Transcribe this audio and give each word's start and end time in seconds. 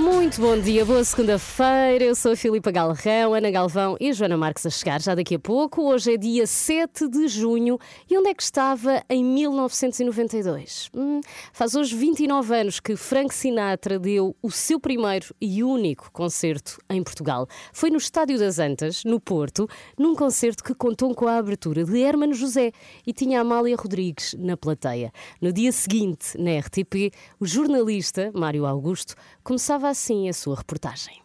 Muito 0.00 0.40
bom 0.40 0.58
dia, 0.58 0.82
boa 0.82 1.04
segunda-feira. 1.04 2.02
Eu 2.02 2.14
sou 2.14 2.32
a 2.32 2.36
Filipa 2.36 2.70
Galrão, 2.70 3.34
Ana 3.34 3.50
Galvão 3.50 3.98
e 4.00 4.08
a 4.08 4.12
Joana 4.14 4.34
Marques 4.34 4.64
a 4.64 4.70
chegar 4.70 4.98
já 4.98 5.14
daqui 5.14 5.34
a 5.34 5.38
pouco. 5.38 5.82
Hoje 5.82 6.14
é 6.14 6.16
dia 6.16 6.46
7 6.46 7.06
de 7.06 7.28
junho 7.28 7.78
e 8.08 8.16
onde 8.16 8.30
é 8.30 8.34
que 8.34 8.42
estava 8.42 9.04
em 9.10 9.22
1992? 9.22 10.88
Hum, 10.94 11.20
faz 11.52 11.74
hoje 11.74 11.94
29 11.94 12.56
anos 12.56 12.80
que 12.80 12.96
Frank 12.96 13.34
Sinatra 13.34 13.98
deu 13.98 14.34
o 14.42 14.50
seu 14.50 14.80
primeiro 14.80 15.34
e 15.38 15.62
único 15.62 16.10
concerto 16.10 16.78
em 16.88 17.02
Portugal. 17.02 17.46
Foi 17.70 17.90
no 17.90 17.98
Estádio 17.98 18.38
das 18.38 18.58
Antas, 18.58 19.04
no 19.04 19.20
Porto, 19.20 19.68
num 19.98 20.16
concerto 20.16 20.64
que 20.64 20.74
contou 20.74 21.14
com 21.14 21.28
a 21.28 21.36
abertura 21.36 21.84
de 21.84 21.98
Hermano 21.98 22.32
José 22.32 22.72
e 23.06 23.12
tinha 23.12 23.42
Amália 23.42 23.76
Rodrigues 23.76 24.34
na 24.38 24.56
plateia. 24.56 25.12
No 25.42 25.52
dia 25.52 25.70
seguinte, 25.70 26.38
na 26.38 26.58
RTP, 26.58 27.12
o 27.38 27.44
jornalista 27.44 28.30
Mário 28.34 28.64
Augusto 28.64 29.14
começava 29.44 29.89
assim 29.90 30.28
a 30.28 30.32
sua 30.32 30.56
reportagem. 30.56 31.20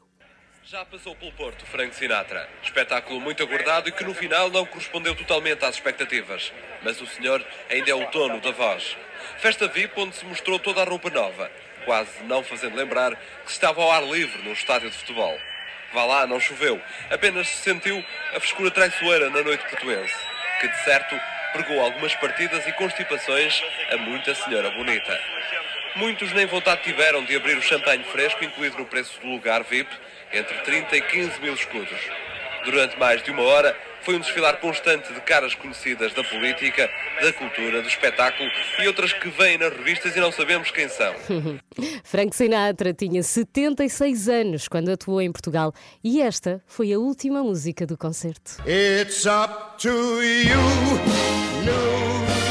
Já 0.63 0.83
passou 0.83 1.15
pelo 1.15 1.31
Porto, 1.33 1.63
Frank 1.67 1.95
Sinatra. 1.95 2.49
Espetáculo 2.63 3.21
muito 3.21 3.43
aguardado 3.43 3.87
e 3.87 3.91
que 3.91 4.03
no 4.03 4.15
final 4.15 4.49
não 4.49 4.65
correspondeu 4.65 5.15
totalmente 5.15 5.63
às 5.63 5.75
expectativas. 5.75 6.51
Mas 6.83 6.99
o 6.99 7.05
senhor 7.05 7.45
ainda 7.69 7.91
é 7.91 7.93
o 7.93 8.09
dono 8.09 8.41
da 8.41 8.51
voz. 8.51 8.97
Festa 9.37 9.67
VIP 9.67 9.99
onde 9.99 10.15
se 10.15 10.25
mostrou 10.25 10.57
toda 10.57 10.81
a 10.81 10.85
roupa 10.85 11.09
nova, 11.11 11.51
quase 11.85 12.23
não 12.23 12.43
fazendo 12.43 12.75
lembrar 12.75 13.15
que 13.15 13.51
estava 13.51 13.81
ao 13.81 13.91
ar 13.91 14.03
livre 14.03 14.41
num 14.41 14.53
estádio 14.53 14.89
de 14.89 14.97
futebol. 14.97 15.37
Vá 15.93 16.03
lá, 16.03 16.27
não 16.27 16.39
choveu. 16.39 16.81
Apenas 17.11 17.47
se 17.47 17.63
sentiu 17.63 18.03
a 18.35 18.39
frescura 18.39 18.71
traiçoeira 18.71 19.29
na 19.29 19.43
noite 19.43 19.69
portuense, 19.69 20.15
que 20.59 20.67
de 20.67 20.83
certo 20.83 21.15
pregou 21.53 21.79
algumas 21.79 22.13
partidas 22.15 22.67
e 22.67 22.73
constipações 22.73 23.63
a 23.91 23.97
muita 23.97 24.35
senhora 24.35 24.71
bonita. 24.71 25.17
Muitos 25.95 26.33
nem 26.33 26.45
vontade 26.45 26.83
tiveram 26.83 27.23
de 27.23 27.35
abrir 27.35 27.57
o 27.57 27.61
champanhe 27.61 28.03
fresco 28.03 28.43
incluído 28.43 28.77
no 28.77 28.85
preço 28.85 29.19
do 29.21 29.27
lugar 29.27 29.63
VIP, 29.63 29.89
entre 30.33 30.57
30 30.59 30.97
e 30.97 31.01
15 31.01 31.41
mil 31.41 31.53
escudos. 31.53 31.99
Durante 32.65 32.99
mais 32.99 33.23
de 33.23 33.31
uma 33.31 33.43
hora, 33.43 33.77
foi 34.01 34.15
um 34.15 34.19
desfilar 34.19 34.57
constante 34.59 35.11
de 35.13 35.21
caras 35.21 35.55
conhecidas 35.55 36.13
da 36.13 36.23
política, 36.23 36.89
da 37.21 37.31
cultura, 37.31 37.81
do 37.81 37.87
espetáculo 37.87 38.49
e 38.79 38.87
outras 38.87 39.13
que 39.13 39.29
vêm 39.29 39.57
nas 39.57 39.71
revistas 39.71 40.15
e 40.15 40.19
não 40.19 40.31
sabemos 40.31 40.69
quem 40.69 40.89
são. 40.89 41.13
Frank 42.03 42.35
Sinatra 42.35 42.93
tinha 42.93 43.23
76 43.23 44.27
anos 44.27 44.67
quando 44.67 44.89
atuou 44.89 45.21
em 45.21 45.31
Portugal 45.31 45.73
e 46.03 46.21
esta 46.21 46.61
foi 46.67 46.91
a 46.91 46.99
última 46.99 47.41
música 47.41 47.85
do 47.85 47.97
concerto. 47.97 48.61
It's 48.67 49.25
up 49.25 49.81
to 49.81 49.89
you, 50.21 50.61
New 51.63 52.44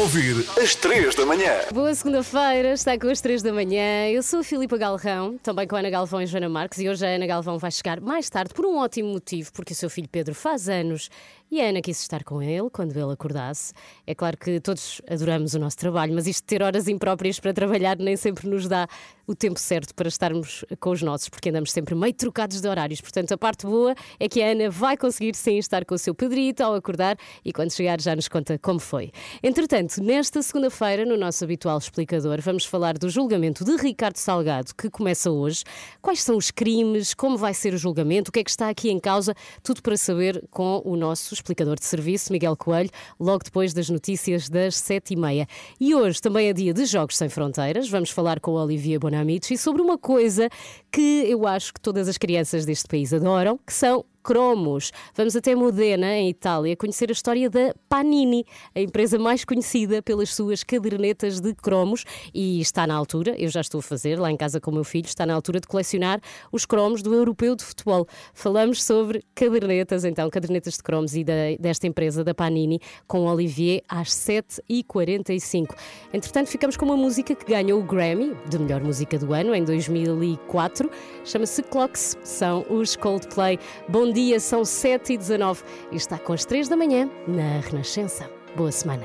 ouvir 0.00 0.46
às 0.58 0.74
3 0.74 1.14
da 1.14 1.26
manhã. 1.26 1.52
Boa 1.74 1.94
segunda-feira, 1.94 2.72
está 2.72 2.98
com 2.98 3.08
as 3.08 3.20
3 3.20 3.42
da 3.42 3.52
manhã. 3.52 4.08
Eu 4.08 4.22
sou 4.22 4.40
a 4.40 4.42
Filipa 4.42 4.78
Galrão, 4.78 5.36
também 5.42 5.68
com 5.68 5.76
a 5.76 5.80
Ana 5.80 5.90
Galvão 5.90 6.22
e 6.22 6.26
Joana 6.26 6.48
Marques, 6.48 6.78
e 6.78 6.88
hoje 6.88 7.04
a 7.04 7.10
Ana 7.10 7.26
Galvão 7.26 7.58
vai 7.58 7.70
chegar 7.70 8.00
mais 8.00 8.30
tarde 8.30 8.54
por 8.54 8.64
um 8.64 8.78
ótimo 8.78 9.12
motivo, 9.12 9.52
porque 9.52 9.74
o 9.74 9.76
seu 9.76 9.90
filho 9.90 10.08
Pedro 10.10 10.34
faz 10.34 10.70
anos 10.70 11.10
e 11.50 11.60
a 11.60 11.68
Ana 11.68 11.80
quis 11.80 12.00
estar 12.00 12.22
com 12.22 12.40
ele 12.40 12.70
quando 12.70 12.96
ele 12.96 13.12
acordasse. 13.12 13.72
É 14.06 14.14
claro 14.14 14.36
que 14.36 14.60
todos 14.60 15.02
adoramos 15.10 15.54
o 15.54 15.58
nosso 15.58 15.76
trabalho, 15.76 16.14
mas 16.14 16.26
isto 16.26 16.42
de 16.42 16.46
ter 16.46 16.62
horas 16.62 16.86
impróprias 16.86 17.40
para 17.40 17.52
trabalhar 17.52 17.98
nem 17.98 18.16
sempre 18.16 18.48
nos 18.48 18.68
dá 18.68 18.86
o 19.26 19.34
tempo 19.34 19.60
certo 19.60 19.94
para 19.94 20.08
estarmos 20.08 20.64
com 20.80 20.90
os 20.90 21.02
nossos, 21.02 21.28
porque 21.28 21.50
andamos 21.50 21.70
sempre 21.70 21.94
meio 21.94 22.12
trocados 22.12 22.60
de 22.60 22.68
horários. 22.68 23.00
Portanto, 23.00 23.32
a 23.32 23.38
parte 23.38 23.64
boa 23.64 23.94
é 24.18 24.28
que 24.28 24.42
a 24.42 24.50
Ana 24.50 24.70
vai 24.70 24.96
conseguir 24.96 25.36
sim 25.36 25.56
estar 25.58 25.84
com 25.84 25.94
o 25.94 25.98
seu 25.98 26.14
Pedrito 26.14 26.62
ao 26.62 26.74
acordar 26.74 27.16
e 27.44 27.52
quando 27.52 27.72
chegar 27.72 28.00
já 28.00 28.14
nos 28.16 28.26
conta 28.26 28.58
como 28.58 28.80
foi. 28.80 29.12
Entretanto, 29.42 30.02
nesta 30.02 30.42
segunda-feira, 30.42 31.04
no 31.04 31.16
nosso 31.16 31.44
habitual 31.44 31.78
explicador, 31.78 32.40
vamos 32.40 32.64
falar 32.64 32.98
do 32.98 33.08
julgamento 33.08 33.64
de 33.64 33.76
Ricardo 33.76 34.16
Salgado, 34.16 34.74
que 34.74 34.90
começa 34.90 35.30
hoje. 35.30 35.62
Quais 36.02 36.22
são 36.22 36.36
os 36.36 36.50
crimes, 36.50 37.14
como 37.14 37.36
vai 37.36 37.54
ser 37.54 37.72
o 37.72 37.78
julgamento, 37.78 38.30
o 38.30 38.32
que 38.32 38.40
é 38.40 38.44
que 38.44 38.50
está 38.50 38.68
aqui 38.68 38.90
em 38.90 38.98
causa, 38.98 39.34
tudo 39.62 39.80
para 39.80 39.96
saber 39.96 40.44
com 40.50 40.82
o 40.84 40.96
nosso 40.96 41.39
explicador 41.40 41.76
de 41.76 41.84
serviço, 41.84 42.32
Miguel 42.32 42.56
Coelho, 42.56 42.90
logo 43.18 43.42
depois 43.44 43.72
das 43.72 43.88
notícias 43.88 44.48
das 44.48 44.76
sete 44.76 45.14
e 45.14 45.16
meia. 45.16 45.46
E 45.80 45.94
hoje 45.94 46.20
também 46.20 46.48
é 46.48 46.52
dia 46.52 46.72
de 46.72 46.84
Jogos 46.84 47.16
Sem 47.16 47.28
Fronteiras. 47.28 47.88
Vamos 47.88 48.10
falar 48.10 48.40
com 48.40 48.56
a 48.56 48.64
Olivia 48.64 48.98
Bonamici 48.98 49.56
sobre 49.56 49.82
uma 49.82 49.98
coisa 49.98 50.48
que 50.92 51.24
eu 51.26 51.46
acho 51.46 51.74
que 51.74 51.80
todas 51.80 52.08
as 52.08 52.18
crianças 52.18 52.64
deste 52.64 52.86
país 52.86 53.12
adoram, 53.12 53.58
que 53.66 53.72
são 53.72 54.04
cromos. 54.22 54.92
Vamos 55.14 55.34
até 55.36 55.54
Modena, 55.54 56.14
em 56.14 56.28
Itália, 56.28 56.76
conhecer 56.76 57.08
a 57.10 57.12
história 57.12 57.48
da 57.48 57.74
Panini, 57.88 58.44
a 58.74 58.80
empresa 58.80 59.18
mais 59.18 59.44
conhecida 59.44 60.02
pelas 60.02 60.34
suas 60.34 60.62
cadernetas 60.62 61.40
de 61.40 61.54
cromos 61.54 62.04
e 62.34 62.60
está 62.60 62.86
na 62.86 62.94
altura, 62.94 63.34
eu 63.38 63.48
já 63.48 63.60
estou 63.60 63.80
a 63.80 63.82
fazer 63.82 64.18
lá 64.18 64.30
em 64.30 64.36
casa 64.36 64.60
com 64.60 64.70
o 64.70 64.74
meu 64.74 64.84
filho, 64.84 65.06
está 65.06 65.26
na 65.26 65.34
altura 65.34 65.60
de 65.60 65.66
colecionar 65.66 66.20
os 66.52 66.64
cromos 66.66 67.02
do 67.02 67.14
Europeu 67.14 67.56
de 67.56 67.64
Futebol. 67.64 68.06
Falamos 68.34 68.82
sobre 68.82 69.22
cadernetas, 69.34 70.04
então, 70.04 70.28
cadernetas 70.30 70.74
de 70.74 70.82
cromos 70.82 71.14
e 71.14 71.24
da, 71.24 71.56
desta 71.58 71.86
empresa, 71.86 72.22
da 72.22 72.34
Panini, 72.34 72.80
com 73.06 73.26
Olivier 73.26 73.82
às 73.88 74.08
7h45. 74.08 75.74
Entretanto, 76.12 76.48
ficamos 76.48 76.76
com 76.76 76.84
uma 76.84 76.96
música 76.96 77.34
que 77.34 77.44
ganhou 77.44 77.80
o 77.80 77.82
Grammy 77.82 78.36
de 78.48 78.58
melhor 78.58 78.82
música 78.82 79.18
do 79.18 79.32
ano 79.32 79.54
em 79.54 79.64
2004. 79.64 80.90
Chama-se 81.24 81.62
Clocks, 81.62 82.16
são 82.24 82.64
os 82.68 82.96
Coldplay. 82.96 83.58
Bom 83.88 84.09
dia, 84.12 84.40
são 84.40 84.62
7h19 84.62 85.58
e 85.92 85.96
está 85.96 86.18
com 86.18 86.32
as 86.32 86.44
3 86.44 86.68
da 86.68 86.76
manhã 86.76 87.08
na 87.26 87.60
Renascença. 87.60 88.28
Boa 88.56 88.72
semana. 88.72 89.04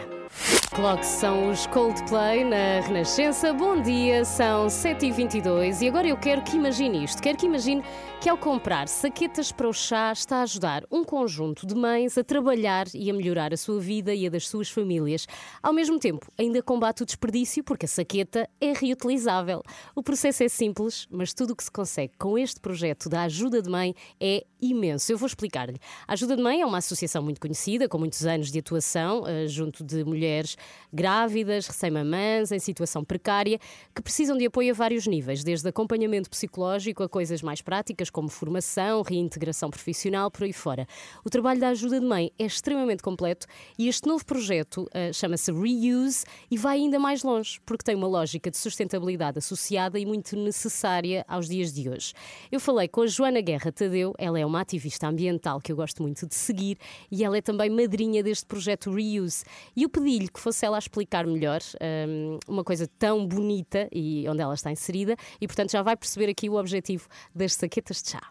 Clocks 0.76 1.08
são 1.08 1.50
os 1.50 1.66
Coldplay 1.68 2.44
na 2.44 2.82
Renascença. 2.82 3.54
Bom 3.54 3.82
dia, 3.82 4.26
são 4.26 4.68
7h22 4.68 5.82
e 5.82 5.88
agora 5.88 6.06
eu 6.06 6.18
quero 6.18 6.42
que 6.44 6.58
imagine 6.58 7.06
isto. 7.06 7.24
Quero 7.24 7.38
que 7.38 7.46
imagine 7.46 7.82
que 8.20 8.28
ao 8.28 8.38
comprar 8.38 8.90
saquetas 8.90 9.54
para 9.54 9.70
o 9.70 9.74
chá 9.74 10.12
está 10.12 10.38
a 10.38 10.42
ajudar 10.42 10.84
um 10.92 11.06
conjunto 11.06 11.66
de 11.66 11.74
mães 11.74 12.18
a 12.18 12.26
trabalhar 12.26 12.88
e 12.94 13.10
a 13.10 13.14
melhorar 13.14 13.54
a 13.54 13.58
sua 13.58 13.80
vida 13.80 14.14
e 14.14 14.28
a 14.28 14.30
das 14.30 14.50
suas 14.50 14.70
famílias. 14.70 15.26
Ao 15.64 15.72
mesmo 15.72 15.98
tempo, 15.98 16.30
ainda 16.38 16.62
combate 16.62 17.04
o 17.04 17.06
desperdício 17.06 17.64
porque 17.64 17.86
a 17.86 17.90
saqueta 17.90 18.50
é 18.60 18.74
reutilizável. 18.74 19.64
O 19.96 20.04
processo 20.04 20.44
é 20.44 20.50
simples, 20.50 21.08
mas 21.10 21.34
tudo 21.34 21.52
o 21.52 21.56
que 21.56 21.64
se 21.64 21.72
consegue 21.72 22.12
com 22.20 22.38
este 22.38 22.60
projeto 22.60 23.08
da 23.08 23.22
Ajuda 23.24 23.62
de 23.62 23.70
Mãe 23.70 23.96
é 24.20 24.44
imenso. 24.62 25.10
Eu 25.10 25.18
vou 25.18 25.28
explicar-lhe. 25.28 25.80
A 26.06 26.14
Ajuda 26.14 26.36
de 26.36 26.44
Mãe 26.44 26.60
é 26.62 26.66
uma 26.66 26.80
associação 26.80 27.24
muito 27.24 27.40
conhecida, 27.40 27.88
com 27.88 27.98
muitos 27.98 28.26
anos 28.26 28.52
de 28.52 28.60
atuação 28.60 29.26
eh, 29.26 29.48
junto 29.48 29.84
de 29.84 30.04
mulheres 30.04 30.58
grávidas, 30.92 31.68
recém-mamãs, 31.68 32.52
em 32.52 32.60
situação 32.60 33.04
precária, 33.04 33.60
que 33.94 34.02
precisam 34.02 34.38
de 34.38 34.46
apoio 34.46 34.72
a 34.72 34.74
vários 34.74 35.06
níveis, 35.08 35.44
desde 35.44 35.68
acompanhamento 35.68 36.30
psicológico 36.30 37.04
a 37.04 37.10
coisas 37.10 37.42
mais 37.42 37.62
práticas, 37.62 38.10
como 38.10 38.30
formação, 38.30 39.02
reintegração 39.02 39.70
profissional, 39.70 40.32
por 40.32 40.44
aí 40.44 40.54
fora. 40.54 40.88
O 41.24 41.30
trabalho 41.30 41.60
da 41.60 41.70
ajuda 41.70 42.00
de 42.00 42.06
mãe 42.06 42.32
é 42.40 42.46
extremamente 42.46 43.04
completo 43.04 43.46
e 43.78 43.88
este 43.88 44.08
novo 44.08 44.26
projeto 44.26 44.84
uh, 44.84 45.14
chama-se 45.14 45.52
Reuse 45.52 46.26
e 46.50 46.58
vai 46.58 46.78
ainda 46.78 46.98
mais 47.00 47.24
longe, 47.24 47.60
porque 47.66 47.84
tem 47.84 47.96
uma 47.96 48.08
lógica 48.08 48.50
de 48.50 48.58
sustentabilidade 48.58 49.38
associada 49.38 50.00
e 50.00 50.06
muito 50.06 50.36
necessária 50.36 51.26
aos 51.28 51.48
dias 51.48 51.74
de 51.74 51.90
hoje. 51.90 52.14
Eu 52.52 52.60
falei 52.60 52.88
com 52.88 53.02
a 53.02 53.08
Joana 53.08 53.42
Guerra 53.42 53.72
Tadeu, 53.72 54.14
ela 54.18 54.40
é 54.40 54.46
uma 54.46 54.62
ativista 54.62 55.08
ambiental 55.08 55.60
que 55.60 55.72
eu 55.72 55.76
gosto 55.76 56.02
muito 56.02 56.26
de 56.26 56.36
seguir 56.36 56.78
e 57.12 57.24
ela 57.24 57.38
é 57.38 57.42
também 57.42 57.70
madrinha 57.70 58.24
deste 58.24 58.46
projeto 58.46 58.92
Reuse. 58.92 59.44
E 59.76 59.84
eu 59.84 59.90
pedi-lhe 59.90 60.28
que 60.28 60.40
fosse 60.46 60.64
ela 60.64 60.78
a 60.78 60.80
explicar 60.80 61.26
melhor 61.26 61.60
um, 62.08 62.38
uma 62.48 62.64
coisa 62.64 62.88
tão 63.00 63.26
bonita 63.26 63.90
e 63.92 64.30
onde 64.30 64.42
ela 64.42 64.54
está 64.54 64.72
inserida 64.72 65.16
e, 65.42 65.48
portanto, 65.48 65.72
já 65.72 65.82
vai 65.82 65.98
perceber 65.98 66.30
aqui 66.30 66.48
o 66.48 66.54
objetivo 66.54 67.08
das 67.34 67.56
saquetas 67.56 68.04
de 68.04 68.12
chá. 68.12 68.22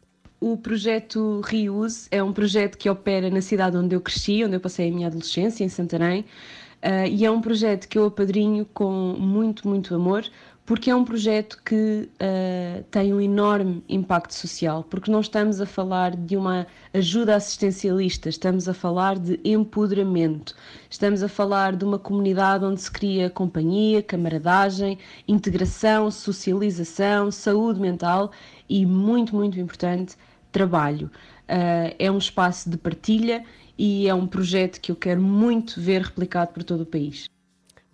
O 0.41 0.57
projeto 0.57 1.41
Reuse 1.41 2.07
é 2.13 2.23
um 2.23 2.33
projeto 2.33 2.79
que 2.79 2.89
opera 2.89 3.31
na 3.31 3.41
cidade 3.41 3.77
onde 3.77 3.97
eu 3.97 4.01
cresci, 4.01 4.45
onde 4.45 4.55
eu 4.55 4.61
passei 4.61 4.91
a 4.91 4.93
minha 4.93 5.09
adolescência, 5.09 5.65
em 5.65 5.69
Santarém, 5.69 6.21
uh, 6.21 7.09
e 7.11 7.25
é 7.25 7.31
um 7.31 7.41
projeto 7.41 7.89
que 7.89 7.99
eu 7.99 8.05
apadrinho 8.05 8.65
com 8.73 8.93
muito, 9.19 9.67
muito 9.67 9.93
amor, 9.93 10.25
porque 10.67 10.91
é 10.91 10.97
um 10.97 11.05
projeto 11.05 11.61
que 11.63 12.09
uh, 12.15 12.83
tem 12.91 13.13
um 13.13 13.21
enorme 13.21 13.85
impacto 13.89 14.33
social, 14.33 14.83
porque 14.85 15.11
não 15.11 15.21
estamos 15.21 15.61
a 15.61 15.67
falar 15.67 16.17
de 16.17 16.37
uma 16.37 16.67
ajuda 16.93 17.37
assistencialista, 17.37 18.31
estamos 18.31 18.67
a 18.67 18.73
falar 18.73 19.19
de 19.19 19.39
empoderamento, 19.45 20.57
estamos 20.89 21.23
a 21.23 21.29
falar 21.29 21.77
de 21.77 21.85
uma 21.85 21.99
comunidade 21.99 22.65
onde 22.65 22.81
se 22.81 22.91
cria 22.91 23.29
companhia, 23.29 24.03
camaradagem, 24.03 24.99
integração, 25.29 26.11
socialização, 26.11 27.31
saúde 27.31 27.79
mental 27.79 28.33
e, 28.69 28.87
muito, 28.87 29.37
muito 29.37 29.61
importante, 29.61 30.17
trabalho. 30.51 31.11
Uh, 31.43 31.95
é 31.99 32.11
um 32.11 32.17
espaço 32.17 32.71
de 32.71 32.79
partilha 32.79 33.45
e 33.77 34.09
é 34.09 34.15
um 34.15 34.27
projeto 34.27 34.81
que 34.81 34.91
eu 34.91 34.97
quero 34.97 35.21
muito 35.21 35.79
ver 35.79 36.01
replicado 36.01 36.53
por 36.53 36.63
todo 36.65 36.83
o 36.83 36.87
país. 36.87 37.34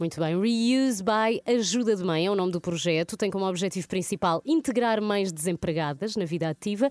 Muito 0.00 0.19
bem, 0.19 0.35
Reuse 0.41 1.02
by 1.02 1.43
Ajuda 1.44 1.94
de 1.94 2.02
Mãe 2.02 2.25
é 2.25 2.31
o 2.31 2.35
nome 2.35 2.50
do 2.50 2.58
projeto. 2.58 3.19
Tem 3.19 3.31
como 3.31 3.47
objetivo 3.47 3.87
principal 3.87 4.41
integrar 4.47 4.99
mães 4.99 5.31
desempregadas 5.31 6.17
na 6.17 6.25
vida 6.25 6.49
ativa 6.49 6.88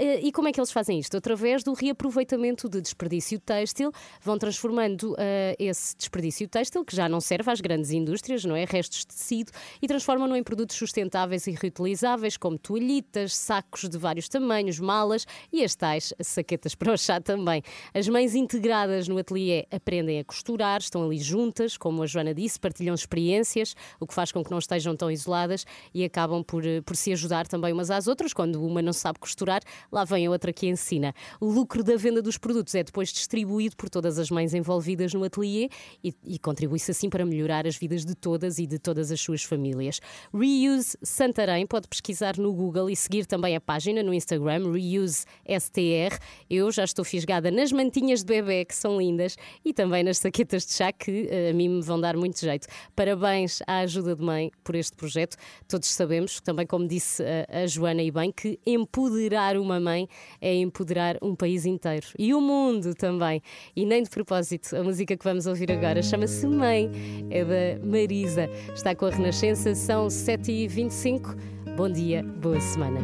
e 0.00 0.32
como 0.32 0.48
é 0.48 0.52
que 0.52 0.58
eles 0.58 0.72
fazem 0.72 0.98
isto? 0.98 1.16
Através 1.16 1.62
do 1.62 1.72
reaproveitamento 1.72 2.68
de 2.68 2.80
desperdício 2.80 3.38
têxtil, 3.38 3.92
vão 4.22 4.38
transformando 4.38 5.12
uh, 5.12 5.16
esse 5.58 5.96
desperdício 5.96 6.48
têxtil, 6.48 6.84
que 6.84 6.96
já 6.96 7.08
não 7.08 7.20
serve 7.20 7.50
às 7.50 7.60
grandes 7.60 7.90
indústrias, 7.90 8.44
não 8.44 8.56
é? 8.56 8.64
Restos 8.64 9.00
de 9.00 9.08
tecido, 9.08 9.52
e 9.80 9.86
transformam-no 9.86 10.36
em 10.36 10.42
produtos 10.42 10.76
sustentáveis 10.76 11.46
e 11.46 11.50
reutilizáveis, 11.52 12.36
como 12.36 12.58
toalhitas, 12.58 13.36
sacos 13.36 13.88
de 13.88 13.98
vários 13.98 14.28
tamanhos, 14.28 14.78
malas 14.78 15.26
e 15.52 15.62
as 15.62 15.74
tais 15.74 16.14
saquetas 16.20 16.74
para 16.74 16.92
o 16.92 16.96
chá 16.96 17.20
também. 17.20 17.62
As 17.92 18.08
mães 18.08 18.34
integradas 18.34 19.08
no 19.08 19.18
ateliê 19.18 19.66
aprendem 19.70 20.18
a 20.18 20.24
costurar, 20.24 20.80
estão 20.80 21.04
ali 21.04 21.18
juntas, 21.18 21.76
como 21.76 22.02
a 22.02 22.06
Joana 22.06 22.34
disse, 22.34 22.58
partilham 22.58 22.94
experiências, 22.94 23.74
o 23.98 24.06
que 24.06 24.14
faz 24.14 24.32
com 24.32 24.42
que 24.42 24.50
não 24.50 24.58
estejam 24.58 24.96
tão 24.96 25.10
isoladas 25.10 25.66
e 25.92 26.04
acabam 26.04 26.42
por, 26.42 26.64
eh, 26.64 26.80
por 26.80 26.96
se 26.96 27.12
ajudar 27.12 27.46
também 27.46 27.72
umas 27.72 27.90
às 27.90 28.06
outras. 28.06 28.32
Quando 28.32 28.64
uma 28.64 28.80
não 28.80 28.92
sabe 28.92 29.18
costurar, 29.18 29.60
lá 29.90 30.04
vem 30.04 30.26
a 30.26 30.30
outra 30.30 30.52
que 30.52 30.66
ensina. 30.66 31.14
O 31.40 31.50
lucro 31.50 31.82
da 31.82 31.96
venda 31.96 32.22
dos 32.22 32.38
produtos 32.38 32.74
é 32.74 32.82
depois 32.82 33.10
distribuído 33.10 33.76
por 33.76 33.88
todas 33.88 34.18
as 34.18 34.30
mães 34.30 34.54
envolvidas 34.54 35.12
no 35.14 35.24
ateliê 35.24 35.68
e, 36.02 36.14
e 36.24 36.38
contribui-se 36.38 36.90
assim 36.90 37.08
para 37.08 37.24
melhorar 37.24 37.66
as 37.66 37.76
vidas 37.76 38.04
de 38.04 38.14
todas 38.14 38.58
e 38.58 38.66
de 38.66 38.78
todas 38.78 39.10
as 39.10 39.20
suas 39.20 39.42
famílias. 39.42 40.00
Reuse 40.32 40.96
Santarém, 41.02 41.66
pode 41.66 41.88
pesquisar 41.88 42.36
no 42.36 42.52
Google 42.52 42.90
e 42.90 42.96
seguir 42.96 43.26
também 43.26 43.56
a 43.56 43.60
página 43.60 44.02
no 44.02 44.14
Instagram, 44.14 44.72
Reuse 44.72 45.24
STR. 45.46 46.18
Eu 46.48 46.70
já 46.70 46.84
estou 46.84 47.04
fisgada 47.04 47.50
nas 47.50 47.72
mantinhas 47.72 48.22
de 48.22 48.26
bebê, 48.26 48.64
que 48.64 48.74
são 48.74 48.98
lindas, 48.98 49.36
e 49.64 49.72
também 49.72 50.02
nas 50.02 50.18
saquetas 50.18 50.66
de 50.66 50.74
chá, 50.74 50.92
que 50.92 51.28
eh, 51.30 51.50
a 51.50 51.52
mim 51.52 51.68
me 51.68 51.82
vão 51.82 52.00
dar 52.00 52.16
muito 52.16 52.40
jeito. 52.40 52.66
Parabéns 52.94 53.60
à 53.66 53.78
ajuda 53.80 54.14
de 54.14 54.22
mãe 54.22 54.50
por 54.62 54.74
este 54.74 54.96
projeto. 54.96 55.36
Todos 55.68 55.88
sabemos, 55.88 56.40
também 56.40 56.66
como 56.66 56.86
disse 56.86 57.22
a, 57.22 57.62
a 57.62 57.66
Joana 57.66 58.02
e 58.02 58.10
bem, 58.10 58.32
que 58.32 58.58
empoderar 58.66 59.56
uma 59.56 59.69
mãe 59.78 60.08
é 60.40 60.54
empoderar 60.54 61.18
um 61.22 61.34
país 61.34 61.66
inteiro 61.66 62.06
e 62.18 62.34
o 62.34 62.40
mundo 62.40 62.94
também. 62.94 63.42
E 63.76 63.84
nem 63.84 64.02
de 64.02 64.10
propósito, 64.10 64.74
a 64.74 64.82
música 64.82 65.16
que 65.16 65.24
vamos 65.24 65.46
ouvir 65.46 65.70
agora 65.70 66.02
chama-se 66.02 66.46
Mãe, 66.46 66.90
é 67.30 67.44
da 67.44 67.84
Marisa. 67.86 68.48
Está 68.74 68.94
com 68.94 69.06
a 69.06 69.10
Renascença, 69.10 69.74
são 69.74 70.08
7h25. 70.08 71.36
Bom 71.76 71.90
dia, 71.90 72.22
boa 72.22 72.60
semana. 72.60 73.00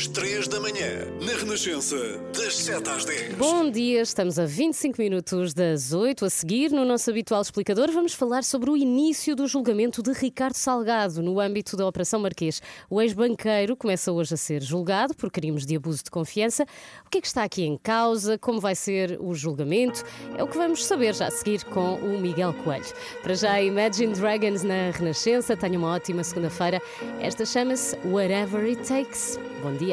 As 0.00 0.06
3 0.06 0.48
da 0.48 0.58
manhã, 0.58 1.06
na 1.20 1.34
Renascença, 1.34 1.94
das 2.34 2.56
7 2.56 2.88
às 2.88 3.04
10. 3.04 3.34
Bom 3.34 3.70
dia, 3.70 4.00
estamos 4.00 4.38
a 4.38 4.46
25 4.46 4.98
minutos 4.98 5.52
das 5.52 5.92
8. 5.92 6.24
A 6.24 6.30
seguir, 6.30 6.72
no 6.72 6.86
nosso 6.86 7.10
habitual 7.10 7.42
explicador, 7.42 7.90
vamos 7.92 8.14
falar 8.14 8.42
sobre 8.42 8.70
o 8.70 8.76
início 8.78 9.36
do 9.36 9.46
julgamento 9.46 10.02
de 10.02 10.12
Ricardo 10.12 10.54
Salgado 10.54 11.22
no 11.22 11.38
âmbito 11.38 11.76
da 11.76 11.86
Operação 11.86 12.18
Marquês. 12.18 12.62
O 12.88 13.02
ex-banqueiro 13.02 13.76
começa 13.76 14.10
hoje 14.10 14.32
a 14.32 14.38
ser 14.38 14.62
julgado 14.62 15.14
por 15.14 15.30
crimes 15.30 15.66
de 15.66 15.76
abuso 15.76 16.02
de 16.02 16.10
confiança. 16.10 16.64
O 17.04 17.10
que 17.10 17.18
é 17.18 17.20
que 17.20 17.26
está 17.26 17.44
aqui 17.44 17.64
em 17.64 17.76
causa? 17.76 18.38
Como 18.38 18.58
vai 18.58 18.74
ser 18.74 19.18
o 19.20 19.34
julgamento? 19.34 20.02
É 20.34 20.42
o 20.42 20.48
que 20.48 20.56
vamos 20.56 20.82
saber 20.86 21.14
já 21.14 21.26
a 21.26 21.30
seguir 21.30 21.62
com 21.64 21.96
o 21.96 22.18
Miguel 22.18 22.54
Coelho. 22.64 22.86
Para 23.22 23.34
já, 23.34 23.60
Imagine 23.60 24.14
Dragons 24.14 24.62
na 24.62 24.92
Renascença. 24.92 25.54
Tenha 25.54 25.78
uma 25.78 25.92
ótima 25.92 26.24
segunda-feira. 26.24 26.80
Esta 27.20 27.44
chama-se 27.44 27.98
Whatever 28.06 28.64
It 28.64 28.88
Takes. 28.88 29.38
Bom 29.62 29.74
dia. 29.74 29.89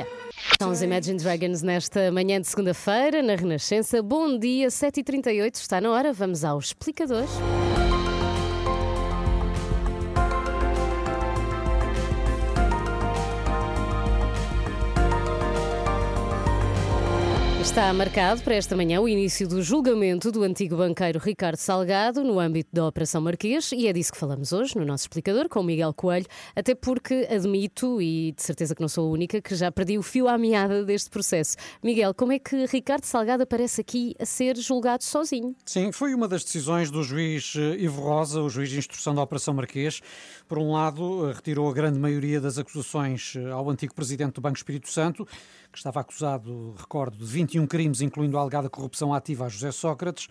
São 0.59 0.71
os 0.71 0.81
Imagine 0.81 1.17
Dragons 1.19 1.61
nesta 1.61 2.11
manhã 2.11 2.41
de 2.41 2.47
segunda-feira, 2.47 3.21
na 3.21 3.35
Renascença. 3.35 4.01
Bom 4.01 4.37
dia, 4.37 4.67
7h38, 4.67 5.55
está 5.55 5.79
na 5.79 5.91
hora. 5.91 6.11
Vamos 6.11 6.43
ao 6.43 6.59
explicador. 6.59 7.25
Está 17.77 17.93
marcado 17.93 18.41
para 18.41 18.55
esta 18.55 18.75
manhã 18.75 18.99
o 18.99 19.07
início 19.07 19.47
do 19.47 19.61
julgamento 19.61 20.31
do 20.31 20.41
antigo 20.41 20.77
banqueiro 20.77 21.19
Ricardo 21.19 21.57
Salgado 21.57 22.23
no 22.23 22.39
âmbito 22.39 22.71
da 22.73 22.87
Operação 22.87 23.21
Marquês 23.21 23.71
e 23.71 23.87
é 23.87 23.93
disso 23.93 24.11
que 24.11 24.17
falamos 24.17 24.51
hoje 24.51 24.75
no 24.75 24.83
nosso 24.83 25.03
explicador 25.03 25.47
com 25.47 25.61
Miguel 25.61 25.93
Coelho, 25.93 26.25
até 26.55 26.73
porque 26.73 27.27
admito, 27.29 28.01
e 28.01 28.31
de 28.31 28.41
certeza 28.41 28.73
que 28.73 28.81
não 28.81 28.87
sou 28.89 29.07
a 29.07 29.11
única, 29.11 29.39
que 29.39 29.55
já 29.55 29.71
perdi 29.71 29.95
o 29.95 30.01
fio 30.01 30.27
à 30.27 30.39
meada 30.39 30.83
deste 30.83 31.11
processo. 31.11 31.55
Miguel, 31.83 32.15
como 32.15 32.31
é 32.31 32.39
que 32.39 32.65
Ricardo 32.65 33.03
Salgado 33.03 33.43
aparece 33.43 33.79
aqui 33.79 34.15
a 34.19 34.25
ser 34.25 34.57
julgado 34.57 35.03
sozinho? 35.03 35.55
Sim, 35.63 35.91
foi 35.91 36.15
uma 36.15 36.27
das 36.27 36.43
decisões 36.43 36.89
do 36.89 37.03
juiz 37.03 37.53
eh, 37.55 37.75
Ivo 37.77 38.01
Rosa, 38.01 38.41
o 38.41 38.49
juiz 38.49 38.71
de 38.71 38.79
instrução 38.79 39.13
da 39.13 39.21
Operação 39.21 39.53
Marquês. 39.53 40.01
Por 40.47 40.57
um 40.57 40.71
lado, 40.71 41.29
eh, 41.29 41.33
retirou 41.33 41.69
a 41.69 41.73
grande 41.73 41.99
maioria 41.99 42.41
das 42.41 42.57
acusações 42.57 43.35
eh, 43.35 43.51
ao 43.51 43.69
antigo 43.69 43.93
presidente 43.93 44.33
do 44.33 44.41
Banco 44.41 44.57
Espírito 44.57 44.89
Santo, 44.89 45.27
que 45.71 45.77
estava 45.77 45.99
acusado, 45.99 46.73
recordo, 46.77 47.17
de 47.17 47.25
21 47.25 47.67
crimes, 47.67 48.01
incluindo 48.01 48.37
a 48.37 48.41
alegada 48.41 48.69
corrupção 48.69 49.13
ativa 49.13 49.45
a 49.45 49.49
José 49.49 49.71
Sócrates, 49.71 50.27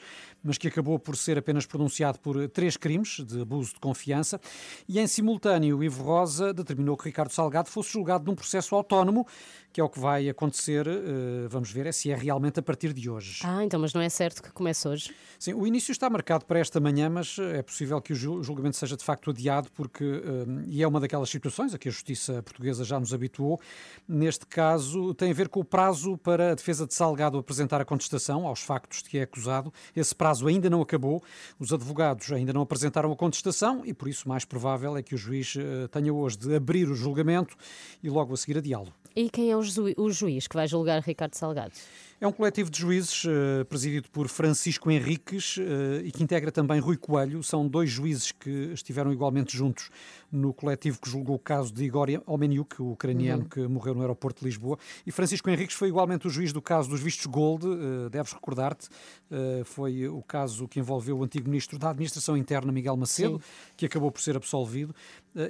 mas 0.46 0.58
que 0.58 0.68
acabou 0.68 0.98
por 0.98 1.16
ser 1.16 1.38
apenas 1.38 1.66
pronunciado 1.66 2.18
por 2.18 2.48
três 2.48 2.76
crimes 2.76 3.20
de 3.26 3.40
abuso 3.40 3.74
de 3.74 3.80
confiança. 3.80 4.40
E, 4.88 4.98
em 4.98 5.06
simultâneo, 5.06 5.82
Ivo 5.82 6.02
Rosa 6.02 6.54
determinou 6.54 6.96
que 6.96 7.04
Ricardo 7.04 7.32
Salgado 7.32 7.68
fosse 7.68 7.92
julgado 7.92 8.24
num 8.24 8.34
processo 8.34 8.74
autónomo, 8.74 9.26
que 9.72 9.80
é 9.80 9.84
o 9.84 9.88
que 9.88 10.00
vai 10.00 10.28
acontecer, 10.28 10.86
eh, 10.86 11.48
vamos 11.48 11.70
ver, 11.70 11.86
é 11.86 11.92
se 11.92 12.10
é 12.10 12.16
realmente 12.16 12.58
a 12.58 12.62
partir 12.62 12.94
de 12.94 13.10
hoje. 13.10 13.40
Ah, 13.44 13.62
então, 13.62 13.78
mas 13.78 13.92
não 13.92 14.00
é 14.00 14.08
certo 14.08 14.42
que 14.42 14.50
comece 14.50 14.88
hoje? 14.88 15.14
Sim, 15.38 15.52
o 15.52 15.66
início 15.66 15.92
está 15.92 16.08
marcado 16.08 16.46
para 16.46 16.58
esta 16.58 16.80
manhã, 16.80 17.10
mas 17.10 17.36
é 17.38 17.62
possível 17.62 18.00
que 18.00 18.14
o 18.14 18.16
julgamento 18.16 18.76
seja 18.76 18.96
de 18.96 19.04
facto 19.04 19.30
adiado, 19.30 19.70
porque, 19.74 20.04
eh, 20.04 20.64
e 20.66 20.82
é 20.82 20.88
uma 20.88 20.98
daquelas 20.98 21.28
situações 21.28 21.74
a 21.74 21.78
que 21.78 21.88
a 21.88 21.92
justiça 21.92 22.42
portuguesa 22.42 22.84
já 22.84 22.98
nos 22.98 23.12
habituou, 23.12 23.60
neste 24.08 24.46
caso 24.46 25.12
tem 25.14 25.30
a 25.30 25.34
ver 25.34 25.48
com 25.48 25.60
o 25.60 25.64
prazo 25.64 26.16
para 26.18 26.52
a 26.52 26.54
defesa 26.54 26.86
de 26.86 26.94
Salgado 26.94 27.38
apresentar 27.38 27.80
a 27.80 27.84
contestação 27.84 28.46
aos 28.46 28.62
factos 28.62 29.02
de 29.02 29.10
que 29.10 29.18
é 29.18 29.22
acusado. 29.22 29.72
Esse 29.94 30.14
prazo 30.14 30.35
ainda 30.44 30.68
não 30.68 30.80
acabou, 30.82 31.22
os 31.58 31.72
advogados 31.72 32.32
ainda 32.32 32.52
não 32.52 32.62
apresentaram 32.62 33.12
a 33.12 33.16
contestação 33.16 33.82
e 33.84 33.94
por 33.94 34.08
isso 34.08 34.28
mais 34.28 34.44
provável 34.44 34.96
é 34.96 35.02
que 35.02 35.14
o 35.14 35.18
juiz 35.18 35.54
eh, 35.56 35.86
tenha 35.88 36.12
hoje 36.12 36.36
de 36.38 36.54
abrir 36.56 36.88
o 36.88 36.94
julgamento 36.94 37.56
e 38.02 38.10
logo 38.10 38.34
a 38.34 38.36
seguir 38.36 38.58
adiá-lo. 38.58 38.92
E 39.14 39.30
quem 39.30 39.50
é 39.50 39.56
o 39.56 40.10
juiz 40.10 40.46
que 40.46 40.56
vai 40.56 40.66
julgar 40.68 41.00
Ricardo 41.00 41.34
Salgado? 41.34 41.72
É 42.18 42.26
um 42.26 42.32
coletivo 42.32 42.70
de 42.70 42.78
juízes 42.78 43.24
uh, 43.24 43.62
presidido 43.66 44.08
por 44.08 44.26
Francisco 44.28 44.90
Henriques 44.90 45.58
uh, 45.58 46.00
e 46.02 46.10
que 46.10 46.22
integra 46.22 46.50
também 46.50 46.80
Rui 46.80 46.96
Coelho. 46.96 47.42
São 47.42 47.68
dois 47.68 47.90
juízes 47.90 48.32
que 48.32 48.72
estiveram 48.72 49.12
igualmente 49.12 49.54
juntos 49.54 49.90
no 50.32 50.54
coletivo 50.54 50.98
que 50.98 51.10
julgou 51.10 51.36
o 51.36 51.38
caso 51.38 51.70
de 51.70 51.84
Igor 51.84 52.08
Omeniuk, 52.26 52.80
o 52.80 52.92
ucraniano 52.92 53.42
uhum. 53.42 53.48
que 53.50 53.60
morreu 53.68 53.94
no 53.94 54.00
aeroporto 54.00 54.40
de 54.40 54.46
Lisboa. 54.46 54.78
E 55.06 55.12
Francisco 55.12 55.50
Henriques 55.50 55.76
foi 55.76 55.88
igualmente 55.88 56.26
o 56.26 56.30
juiz 56.30 56.54
do 56.54 56.62
caso 56.62 56.88
dos 56.88 57.00
vistos 57.00 57.26
Gold. 57.26 57.66
Uh, 57.66 58.08
deves 58.08 58.32
recordar-te, 58.32 58.88
foi 59.64 60.08
o 60.08 60.22
caso 60.22 60.68
que 60.68 60.78
envolveu 60.78 61.18
o 61.18 61.24
antigo 61.24 61.48
ministro 61.48 61.78
da 61.78 61.90
Administração 61.90 62.36
Interna, 62.36 62.70
Miguel 62.70 62.96
Macedo, 62.96 63.38
Sim. 63.38 63.72
que 63.76 63.86
acabou 63.86 64.10
por 64.10 64.20
ser 64.20 64.36
absolvido. 64.36 64.94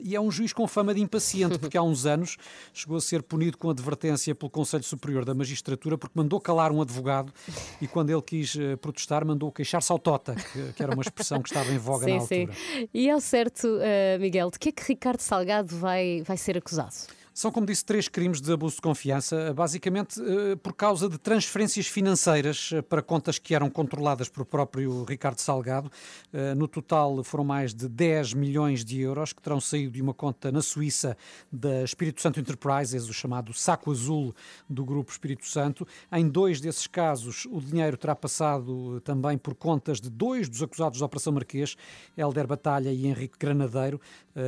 E 0.02 0.14
é 0.16 0.20
um 0.20 0.30
juiz 0.30 0.52
com 0.52 0.66
fama 0.66 0.94
de 0.94 1.00
impaciente, 1.00 1.58
porque 1.58 1.76
há 1.76 1.82
uns 1.82 2.06
anos 2.06 2.36
chegou 2.72 2.96
a 2.96 3.00
ser 3.00 3.22
punido 3.22 3.56
com 3.58 3.70
advertência 3.70 4.34
pelo 4.34 4.50
Conselho 4.50 4.84
Superior 4.84 5.24
da 5.24 5.34
Magistratura 5.34 5.96
porque 5.96 6.18
mandou 6.18 6.40
calar 6.40 6.72
um 6.72 6.80
advogado 6.80 7.32
e 7.80 7.86
quando 7.86 8.10
ele 8.10 8.22
quis 8.22 8.54
uh, 8.54 8.76
protestar 8.78 9.24
mandou 9.24 9.50
queixar-se 9.52 9.90
ao 9.92 9.98
Tota, 9.98 10.34
que, 10.34 10.72
que, 10.72 10.82
era 10.82 10.92
uma 10.92 11.02
expressão 11.02 11.42
que 11.42 11.48
estava 11.48 11.70
em 11.72 11.78
voga 11.78 12.04
sim, 12.04 12.12
na 12.12 12.20
altura. 12.20 12.52
Sim. 12.52 12.88
E 12.92 13.10
ao 13.10 13.20
certo, 13.20 13.66
uh, 13.66 14.20
Miguel, 14.20 14.50
de 14.50 14.58
que 14.58 14.68
é 14.68 14.72
que 14.72 14.82
Ricardo 14.82 15.20
Salgado 15.20 15.76
vai, 15.76 16.22
vai 16.22 16.36
ser 16.36 16.56
acusado? 16.56 16.94
São, 17.36 17.52
como 17.52 17.66
disse, 17.66 17.84
três 17.84 18.08
crimes 18.08 18.40
de 18.40 18.50
abuso 18.50 18.76
de 18.76 18.80
confiança, 18.80 19.52
basicamente 19.52 20.18
eh, 20.22 20.56
por 20.56 20.72
causa 20.72 21.06
de 21.06 21.18
transferências 21.18 21.86
financeiras 21.86 22.70
eh, 22.72 22.80
para 22.80 23.02
contas 23.02 23.38
que 23.38 23.54
eram 23.54 23.68
controladas 23.68 24.26
por 24.26 24.46
próprio 24.46 25.04
Ricardo 25.04 25.38
Salgado. 25.38 25.92
Eh, 26.32 26.54
no 26.54 26.66
total 26.66 27.22
foram 27.22 27.44
mais 27.44 27.74
de 27.74 27.90
10 27.90 28.32
milhões 28.32 28.82
de 28.82 29.02
euros 29.02 29.34
que 29.34 29.42
terão 29.42 29.60
saído 29.60 29.92
de 29.92 30.00
uma 30.00 30.14
conta 30.14 30.50
na 30.50 30.62
Suíça 30.62 31.14
da 31.52 31.84
Espírito 31.84 32.22
Santo 32.22 32.40
Enterprises, 32.40 33.06
o 33.06 33.12
chamado 33.12 33.52
saco 33.52 33.90
azul 33.92 34.34
do 34.66 34.82
Grupo 34.82 35.12
Espírito 35.12 35.46
Santo. 35.46 35.86
Em 36.10 36.26
dois 36.26 36.58
desses 36.58 36.86
casos, 36.86 37.46
o 37.50 37.60
dinheiro 37.60 37.98
terá 37.98 38.16
passado 38.16 38.98
também 39.02 39.36
por 39.36 39.54
contas 39.54 40.00
de 40.00 40.08
dois 40.08 40.48
dos 40.48 40.62
acusados 40.62 41.00
da 41.00 41.04
Operação 41.04 41.34
Marquês, 41.34 41.76
Helder 42.16 42.46
Batalha 42.46 42.90
e 42.90 43.06
Henrique 43.06 43.36
Granadeiro, 43.38 44.00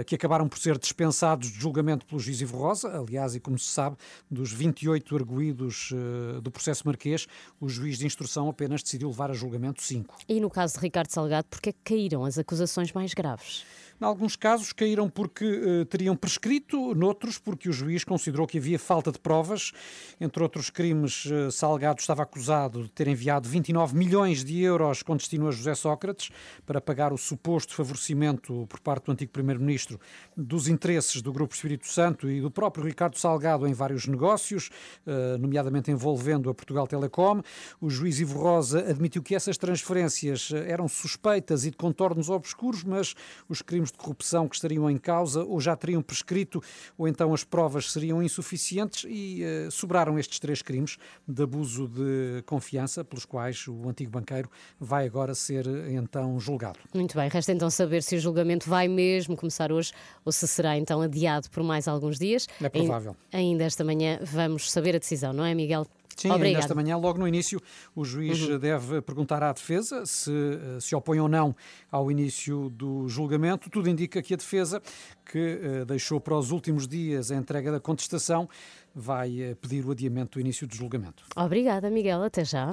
que 0.06 0.14
acabaram 0.14 0.48
por 0.48 0.58
ser 0.58 0.78
dispensados 0.78 1.50
de 1.50 1.58
julgamento 1.58 2.06
pelo 2.06 2.20
juiz 2.20 2.40
Ivo 2.40 2.56
Rosa 2.56 2.77
aliás, 2.84 3.34
e 3.34 3.40
como 3.40 3.58
se 3.58 3.66
sabe, 3.66 3.96
dos 4.30 4.52
28 4.52 5.16
arguídos 5.16 5.90
uh, 5.92 6.40
do 6.40 6.50
processo 6.50 6.86
marquês, 6.86 7.26
o 7.60 7.68
juiz 7.68 7.98
de 7.98 8.06
instrução 8.06 8.48
apenas 8.48 8.82
decidiu 8.82 9.08
levar 9.08 9.30
a 9.30 9.34
julgamento 9.34 9.82
cinco. 9.82 10.16
E 10.28 10.40
no 10.40 10.50
caso 10.50 10.74
de 10.74 10.80
Ricardo 10.80 11.10
Salgado, 11.10 11.46
porque 11.50 11.70
é 11.70 11.74
caíram 11.84 12.24
as 12.24 12.38
acusações 12.38 12.92
mais 12.92 13.14
graves? 13.14 13.64
Em 14.00 14.04
alguns 14.04 14.36
casos 14.36 14.72
caíram 14.72 15.10
porque 15.10 15.44
uh, 15.44 15.84
teriam 15.86 16.14
prescrito, 16.14 16.94
noutros 16.94 17.36
porque 17.36 17.68
o 17.68 17.72
juiz 17.72 18.04
considerou 18.04 18.46
que 18.46 18.58
havia 18.58 18.78
falta 18.78 19.10
de 19.10 19.18
provas. 19.18 19.72
Entre 20.20 20.40
outros 20.40 20.70
crimes, 20.70 21.24
uh, 21.24 21.50
Salgado 21.50 21.98
estava 22.00 22.22
acusado 22.22 22.84
de 22.84 22.90
ter 22.92 23.08
enviado 23.08 23.48
29 23.48 23.96
milhões 23.96 24.44
de 24.44 24.60
euros 24.60 25.02
com 25.02 25.16
destino 25.16 25.48
a 25.48 25.50
José 25.50 25.74
Sócrates 25.74 26.30
para 26.64 26.80
pagar 26.80 27.12
o 27.12 27.18
suposto 27.18 27.74
favorecimento 27.74 28.66
por 28.68 28.78
parte 28.78 29.06
do 29.06 29.12
antigo 29.12 29.32
primeiro-ministro 29.32 29.98
dos 30.36 30.68
interesses 30.68 31.20
do 31.20 31.32
Grupo 31.32 31.52
Espírito 31.52 31.88
Santo 31.88 32.30
e 32.30 32.40
do 32.40 32.52
próprio 32.52 32.84
Ricardo 32.84 33.18
Salgado 33.18 33.66
em 33.66 33.72
vários 33.72 34.06
negócios, 34.06 34.70
uh, 35.08 35.36
nomeadamente 35.38 35.90
envolvendo 35.90 36.48
a 36.48 36.54
Portugal 36.54 36.86
Telecom. 36.86 37.42
O 37.80 37.90
juiz 37.90 38.20
Ivo 38.20 38.38
Rosa 38.38 38.78
admitiu 38.88 39.24
que 39.24 39.34
essas 39.34 39.58
transferências 39.58 40.52
eram 40.52 40.86
suspeitas 40.86 41.64
e 41.64 41.72
de 41.72 41.76
contornos 41.76 42.30
obscuros, 42.30 42.84
mas 42.84 43.16
os 43.48 43.60
crimes 43.88 43.92
de 43.92 43.98
corrupção 43.98 44.48
que 44.48 44.54
estariam 44.54 44.90
em 44.90 44.96
causa 44.96 45.44
ou 45.44 45.60
já 45.60 45.76
teriam 45.76 46.02
prescrito, 46.02 46.62
ou 46.96 47.08
então 47.08 47.32
as 47.32 47.44
provas 47.44 47.90
seriam 47.90 48.22
insuficientes 48.22 49.04
e 49.08 49.42
uh, 49.42 49.70
sobraram 49.70 50.18
estes 50.18 50.38
três 50.38 50.62
crimes 50.62 50.98
de 51.26 51.42
abuso 51.42 51.88
de 51.88 52.42
confiança, 52.46 53.04
pelos 53.04 53.24
quais 53.24 53.66
o 53.68 53.88
antigo 53.88 54.10
banqueiro 54.10 54.50
vai 54.78 55.06
agora 55.06 55.34
ser 55.34 55.66
então 55.90 56.38
julgado. 56.38 56.78
Muito 56.94 57.16
bem, 57.16 57.28
resta 57.28 57.52
então 57.52 57.70
saber 57.70 58.02
se 58.02 58.16
o 58.16 58.20
julgamento 58.20 58.68
vai 58.68 58.88
mesmo 58.88 59.36
começar 59.36 59.72
hoje 59.72 59.92
ou 60.24 60.32
se 60.32 60.46
será 60.46 60.76
então 60.76 61.00
adiado 61.00 61.48
por 61.50 61.62
mais 61.62 61.88
alguns 61.88 62.18
dias. 62.18 62.46
É 62.60 62.68
provável. 62.68 63.16
Ainda 63.32 63.64
esta 63.64 63.84
manhã 63.84 64.18
vamos 64.22 64.70
saber 64.70 64.96
a 64.96 64.98
decisão, 64.98 65.32
não 65.32 65.44
é, 65.44 65.54
Miguel? 65.54 65.86
Sim, 66.22 66.36
nesta 66.38 66.74
manhã, 66.74 66.96
logo 66.96 67.18
no 67.18 67.28
início, 67.28 67.60
o 67.94 68.04
juiz 68.04 68.40
uhum. 68.42 68.58
deve 68.58 69.00
perguntar 69.02 69.42
à 69.42 69.52
defesa 69.52 70.04
se 70.04 70.30
eh, 70.30 70.80
se 70.80 70.94
opõe 70.94 71.20
ou 71.20 71.28
não 71.28 71.54
ao 71.90 72.10
início 72.10 72.70
do 72.70 73.08
julgamento. 73.08 73.70
Tudo 73.70 73.88
indica 73.88 74.22
que 74.22 74.34
a 74.34 74.36
defesa, 74.36 74.82
que 75.24 75.60
uh, 75.82 75.84
deixou 75.84 76.20
para 76.20 76.36
os 76.36 76.50
últimos 76.50 76.88
dias 76.88 77.30
a 77.30 77.36
entrega 77.36 77.70
da 77.70 77.80
contestação, 77.80 78.48
vai 78.94 79.52
uh, 79.52 79.56
pedir 79.56 79.84
o 79.84 79.90
adiamento 79.90 80.38
do 80.38 80.40
início 80.40 80.66
do 80.66 80.74
julgamento. 80.74 81.24
Obrigada, 81.36 81.90
Miguel. 81.90 82.22
Até 82.22 82.44
já. 82.44 82.72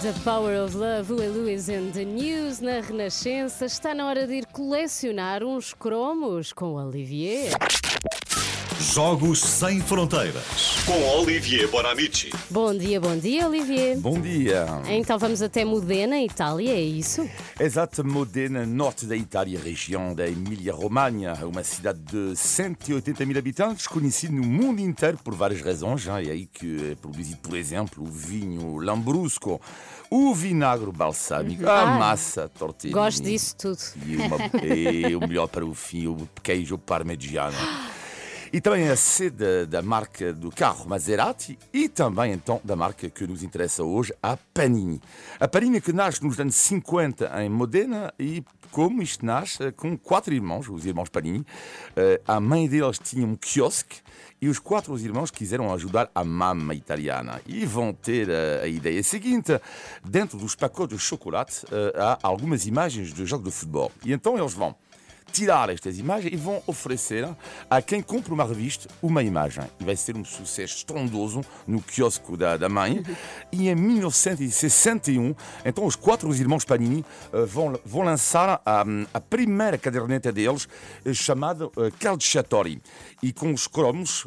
The 0.00 0.12
Power 0.24 0.64
of 0.64 0.76
Love, 0.76 1.12
Louis 1.12 1.34
Lewis 1.34 1.68
and 1.68 1.90
the 1.92 2.04
News 2.04 2.60
na 2.60 2.80
Renascença. 2.80 3.66
Está 3.66 3.94
na 3.94 4.06
hora 4.06 4.26
de 4.26 4.34
ir 4.34 4.46
colecionar 4.46 5.42
uns 5.44 5.74
cromos 5.74 6.52
com 6.52 6.74
Olivier. 6.74 7.52
Jogos 8.94 9.40
Sem 9.40 9.80
Fronteiras 9.80 10.84
com 10.84 11.18
Olivier 11.18 11.66
Bonamici. 11.66 12.30
Bom 12.50 12.76
dia, 12.76 13.00
bom 13.00 13.16
dia, 13.16 13.48
Olivier. 13.48 13.96
Bom 13.96 14.20
dia. 14.20 14.66
Então 14.86 15.18
vamos 15.18 15.40
até 15.40 15.64
Modena, 15.64 16.20
Itália, 16.20 16.72
é 16.72 16.80
isso? 16.82 17.26
Exato, 17.58 18.06
Modena, 18.06 18.66
norte 18.66 19.06
da 19.06 19.16
Itália, 19.16 19.58
região 19.58 20.14
da 20.14 20.28
Emília-Romanha, 20.28 21.32
uma 21.46 21.64
cidade 21.64 22.00
de 22.00 22.36
180 22.36 23.24
mil 23.24 23.38
habitantes, 23.38 23.86
conhecida 23.86 24.34
no 24.34 24.42
mundo 24.42 24.82
inteiro 24.82 25.16
por 25.24 25.34
várias 25.34 25.62
razões. 25.62 26.06
É 26.06 26.12
aí 26.12 26.44
que 26.44 26.90
é 26.92 26.94
produzido, 26.94 27.38
por 27.38 27.56
exemplo, 27.56 28.04
o 28.04 28.06
vinho 28.06 28.76
Lambrusco, 28.76 29.58
o 30.10 30.34
vinagre 30.34 30.92
balsâmico, 30.92 31.66
a 31.66 31.80
ah, 31.80 31.98
massa 31.98 32.46
tortilha. 32.46 32.92
Gosto 32.92 33.22
disso 33.22 33.56
tudo. 33.56 33.80
E, 34.04 34.16
uma, 34.16 34.36
e 34.62 35.16
o 35.16 35.20
melhor 35.20 35.46
para 35.46 35.64
o 35.64 35.72
fim, 35.72 36.08
o 36.08 36.28
queijo 36.42 36.76
parmegiano. 36.76 37.56
E 38.52 38.60
também 38.60 38.86
a 38.90 38.96
sede 38.96 39.64
da 39.64 39.80
marca 39.80 40.30
do 40.30 40.50
carro 40.50 40.86
Maserati 40.86 41.58
e 41.72 41.88
também 41.88 42.32
então 42.32 42.60
da 42.62 42.76
marca 42.76 43.08
que 43.08 43.26
nos 43.26 43.42
interessa 43.42 43.82
hoje, 43.82 44.12
a 44.22 44.36
Panini. 44.36 45.00
A 45.40 45.48
Panini 45.48 45.80
que 45.80 45.90
nasce 45.90 46.22
nos 46.22 46.38
anos 46.38 46.54
50 46.56 47.42
em 47.42 47.48
Modena 47.48 48.12
e 48.18 48.44
como 48.70 49.02
isto 49.02 49.24
nasce 49.24 49.72
com 49.72 49.96
quatro 49.96 50.34
irmãos, 50.34 50.68
os 50.68 50.84
irmãos 50.84 51.08
Panini. 51.08 51.46
Eh, 51.96 52.20
a 52.28 52.38
mãe 52.40 52.68
deles 52.68 52.98
tinha 52.98 53.26
um 53.26 53.36
quiosque 53.36 54.02
e 54.38 54.50
os 54.50 54.58
quatro 54.58 54.98
irmãos 54.98 55.30
quiseram 55.30 55.72
ajudar 55.72 56.10
a 56.14 56.22
mama 56.22 56.74
italiana 56.74 57.40
e 57.46 57.64
vão 57.64 57.94
ter 57.94 58.28
a, 58.30 58.64
a 58.64 58.68
ideia 58.68 59.02
seguinte: 59.02 59.58
dentro 60.04 60.36
dos 60.36 60.54
pacotes 60.54 60.98
de 60.98 61.02
chocolate 61.02 61.64
eh, 61.72 61.94
há 61.96 62.18
algumas 62.22 62.66
imagens 62.66 63.14
de 63.14 63.24
jogos 63.24 63.46
de 63.46 63.58
futebol. 63.58 63.90
E 64.04 64.12
então 64.12 64.36
eles 64.36 64.52
vão 64.52 64.76
tirar 65.32 65.70
estas 65.70 65.98
imagens 65.98 66.32
e 66.32 66.36
vão 66.36 66.62
oferecer 66.66 67.28
a 67.68 67.80
quem 67.80 68.02
compra 68.02 68.34
uma 68.34 68.44
revista 68.44 68.88
uma 69.02 69.22
imagem. 69.22 69.64
E 69.80 69.84
vai 69.84 69.96
ser 69.96 70.16
um 70.16 70.24
sucesso 70.24 70.76
estrondoso 70.76 71.40
no 71.66 71.80
quiosco 71.80 72.36
da, 72.36 72.56
da 72.56 72.68
mãe. 72.68 73.02
E 73.50 73.68
em 73.68 73.74
1961, 73.74 75.34
então 75.64 75.86
os 75.86 75.96
quatro 75.96 76.32
irmãos 76.34 76.64
Panini 76.64 77.04
uh, 77.32 77.46
vão, 77.46 77.78
vão 77.84 78.02
lançar 78.02 78.60
a, 78.64 78.84
a 79.12 79.20
primeira 79.20 79.78
caderneta 79.78 80.30
deles, 80.30 80.68
uh, 81.04 81.14
chamada 81.14 81.66
uh, 81.66 81.72
Calciatori. 81.98 82.80
E 83.22 83.32
com 83.32 83.52
os 83.52 83.68
cromos, 83.68 84.26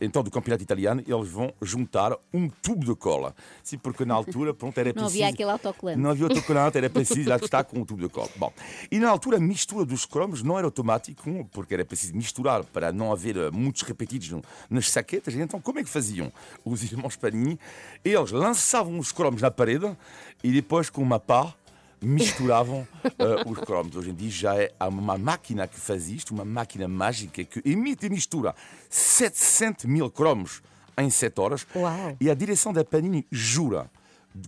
então 0.00 0.24
do 0.24 0.30
campeonato 0.30 0.62
italiano, 0.62 1.04
eles 1.06 1.28
vão 1.28 1.52
juntar 1.62 2.16
um 2.34 2.48
tubo 2.48 2.84
de 2.84 2.96
cola. 2.96 3.32
Sim, 3.62 3.78
porque 3.78 4.04
na 4.04 4.14
altura, 4.14 4.52
pronto, 4.54 4.76
era 4.76 4.92
preciso... 4.92 5.18
Não 5.18 5.24
havia 5.24 5.28
aquele 5.28 5.50
autocolante. 5.50 6.00
Não 6.00 6.10
havia 6.10 6.24
autocolante, 6.24 6.78
era 6.78 6.90
preciso 6.90 7.28
lá 7.28 7.36
estar 7.36 7.62
com 7.62 7.80
o 7.80 7.86
tubo 7.86 8.02
de 8.02 8.08
cola. 8.08 8.28
Bom, 8.36 8.52
e 8.90 8.98
na 8.98 9.08
altura 9.08 9.36
a 9.36 9.40
mistura 9.40 9.84
dos 9.84 10.04
cromos 10.04 10.42
não 10.42 10.58
era 10.58 10.66
automático, 10.66 11.48
porque 11.52 11.74
era 11.74 11.84
preciso 11.84 12.14
misturar 12.14 12.64
para 12.64 12.92
não 12.92 13.12
haver 13.12 13.36
eh, 13.36 13.50
muitos 13.50 13.82
repetidos 13.82 14.42
nas 14.68 14.90
saquetas. 14.90 15.34
Então, 15.34 15.60
como 15.60 15.78
é 15.78 15.84
que 15.84 15.88
faziam 15.88 16.32
os 16.64 16.82
irmãos 16.90 17.16
Panini? 17.16 17.58
Eles 18.04 18.32
lançavam 18.32 18.98
os 18.98 19.12
cromos 19.12 19.42
na 19.42 19.50
parede 19.50 19.96
e 20.42 20.50
depois, 20.50 20.90
com 20.90 21.02
uma 21.02 21.20
pá, 21.20 21.54
misturavam 22.02 22.86
uh, 23.04 23.50
os 23.50 23.58
cromos. 23.58 23.96
Hoje 23.96 24.10
em 24.10 24.14
dia 24.14 24.30
já 24.30 24.56
é 24.56 24.72
uma 24.80 25.16
máquina 25.16 25.66
que 25.66 25.78
faz 25.78 26.08
isto, 26.08 26.32
uma 26.32 26.44
máquina 26.44 26.88
mágica 26.88 27.44
que 27.44 27.62
emite 27.64 28.06
e 28.06 28.10
mistura 28.10 28.54
700 28.90 29.84
mil 29.86 30.10
cromos 30.10 30.62
em 30.98 31.08
7 31.08 31.40
horas. 31.40 31.66
Uau. 31.74 32.16
E 32.20 32.30
a 32.30 32.34
direção 32.34 32.72
da 32.72 32.84
Panini 32.84 33.26
jura 33.30 33.90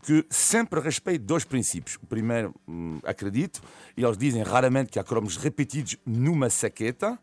que 0.03 0.25
sempre 0.31 0.81
respeito 0.81 1.25
dois 1.25 1.45
princípios. 1.45 1.97
O 2.03 2.07
primeiro, 2.07 2.55
hum, 2.67 2.99
acredito, 3.05 3.63
e 3.97 4.03
eles 4.03 4.17
dizem 4.17 4.43
raramente 4.43 4.91
que 4.91 4.99
há 4.99 5.05
cromos 5.05 5.37
repetidos 5.37 5.97
numa 6.07 6.49
saqueta, 6.49 7.19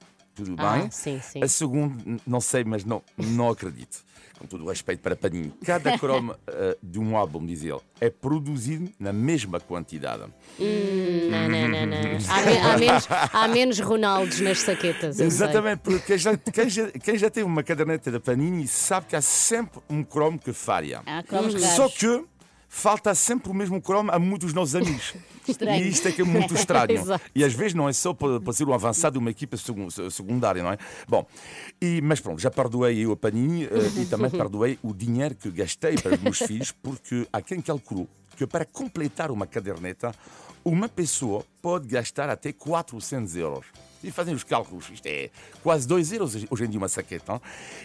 tudo 0.46 0.62
ah, 0.62 0.78
bem. 0.78 0.92
Sim, 0.92 1.20
sim. 1.22 1.44
A 1.44 1.48
segunda, 1.48 2.20
não 2.26 2.42
sei, 2.42 2.64
mas 2.64 2.84
não, 2.84 3.02
não 3.18 3.50
acredito. 3.50 4.04
Com 4.38 4.48
todo 4.48 4.66
o 4.66 4.70
respeito 4.70 5.02
para 5.02 5.16
Paninho, 5.16 5.54
cada 5.64 5.96
cromo 6.00 6.32
uh, 6.32 6.76
de 6.82 7.00
um 7.00 7.16
álbum, 7.16 7.46
diz 7.46 7.64
ele, 7.64 7.80
é 8.00 8.10
produzido 8.10 8.92
na 9.00 9.14
mesma 9.14 9.60
quantidade. 9.60 10.24
Hum, 10.60 11.30
não, 11.30 11.48
não, 11.48 11.68
não, 11.68 11.86
não. 11.86 11.98
Há, 12.28 12.42
me, 12.42 12.58
há, 12.58 12.78
menos, 12.78 13.08
há 13.34 13.48
menos 13.48 13.80
Ronaldos 13.80 14.40
nas 14.40 14.60
saquetas. 14.62 15.20
Exatamente, 15.20 15.82
porque 15.82 16.00
quem 16.00 16.18
já, 16.18 16.36
quem, 16.36 16.70
já, 16.70 16.92
quem 16.92 17.18
já 17.20 17.30
tem 17.30 17.44
uma 17.44 17.62
caderneta 17.62 18.12
da 18.12 18.20
Panini 18.20 18.68
sabe 18.68 19.06
que 19.08 19.16
há 19.16 19.22
sempre 19.22 19.80
um 19.88 20.04
cromo 20.04 20.40
que 20.40 20.52
falha. 20.54 21.04
Há 21.06 21.22
cromos 21.22 21.54
Só 21.76 21.88
que 21.88 22.26
falta 22.74 23.14
sempre 23.14 23.52
o 23.52 23.54
mesmo 23.54 23.82
cromo 23.82 24.10
a 24.12 24.18
muitos 24.18 24.48
dos 24.48 24.54
nossos 24.54 24.76
amigos. 24.76 25.14
Estranho. 25.46 25.84
E 25.84 25.90
isto 25.90 26.08
é 26.08 26.12
que 26.12 26.22
é 26.22 26.24
muito 26.24 26.54
estranho. 26.56 27.04
E 27.36 27.44
às 27.44 27.54
vezes 27.54 27.74
não 27.74 27.90
é 27.90 27.94
só 27.94 28.14
para, 28.14 28.40
para 28.40 28.54
ser 28.54 28.66
um 28.66 28.74
avançado 28.74 29.14
de 29.14 29.20
uma 29.20 29.30
equipa 29.30 29.58
secundária, 30.10 30.64
não 30.64 30.72
é? 30.72 30.78
Bom, 31.08 31.28
e, 31.82 32.00
mas 32.02 32.22
pronto, 32.22 32.40
já 32.40 32.50
perdoei 32.50 33.04
eu 33.06 33.12
a 33.12 33.18
Panini 33.18 33.66
uh, 33.66 34.00
e 34.02 34.06
também 34.06 34.32
perdoei 34.32 34.80
o 34.82 34.94
dinheiro 34.94 35.36
que 35.36 35.52
gastei 35.52 35.96
para 35.96 36.16
os 36.16 36.22
meus 36.22 36.38
filhos, 36.48 36.72
porque 36.72 37.28
há 37.34 37.42
quem 37.42 37.60
calculou 37.60 38.08
que 38.38 38.48
para 38.48 38.64
completar 38.64 39.30
uma 39.32 39.46
caderneta, 39.46 40.16
uma 40.64 40.88
pessoa 40.88 41.44
pode 41.62 41.88
gastar 41.88 42.30
até 42.30 42.54
400 42.54 43.36
euros. 43.36 43.66
E 44.04 44.10
fazem 44.10 44.34
os 44.34 44.44
cálculos, 44.44 44.90
isto 44.90 45.06
é 45.06 45.30
quase 45.62 45.88
2 45.88 46.14
euros 46.14 46.36
hoje 46.50 46.64
em 46.64 46.70
dia 46.70 46.80
uma 46.80 46.88
saqueta. 46.88 47.34
Não? 47.34 47.42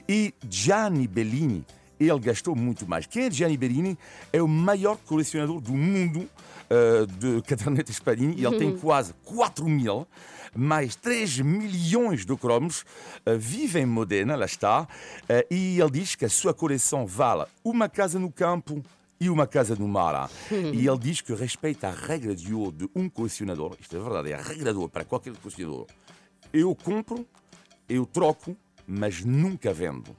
E 0.09 0.33
Gianni 0.49 1.09
Bellini 1.09 1.67
ele 1.99 2.19
gastou 2.21 2.55
muito 2.55 2.87
mais. 2.89 3.07
Quem 3.07 3.25
é 3.25 3.31
Gianni 3.31 3.57
Berini 3.57 3.99
é 4.33 4.43
o 4.43 4.49
maior 4.49 4.97
colecionador 5.07 5.61
do 5.61 5.73
mundo 5.73 6.29
eh, 6.69 7.07
de 7.19 7.43
cadernetas 7.43 7.99
Panini. 7.99 8.45
Ele 8.45 8.59
tem 8.59 8.77
quase 8.77 9.15
4 9.25 9.67
mil, 9.69 10.07
mais 10.55 10.95
3 10.97 11.41
milhões 11.41 12.25
de 12.27 12.37
cromos. 12.37 12.85
eh, 13.25 13.37
vive 13.37 13.79
em 13.81 13.87
Modena, 13.87 14.37
lá 14.37 14.47
está. 14.47 14.87
eh, 15.29 15.47
e 15.51 15.81
ele 15.81 15.91
diz 15.91 16.15
que 16.15 16.25
a 16.25 16.29
sua 16.31 16.53
coleção 16.53 17.07
vale 17.07 17.45
uma 17.65 17.89
casa 17.89 18.19
no 18.19 18.31
campo 18.31 18.83
e 19.19 19.31
uma 19.31 19.47
casa 19.47 19.75
no 19.75 19.89
mar. 19.89 20.31
E 20.51 20.87
ele 20.87 20.99
diz 20.99 21.23
que 21.23 21.33
respeita 21.35 21.89
a 21.89 21.91
regra 21.91 22.35
de 22.35 22.53
ouro 22.53 22.73
de 22.73 22.91
um 22.95 23.09
colecionador. 23.09 23.75
Isto 23.81 23.97
é 23.97 24.01
verdade, 24.01 24.33
é 24.33 24.35
a 24.35 24.43
regra 24.43 24.73
de 24.73 24.79
ouro 24.79 24.91
para 24.91 25.05
qualquer 25.05 25.35
colecionador. 25.37 25.87
Eu 26.53 26.75
compro, 26.75 27.27
eu 27.89 28.05
troco, 28.05 28.55
mas 28.87 29.25
nunca 29.25 29.73
vendo. 29.73 30.15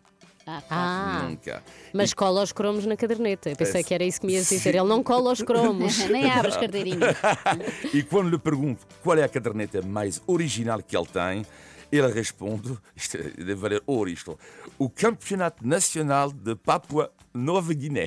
Ah, 0.49 0.61
claro. 0.65 0.65
Ah, 0.69 1.27
Nunca. 1.29 1.63
mas 1.93 2.13
cola 2.13 2.41
os 2.41 2.53
cromos 2.53 2.85
na 2.85 2.95
caderneta. 2.95 3.49
Eu 3.49 3.55
pensei 3.57 3.81
É, 3.81 3.83
que 3.83 3.93
era 3.93 4.03
isso 4.05 4.21
que 4.21 4.27
me 4.27 4.33
ias 4.33 4.47
dizer. 4.47 4.59
sim. 4.61 4.69
Ele 4.69 4.87
não 4.87 5.03
cola 5.03 5.31
os 5.33 5.41
cromos. 5.41 5.97
Nem 6.07 6.29
abres 6.31 6.55
carteirinha. 6.55 7.15
E 7.93 8.01
quando 8.01 8.29
lhe 8.29 8.37
pergunto 8.37 8.85
qual 9.03 9.17
é 9.17 9.23
a 9.23 9.29
caderneta 9.29 9.81
mais 9.81 10.21
original 10.25 10.81
que 10.81 10.95
ele 10.95 11.05
tem, 11.07 11.45
ele 11.91 12.07
responde, 12.13 12.77
isto 12.95 13.17
é- 13.17 13.23
deve 13.23 13.55
valer 13.55 13.83
ouro 13.85 14.09
isto, 14.09 14.39
o 14.79 14.89
Campeonato 14.89 15.67
Nacional 15.67 16.31
de 16.31 16.55
Papua 16.55 17.11
Nova 17.33 17.73
Guiné. 17.73 18.05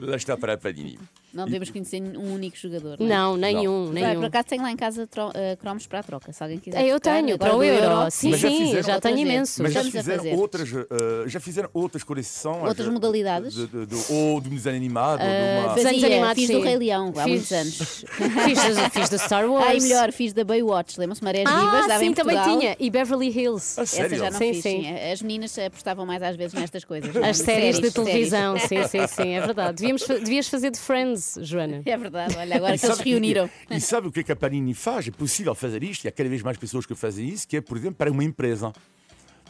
Lá 0.00 0.16
está 0.16 0.36
para 0.36 0.54
a 0.54 0.58
Panini. 0.58 0.98
Não 1.34 1.44
devemos 1.46 1.70
conhecer 1.70 2.00
um 2.02 2.32
único 2.34 2.56
jogador. 2.56 2.96
é? 3.00 3.04
Não, 3.04 3.36
nenhum, 3.36 3.86
Vai, 3.86 4.02
por 4.02 4.08
nenhum. 4.08 4.24
acaso 4.24 4.46
tenho 4.48 4.62
lá 4.62 4.70
em 4.70 4.76
casa 4.76 5.06
tro- 5.06 5.30
eh, 5.34 5.56
cromos 5.56 5.86
para 5.86 5.98
a 5.98 6.02
troca. 6.02 6.32
Se 6.32 6.42
alguém 6.42 6.58
quiser. 6.58 6.80
É, 6.80 6.86
eu 6.86 7.00
trocar, 7.00 7.22
tenho, 7.22 7.38
para 7.38 7.54
o 7.54 7.58
do 7.58 7.64
euro. 7.64 8.10
Sim, 8.10 8.30
Mas 8.30 8.40
já 8.40 8.48
sim, 8.48 8.58
fizeram 8.66 8.82
já 8.86 8.94
outra 8.94 9.10
tenho 9.10 9.16
vez. 9.22 9.28
imensos. 9.28 9.58
Mas 9.58 9.72
já 9.72 9.84
fizeram, 9.84 10.38
outras, 10.38 10.72
eh, 10.72 10.84
já 11.26 11.40
fizeram 11.40 11.70
outras? 11.74 12.04
Outras 12.04 12.86
eh, 12.86 12.90
modalidades? 12.90 13.54
De, 13.54 13.66
de, 13.66 13.86
de, 13.86 13.94
ou 14.08 14.40
de 14.40 14.48
um 14.48 14.54
desenho 14.54 14.76
animado, 14.76 15.20
ou 15.20 15.26
de 15.26 15.34
Ah, 15.34 15.64
uma... 15.66 15.74
desenhos 15.74 16.04
animados, 16.04 16.34
fiz 16.42 16.50
do 16.50 16.56
sim. 16.60 16.64
Rei 16.64 16.76
Leão, 16.78 17.12
há 17.16 17.28
muitos 17.28 17.52
anos. 17.52 17.74
Fiz, 18.44 18.76
do- 18.76 18.90
fiz 18.90 19.08
do 19.08 19.18
Star 19.18 19.46
Wars. 19.50 19.66
Ah, 19.68 19.74
e 19.74 19.80
melhor, 19.80 20.12
fiz 20.12 20.32
da 20.32 20.44
Baywatch. 20.44 20.98
Lembram-se 20.98 21.24
Marés 21.24 21.48
Ah, 21.48 21.60
Vivas? 21.60 21.86
Dava 21.86 22.00
sim, 22.00 22.06
em 22.10 22.14
também 22.14 22.40
tinha. 22.42 22.76
E 22.78 22.90
Beverly 22.90 23.28
Hills. 23.28 23.78
A 23.80 23.82
Essa 23.82 24.08
já 24.16 24.30
não 24.30 24.38
Sim, 24.38 24.52
fiz, 24.54 24.62
sim. 24.62 24.82
sim. 24.84 24.94
As 25.12 25.22
meninas 25.22 25.58
apostavam 25.58 26.06
mais 26.06 26.22
às 26.22 26.36
vezes 26.36 26.54
nestas 26.54 26.84
coisas. 26.84 27.14
As 27.16 27.38
séries 27.38 27.80
de 27.80 27.90
televisão, 27.90 28.58
sim, 28.60 28.82
sim, 28.88 29.06
sim, 29.06 29.28
é 29.34 29.40
verdade. 29.40 29.76
Devíamos, 29.78 30.06
devias 30.06 30.48
fazer 30.48 30.70
de 30.70 30.78
Friends, 30.78 31.23
Joana. 31.42 31.82
É 31.84 31.96
verdade, 31.96 32.36
olha, 32.36 32.56
agora 32.56 32.72
que 32.78 32.84
eles 32.84 32.92
se 32.92 32.96
sabe- 32.98 33.10
reuniram. 33.10 33.50
E, 33.70 33.76
e 33.76 33.80
sabe 33.80 34.08
o 34.08 34.12
que, 34.12 34.20
é 34.20 34.22
que 34.22 34.32
a 34.32 34.36
Panini 34.36 34.74
faz? 34.74 35.08
É 35.08 35.10
possível 35.10 35.54
fazer 35.54 35.82
isto, 35.82 36.04
e 36.04 36.08
há 36.08 36.12
cada 36.12 36.28
vez 36.28 36.42
mais 36.42 36.56
pessoas 36.56 36.86
que 36.86 36.94
fazem 36.94 37.28
isso, 37.28 37.46
que 37.48 37.56
é, 37.56 37.60
por 37.60 37.76
exemplo, 37.76 37.96
para 37.96 38.10
uma 38.10 38.24
empresa. 38.24 38.72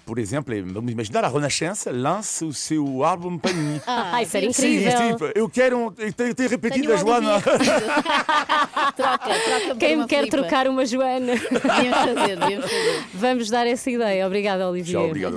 Por 0.05 0.19
exemplo, 0.19 0.53
é, 0.55 0.61
vamos 0.61 0.93
imaginar 0.93 1.25
a 1.25 1.29
Renascença 1.29 1.91
lança 1.91 2.45
o 2.45 2.53
seu 2.53 3.03
álbum 3.03 3.39
Panini. 3.39 3.81
Ah, 3.87 4.23
isso 4.23 4.37
era 4.37 4.53
Sim, 4.53 4.75
incrível. 4.77 5.13
tipo, 5.13 5.39
eu 5.39 5.49
quero. 5.49 5.95
Eu 5.99 6.13
tenho, 6.13 6.35
tenho 6.35 6.49
repetido 6.51 6.87
Tenho 6.89 6.93
a 6.93 6.97
um 6.97 7.07
Joana. 7.07 7.41
Troca, 8.95 9.19
troca 9.19 9.77
Quem 9.79 9.97
me 9.97 10.07
quer 10.07 10.29
trocar 10.29 10.69
uma 10.69 10.85
Joana? 10.85 11.33
Devíamos 11.35 11.99
fazer, 11.99 12.37
devíamos 12.39 12.67
fazer. 12.71 13.05
Vamos 13.15 13.51
dar 13.51 13.67
essa 13.67 13.91
ideia. 13.91 14.27
Obrigada, 14.27 14.69
Olivier. 14.69 14.99
Tchau, 15.01 15.09
obrigado. 15.09 15.37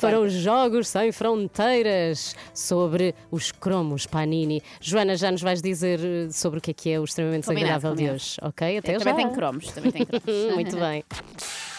Quarta. 0.00 0.20
os 0.20 0.32
Jogos 0.32 0.88
Sem 0.88 1.12
Fronteiras 1.12 2.34
sobre 2.52 3.14
os 3.30 3.52
cromos 3.52 4.06
Panini. 4.06 4.62
Joana, 4.80 5.16
já 5.16 5.30
nos 5.30 5.42
vais 5.42 5.62
dizer 5.62 6.00
eh, 6.02 6.28
sobre 6.30 6.58
o 6.58 6.62
que 6.62 6.70
é 6.70 6.74
que 6.74 6.90
é 6.90 6.98
o 7.00 7.04
extremamente 7.04 7.44
Combinado, 7.46 7.80
desagradável 7.80 7.90
de 7.90 7.96
combinado. 7.96 8.16
hoje, 8.16 8.36
ok? 8.42 8.78
Até 8.78 8.98
Também 8.98 9.04
já. 9.04 9.14
tem 9.14 9.30
cromos, 9.32 9.66
também 9.72 9.92
tem 9.92 10.06
cromos. 10.06 10.24
Muito 10.54 10.76
bem. 10.76 11.04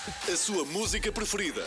A 0.07 0.35
sua 0.35 0.63
música 0.65 1.11
preferida. 1.11 1.63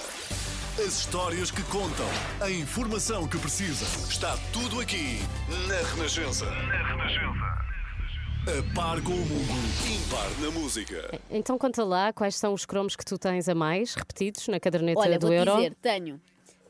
As 0.79 1.01
histórias 1.01 1.51
que 1.51 1.63
contam. 1.65 2.07
A 2.41 2.49
informação 2.49 3.27
que 3.27 3.37
precisa. 3.37 3.85
Está 4.09 4.39
tudo 4.53 4.81
aqui 4.81 5.19
na 5.67 5.75
Renascença. 5.95 6.45
Na 6.45 6.87
Renascença. 6.87 7.69
A 8.47 8.75
par 8.77 9.03
com 9.03 9.11
o 9.13 9.27
mundo. 9.27 9.53
Impar 9.93 10.31
na 10.41 10.53
música. 10.53 11.19
Então 11.29 11.59
conta 11.59 11.83
lá 11.85 12.13
quais 12.13 12.37
são 12.37 12.55
os 12.55 12.65
cromos 12.65 12.95
que 12.95 13.05
tu 13.05 13.19
tens 13.19 13.49
a 13.49 13.57
mais 13.57 13.95
repetidos 13.95 14.47
na 14.47 14.61
caderneta 14.61 15.01
Olha, 15.01 15.19
do 15.19 15.27
vou 15.27 15.35
Euro. 15.35 15.57
dizer, 15.57 15.75
tenho. 15.83 16.21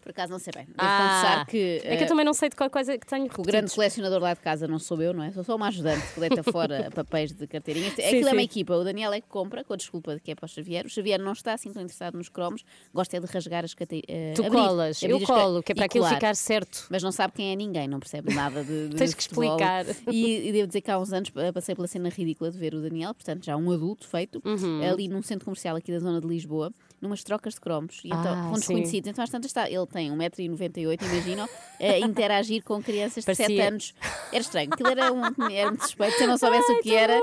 Por 0.08 0.12
acaso 0.12 0.32
não 0.32 0.38
sei 0.38 0.52
bem. 0.54 0.64
Devo 0.64 0.78
Ah, 0.78 1.02
confessar 1.02 1.46
que. 1.46 1.80
é 1.84 1.96
que 1.98 2.02
eh, 2.02 2.04
eu 2.04 2.06
também 2.08 2.24
não 2.24 2.32
sei 2.32 2.48
de 2.48 2.56
qual 2.56 2.70
coisa 2.70 2.96
que 2.96 3.06
tenho 3.06 3.24
O 3.24 3.26
repetidos. 3.26 3.46
grande 3.52 3.74
colecionador 3.74 4.22
lá 4.22 4.32
de 4.32 4.40
casa 4.40 4.66
não 4.66 4.78
sou 4.78 5.02
eu, 5.02 5.12
não 5.12 5.22
é? 5.22 5.30
Sou 5.32 5.44
só 5.44 5.54
uma 5.54 5.68
ajudante 5.68 6.02
que 6.14 6.18
deita 6.20 6.42
fora 6.42 6.88
papéis 6.96 7.30
de 7.30 7.46
carteirinha. 7.46 7.90
Sim, 7.90 8.02
Aquilo 8.02 8.28
é 8.30 8.32
uma 8.32 8.38
sim. 8.40 8.44
equipa. 8.46 8.74
O 8.74 8.82
Daniel 8.84 9.12
é 9.12 9.20
que 9.20 9.28
compra, 9.28 9.62
com 9.62 9.74
a 9.74 9.76
desculpa 9.76 10.14
de 10.14 10.20
que 10.22 10.30
é 10.30 10.34
para 10.34 10.46
o 10.46 10.48
Xavier. 10.48 10.86
O 10.86 10.88
Xavier 10.88 11.20
não 11.20 11.32
está 11.32 11.52
assim 11.52 11.70
tão 11.70 11.82
interessado 11.82 12.16
nos 12.16 12.30
cromos, 12.30 12.64
gosta 12.94 13.18
é 13.18 13.20
de 13.20 13.26
rasgar 13.26 13.64
as 13.66 13.74
carteirinhas. 13.74 14.34
Tu 14.34 14.44
colas, 14.50 15.02
eu 15.02 15.20
colo, 15.20 15.62
que 15.62 15.72
é 15.72 15.74
para 15.74 15.84
aquilo 15.84 16.04
colar. 16.04 16.14
ficar 16.14 16.34
certo. 16.34 16.86
Mas 16.88 17.02
não 17.02 17.12
sabe 17.12 17.34
quem 17.34 17.52
é 17.52 17.54
ninguém, 17.56 17.86
não 17.86 18.00
percebe 18.00 18.32
nada 18.32 18.64
de, 18.64 18.88
de 18.88 18.96
Tens 18.96 19.12
que 19.12 19.24
futebol. 19.24 19.44
explicar. 19.44 19.84
E, 20.10 20.48
e 20.48 20.52
devo 20.52 20.68
dizer 20.68 20.80
que 20.80 20.90
há 20.90 20.98
uns 20.98 21.12
anos 21.12 21.30
eh, 21.36 21.52
passei 21.52 21.74
pela 21.74 21.86
cena 21.86 22.08
ridícula 22.08 22.50
de 22.50 22.56
ver 22.56 22.74
o 22.74 22.80
Daniel, 22.80 23.12
portanto 23.12 23.44
já 23.44 23.54
um 23.58 23.70
adulto 23.70 24.08
feito, 24.08 24.40
Uhum. 24.42 24.80
ali 24.90 25.06
num 25.06 25.20
centro 25.22 25.44
comercial 25.44 25.76
aqui 25.76 25.92
da 25.92 25.98
zona 25.98 26.18
de 26.18 26.26
Lisboa, 26.26 26.72
numas 27.00 27.22
trocas 27.22 27.54
de 27.54 27.60
cromos. 27.60 28.00
E 28.04 28.08
então, 28.08 28.20
Ah, 28.34 28.48
com 28.50 28.54
desconhecidos. 28.54 29.08
Então 29.10 29.22
às 29.24 29.30
tantas 29.30 29.50
está, 29.50 29.68
ele 29.70 29.86
tem 29.86 30.10
1,98m, 30.10 31.02
imaginam, 31.02 31.48
a 31.80 31.98
interagir 32.06 32.62
com 32.64 32.82
crianças 32.82 33.24
de 33.24 33.34
7 33.34 33.36
Parecia- 33.46 33.68
anos. 33.68 33.94
Era 34.32 34.40
estranho, 34.40 34.70
aquilo 34.72 34.88
era, 34.90 35.12
um, 35.12 35.22
era 35.50 35.68
muito 35.70 35.82
suspeito. 35.82 36.16
Se 36.16 36.24
eu 36.24 36.28
não 36.28 36.36
soubesse 36.38 36.72
o 36.72 36.80
que 36.80 36.94
era, 36.94 37.18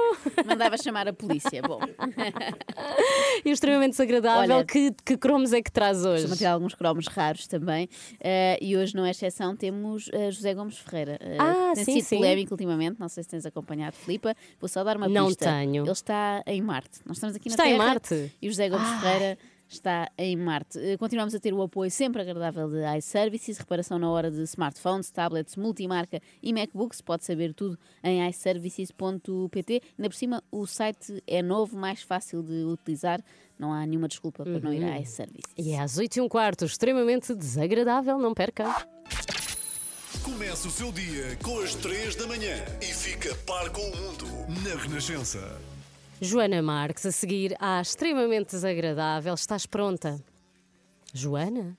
mandava 0.46 0.78
chamar 0.78 1.08
a 1.08 1.14
polícia. 1.14 1.62
Bom, 1.62 1.80
E 3.44 3.50
extremamente 3.52 3.92
desagradável, 3.92 4.56
Olha, 4.56 4.66
que, 4.66 4.92
que 5.04 5.18
cromos 5.18 5.54
é 5.54 5.62
que 5.62 5.72
traz 5.72 6.06
hoje? 6.06 6.24
Costuma 6.24 6.38
ter 6.38 6.46
alguns 6.46 6.74
cromos 6.74 7.08
raros 7.08 7.48
também. 7.48 7.88
Eh, 8.20 8.58
e 8.62 8.76
hoje, 8.78 8.96
não 8.96 9.06
é 9.06 9.12
exceção, 9.12 9.56
temos 9.56 10.10
eh, 10.14 10.32
José 10.32 10.54
Gomes 10.54 10.78
Ferreira. 10.78 11.18
Eh, 11.22 11.38
Ah, 11.40 11.72
tem 11.76 11.86
sim, 11.86 11.94
sido 11.96 12.04
sim. 12.06 12.16
polémico 12.18 12.54
ultimamente, 12.54 13.00
não 13.00 13.08
sei 13.10 13.24
se 13.24 13.30
tens 13.30 13.46
acompanhado, 13.46 13.96
Filipa. 13.96 14.36
Vou 14.60 14.68
só 14.68 14.84
dar 14.84 14.98
uma 14.98 15.08
Não 15.08 15.28
pista. 15.28 15.46
tenho. 15.46 15.84
Ele 15.84 15.92
está 15.92 16.44
em 16.48 16.62
Marte. 16.62 17.00
Nós 17.06 17.18
estamos 17.18 17.36
aqui 17.36 17.50
na 17.50 17.54
Está 17.54 17.68
em 17.68 17.74
Terra 17.74 17.86
Marte? 17.86 18.32
E 18.42 18.48
o 18.48 18.52
José 18.52 18.70
Gomes 18.70 18.88
Ferreira 19.02 19.38
está 19.68 20.10
em 20.18 20.36
Marte. 20.36 20.78
Eh, 20.80 20.98
Continuamos 20.98 21.34
a 21.36 21.40
ter 21.40 21.54
o 21.54 21.62
apoio 21.62 21.90
sempre 21.92 22.22
agradável 22.22 22.70
de 22.70 22.78
iServices, 22.98 23.58
reparação 23.58 23.98
na 24.00 24.10
hora 24.10 24.30
de 24.32 24.42
smartphones, 24.44 25.10
tablets, 25.12 25.56
multimarca 25.56 26.22
e 26.42 26.54
MacBooks. 26.54 27.02
Pode 27.02 27.26
saber 27.26 27.54
tudo 27.54 27.78
em 28.04 28.28
iServices.pt. 28.30 29.82
Ainda 29.98 30.10
por 30.10 30.16
cima, 30.16 30.44
o 30.52 30.66
site 30.66 31.22
é 31.28 31.42
novo, 31.42 31.78
mais 31.78 32.02
fácil 32.02 32.42
de 32.44 32.64
utilizar. 32.64 33.22
Não 33.58 33.72
há 33.74 33.86
nenhuma 33.86 34.08
desculpa 34.08 34.44
para 34.44 34.60
não 34.60 34.74
ir 34.74 34.82
Uhum. 34.84 34.94
a 34.94 35.00
iServices. 35.00 35.52
E 35.58 35.72
é 35.72 35.80
às 35.80 35.98
8 35.98 36.18
e 36.18 36.22
um 36.22 36.28
quarto, 36.30 36.66
extremamente 36.66 37.34
desagradável, 37.34 38.18
não 38.20 38.34
perca. 38.34 38.86
Começa 40.24 40.68
o 40.68 40.72
seu 40.72 40.92
dia 40.92 41.38
com 41.44 41.60
as 41.60 41.76
3 41.76 42.16
da 42.16 42.28
manhã 42.28 42.56
e 42.82 42.86
fica 42.86 43.34
par 43.46 43.70
com 43.70 43.82
o 43.82 43.96
mundo 43.96 44.26
na 44.64 44.76
Renascença. 44.82 45.40
Joana 46.22 46.62
Marques, 46.62 47.06
a 47.06 47.12
seguir 47.12 47.56
à 47.60 47.82
extremamente 47.82 48.52
desagradável, 48.52 49.34
estás 49.34 49.66
pronta? 49.66 50.18
Joana? 51.14 51.78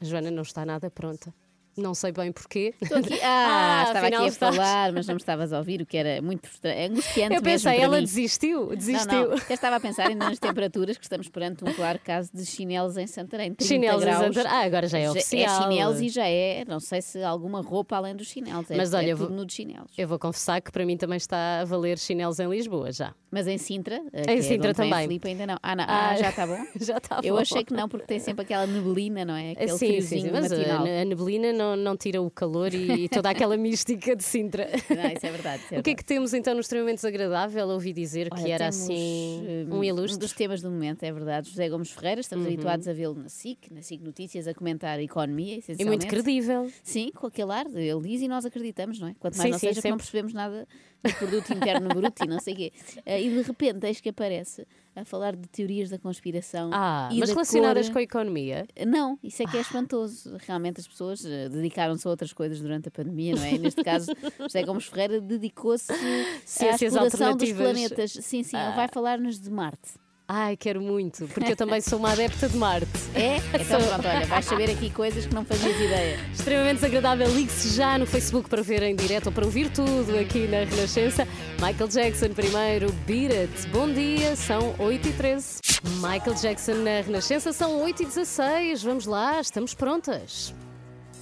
A 0.00 0.04
Joana 0.04 0.30
não 0.30 0.42
está 0.42 0.64
nada 0.64 0.90
pronta. 0.90 1.32
Não 1.78 1.94
sei 1.94 2.12
bem 2.12 2.32
porquê. 2.32 2.74
Aqui, 2.82 3.20
ah, 3.22 3.84
estava 3.86 4.06
aqui 4.08 4.16
a 4.16 4.26
estás. 4.26 4.56
falar, 4.56 4.92
mas 4.92 5.06
não 5.06 5.14
me 5.14 5.20
estavas 5.20 5.52
a 5.52 5.58
ouvir, 5.58 5.80
o 5.80 5.86
que 5.86 5.96
era 5.96 6.20
muito 6.20 6.46
frustra- 6.48 6.72
é 6.72 6.86
angustiante 6.86 7.34
Eu 7.36 7.42
pensei, 7.42 7.78
ela 7.78 7.96
mim. 7.98 8.04
desistiu, 8.04 8.74
desistiu. 8.74 9.06
Não, 9.12 9.28
não, 9.30 9.36
eu 9.36 9.54
estava 9.54 9.76
a 9.76 9.80
pensar 9.80 10.08
ainda 10.08 10.28
nas 10.28 10.38
temperaturas 10.38 10.96
que 10.98 11.04
estamos 11.04 11.28
perante 11.28 11.64
um 11.64 11.72
claro 11.72 11.98
caso 12.04 12.30
de 12.34 12.44
chinelos 12.44 12.96
em 12.96 13.06
Santarém. 13.06 13.54
30 13.54 13.64
Chinelos 13.64 14.02
em 14.02 14.06
graus. 14.06 14.24
Santarém. 14.34 14.50
Ah, 14.52 14.64
agora 14.64 14.88
já 14.88 14.98
é 14.98 15.10
oficial. 15.10 15.60
É 15.60 15.62
chinelos 15.62 16.00
e 16.00 16.08
já 16.08 16.26
é, 16.28 16.64
não 16.66 16.80
sei 16.80 17.00
se 17.00 17.22
alguma 17.22 17.60
roupa 17.62 17.96
além 17.96 18.16
dos 18.16 18.26
chinelos. 18.28 18.70
É, 18.70 18.76
Mas 18.76 18.92
olha, 18.92 19.06
é 19.06 19.12
eu 19.12 19.16
tudo 19.18 19.34
vou- 19.36 19.48
chinelos. 19.48 19.92
Eu 19.96 20.08
vou 20.08 20.18
confessar 20.18 20.60
que 20.60 20.72
para 20.72 20.84
mim 20.84 20.96
também 20.96 21.16
está 21.16 21.60
a 21.60 21.64
valer 21.64 21.96
chinelos 21.98 22.38
em 22.40 22.48
Lisboa 22.48 22.90
já. 22.92 23.14
Mas 23.30 23.46
em 23.46 23.58
Sintra, 23.58 24.00
eh, 24.12 24.32
Em 24.32 24.38
é 24.38 24.42
Sintra 24.42 24.70
a 24.70 24.74
também. 24.74 25.02
Filipe, 25.02 25.28
ainda 25.28 25.46
não. 25.46 25.58
Ah, 25.62 25.76
não. 25.76 25.84
Ah, 25.86 26.16
já 26.16 26.30
está 26.30 26.46
bom? 26.46 26.58
Já 26.80 26.96
está 26.96 27.20
Eu 27.22 27.34
bom. 27.34 27.40
achei 27.40 27.62
que 27.64 27.74
não, 27.74 27.88
porque 27.88 28.06
tem 28.06 28.18
sempre 28.18 28.42
aquela 28.42 28.66
neblina, 28.66 29.24
não 29.24 29.34
é? 29.36 29.52
Aquele 29.52 29.68
sim, 29.76 30.00
sim, 30.00 30.20
sim, 30.22 30.30
mas 30.32 30.50
a, 30.50 30.56
matinal. 30.56 30.82
a 30.86 31.04
neblina 31.04 31.52
não, 31.52 31.67
não 31.76 31.96
tira 31.96 32.20
o 32.22 32.30
calor 32.30 32.72
e, 32.74 33.04
e 33.04 33.08
toda 33.08 33.30
aquela 33.30 33.56
mística 33.58 34.14
de 34.16 34.22
Sintra. 34.24 34.68
Não, 34.88 35.10
isso 35.12 35.26
é 35.26 35.30
verdade. 35.30 35.62
isso 35.64 35.74
é 35.74 35.78
O 35.78 35.82
que 35.82 35.90
é 35.90 35.94
que 35.94 36.04
temos 36.04 36.34
então 36.34 36.54
no 36.54 36.60
extremamente 36.60 36.96
desagradável? 36.96 37.68
Ouvi 37.68 37.92
dizer 37.92 38.30
que 38.30 38.40
Olha, 38.40 38.52
era 38.54 38.64
temos, 38.70 38.76
assim 38.84 39.66
um 39.70 39.82
ilustre. 39.84 40.18
dos 40.18 40.32
temas 40.32 40.60
do 40.62 40.70
momento, 40.70 41.02
é 41.02 41.12
verdade. 41.12 41.48
José 41.50 41.68
Gomes 41.68 41.90
Ferreira, 41.90 42.20
estamos 42.20 42.44
Uhum. 42.46 42.52
habituados 42.52 42.86
a 42.88 42.92
vê-lo 42.92 43.14
na 43.14 43.28
SIC, 43.28 43.70
na 43.72 43.82
SIC 43.82 44.00
Notícias, 44.02 44.46
a 44.46 44.54
comentar 44.54 44.98
a 44.98 45.02
economia, 45.02 45.54
E 45.54 45.58
essencialmente. 45.58 46.04
muito 46.04 46.06
credível. 46.06 46.70
Sim, 46.82 47.10
com 47.14 47.26
aquele 47.26 47.52
ar, 47.52 47.66
ele 47.66 48.00
diz 48.02 48.20
e 48.22 48.28
nós 48.28 48.44
acreditamos, 48.44 48.98
não 48.98 49.08
é? 49.08 49.14
Quanto 49.18 49.36
mais 49.36 49.46
Sim, 49.46 49.50
não 49.52 49.58
sim, 49.58 49.66
seja 49.68 49.82
que 49.82 49.88
não 49.88 49.94
sempre. 49.98 50.04
percebemos 50.04 50.32
nada 50.32 50.66
do 51.02 51.14
produto 51.14 51.52
interno 51.52 51.88
bruto 51.90 52.24
e 52.24 52.28
não 52.28 52.40
sei 52.40 52.54
o 52.54 52.56
quê. 52.56 52.72
Eh, 53.06 53.22
E 53.22 53.30
de 53.30 53.42
repente, 53.42 53.86
eis 53.86 54.00
que 54.00 54.08
aparece 54.08 54.66
a 55.00 55.04
falar 55.04 55.34
de 55.36 55.48
teorias 55.48 55.88
da 55.90 55.98
conspiração. 55.98 56.70
Ah, 56.72 57.08
e 57.12 57.18
mas 57.18 57.28
da 57.28 57.34
relacionadas 57.34 57.86
cor- 57.86 57.92
com 57.94 57.98
a 57.98 58.02
economia. 58.02 58.66
Não, 58.86 59.18
isso 59.22 59.42
é 59.42 59.46
que 59.46 59.56
é 59.56 59.60
espantoso. 59.60 60.36
Realmente 60.46 60.80
as 60.80 60.88
pessoas 60.88 61.24
eh, 61.24 61.48
dedicaram-se 61.48 62.06
a 62.06 62.10
outras 62.10 62.32
coisas 62.32 62.60
durante 62.60 62.88
a 62.88 62.90
pandemia, 62.90 63.34
não 63.34 63.42
é? 63.44 63.54
E 63.54 63.58
neste 63.58 63.82
caso, 63.82 64.12
José 64.40 64.62
Gomes 64.62 64.84
Ferreira 64.86 65.20
dedicou-se 65.20 65.92
à 65.92 66.74
exploração 66.74 67.36
dos 67.36 67.52
planetas. 67.52 68.12
Sim, 68.12 68.42
sim, 68.42 68.56
ele 68.56 68.66
Ah. 68.66 68.76
vai 68.76 68.88
falar-nos 68.88 69.38
de 69.40 69.50
Marte. 69.50 69.92
Ai, 70.30 70.58
quero 70.58 70.82
muito, 70.82 71.26
porque 71.28 71.52
eu 71.52 71.56
também 71.56 71.80
sou 71.80 71.98
uma 71.98 72.12
adepta 72.12 72.50
de 72.50 72.56
Marte. 72.58 72.86
É? 73.14 73.38
Então 73.58 73.80
pronto, 73.80 74.06
olha, 74.06 74.26
vais 74.26 74.44
saber 74.44 74.70
aqui 74.70 74.90
coisas 74.90 75.24
que 75.24 75.34
não 75.34 75.42
fazias 75.42 75.74
ideia. 75.80 76.20
Extremamente 76.30 76.74
desagradável. 76.76 77.26
Ligue-se 77.28 77.74
já 77.74 77.96
no 77.96 78.04
Facebook 78.04 78.46
para 78.48 78.60
ver 78.60 78.82
em 78.82 78.94
direto 78.94 79.28
ou 79.28 79.32
para 79.32 79.46
ouvir 79.46 79.70
tudo 79.70 80.18
aqui 80.18 80.46
na 80.46 80.58
Renascença. 80.58 81.26
Michael 81.60 81.88
Jackson 81.88 82.28
primeiro, 82.34 82.92
Beat 83.06 83.32
It. 83.32 83.68
Bom 83.68 83.90
dia, 83.90 84.36
são 84.36 84.74
8 84.78 85.08
e 85.08 85.12
13 85.14 85.58
Michael 85.94 86.34
Jackson 86.34 86.74
na 86.74 87.00
Renascença, 87.00 87.52
são 87.52 87.80
8 87.82 88.02
e 88.02 88.06
16 88.06 88.82
Vamos 88.82 89.06
lá, 89.06 89.40
estamos 89.40 89.72
prontas. 89.72 90.54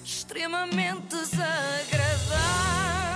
Extremamente 0.05 1.07
desagradável. 1.09 3.16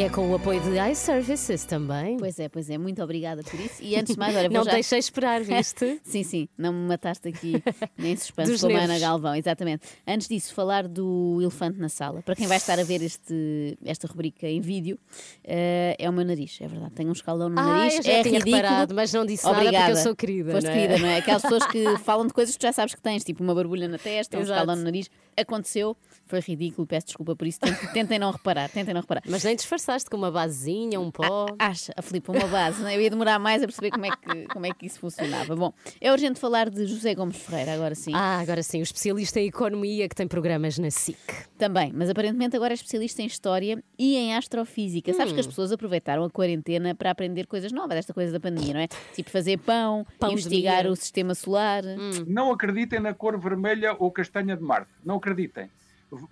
E 0.00 0.04
é 0.04 0.08
com 0.08 0.30
o 0.30 0.34
apoio 0.34 0.58
de 0.62 0.78
iServices 0.92 1.66
também. 1.66 2.16
Pois 2.16 2.38
é, 2.38 2.48
pois 2.48 2.70
é, 2.70 2.78
muito 2.78 3.02
obrigada 3.02 3.42
por 3.42 3.60
isso. 3.60 3.82
E 3.82 3.94
antes 3.96 4.14
de 4.14 4.18
mais, 4.18 4.34
olha, 4.34 4.48
vou 4.48 4.56
Não 4.56 4.64
já... 4.64 4.72
deixei 4.72 4.98
esperar, 4.98 5.42
viste? 5.42 6.00
sim, 6.02 6.22
sim, 6.22 6.48
não 6.56 6.72
me 6.72 6.88
mataste 6.88 7.28
aqui 7.28 7.62
nem 7.98 8.16
suspense 8.16 8.50
Dos 8.50 8.62
como 8.62 8.78
a 8.78 8.80
Ana. 8.80 8.98
Galvão, 8.98 9.34
exatamente. 9.34 9.86
Antes 10.08 10.26
disso, 10.26 10.54
falar 10.54 10.88
do 10.88 11.36
elefante 11.42 11.78
na 11.78 11.90
sala. 11.90 12.22
Para 12.22 12.34
quem 12.34 12.46
vai 12.46 12.56
estar 12.56 12.78
a 12.80 12.82
ver 12.82 13.02
este, 13.02 13.76
esta 13.84 14.06
rubrica 14.06 14.46
em 14.48 14.62
vídeo, 14.62 14.98
eh, 15.44 15.94
é 15.98 16.08
o 16.08 16.12
meu 16.14 16.24
nariz, 16.24 16.56
é 16.62 16.66
verdade. 16.66 16.92
Tenho 16.94 17.10
um 17.10 17.12
escaldão 17.12 17.50
no 17.50 17.60
Ah, 17.60 17.62
nariz, 17.62 17.96
eu 17.96 18.02
já 18.02 18.12
é 18.12 18.22
tinha 18.22 18.38
ridículo. 18.38 18.56
reparado, 18.56 18.94
mas 18.94 19.12
não 19.12 19.26
disse 19.26 19.44
nada 19.44 19.56
porque 19.56 19.68
Obrigada. 19.68 19.92
eu 19.92 20.02
sou 20.02 20.16
querida, 20.16 20.52
Foste 20.52 20.66
não 20.66 20.72
é? 20.72 20.76
querida, 20.80 20.98
não 20.98 21.08
é? 21.08 21.18
Aquelas 21.18 21.42
pessoas 21.42 21.66
que 21.66 21.84
falam 22.04 22.26
de 22.26 22.32
coisas 22.32 22.54
que 22.54 22.58
tu 22.58 22.62
já 22.62 22.72
sabes 22.72 22.94
que 22.94 23.02
tens, 23.02 23.22
tipo 23.22 23.44
uma 23.44 23.54
borbulha 23.54 23.86
na 23.86 23.98
testa, 23.98 24.38
um 24.38 24.40
Exato. 24.40 24.52
escaldão 24.60 24.76
no 24.76 24.84
nariz. 24.84 25.10
Aconteceu, 25.36 25.94
foi 26.30 26.40
ridículo, 26.40 26.86
peço 26.86 27.06
desculpa 27.08 27.34
por 27.36 27.46
isso. 27.46 27.58
Tentem, 27.60 27.88
tentem 27.92 28.18
não 28.18 28.30
reparar, 28.30 28.68
tentem 28.70 28.94
não 28.94 29.00
reparar. 29.00 29.22
Mas 29.28 29.42
nem 29.44 29.54
disfarçaste 29.56 30.08
com 30.08 30.16
uma 30.16 30.30
basezinha, 30.30 30.98
um 31.00 31.10
pó. 31.10 31.46
Acha, 31.58 31.92
a 31.96 32.02
Filipe, 32.02 32.30
uma 32.30 32.46
base, 32.46 32.80
não 32.80 32.88
é? 32.88 32.96
eu 32.96 33.00
ia 33.00 33.10
demorar 33.10 33.38
mais 33.38 33.62
a 33.62 33.66
perceber 33.66 33.90
como 33.90 34.06
é, 34.06 34.10
que, 34.10 34.46
como 34.48 34.66
é 34.66 34.70
que 34.72 34.86
isso 34.86 34.98
funcionava. 35.00 35.54
Bom, 35.56 35.72
é 36.00 36.10
urgente 36.12 36.38
falar 36.40 36.70
de 36.70 36.86
José 36.86 37.14
Gomes 37.14 37.36
Ferreira, 37.36 37.74
agora 37.74 37.94
sim. 37.94 38.12
Ah, 38.14 38.38
agora 38.40 38.62
sim, 38.62 38.80
o 38.80 38.82
especialista 38.82 39.40
em 39.40 39.46
economia 39.48 40.08
que 40.08 40.14
tem 40.14 40.26
programas 40.28 40.78
na 40.78 40.90
SIC. 40.90 41.18
Também, 41.58 41.92
mas 41.94 42.08
aparentemente 42.08 42.56
agora 42.56 42.72
é 42.72 42.74
especialista 42.74 43.20
em 43.22 43.26
História 43.26 43.82
e 43.98 44.16
em 44.16 44.34
Astrofísica. 44.36 45.12
Sabes 45.12 45.32
Hum. 45.32 45.34
que 45.34 45.40
as 45.40 45.46
pessoas 45.46 45.72
aproveitaram 45.72 46.24
a 46.24 46.30
quarentena 46.30 46.94
para 46.94 47.10
aprender 47.10 47.46
coisas 47.46 47.72
novas, 47.72 47.96
esta 47.98 48.14
coisa 48.14 48.32
da 48.32 48.40
pandemia, 48.40 48.74
não 48.74 48.80
é? 48.80 48.88
Tipo 49.14 49.30
fazer 49.30 49.58
pão, 49.58 50.06
Pão 50.18 50.32
investigar 50.32 50.86
o 50.86 50.94
sistema 50.96 51.34
solar. 51.34 51.82
Não 52.26 52.50
acreditem 52.52 53.00
na 53.00 53.12
cor 53.14 53.38
vermelha 53.38 53.94
ou 53.98 54.10
castanha 54.10 54.56
de 54.56 54.62
Marte. 54.62 54.90
Não 55.04 55.16
acreditem. 55.16 55.70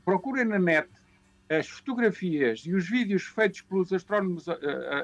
Procurem 0.04 0.44
na 0.44 0.58
net 0.58 0.88
as 1.50 1.68
fotografias 1.68 2.60
e 2.66 2.74
os 2.74 2.88
vídeos 2.88 3.22
feitos 3.22 3.62
pelos 3.62 3.92
astrónomos 3.92 4.48
ah, 4.48 4.58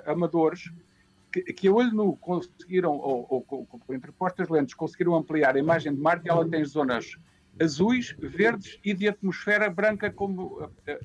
ah, 0.07 0.13
amadores 0.13 0.71
que, 1.33 1.41
que 1.53 1.69
a 1.69 1.73
olho 1.73 1.93
nu 1.93 2.17
conseguiram, 2.17 2.93
ou, 2.93 3.27
ou 3.29 3.43
com, 3.43 3.65
com 3.67 3.95
interpostas 3.95 4.49
lentes, 4.49 4.75
conseguiram 4.75 5.15
ampliar 5.15 5.57
a 5.57 5.59
imagem 5.59 5.95
de 5.95 6.01
Marte 6.01 6.29
ela 6.29 6.49
tem 6.49 6.65
zonas 6.65 7.17
azuis, 7.61 8.15
verdes 8.19 8.79
e 8.85 8.93
de 8.93 9.09
atmosfera 9.09 9.71
branca 9.71 10.11
como 10.11 10.71
ah, 10.87 10.99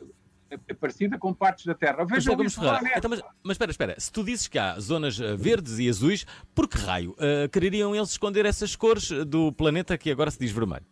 parecida 0.80 1.18
com 1.18 1.34
partes 1.34 1.66
da 1.66 1.76
Terra. 1.76 2.06
Mas, 2.10 2.26
isso 2.26 2.64
lá 2.64 2.80
então, 2.96 3.10
mas, 3.10 3.22
mas 3.44 3.56
espera, 3.56 3.72
espera. 3.72 4.00
Se 4.00 4.12
tu 4.12 4.24
dizes 4.24 4.48
que 4.48 4.58
há 4.58 4.80
zonas 4.80 5.20
eh, 5.20 5.36
verdes 5.36 5.80
e 5.80 5.88
azuis, 5.88 6.26
por 6.56 6.68
que 6.68 6.78
raio 6.78 7.16
eh, 7.20 7.48
quereriam 7.48 7.96
eles 7.96 8.10
esconder 8.10 8.46
essas 8.46 8.76
cores 8.76 9.12
eh, 9.12 9.24
do 9.24 9.52
planeta 9.52 9.98
que 9.98 10.12
agora 10.12 10.32
se 10.32 10.40
diz 10.40 10.52
vermelho? 10.52 10.86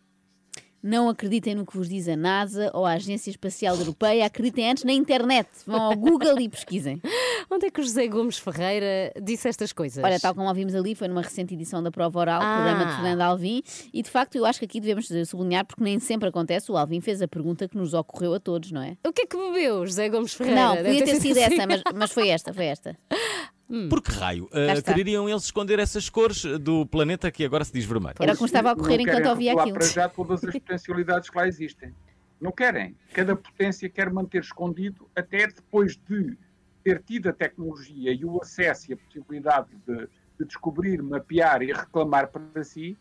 Não 0.82 1.08
acreditem 1.08 1.54
no 1.56 1.66
que 1.66 1.76
vos 1.76 1.88
diz 1.88 2.08
a 2.08 2.16
NASA 2.16 2.70
ou 2.72 2.86
a 2.86 2.92
Agência 2.92 3.30
Espacial 3.30 3.76
Europeia, 3.76 4.24
acreditem 4.26 4.70
antes 4.70 4.84
na 4.84 4.92
internet. 4.92 5.48
Vão 5.66 5.80
ao 5.80 5.96
Google 5.96 6.40
e 6.40 6.48
pesquisem. 6.48 7.00
Onde 7.50 7.66
é 7.66 7.70
que 7.70 7.80
o 7.80 7.82
José 7.82 8.06
Gomes 8.06 8.38
Ferreira 8.38 9.12
disse 9.20 9.48
estas 9.48 9.72
coisas? 9.72 10.02
Olha, 10.04 10.20
tal 10.20 10.34
como 10.34 10.46
ouvimos 10.48 10.74
ali, 10.74 10.94
foi 10.94 11.08
numa 11.08 11.22
recente 11.22 11.54
edição 11.54 11.82
da 11.82 11.90
Prova 11.90 12.18
Oral, 12.20 12.40
Ah. 12.42 12.54
programa 12.56 12.84
de 12.86 12.92
Fernando 12.96 13.20
Alvim, 13.22 13.62
e 13.92 14.02
de 14.02 14.10
facto 14.10 14.36
eu 14.36 14.44
acho 14.46 14.58
que 14.60 14.66
aqui 14.66 14.80
devemos 14.80 15.08
sublinhar, 15.28 15.64
porque 15.66 15.82
nem 15.82 15.98
sempre 15.98 16.28
acontece, 16.28 16.70
o 16.70 16.76
Alvim 16.76 17.00
fez 17.00 17.20
a 17.22 17.26
pergunta 17.28 17.66
que 17.68 17.76
nos 17.76 17.92
ocorreu 17.94 18.34
a 18.34 18.40
todos, 18.40 18.70
não 18.70 18.82
é? 18.82 18.96
O 19.06 19.12
que 19.12 19.22
é 19.22 19.26
que 19.26 19.36
bebeu, 19.36 19.84
José 19.86 20.08
Gomes 20.08 20.32
Ferreira? 20.34 20.60
Não, 20.60 20.76
podia 20.76 21.04
ter 21.04 21.20
sido 21.20 21.38
assim. 21.38 21.54
essa, 21.54 21.66
mas, 21.66 21.82
mas 21.94 22.12
foi 22.12 22.28
esta, 22.28 22.52
foi 22.54 22.66
esta. 22.66 22.96
Por 23.90 24.02
que 24.02 24.10
raio 24.12 24.48
quereriam 24.84 25.28
eles 25.28 25.44
esconder 25.44 25.78
essas 25.78 26.08
cores 26.08 26.42
do 26.60 26.86
planeta 26.86 27.30
que 27.30 27.44
agora 27.44 27.64
se 27.64 27.72
diz 27.72 27.84
vermelho? 27.84 28.14
Era 28.18 28.34
como 28.34 28.46
estava 28.46 28.70
a 28.70 28.72
ocorrer 28.72 29.00
enquanto 29.00 29.14
querem 29.16 29.28
ouvia 29.30 29.50
revelar 29.50 29.62
aquilo. 29.64 29.78
para 29.78 29.86
já 29.88 30.08
todas 30.08 30.42
as 30.44 30.52
potencialidades 30.58 31.28
que 31.30 31.36
lá 31.36 31.46
existem. 31.46 31.94
Não 32.40 32.50
querem. 32.52 32.96
Cada 33.12 33.36
potência 33.36 33.88
quer 33.90 34.10
manter 34.10 34.40
escondido 34.42 35.08
até 35.14 35.46
depois 35.48 35.96
de 36.08 36.36
ter 36.84 37.02
tido 37.02 37.28
a 37.28 37.32
tecnologia 37.32 38.12
e 38.12 38.24
o 38.24 38.40
acesso 38.40 38.90
e 38.90 38.94
a 38.94 38.96
possibilidade 38.96 39.68
de, 39.86 39.96
de 40.38 40.46
descobrir, 40.46 41.02
mapear 41.02 41.62
e 41.62 41.72
reclamar 41.72 42.28
para 42.28 42.64
si, 42.64 42.96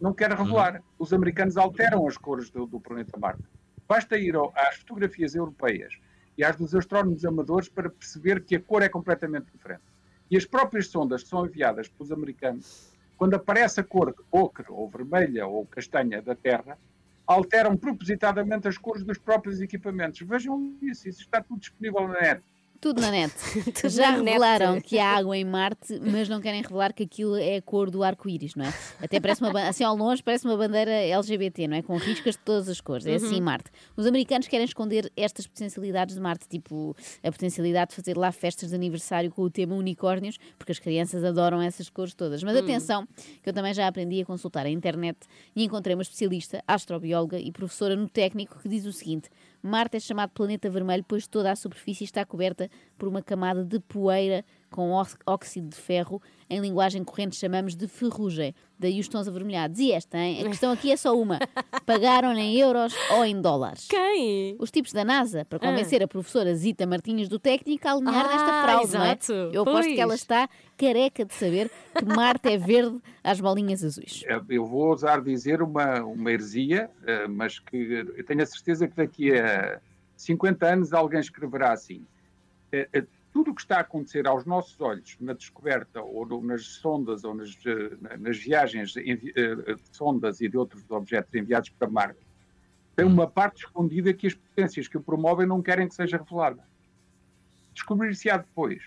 não 0.00 0.12
quer 0.12 0.30
revelar. 0.32 0.82
Os 0.98 1.12
americanos 1.12 1.56
alteram 1.56 2.06
as 2.06 2.18
cores 2.18 2.50
do, 2.50 2.66
do 2.66 2.78
planeta 2.80 3.16
Marte. 3.18 3.42
Basta 3.88 4.18
ir 4.18 4.34
ao- 4.36 4.52
às 4.56 4.76
fotografias 4.76 5.34
europeias 5.34 5.94
e 6.36 6.44
às 6.44 6.56
dos 6.56 6.74
astrónomos 6.74 7.24
amadores 7.24 7.68
para 7.68 7.88
perceber 7.88 8.44
que 8.44 8.56
a 8.56 8.60
cor 8.60 8.82
é 8.82 8.88
completamente 8.88 9.46
diferente. 9.52 9.82
E 10.30 10.36
as 10.36 10.44
próprias 10.44 10.86
sondas 10.86 11.22
que 11.22 11.28
são 11.28 11.44
enviadas 11.44 11.88
pelos 11.88 12.12
americanos, 12.12 12.92
quando 13.16 13.34
aparece 13.34 13.80
a 13.80 13.84
cor 13.84 14.14
ocre 14.30 14.66
ou 14.68 14.88
vermelha 14.88 15.46
ou 15.46 15.66
castanha 15.66 16.22
da 16.22 16.34
Terra, 16.34 16.78
alteram 17.26 17.76
propositadamente 17.76 18.68
as 18.68 18.78
cores 18.78 19.04
dos 19.04 19.18
próprios 19.18 19.60
equipamentos. 19.60 20.20
Vejam 20.20 20.76
isso, 20.80 21.08
isso 21.08 21.20
está 21.22 21.42
tudo 21.42 21.60
disponível 21.60 22.08
na 22.08 22.20
net. 22.20 22.42
Tudo 22.80 23.00
na 23.00 23.10
net. 23.10 23.34
Tudo 23.78 23.90
Já 23.90 24.12
na 24.12 24.18
net. 24.18 24.26
revelaram 24.30 24.80
que 24.80 24.98
há 24.98 25.16
água 25.16 25.36
em 25.36 25.44
Marte, 25.44 26.00
mas 26.00 26.28
não 26.30 26.40
querem 26.40 26.62
revelar 26.62 26.94
que 26.94 27.02
aquilo 27.02 27.36
é 27.36 27.56
a 27.56 27.62
cor 27.62 27.90
do 27.90 28.02
arco-íris, 28.02 28.54
não 28.54 28.64
é? 28.64 28.72
Até 29.02 29.20
parece 29.20 29.42
uma 29.42 29.68
assim 29.68 29.84
ao 29.84 29.94
longe 29.94 30.22
parece 30.22 30.46
uma 30.46 30.56
bandeira 30.56 30.90
LGBT, 30.90 31.68
não 31.68 31.76
é? 31.76 31.82
Com 31.82 31.96
riscas 31.98 32.36
de 32.36 32.40
todas 32.40 32.68
as 32.70 32.80
cores. 32.80 33.06
É 33.06 33.14
assim 33.16 33.36
Uhum. 33.36 33.42
Marte. 33.44 33.70
Os 33.96 34.06
americanos 34.06 34.48
querem 34.48 34.64
esconder 34.64 35.12
estas 35.16 35.46
potencialidades 35.46 36.14
de 36.14 36.20
Marte, 36.22 36.48
tipo 36.48 36.96
a 37.22 37.30
potencialidade 37.30 37.90
de 37.90 37.96
fazer 37.96 38.16
lá 38.16 38.32
festas 38.32 38.70
de 38.70 38.74
aniversário 38.74 39.30
com 39.30 39.42
o 39.42 39.50
tema 39.50 39.74
unicórnios, 39.74 40.38
porque 40.58 40.72
as 40.72 40.78
crianças 40.78 41.22
adoram 41.22 41.60
essas 41.60 41.90
cores 41.90 42.14
todas. 42.14 42.42
Mas 42.42 42.56
Hum. 42.56 42.60
atenção, 42.60 43.06
que 43.42 43.48
eu 43.50 43.52
também 43.52 43.74
já 43.74 43.86
aprendi 43.88 44.22
a 44.22 44.24
consultar 44.24 44.64
a 44.64 44.70
internet 44.70 45.18
e 45.54 45.64
encontrei 45.64 45.94
uma 45.94 46.02
especialista, 46.02 46.62
astrobióloga 46.66 47.38
e 47.38 47.52
professora 47.52 47.94
no 47.94 48.08
técnico 48.08 48.58
que 48.58 48.68
diz 48.70 48.86
o 48.86 48.92
seguinte: 48.92 49.28
Marte 49.62 49.96
é 49.96 50.00
chamado 50.00 50.30
planeta 50.30 50.70
vermelho 50.70 51.04
pois 51.06 51.26
toda 51.26 51.50
a 51.50 51.56
superfície 51.56 52.04
está 52.04 52.24
coberta 52.24 52.70
por 52.96 53.08
uma 53.08 53.22
camada 53.22 53.64
de 53.64 53.78
poeira 53.80 54.44
com 54.70 54.90
óxido 55.26 55.68
de 55.68 55.76
ferro, 55.76 56.22
em 56.48 56.60
linguagem 56.60 57.02
corrente 57.04 57.36
chamamos 57.36 57.74
de 57.76 57.86
ferrugem. 57.88 58.54
Daí 58.78 58.98
os 58.98 59.08
tons 59.08 59.28
avermelhados. 59.28 59.78
E 59.78 59.92
esta, 59.92 60.16
hein? 60.16 60.40
A 60.40 60.48
questão 60.48 60.72
aqui 60.72 60.90
é 60.90 60.96
só 60.96 61.14
uma: 61.20 61.38
pagaram 61.84 62.32
em 62.32 62.56
euros 62.56 62.94
ou 63.12 63.24
em 63.24 63.40
dólares? 63.40 63.86
Quem? 63.88 64.56
Os 64.58 64.70
tipos 64.70 64.92
da 64.92 65.04
NASA, 65.04 65.44
para 65.44 65.58
convencer 65.58 66.02
a 66.02 66.08
professora 66.08 66.54
Zita 66.54 66.86
Martins 66.86 67.28
do 67.28 67.38
técnico 67.38 67.86
a 67.86 67.92
alinhar 67.92 68.24
Ah, 68.26 68.28
nesta 68.28 68.62
fraude, 68.62 68.92
não 68.94 69.02
é? 69.04 69.08
exato. 69.08 69.32
Eu 69.52 69.62
aposto 69.62 69.88
que 69.92 70.00
ela 70.00 70.08
Pois. 70.10 70.20
está 70.20 70.48
careca 70.78 71.24
de 71.26 71.34
saber 71.34 71.70
que 71.94 72.04
Marte 72.06 72.48
é 72.48 72.56
verde 72.56 72.98
às 73.22 73.38
bolinhas 73.40 73.84
azuis. 73.84 74.22
Eh, 74.26 74.40
Eu 74.48 74.64
vou 74.66 74.88
ousar 74.88 75.20
dizer 75.22 75.60
uma, 75.60 76.02
uma 76.02 76.30
heresia, 76.32 76.90
eh, 77.06 77.28
mas 77.28 77.58
que 77.58 77.76
eu 78.16 78.24
tenho 78.24 78.42
a 78.42 78.46
certeza 78.46 78.88
que 78.88 78.96
daqui 78.96 79.30
a 79.38 79.78
50 80.16 80.66
anos 80.66 80.92
alguém 80.94 81.20
escreverá 81.20 81.72
assim. 81.72 82.04
Tudo 83.32 83.52
o 83.52 83.54
que 83.54 83.60
está 83.60 83.76
a 83.76 83.80
acontecer 83.80 84.26
aos 84.26 84.44
nossos 84.44 84.80
olhos 84.80 85.16
na 85.20 85.32
descoberta 85.32 86.02
ou 86.02 86.26
no- 86.26 86.42
nas 86.42 86.64
sondas 86.66 87.22
ou 87.24 87.34
nas, 87.34 87.56
eh, 87.64 87.96
na- 88.00 88.16
nas 88.16 88.36
viagens 88.38 88.96
eh, 88.96 89.02
eh, 89.36 89.74
de 89.74 89.96
sondas 89.96 90.40
e 90.40 90.48
de 90.48 90.56
outros 90.56 90.88
objetos 90.90 91.32
enviados 91.34 91.70
para 91.70 91.88
Marte 91.88 92.26
tem 92.96 93.06
uma 93.06 93.26
parte 93.30 93.64
escondida 93.64 94.12
que 94.12 94.26
as 94.26 94.34
potências 94.34 94.86
que 94.88 94.96
o 94.98 95.00
promovem 95.00 95.46
não 95.46 95.62
querem 95.62 95.88
que 95.88 95.94
seja 95.94 96.18
revelada. 96.18 96.62
Descobrir-se-á 97.72 98.36
depois. 98.38 98.82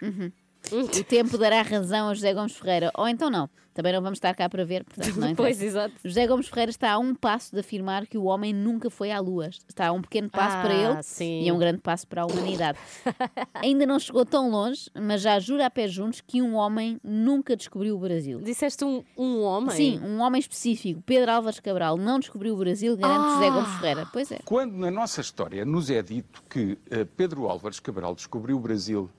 O 0.72 1.04
tempo 1.04 1.38
dará 1.38 1.62
razão 1.62 2.10
a 2.10 2.14
José 2.14 2.34
Gomes 2.34 2.54
Ferreira. 2.56 2.92
Ou 2.96 3.08
então 3.08 3.30
não. 3.30 3.50
Também 3.74 3.92
não 3.92 4.04
vamos 4.04 4.18
estar 4.18 4.36
cá 4.36 4.48
para 4.48 4.64
ver. 4.64 4.84
Portanto, 4.84 5.16
não 5.20 5.34
Pois, 5.36 5.60
exato. 5.60 5.96
José 6.06 6.28
Gomes 6.28 6.48
Ferreira 6.48 6.70
está 6.70 6.92
a 6.92 7.00
um 7.00 7.16
passo 7.16 7.52
de 7.56 7.60
afirmar 7.60 8.06
que 8.06 8.20
o 8.20 8.26
homem 8.26 8.54
nunca 8.54 8.88
foi 8.88 9.12
à 9.12 9.20
Lua. 9.20 9.50
Está 9.68 9.88
a 9.88 9.92
um 9.92 10.00
pequeno 10.00 10.30
passo 10.30 10.58
Ah, 10.58 10.62
para 10.62 10.74
ele 10.76 11.02
sim. 11.04 11.42
e 11.42 11.50
a 11.50 11.54
um 11.54 11.58
grande 11.58 11.80
passo 11.80 12.08
para 12.08 12.22
a 12.22 12.26
humanidade. 12.28 12.78
Ainda 13.56 13.86
não 13.88 13.98
chegou 14.00 14.26
tão 14.26 14.50
longe, 14.52 14.90
mas 14.94 15.22
já 15.22 15.40
jura 15.40 15.66
a 15.66 15.70
pé 15.72 15.88
juntos 15.88 16.22
que 16.22 16.40
um 16.40 16.54
homem 16.54 17.00
nunca 17.04 17.56
descobriu 17.56 17.96
o 17.96 18.00
Brasil. 18.00 18.40
Disseste 18.42 18.86
um, 18.86 19.04
um 19.18 19.42
homem? 19.42 19.76
Sim, 19.76 20.00
um 20.04 20.22
homem 20.22 20.40
específico, 20.40 21.02
Pedro 21.04 21.32
Álvares 21.32 21.60
Cabral, 21.60 21.98
não 21.98 22.20
descobriu 22.20 22.54
o 22.54 22.58
Brasil, 22.58 22.96
garante 22.96 23.34
José 23.34 23.48
Ah. 23.48 23.52
Gomes 23.52 23.72
Ferreira. 23.80 24.08
Pois 24.14 24.32
é. 24.32 24.40
Quando 24.46 24.74
na 24.78 24.92
nossa 24.92 25.20
história 25.20 25.66
nos 25.66 25.90
é 25.90 26.02
dito 26.04 26.44
que 26.48 26.78
eh, 26.92 27.06
Pedro 27.18 27.48
Álvares 27.50 27.80
Cabral 27.80 28.14
descobriu 28.14 28.56
o 28.58 28.60
Brasil, 28.60 29.10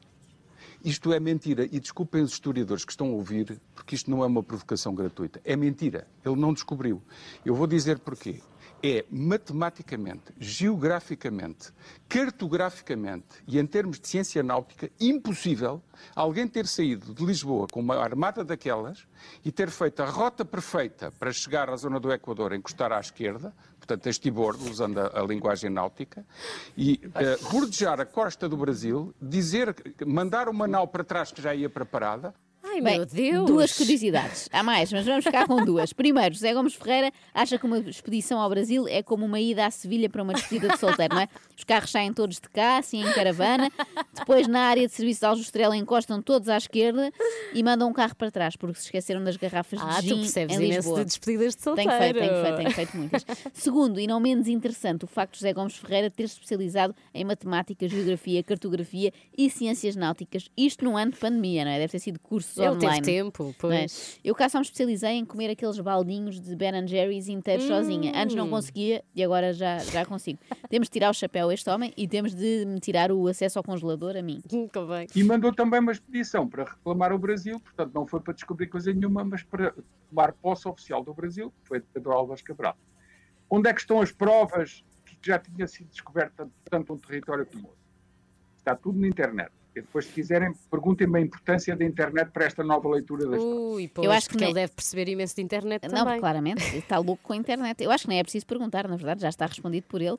isto 0.85 1.13
é 1.13 1.19
mentira. 1.19 1.65
E 1.65 1.81
desculpem 1.81 2.23
os 2.23 2.33
historiadores 2.33 2.85
que 2.85 2.93
estão 2.93 3.09
a 3.09 3.13
ouvir, 3.13 3.61
porque 3.75 3.95
isto 3.95 4.11
não 4.11 4.23
é 4.23 4.27
uma 4.27 4.43
provocação 4.43 4.95
gratuita. 4.95 5.41
É 5.45 5.57
mentira. 5.57 6.07
Ele 6.25 6.37
não 6.37 6.53
descobriu. 6.53 7.03
Eu 7.45 7.55
vou 7.55 7.67
dizer 7.67 7.99
porquê. 7.99 8.41
É 8.85 9.03
matematicamente, 9.11 10.35
geograficamente, 10.39 11.73
cartograficamente 12.07 13.43
e 13.49 13.59
em 13.59 13.65
termos 13.65 13.99
de 13.99 14.07
ciência 14.07 14.43
náutica 14.43 14.91
impossível 15.01 15.83
alguém 16.15 16.47
ter 16.47 16.67
saído 16.67 17.15
de 17.15 17.25
Lisboa 17.25 17.67
com 17.67 17.81
uma 17.81 17.97
armada 17.97 18.45
daquelas 18.45 19.07
e 19.43 19.51
ter 19.51 19.71
feito 19.71 20.03
a 20.03 20.05
rota 20.05 20.45
perfeita 20.45 21.11
para 21.19 21.33
chegar 21.33 21.71
à 21.71 21.77
zona 21.77 21.99
do 21.99 22.13
Equador, 22.13 22.53
encostar 22.53 22.93
à 22.93 23.01
esquerda, 23.01 23.55
portanto 23.79 24.07
a 24.07 24.11
estibor, 24.11 24.55
usando 24.71 24.99
a, 24.99 25.19
a 25.19 25.23
linguagem 25.25 25.71
náutica, 25.71 26.23
e 26.77 27.01
eh, 27.15 27.39
bordejar 27.51 27.99
a 28.01 28.05
costa 28.05 28.47
do 28.47 28.57
Brasil, 28.57 29.15
dizer, 29.21 29.75
mandar 30.07 30.47
uma 30.47 30.69
nau 30.69 30.87
para 30.87 31.03
trás 31.03 31.33
que 31.33 31.41
já 31.41 31.55
ia 31.55 31.71
preparada, 31.71 32.35
Ai, 32.75 32.81
Bem, 32.81 32.97
meu 32.97 33.07
Deus! 33.07 33.47
Duas 33.47 33.73
curiosidades. 33.77 34.49
Há 34.53 34.63
mais, 34.63 34.93
mas 34.93 35.05
vamos 35.07 35.25
ficar 35.25 35.47
com 35.47 35.65
duas. 35.65 35.93
Primeiro, 35.95 36.35
José 36.35 36.53
Gomes 36.53 36.75
Ferreira 36.75 37.13
acha 37.33 37.57
que 37.59 37.65
uma 37.67 37.79
expedição 37.79 38.41
ao 38.41 38.51
Brasil 38.51 38.89
é 38.89 39.03
como 39.03 39.25
uma 39.25 39.39
ida 39.39 39.65
à 39.67 39.71
Sevilha 39.71 40.09
para 40.11 40.23
uma 40.23 40.33
despedida 40.35 40.69
de 40.69 40.79
solteiro, 40.79 41.15
não 41.15 41.23
é? 41.23 41.29
Os 41.57 41.63
carros 41.63 41.91
saem 41.91 42.13
todos 42.13 42.41
de 42.41 42.49
cá, 42.49 42.79
assim 42.79 43.01
em 43.01 43.13
caravana. 43.13 43.71
Depois, 44.13 44.49
na 44.49 44.63
área 44.63 44.87
de 44.89 44.93
serviço 44.93 45.21
de 45.21 45.27
Aljustrela, 45.27 45.77
encostam 45.77 46.21
todos 46.21 46.49
à 46.49 46.57
esquerda 46.57 47.13
e 47.53 47.63
mandam 47.63 47.89
um 47.89 47.93
carro 47.93 48.17
para 48.17 48.31
trás, 48.31 48.57
porque 48.57 48.79
se 48.81 48.87
esqueceram 48.87 49.23
das 49.23 49.37
garrafas 49.37 49.79
Ah, 49.81 50.01
de 50.01 50.09
tu 50.09 50.15
gin 50.17 50.21
percebes 50.23 50.57
em 50.59 50.69
Lisboa. 50.69 50.99
de 50.99 51.05
despedidas 51.05 51.55
de 51.55 51.63
Tenho 51.63 51.75
feito, 51.77 51.89
tenho 51.89 51.95
solteiro. 51.95 52.43
feito, 52.45 52.57
tenho 52.57 52.71
feito 52.73 52.97
muitas. 52.97 53.25
Segundo, 53.53 54.01
e 54.01 54.07
não 54.09 54.19
menos 54.19 54.49
interessante, 54.49 55.05
o 55.05 55.07
facto 55.07 55.35
de 55.35 55.39
José 55.39 55.53
Gomes 55.53 55.77
Ferreira 55.77 56.11
ter 56.11 56.27
se 56.29 56.35
especializado 56.35 56.95
em 57.15 57.25
matemática, 57.25 57.89
geografia, 57.89 58.43
cartografia 58.43 59.13
e 59.39 59.49
ciências 59.49 59.95
náuticas. 59.95 60.49
Isto 60.57 60.85
num 60.85 60.97
ano 60.97 61.13
de 61.13 61.19
pandemia, 61.19 61.65
não 61.65 61.71
é? 61.71 61.79
Deve 61.79 61.93
ter 61.93 61.99
sido 62.01 62.19
cursos 62.19 62.59
Ele 62.65 62.75
teve 62.77 62.87
online. 62.87 63.03
tempo, 63.03 63.43
não 63.45 63.51
é? 63.51 63.55
pois. 63.81 64.21
Eu 64.25 64.35
cá 64.35 64.49
só 64.49 64.59
me 64.59 64.63
especializei 64.65 65.11
em 65.13 65.25
comer 65.25 65.51
aqueles 65.51 65.79
baldinhos 65.81 66.41
de 66.41 66.55
Ben 66.57 66.87
Jerry's 66.87 67.29
inteiros 67.29 67.65
sozinha. 67.67 68.13
Antes 68.15 68.35
não 68.37 68.47
Hum. 68.47 68.51
conseguia 68.51 69.05
e 69.15 69.23
agora 69.23 69.53
já, 69.53 69.79
já 69.79 70.05
consigo. 70.05 70.39
Temos 70.69 70.89
de 70.89 70.93
tirar 70.93 71.11
o 71.11 71.15
chapéu 71.15 71.49
a 71.49 71.55
este 71.55 71.69
homem 71.71 71.93
e 71.97 72.09
temos 72.09 72.35
de 72.35 72.65
me 72.67 72.81
tirar 72.81 73.13
o 73.13 73.27
acesso 73.29 73.59
ao 73.59 73.63
congelador 73.63 74.17
a 74.17 74.23
mim. 74.23 74.41
Convém. 74.73 75.07
E 75.15 75.23
mandou 75.25 75.53
também 75.55 75.81
uma 75.81 75.93
expedição 75.93 76.49
para 76.49 76.65
reclamar 76.65 77.13
o 77.13 77.19
Brasil, 77.19 77.61
portanto 77.61 77.93
não 77.95 78.07
foi 78.07 78.21
para 78.21 78.33
descobrir 78.35 78.67
coisa 78.67 78.93
nenhuma, 78.93 79.25
mas 79.25 79.43
para 79.43 79.75
tomar 80.11 80.33
posse 80.33 80.67
oficial 80.69 81.03
do 81.05 81.13
Brasil, 81.15 81.51
que 81.63 81.69
foi 81.69 81.81
de 81.81 81.87
Pedro 81.93 82.13
Álvares 82.13 82.43
Cabral. 82.43 82.77
Onde 83.49 83.69
é 83.69 83.73
que 83.75 83.81
estão 83.81 84.01
as 84.01 84.11
provas 84.11 84.85
que 85.05 85.17
já 85.23 85.39
tinha 85.39 85.67
sido 85.67 85.89
descoberta 85.91 86.49
tanto 86.69 86.93
um 86.95 86.99
território 86.99 87.47
como 87.47 87.65
outro? 87.69 87.79
Está 88.59 88.75
tudo 88.75 88.99
na 88.99 89.07
internet. 89.07 89.51
E 89.77 89.81
depois, 89.81 90.07
se 90.07 90.13
quiserem, 90.13 90.53
perguntem-me 90.71 91.19
a 91.19 91.21
importância 91.21 91.75
da 91.75 91.85
internet 91.85 92.31
para 92.31 92.45
esta 92.45 92.63
nova 92.63 92.89
leitura 92.89 93.27
da 93.27 93.37
história. 93.37 93.61
Ui, 93.61 93.89
pois, 93.89 94.05
Eu 94.07 94.13
acho 94.13 94.29
que 94.31 94.37
nem- 94.37 94.45
ele 94.47 94.55
deve 94.55 94.73
perceber 94.73 95.09
imenso 95.09 95.35
de 95.35 95.43
internet 95.43 95.83
Não, 95.89 96.05
também. 96.05 96.21
claramente, 96.21 96.63
está 96.77 96.97
louco 96.99 97.21
com 97.25 97.33
a 97.33 97.37
internet. 97.37 97.83
Eu 97.83 97.91
acho 97.91 98.05
que 98.05 98.09
nem 98.09 98.21
é 98.21 98.23
preciso 98.23 98.47
perguntar, 98.47 98.87
na 98.87 98.95
verdade, 98.97 99.23
já 99.23 99.29
está 99.29 99.47
respondido 99.47 99.85
por 99.89 100.01
ele. 100.01 100.13
Uh, 100.15 100.19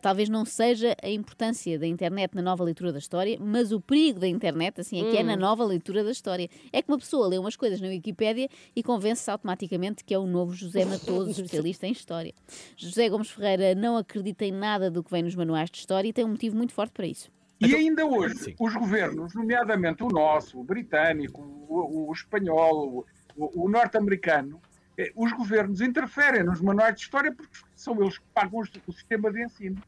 talvez 0.00 0.30
não 0.30 0.46
seja 0.46 0.96
a 1.02 1.10
importância 1.10 1.78
da 1.78 1.86
internet 1.86 2.34
na 2.34 2.40
nova 2.40 2.64
leitura 2.64 2.90
da 2.90 2.98
história, 2.98 3.36
mas 3.38 3.70
o 3.70 3.80
perigo 3.82 4.18
da 4.18 4.28
internet, 4.28 4.80
assim, 4.80 5.06
é 5.06 5.10
que 5.10 5.16
é 5.18 5.22
Hum. 5.22 5.26
na 5.26 5.36
nova 5.36 5.62
leitura 5.62 6.02
da 6.02 6.10
história. 6.10 6.48
É 6.72 6.80
que 6.80 6.90
uma 6.90 6.98
pessoa 6.98 7.28
lê 7.28 7.36
umas 7.38 7.54
coisas 7.54 7.78
na 7.82 7.88
Wikipédia 7.88 8.48
e 8.74 8.82
convence-se 8.82 9.30
automaticamente 9.30 10.04
que 10.04 10.14
é 10.14 10.18
o 10.18 10.26
novo 10.26 10.54
José 10.54 10.86
Matoso, 10.86 11.30
especialista 11.38 11.86
em 11.86 11.92
história. 11.92 12.32
José 12.78 13.10
Gomes 13.10 13.28
Ferreira 13.30 13.74
não 13.74 13.98
acredita 13.98 14.46
em 14.46 14.52
nada 14.52 14.90
do 14.90 15.04
que 15.04 15.10
vem 15.10 15.22
nos 15.22 15.34
manuais 15.34 15.70
de 15.70 15.76
história 15.78 16.08
e 16.08 16.12
tem 16.14 16.24
um 16.24 16.28
motivo 16.28 16.56
muito 16.56 16.72
forte 16.72 16.92
para 16.92 17.06
isso. 17.06 17.30
E 17.60 17.74
ainda 17.74 18.04
hoje, 18.04 18.54
os 18.58 18.74
governos, 18.74 19.34
nomeadamente 19.34 20.02
o 20.02 20.08
nosso, 20.08 20.60
o 20.60 20.64
britânico, 20.64 21.40
o, 21.40 22.08
o 22.08 22.12
espanhol, 22.12 23.06
o, 23.34 23.64
o 23.64 23.68
norte-americano, 23.68 24.60
eh, 24.98 25.10
os 25.14 25.32
governos 25.32 25.80
interferem 25.80 26.42
nos 26.42 26.60
manuais 26.60 26.94
de 26.94 27.02
história 27.02 27.32
porque 27.32 27.56
são 27.74 28.00
eles 28.02 28.18
que 28.18 28.24
pagam 28.34 28.60
o 28.60 28.92
sistema 28.92 29.32
de 29.32 29.44
ensino. 29.44 29.82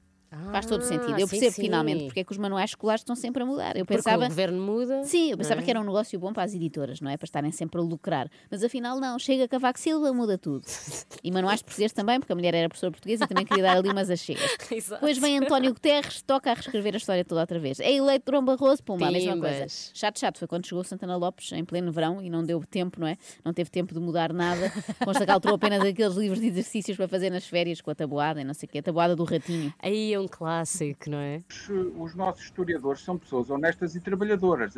Faz 0.52 0.66
todo 0.66 0.82
sentido. 0.82 1.14
Ah, 1.14 1.20
Eu 1.20 1.26
sim, 1.26 1.30
percebo 1.36 1.54
sim. 1.54 1.62
finalmente 1.62 2.04
porque 2.04 2.20
é 2.20 2.24
que 2.24 2.32
os 2.32 2.38
manuais 2.38 2.70
escolares 2.70 3.00
estão 3.00 3.16
sempre 3.16 3.42
a 3.42 3.46
mudar. 3.46 3.76
Eu 3.76 3.86
Porque 3.86 3.96
pensava. 3.96 4.24
o 4.24 4.28
governo 4.28 4.60
muda. 4.60 5.02
Sim, 5.04 5.30
eu 5.30 5.38
pensava 5.38 5.60
é? 5.60 5.64
que 5.64 5.70
era 5.70 5.80
um 5.80 5.84
negócio 5.84 6.18
bom 6.18 6.32
para 6.32 6.42
as 6.42 6.54
editoras, 6.54 7.00
não 7.00 7.10
é? 7.10 7.16
Para 7.16 7.24
estarem 7.24 7.50
sempre 7.50 7.80
a 7.80 7.82
lucrar. 7.82 8.30
Mas 8.50 8.62
afinal, 8.62 9.00
não. 9.00 9.18
Chega 9.18 9.48
Cavaco 9.48 9.78
Silva, 9.78 10.12
muda 10.12 10.36
tudo. 10.36 10.64
E 11.24 11.32
manuais 11.32 11.58
de 11.58 11.64
português 11.64 11.92
também, 11.92 12.20
porque 12.20 12.32
a 12.32 12.36
mulher 12.36 12.54
era 12.54 12.68
professora 12.68 12.92
portuguesa 12.92 13.24
e 13.24 13.26
também 13.26 13.44
queria 13.44 13.62
dar 13.62 13.76
ali 13.76 13.90
umas 13.90 14.08
achegas. 14.08 14.56
Exato. 14.70 15.00
Depois 15.00 15.18
vem 15.18 15.38
António 15.38 15.72
Guterres, 15.74 16.22
toca 16.22 16.50
a 16.50 16.54
reescrever 16.54 16.94
a 16.94 16.96
história 16.96 17.24
toda 17.24 17.40
outra 17.40 17.58
vez. 17.58 17.80
É 17.80 17.92
eleito 17.92 18.26
Durão 18.26 18.44
Barroso, 18.44 18.82
pumba, 18.82 19.08
a 19.08 19.10
mesma 19.10 19.36
coisa. 19.36 19.66
Chato, 19.92 20.18
chato. 20.18 20.38
Foi 20.38 20.46
quando 20.46 20.66
chegou 20.66 20.84
Santana 20.84 21.16
Lopes, 21.16 21.50
em 21.52 21.64
pleno 21.64 21.90
verão, 21.90 22.22
e 22.22 22.30
não 22.30 22.44
deu 22.44 22.62
tempo, 22.64 23.00
não 23.00 23.06
é? 23.06 23.16
Não 23.44 23.52
teve 23.52 23.68
tempo 23.68 23.92
de 23.92 24.00
mudar 24.00 24.32
nada. 24.32 24.72
Consta 25.04 25.24
que 25.26 25.30
alterou 25.32 25.56
apenas 25.56 25.82
aqueles 25.84 26.14
livros 26.14 26.40
de 26.40 26.46
exercícios 26.46 26.96
para 26.96 27.08
fazer 27.08 27.30
nas 27.30 27.46
férias 27.46 27.80
com 27.80 27.90
a 27.90 27.94
tabuada 27.94 28.40
e 28.40 28.44
não 28.44 28.54
sei 28.54 28.68
o 28.68 28.70
quê. 28.70 28.78
A 28.78 28.82
tabuada 28.82 29.16
do 29.16 29.24
ratinho. 29.24 29.74
Aí 29.80 30.14
é 30.18 30.20
um 30.20 30.28
clássico, 30.28 31.08
não 31.10 31.18
é? 31.18 31.42
Os, 31.48 31.68
os 31.96 32.14
nossos 32.14 32.44
historiadores 32.44 33.00
são 33.02 33.18
pessoas 33.18 33.48
honestas 33.50 33.94
e 33.94 34.00
trabalhadoras. 34.00 34.76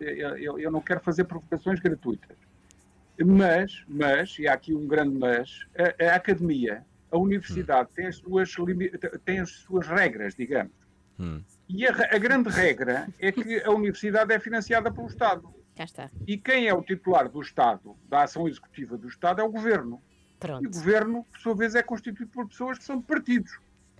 Eu, 0.00 0.36
eu- 0.36 0.58
eu 0.58 0.70
não 0.70 0.80
quero 0.80 1.00
fazer 1.00 1.24
provocações 1.24 1.80
gratuitas. 1.80 2.36
Mas, 3.24 3.84
mas, 3.88 4.38
e 4.38 4.48
há 4.48 4.54
aqui 4.54 4.74
um 4.74 4.86
grande 4.86 5.16
mas, 5.18 5.60
a, 6.00 6.12
a 6.12 6.14
academia, 6.16 6.84
a 7.10 7.18
universidade 7.18 7.90
tem 7.94 8.06
as 8.06 8.16
suas, 8.16 8.52
tem 9.24 9.38
as 9.40 9.50
suas 9.50 9.86
regras, 9.86 10.34
digamos. 10.34 10.72
E 11.68 11.86
a, 11.86 11.90
a 11.90 12.18
grande 12.18 12.48
regra 12.48 13.06
é 13.18 13.30
que 13.30 13.62
a 13.62 13.70
universidade 13.70 14.32
é 14.32 14.38
financiada 14.40 14.90
pelo 14.90 15.06
Estado. 15.06 15.54
Cá 15.76 15.84
está. 15.84 16.10
E 16.26 16.36
quem 16.36 16.66
é 16.66 16.74
o 16.74 16.82
titular 16.82 17.28
do 17.28 17.40
Estado, 17.40 17.96
da 18.08 18.24
ação 18.24 18.48
executiva 18.48 18.96
do 18.98 19.08
Estado, 19.08 19.40
é 19.40 19.44
o 19.44 19.50
Governo. 19.50 20.02
E 20.02 20.34
o 20.34 20.38
Pronto. 20.38 20.70
Governo, 20.70 21.24
por 21.30 21.38
sua 21.38 21.54
vez, 21.54 21.74
é 21.76 21.82
constituído 21.82 22.30
por 22.32 22.48
pessoas 22.48 22.76
que 22.78 22.84
são 22.84 22.98
de 22.98 23.04
partidos. 23.04 23.52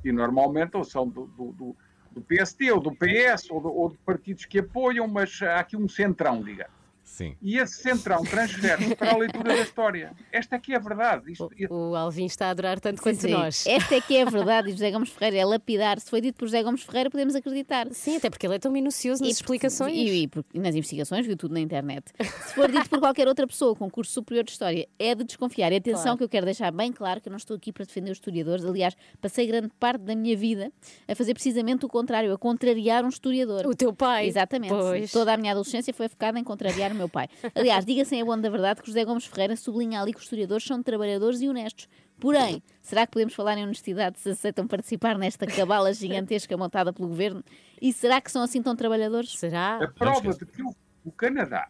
E 0.05 0.13
normalmente 0.13 0.77
ou 0.77 0.85
são 0.85 1.09
do, 1.09 1.27
do, 1.27 1.53
do- 1.53 1.77
do 2.13 2.21
PSD, 2.21 2.71
ou 2.71 2.79
do 2.81 2.95
PS, 2.95 3.51
ou, 3.51 3.65
ou 3.65 3.91
de 3.91 3.97
partidos 3.99 4.45
que 4.45 4.59
apoiam, 4.59 5.09
mas 5.09 5.41
há 5.41 5.61
aqui 5.61 5.77
um 5.77 5.89
centrão, 5.89 6.43
digamos. 6.43 6.82
Sim. 7.13 7.37
E 7.43 7.59
esse 7.59 7.83
centrão 7.83 8.23
transfere-se 8.25 8.97
para 8.97 9.13
a 9.13 9.17
leitura 9.19 9.55
da 9.55 9.61
história. 9.61 10.13
Esta 10.33 10.57
aqui 10.57 10.73
é 10.73 10.77
a 10.77 10.79
verdade. 10.79 11.31
Isto, 11.31 11.51
O 11.71 11.95
Alvin 11.95 12.25
está 12.25 12.47
a 12.47 12.51
adorar 12.53 12.81
tanto 12.81 13.03
quanto 13.03 13.21
Sim, 13.21 13.33
nós. 13.33 13.67
Esta 13.67 13.97
é 13.97 14.01
que 14.01 14.17
é 14.17 14.23
a 14.23 14.25
verdade 14.25 14.71
e 14.71 14.73
José 14.73 14.91
Gomes 14.91 15.11
Ferreira 15.11 15.37
é 15.37 15.45
lapidar. 15.45 16.01
Se 16.01 16.09
foi 16.09 16.23
dito 16.23 16.37
por 16.37 16.47
José 16.47 16.63
Gomes 16.63 16.83
Ferreira, 16.83 17.11
podemos 17.11 17.35
acreditar. 17.35 17.87
Sim, 17.93 18.17
até 18.17 18.31
porque 18.31 18.47
ele 18.47 18.55
é 18.55 18.59
tão 18.59 18.73
minucioso 18.73 19.23
nas 19.23 19.29
E- 19.31 19.35
explicações. 19.35 19.95
E, 19.95 20.25
e 20.25 20.31
e 20.55 20.59
nas 20.59 20.75
investigações, 20.75 21.27
viu 21.27 21.37
tudo 21.37 21.53
na 21.53 21.61
internet. 21.61 22.07
Se 22.47 22.55
for 22.55 22.71
dito 22.73 22.89
por 22.89 22.99
qualquer 22.99 23.29
outra 23.29 23.47
pessoa 23.47 23.77
com 23.77 23.91
curso 23.91 24.11
superior 24.13 24.43
de 24.45 24.53
História, 24.53 24.89
é 24.99 25.15
de 25.15 25.23
desconfiar. 25.25 25.71
E 25.71 25.77
atenção 25.77 26.03
Claro. 26.03 26.19
que 26.19 26.25
eu 26.25 26.29
quero 26.31 26.47
deixar 26.47 26.71
bem 26.73 26.91
claro 26.93 27.21
que 27.21 27.29
eu 27.29 27.31
não 27.31 27.37
estou 27.37 27.57
aqui 27.59 27.71
para 27.73 27.85
defender 27.85 28.11
os 28.11 28.17
historiadores. 28.17 28.65
Aliás, 28.65 28.97
passei 29.21 29.47
grande 29.47 29.69
parte 29.79 30.01
da 30.03 30.17
minha 30.17 30.35
vida 30.37 30.73
a 31.07 31.15
fazer 31.15 31.35
precisamente 31.35 31.85
o 31.85 31.89
contrário, 31.91 32.33
a 32.33 32.39
contrariar 32.39 33.05
um 33.05 33.09
historiador. 33.09 33.67
O 33.67 33.75
teu 33.75 33.93
pai. 33.93 34.27
Exatamente. 34.29 34.71
Pois. 34.73 35.13
Toda 35.13 35.35
a 35.35 35.37
minha 35.37 35.53
adolescência 35.53 35.93
foi 35.93 36.09
focada 36.09 36.39
em 36.39 36.45
contrariar 36.45 36.91
o 36.93 36.95
meu 37.03 37.09
pai. 37.09 37.29
Aliás, 37.55 37.85
diga-se 37.85 38.15
em 38.15 38.25
bom 38.25 38.39
da 38.39 38.49
verdade 38.49 38.81
que 38.81 38.87
José 38.87 39.05
Gomes 39.05 39.27
Ferreira 39.27 39.57
sublinha 39.57 40.01
ali 40.01 40.13
que 40.13 40.19
os 40.19 40.25
historiadores 40.25 40.65
são 40.65 40.83
trabalhadores 40.83 41.41
e 41.41 41.49
honestos. 41.49 41.89
Porém, 42.21 42.63
será 42.81 43.05
que 43.05 43.13
podemos 43.13 43.35
falar 43.35 43.59
em 43.59 43.65
honestidade 43.65 44.21
se 44.21 44.31
aceitam 44.31 44.67
participar 44.67 45.19
nesta 45.19 45.47
cabala 45.47 45.93
gigantesca 45.93 46.57
montada 46.57 46.93
pelo 46.93 47.09
governo? 47.09 47.43
E 47.81 47.93
será 47.93 48.21
que 48.21 48.31
são 48.31 48.43
assim 48.43 48.63
tão 48.63 48.77
trabalhadores? 48.77 49.37
Será? 49.37 49.83
A 49.83 49.89
prova 49.89 50.33
de 50.33 50.47
que 50.47 50.63
o, 50.63 50.75
o 51.05 51.11
Canadá 51.11 51.69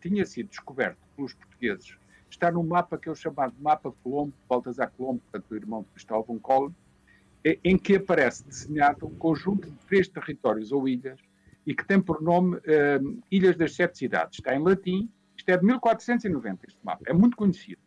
tinha 0.00 0.24
sido 0.24 0.48
descoberto 0.48 0.98
pelos 1.14 1.34
portugueses 1.34 1.96
está 2.30 2.50
no 2.50 2.64
mapa 2.64 2.96
que 2.96 3.08
é 3.08 3.12
o 3.12 3.14
chamado 3.14 3.54
Mapa 3.60 3.92
Colombo, 4.02 4.32
Baltasar 4.48 4.90
Colombo, 4.96 5.20
portanto, 5.30 5.50
o 5.50 5.54
irmão 5.56 5.82
de 5.82 5.88
Cristóvão 5.90 6.38
Colombo, 6.38 6.74
eh, 7.44 7.58
em 7.62 7.76
que 7.76 7.96
aparece 7.96 8.44
desenhado 8.44 9.06
um 9.06 9.14
conjunto 9.14 9.70
de 9.70 9.76
três 9.86 10.08
territórios 10.08 10.72
ou 10.72 10.88
ilhas 10.88 11.20
e 11.66 11.74
que 11.74 11.84
tem 11.86 12.00
por 12.00 12.20
nome 12.22 12.58
eh, 12.64 12.98
Ilhas 13.30 13.56
das 13.56 13.74
Sete 13.74 13.98
Cidades. 13.98 14.38
Está 14.38 14.54
em 14.54 14.62
latim, 14.62 15.08
isto 15.36 15.48
é 15.48 15.56
de 15.56 15.64
1490, 15.64 16.66
este 16.66 16.78
mapa, 16.84 17.02
é 17.06 17.12
muito 17.12 17.36
conhecido. 17.36 17.80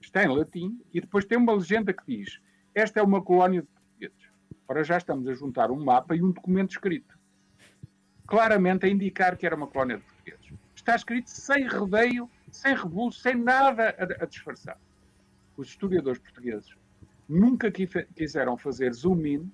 Está 0.00 0.22
em 0.24 0.28
latim 0.28 0.80
e 0.92 1.00
depois 1.00 1.24
tem 1.24 1.36
uma 1.38 1.52
legenda 1.52 1.92
que 1.92 2.02
diz: 2.06 2.40
Esta 2.74 3.00
é 3.00 3.02
uma 3.02 3.20
colónia 3.22 3.62
de 3.62 3.68
portugueses. 3.68 4.28
Ora, 4.68 4.84
já 4.84 4.96
estamos 4.98 5.26
a 5.28 5.34
juntar 5.34 5.70
um 5.70 5.82
mapa 5.84 6.14
e 6.14 6.22
um 6.22 6.30
documento 6.30 6.70
escrito 6.70 7.18
claramente 8.26 8.84
a 8.86 8.88
indicar 8.88 9.36
que 9.36 9.46
era 9.46 9.56
uma 9.56 9.66
colónia 9.66 9.96
de 9.98 10.02
portugueses. 10.04 10.52
Está 10.74 10.94
escrito 10.94 11.28
sem 11.28 11.66
rodeio, 11.66 12.30
sem 12.50 12.74
rebulo, 12.74 13.12
sem 13.12 13.34
nada 13.34 13.94
a, 13.98 14.24
a 14.24 14.26
disfarçar. 14.26 14.78
Os 15.56 15.68
historiadores 15.68 16.20
portugueses 16.20 16.74
nunca 17.28 17.70
qui- 17.70 17.86
quiseram 18.14 18.56
fazer 18.56 18.92
zoom 18.94 19.26
in 19.26 19.52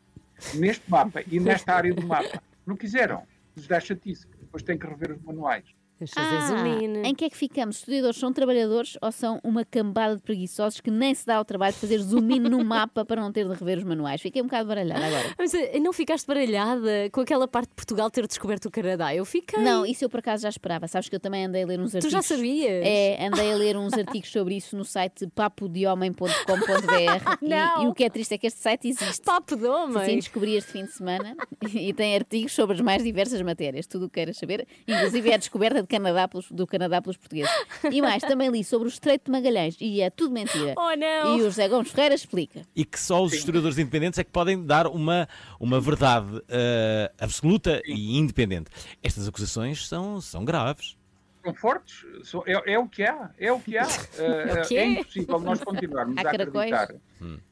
neste 0.55 0.89
mapa 0.91 1.23
e 1.31 1.41
nesta 1.41 1.75
área 1.75 1.95
do 1.95 2.07
mapa. 2.07 2.43
Não 2.67 2.77
quiseram. 2.77 3.23
Lhes 3.57 3.67
dá 3.67 3.81
chatice. 3.81 4.27
Depois 4.39 4.63
têm 4.63 4.79
que 4.79 4.87
rever 4.87 5.13
os 5.13 5.23
manuais. 5.23 5.65
Vamos 5.99 6.13
fazer. 6.13 7.03
Ah, 7.05 7.09
em 7.09 7.15
que 7.15 7.25
é 7.25 7.31
que 7.31 7.37
ficamos? 7.37 7.77
Os 7.77 7.83
estudadores 7.83 8.17
são 8.19 8.33
trabalhadores 8.33 8.99
ou 9.01 9.13
são 9.13 9.41
uma 9.45 9.65
cambada 9.65 10.17
de 10.17 10.23
preguiçosos 10.23 10.81
que 10.81 10.91
nem 10.91 11.15
se 11.15 11.25
dá 11.27 11.37
ao 11.37 11.45
trabalho 11.45 11.73
de 11.73 11.79
fazer 11.79 11.99
zoom 11.99 12.31
in 12.31 12.41
no 12.41 12.65
mapa 12.65 13.05
para 13.05 13.21
não 13.21 13.33
ter 13.33 13.47
de 13.49 13.55
rever 13.55 13.79
os 13.79 13.85
manuais? 13.85 14.21
Fiquei 14.21 14.43
um 14.43 14.47
bocado 14.47 14.69
baralhada 14.69 15.07
agora. 15.07 15.35
Mas 15.39 15.55
eh, 15.55 15.79
não 15.81 15.93
ficaste 15.93 16.27
baralhada 16.27 17.09
com 17.13 17.21
aquela 17.21 17.47
parte 17.47 17.69
de 17.71 17.75
Portugal 17.77 18.11
ter 18.11 18.27
descoberto 18.27 18.67
o 18.67 18.71
Canadá? 18.71 19.15
Eu 19.15 19.25
fiquei. 19.25 19.63
Não, 19.63 19.87
isso 19.87 20.05
eu 20.05 20.11
por 20.11 20.19
acaso 20.21 20.43
já 20.43 20.49
esperava. 20.49 20.89
Sabes 20.89 21.09
que 21.09 21.15
eu 21.17 21.21
também 21.21 21.45
andei 21.47 21.63
a 21.63 21.67
ler 21.67 21.81
uns 21.81 21.93
Tu 21.93 21.97
artigos. 21.99 22.13
já 22.13 22.23
sabias? 22.23 22.83
É, 22.85 23.27
andei 23.27 23.53
a 23.53 23.57
ler 23.57 23.77
uns 23.77 23.93
artigos 23.95 24.31
sobre 24.31 24.57
isso 24.57 24.77
no 24.77 24.85
site 24.85 25.27
papodehomem.com.br 25.29 27.25
Não. 27.41 27.83
e, 27.83 27.85
e 27.85 27.89
o 27.89 27.95
que 27.95 28.05
é 28.05 28.11
triste 28.11 28.35
é 28.35 28.39
que 28.39 28.47
este 28.47 28.61
site 28.61 28.89
existe. 28.89 29.23
Papo 29.25 29.57
de 29.57 29.67
homem. 29.67 30.05
Sim, 30.05 30.17
descobri 30.17 30.57
este 30.57 30.73
fim 30.73 30.85
de 30.85 30.93
semana 30.93 31.37
e 31.73 31.93
tem 31.93 32.15
artigos 32.17 32.53
sobre 32.53 32.75
as 32.75 32.81
mais 32.81 33.03
diversas 33.03 33.41
matérias, 33.43 33.87
tudo 33.87 34.07
o 34.07 34.09
que 34.09 34.15
queiras 34.15 34.37
saber, 34.37 34.67
inclusive 34.87 35.31
é 35.31 35.35
a 35.35 35.37
descoberta 35.37 35.84
de 35.85 35.89
Canadá 35.89 36.27
pelos- 36.29 36.51
do 36.51 36.67
Canadá 36.67 37.01
pelos 37.01 37.17
portugueses. 37.17 37.51
E 37.91 38.03
mais, 38.03 38.23
também 38.25 38.51
li 38.51 38.65
sobre 38.65 38.89
o 38.89 38.91
Estreito 38.91 39.27
de 39.27 39.31
Magalhães 39.31 39.77
e 39.81 40.01
é 40.01 40.11
tudo 40.11 40.33
mentira. 40.33 40.75
Oh, 40.77 40.97
não. 40.97 41.37
E 41.39 41.43
o 41.43 41.45
José 41.45 41.69
Gomes 41.69 41.91
Ferreira 41.91 42.15
explica. 42.15 42.63
E 42.75 42.85
que 42.85 42.99
só 42.99 43.23
os 43.23 43.33
historiadores 43.33 43.79
independentes 43.79 44.19
é 44.19 44.25
que 44.25 44.31
podem 44.31 44.65
dar 44.65 44.87
uma, 44.87 45.29
uma 45.61 45.81
verdade 45.81 46.43
eh, 46.49 47.13
absoluta 47.21 47.81
e 47.87 48.17
independente. 48.19 48.71
Estas 49.03 49.29
acusações 49.29 49.87
são, 49.87 50.21
são 50.21 50.45
graves. 50.45 50.97
São 51.45 51.55
fortes, 51.55 52.07
são- 52.25 52.43
é, 52.47 52.73
é 52.73 52.79
o 52.79 52.89
que 52.89 53.03
há, 53.03 53.31
é 53.39 53.53
o 53.53 53.61
que 53.61 53.77
há. 53.77 53.87
É 54.19 54.63
o 54.63 54.67
quê? 54.67 54.77
é 54.79 54.87
impossível 54.87 55.39
nós 55.41 55.63
continuarmos 55.63 56.17
Há 56.17 56.21
a 56.29 56.31
acreditar. 56.31 56.95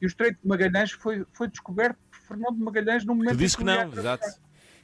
E 0.01 0.05
o 0.05 0.07
Estreito 0.07 0.39
de 0.41 0.47
Magalhães 0.47 0.91
foi, 0.91 1.23
foi 1.31 1.47
descoberto 1.47 1.97
por 2.09 2.19
Fernando 2.27 2.55
de 2.57 2.63
Magalhães 2.63 3.05
no 3.05 3.13
momento 3.13 3.31
Tu 3.31 3.35
em 3.35 3.37
dizes 3.37 3.55
que 3.55 3.63
não, 3.63 3.91
exato. 3.93 4.25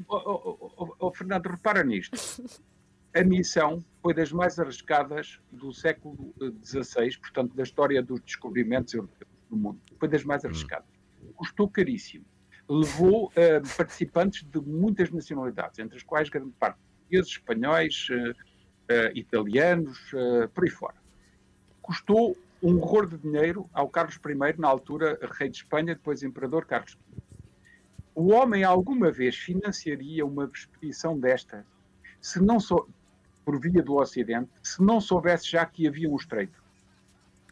Oh, 0.08 0.16
oh, 0.16 0.72
oh, 0.78 0.96
oh, 1.00 1.12
Fernando, 1.12 1.48
repara 1.48 1.84
nisto. 1.84 2.16
A 3.14 3.24
missão 3.24 3.84
foi 4.02 4.14
das 4.14 4.32
mais 4.32 4.60
arriscadas 4.60 5.40
do 5.52 5.74
século 5.74 6.34
XVI, 6.64 7.18
portanto, 7.18 7.56
da 7.56 7.64
história 7.64 8.02
dos 8.02 8.22
descobrimentos 8.22 8.94
europeus 8.94 9.32
no 9.50 9.58
mundo. 9.58 9.80
Foi 10.00 10.08
das 10.08 10.24
mais 10.24 10.46
arriscadas. 10.46 10.88
Custou 11.36 11.68
caríssimo. 11.68 12.26
Levou 12.70 13.32
eh, 13.36 13.62
participantes 13.76 14.44
de 14.44 14.60
muitas 14.62 15.10
nacionalidades, 15.10 15.80
entre 15.80 15.98
as 15.98 16.04
quais 16.04 16.30
grande 16.30 16.52
parte 16.60 16.78
portugueses, 17.10 17.32
espanhóis, 17.32 18.08
eh, 18.12 18.34
eh, 18.90 19.12
italianos, 19.16 20.00
eh, 20.14 20.48
por 20.54 20.64
aí 20.64 20.70
fora. 20.70 20.96
Custou 21.82 22.38
um 22.62 22.78
horror 22.78 23.08
de 23.08 23.18
dinheiro 23.18 23.68
ao 23.74 23.90
Carlos 23.90 24.16
I, 24.18 24.60
na 24.62 24.68
altura 24.68 25.18
rei 25.38 25.50
de 25.50 25.58
Espanha, 25.58 25.96
depois 25.96 26.22
imperador 26.22 26.66
Carlos 26.66 26.94
V. 26.94 27.22
O 28.14 28.32
homem 28.32 28.64
alguma 28.64 29.12
vez 29.12 29.36
financiaria 29.36 30.26
uma 30.26 30.50
expedição 30.54 31.18
desta, 31.18 31.66
se 32.22 32.42
não 32.42 32.60
só 32.60 32.86
por 33.50 33.60
via 33.60 33.82
do 33.82 33.96
Ocidente, 33.96 34.52
se 34.62 34.80
não 34.80 35.02
soubesse 35.02 35.50
já 35.50 35.66
que 35.66 35.88
havia 35.88 36.08
um 36.08 36.16
estreito? 36.16 36.64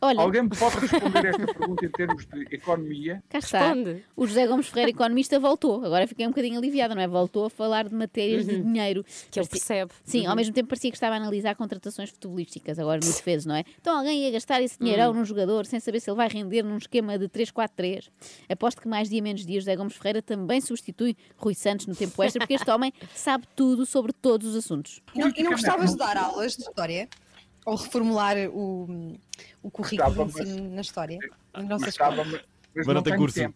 Olha, 0.01 0.19
Alguém 0.21 0.43
me 0.43 0.49
pode 0.49 0.77
responder 0.77 1.25
esta 1.25 1.45
pergunta 1.53 1.85
em 1.85 1.89
termos 1.89 2.25
de 2.25 2.41
economia? 2.55 3.23
cá 3.29 3.39
está. 3.39 3.73
O 4.15 4.27
José 4.27 4.45
Gomes 4.45 4.67
Ferreira, 4.67 4.91
economista, 4.91 5.39
voltou. 5.39 5.83
Agora 5.83 6.05
fiquei 6.07 6.25
um 6.25 6.29
bocadinho 6.29 6.57
aliviada, 6.57 6.93
não 6.93 7.01
é? 7.01 7.07
Voltou 7.07 7.45
a 7.45 7.49
falar 7.49 7.87
de 7.89 7.95
matérias 7.95 8.45
de 8.45 8.61
dinheiro. 8.61 8.99
Uhum. 9.01 9.27
Que 9.31 9.39
ele 9.39 9.47
percebe. 9.47 9.91
Sim, 10.03 10.23
Uhum. 10.25 10.29
ao 10.29 10.35
mesmo 10.35 10.53
tempo 10.53 10.69
parecia 10.69 10.91
que 10.91 10.97
estava 10.97 11.15
a 11.15 11.17
analisar 11.17 11.55
contratações 11.55 12.09
futebolísticas, 12.11 12.77
agora 12.79 12.99
no 13.03 13.11
defesa, 13.11 13.47
não 13.49 13.55
é? 13.55 13.63
Então 13.81 13.97
alguém 13.97 14.19
ia 14.25 14.31
gastar 14.31 14.61
esse 14.61 14.77
dinheirão 14.79 15.11
Hum. 15.11 15.15
num 15.15 15.25
jogador 15.25 15.65
sem 15.65 15.79
saber 15.79 15.99
se 15.99 16.09
ele 16.09 16.17
vai 16.17 16.27
render 16.27 16.61
num 16.63 16.77
esquema 16.77 17.17
de 17.17 17.27
3-4-3. 17.27 18.09
Aposto 18.49 18.81
que 18.81 18.87
mais 18.87 19.09
dia 19.09 19.21
menos 19.21 19.45
dia 19.45 19.59
José 19.59 19.75
Gomes 19.75 19.95
Ferreira 19.95 20.21
também 20.21 20.61
substitui 20.61 21.15
Rui 21.37 21.55
Santos 21.55 21.87
no 21.87 21.95
tempo 21.95 22.21
extra, 22.23 22.39
porque 22.39 22.53
este 22.53 22.69
homem 22.69 22.93
sabe 23.15 23.45
tudo 23.55 23.85
sobre 23.85 24.13
todos 24.13 24.47
os 24.49 24.55
assuntos. 24.55 25.01
E 25.15 25.19
não, 25.19 25.31
e 25.35 25.43
não 25.43 25.51
gostavas 25.53 25.91
de 25.91 25.97
dar 25.97 26.17
aulas 26.17 26.55
de 26.55 26.61
história? 26.63 27.09
Ou 27.67 27.75
reformular 27.75 28.37
o, 28.49 29.19
o 29.61 29.69
currículo 29.69 30.23
ensino 30.23 30.69
na 30.73 30.79
história? 30.79 31.19
Na 31.53 31.63
nossa 31.63 31.87
Gostava, 31.87 32.21
escola? 32.21 32.41
mas, 32.73 32.87
Mas 32.87 32.95
não 32.95 33.03
tem 33.03 33.17
curso. 33.17 33.35
tempo. 33.35 33.55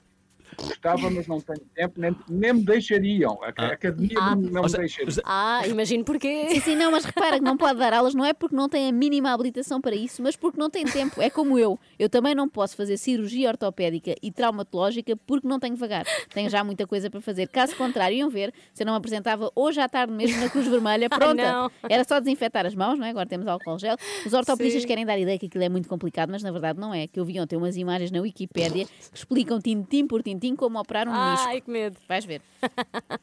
Gostava, 0.57 1.09
mas 1.09 1.27
não 1.27 1.39
tenho 1.39 1.61
tempo, 1.73 1.99
nem, 1.99 2.15
nem 2.29 2.53
me 2.53 2.63
deixariam. 2.63 3.39
A, 3.43 3.47
a 3.63 3.67
academia 3.73 4.17
Ah. 4.19 4.35
não, 4.35 4.63
me 4.63 4.69
seja, 4.69 4.77
deixaria. 4.79 5.21
Ah, 5.25 5.61
imagino 5.67 6.03
porquê. 6.03 6.47
Sim, 6.49 6.59
sim, 6.59 6.75
não, 6.75 6.91
mas 6.91 7.05
repara 7.05 7.37
que 7.37 7.43
não 7.43 7.57
pode 7.57 7.79
dar 7.79 7.93
aulas, 7.93 8.13
não 8.13 8.25
é 8.25 8.33
porque 8.33 8.55
não 8.55 8.67
tem 8.69 8.89
a 8.89 8.91
mínima 8.91 9.31
habilitação 9.31 9.79
para 9.81 9.95
isso, 9.95 10.21
mas 10.21 10.35
porque 10.35 10.59
não 10.59 10.69
tem 10.69 10.85
tempo. 10.85 11.21
É 11.21 11.29
como 11.29 11.57
eu. 11.57 11.79
Eu 11.99 12.09
também 12.09 12.33
não 12.35 12.47
posso 12.49 12.75
fazer 12.75 12.97
cirurgia 12.97 13.49
ortopédica 13.49 14.15
e 14.21 14.31
traumatológica 14.31 15.15
porque 15.25 15.47
não 15.47 15.59
tenho 15.59 15.75
vagar. 15.75 16.05
Tenho 16.33 16.49
já 16.49 16.63
muita 16.63 16.85
coisa 16.87 17.09
para 17.09 17.21
fazer. 17.21 17.47
Caso 17.47 17.75
contrário, 17.75 18.17
iam 18.17 18.29
ver 18.29 18.53
se 18.73 18.83
eu 18.83 18.85
não 18.85 18.93
me 18.93 18.97
apresentava 18.97 19.51
hoje 19.55 19.79
à 19.79 19.87
tarde 19.87 20.13
mesmo 20.13 20.39
na 20.41 20.49
Cruz 20.49 20.67
Vermelha. 20.67 21.09
Pronta. 21.09 21.33
não. 21.51 21.71
Era 21.89 22.03
só 22.03 22.19
desinfetar 22.19 22.65
as 22.65 22.75
mãos, 22.75 22.97
não 22.97 23.05
é? 23.05 23.09
Agora 23.09 23.25
temos 23.25 23.47
álcool 23.47 23.77
gel. 23.79 23.95
Os 24.25 24.33
ortopedistas 24.33 24.81
Sim. 24.83 24.87
querem 24.87 25.05
dar 25.05 25.17
ideia 25.19 25.37
que 25.37 25.45
aquilo 25.45 25.63
é 25.63 25.69
muito 25.69 25.87
complicado, 25.87 26.29
mas 26.29 26.41
na 26.43 26.51
verdade 26.51 26.79
não 26.79 26.93
é. 26.93 27.07
Que 27.07 27.19
eu 27.19 27.25
vi 27.25 27.39
ontem 27.39 27.55
umas 27.55 27.77
imagens 27.77 28.11
na 28.11 28.19
Wikipédia 28.21 28.85
que 28.85 29.17
explicam 29.17 29.59
tintim 29.59 30.07
por 30.07 30.23
tintim 30.23 30.40
como 30.55 30.79
operar 30.79 31.07
um 31.07 31.11
menisco. 31.11 31.47
Ai, 31.47 31.61
que 31.61 31.69
medo. 31.69 31.97
Vais 32.07 32.25
ver. 32.25 32.41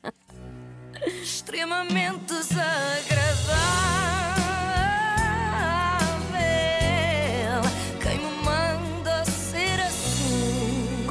extremamente 1.06 2.34
desagradável. 2.34 4.07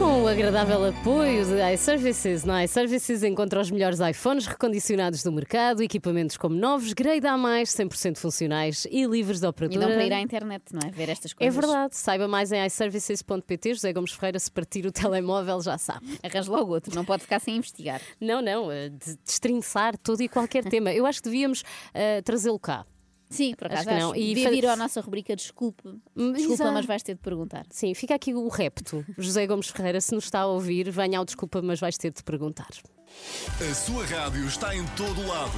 Com 0.07 0.23
o 0.23 0.27
agradável 0.29 0.85
apoio 0.85 1.43
de 1.45 1.73
iServices. 1.73 2.45
Na 2.45 2.63
iServices 2.63 3.23
encontra 3.23 3.59
os 3.59 3.69
melhores 3.69 3.99
iPhones 3.99 4.45
recondicionados 4.47 5.21
do 5.21 5.33
mercado, 5.33 5.83
equipamentos 5.83 6.37
como 6.37 6.55
novos, 6.55 6.93
grade 6.93 7.27
A+, 7.27 7.35
100% 7.35 8.15
funcionais 8.17 8.87
e 8.89 9.05
livres 9.05 9.41
de 9.41 9.45
E 9.45 9.49
operadora. 9.49 9.81
não 9.85 9.93
para 9.93 10.05
ir 10.05 10.13
à 10.13 10.21
internet, 10.21 10.63
não 10.71 10.79
é? 10.87 10.91
Ver 10.91 11.09
estas 11.09 11.33
É 11.33 11.35
coisas. 11.35 11.55
verdade. 11.55 11.97
Saiba 11.97 12.25
mais 12.25 12.53
em 12.53 12.65
iServices.pt. 12.65 13.73
José 13.73 13.91
Gomes 13.91 14.13
Ferreira, 14.13 14.39
se 14.39 14.49
partir 14.49 14.85
o 14.85 14.91
telemóvel, 14.93 15.59
já 15.61 15.77
sabe. 15.77 16.05
Arranje 16.23 16.49
logo 16.49 16.71
outro, 16.71 16.95
não 16.95 17.03
pode 17.03 17.23
ficar 17.23 17.39
sem 17.41 17.57
investigar. 17.57 17.99
Não, 18.21 18.41
não. 18.41 18.71
eh, 18.71 18.87
De 18.87 19.17
destrinçar 19.25 19.97
todo 19.97 20.21
e 20.21 20.29
qualquer 20.29 20.63
tema. 20.69 20.93
Eu 20.93 21.05
acho 21.05 21.21
que 21.21 21.27
devíamos 21.27 21.63
eh, 21.93 22.21
trazê-lo 22.21 22.57
cá. 22.59 22.85
Sim, 23.29 23.53
por 23.55 23.67
acaso 23.67 23.81
Acho 23.89 23.89
que 23.97 24.03
não. 24.03 24.11
acho. 24.11 24.19
E 24.19 24.27
Devia 24.35 24.49
vir 24.51 24.65
à 24.67 24.75
nossa 24.75 25.01
rubrica 25.01 25.35
Desculpe. 25.35 25.83
Desculpa, 26.15 26.53
exato. 26.53 26.71
mas 26.73 26.85
vais 26.85 27.03
ter 27.03 27.15
de 27.15 27.21
perguntar. 27.21 27.65
Sim, 27.69 27.93
fica 27.93 28.15
aqui 28.15 28.33
o 28.33 28.47
repto. 28.47 29.05
José 29.17 29.45
Gomes 29.45 29.67
Ferreira, 29.69 29.99
se 29.99 30.13
nos 30.15 30.23
está 30.25 30.41
a 30.41 30.47
ouvir, 30.47 30.89
venha 30.89 31.19
ao 31.19 31.25
desculpa, 31.25 31.61
mas 31.61 31.79
vais 31.79 31.97
ter 31.97 32.11
de 32.11 32.23
perguntar. 32.23 32.69
A 33.11 33.73
sua 33.73 34.05
rádio 34.05 34.45
está 34.45 34.75
em 34.75 34.85
todo 34.95 35.25
lado. 35.25 35.51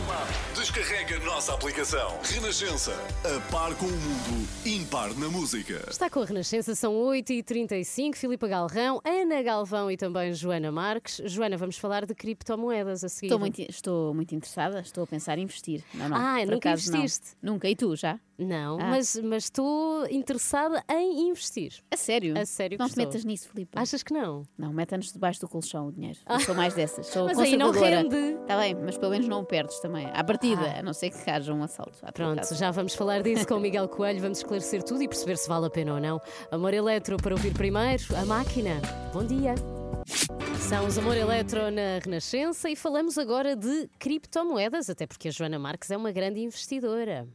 Descarrega 0.56 1.18
a 1.18 1.20
nossa 1.26 1.54
aplicação. 1.54 2.18
Renascença. 2.24 2.92
A 3.26 3.52
par 3.52 3.76
com 3.76 3.86
o 3.88 3.92
mundo. 3.92 4.48
Impar 4.66 5.14
na 5.16 5.28
música. 5.30 5.84
Está 5.90 6.10
com 6.10 6.22
a 6.22 6.26
Renascença, 6.26 6.76
são 6.76 6.94
8h35. 6.94 8.16
Filipa 8.16 8.48
Galrão, 8.48 9.02
Ana 9.04 9.42
Galvão 9.42 9.90
e 9.92 9.98
também 9.98 10.34
Joana 10.34 10.72
Marques. 10.72 11.20
Joana, 11.26 11.58
vamos 11.58 11.78
falar 11.78 12.06
de 12.06 12.14
criptomoedas 12.16 13.04
a 13.04 13.10
seguir. 13.10 13.28
Estou 13.28 13.40
muito, 13.40 13.60
estou 13.62 14.14
muito 14.14 14.36
interessada, 14.36 14.80
estou 14.82 15.04
a 15.04 15.08
pensar 15.08 15.38
em 15.38 15.44
investir. 15.44 15.84
Não, 15.94 16.08
não, 16.08 16.18
Ah, 16.18 16.46
nunca 16.46 16.70
acaso 16.70 16.92
não. 16.92 17.00
investiste? 17.00 17.36
Nunca. 17.42 17.68
E 17.68 17.76
tu, 17.76 17.96
já? 17.96 18.20
Não, 18.38 18.80
Ah. 18.80 18.86
mas, 18.86 19.18
mas 19.18 19.44
estou 19.46 20.08
interessada 20.10 20.82
em 20.90 21.28
investir. 21.28 21.74
A 21.92 21.98
sério? 21.98 22.38
A 22.40 22.46
sério 22.46 22.78
que 22.78 22.82
Não 22.84 22.90
te 22.90 22.96
metas 22.98 23.26
nisso, 23.26 23.50
Filipe. 23.50 23.72
Achas 23.78 24.02
que 24.02 24.14
não? 24.14 24.48
Não, 24.58 24.72
meta-nos 24.72 25.12
debaixo 25.12 25.42
do 25.42 25.48
colchão 25.50 25.88
o 25.88 25.92
dinheiro. 25.92 26.18
Eu 26.30 26.40
sou 26.40 26.56
mais 26.56 26.74
dessas. 26.74 27.08
Sou 27.08 27.26
Mas 27.28 27.38
aí 27.40 27.58
não 27.58 27.72
rende. 27.72 28.16
Está 28.42 28.58
bem, 28.58 28.76
mas 28.76 28.98
pelo 28.98 29.12
menos 29.12 29.28
não 29.28 29.42
o 29.42 29.46
perdes 29.46 29.80
também. 29.80 30.10
À 30.14 30.24
partida, 30.24 30.80
a 30.80 30.82
não 30.82 30.94
ser 30.94 31.10
que 31.10 31.30
haja 31.30 31.54
um 31.54 31.64
assalto. 31.64 32.00
Pronto, 32.14 32.56
já 32.56 32.72
vamos 32.72 32.96
falar 32.96 33.22
disso 33.22 33.48
com 33.48 33.56
o 33.56 33.60
Miguel 33.60 33.88
Coelho, 33.88 34.22
vamos 34.22 34.40
esclarecer 34.40 34.84
tudo 34.84 35.04
e 35.04 35.08
perceber 35.08 35.38
se 35.38 35.48
vale 35.48 35.68
a 35.68 35.70
pena 35.70 35.94
ou 35.94 36.00
não. 36.00 36.22
Amor 36.52 36.74
Eletro 36.74 37.18
para 37.18 37.34
ouvir 37.34 37.54
primeiro, 37.54 38.04
a 38.16 38.26
máquina. 38.26 38.82
Bom 39.14 39.24
dia. 39.24 39.56
São 40.58 40.86
os 40.86 40.98
Amor 40.98 41.16
Eletro 41.16 41.72
na 41.72 42.00
Renascença 42.04 42.70
e 42.70 42.76
falamos 42.76 43.18
agora 43.18 43.56
de 43.56 43.90
criptomoedas, 44.00 44.90
até 44.90 45.08
porque 45.08 45.28
a 45.28 45.32
Joana 45.32 45.60
Marques 45.60 45.90
é 45.92 45.98
uma 45.98 46.12
grande 46.12 46.40
investidora. 46.40 47.28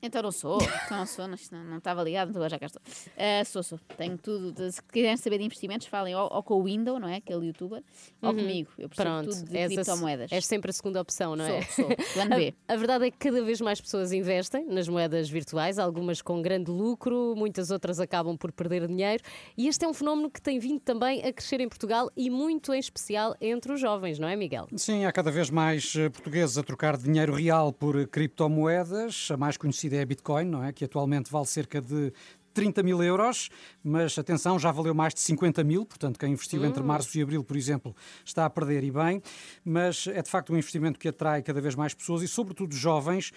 Então 0.00 0.22
não 0.22 0.30
sou, 0.30 0.58
então 0.62 0.96
não 0.98 1.06
sou, 1.06 1.26
não, 1.26 1.76
estava 1.78 2.04
ligado, 2.04 2.28
então 2.30 2.40
agora 2.40 2.50
já 2.50 2.58
cá 2.58 2.66
estou. 2.66 2.80
Ah, 3.16 3.44
sou, 3.44 3.64
sou, 3.64 3.80
tenho 3.96 4.16
tudo. 4.16 4.52
de- 4.52 4.70
se 4.70 4.80
quiserem 4.82 5.16
saber 5.16 5.38
de 5.38 5.44
investimentos, 5.44 5.88
falem 5.88 6.14
ou, 6.14 6.28
ou 6.32 6.40
com 6.40 6.54
o 6.54 6.62
Window, 6.64 7.00
não 7.00 7.08
é? 7.08 7.16
Aquele 7.16 7.46
youtuber, 7.48 7.82
ou 8.22 8.30
Uhum. 8.30 8.36
comigo. 8.36 8.70
Eu 8.78 8.88
percebo 8.88 9.10
Pronto, 9.10 9.30
tudo 9.30 9.44
de 9.50 9.66
criptomoedas. 9.74 10.30
és 10.30 10.46
sempre 10.46 10.70
a 10.70 10.72
segunda 10.72 11.00
opção, 11.00 11.34
não 11.34 11.44
é? 11.44 11.62
Sou, 11.62 11.86
sou. 11.86 11.96
Plano 12.14 12.36
B. 12.36 12.54
A, 12.68 12.74
a 12.74 12.76
verdade 12.76 13.06
é 13.06 13.10
que 13.10 13.18
cada 13.18 13.42
vez 13.42 13.60
mais 13.60 13.80
pessoas 13.80 14.12
investem 14.12 14.64
nas 14.66 14.88
moedas 14.88 15.28
virtuais, 15.28 15.80
algumas 15.80 16.22
com 16.22 16.40
grande 16.40 16.70
lucro, 16.70 17.34
muitas 17.36 17.72
outras 17.72 17.98
acabam 17.98 18.36
por 18.36 18.52
perder 18.52 18.86
dinheiro. 18.86 19.22
E 19.56 19.66
este 19.66 19.84
é 19.84 19.88
um 19.88 19.92
fenómeno 19.94 20.30
que 20.30 20.40
tem 20.40 20.60
vindo 20.60 20.78
também 20.80 21.24
a 21.24 21.32
crescer 21.32 21.60
em 21.60 21.68
Portugal 21.68 22.08
e 22.16 22.30
muito 22.30 22.72
em 22.72 22.78
especial 22.78 23.34
entre 23.40 23.72
os 23.72 23.80
jovens, 23.80 24.18
não 24.20 24.28
é, 24.28 24.36
Miguel? 24.36 24.68
Sim, 24.76 25.04
há 25.06 25.12
cada 25.12 25.32
vez 25.32 25.50
mais 25.50 25.92
eh, 25.96 26.08
portugueses 26.08 26.56
a 26.56 26.62
trocar 26.62 26.96
dinheiro 26.96 27.34
real 27.34 27.72
por 27.72 28.06
criptomoedas. 28.06 29.28
A 29.32 29.36
mais 29.36 29.56
conhecida 29.56 29.87
é 29.96 30.02
a 30.02 30.06
Bitcoin, 30.06 30.44
não 30.46 30.64
é? 30.64 30.72
Que 30.72 30.84
atualmente 30.84 31.30
vale 31.30 31.46
cerca 31.46 31.80
de 31.80 32.12
30 32.54 32.82
mil 32.82 33.00
euros, 33.02 33.50
mas 33.84 34.18
atenção, 34.18 34.58
já 34.58 34.72
valeu 34.72 34.92
mais 34.92 35.14
de 35.14 35.20
50 35.20 35.62
mil, 35.62 35.86
portanto, 35.86 36.18
quem 36.18 36.32
investiu 36.32 36.64
entre 36.64 36.82
Hum. 36.82 36.86
março 36.86 37.16
e 37.16 37.22
abril, 37.22 37.44
por 37.44 37.56
exemplo, 37.56 37.94
está 38.24 38.44
a 38.44 38.50
perder 38.50 38.82
e 38.82 38.90
bem, 38.90 39.22
mas 39.64 40.08
é 40.08 40.20
de 40.22 40.28
facto 40.28 40.52
um 40.52 40.56
investimento 40.56 40.98
que 40.98 41.06
atrai 41.08 41.40
cada 41.40 41.60
vez 41.60 41.76
mais 41.76 41.94
pessoas 41.94 42.20
e, 42.20 42.26
sobretudo, 42.26 42.74
jovens. 42.74 43.30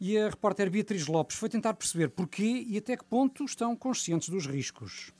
E 0.00 0.18
a 0.18 0.28
repórter 0.28 0.68
Beatriz 0.70 1.06
Lopes 1.06 1.36
foi 1.36 1.48
tentar 1.48 1.74
perceber 1.74 2.08
porquê 2.08 2.64
e 2.66 2.76
até 2.76 2.96
que 2.96 3.04
ponto 3.04 3.44
estão 3.44 3.76
conscientes 3.76 4.28
dos 4.28 4.46
riscos. 4.46 5.12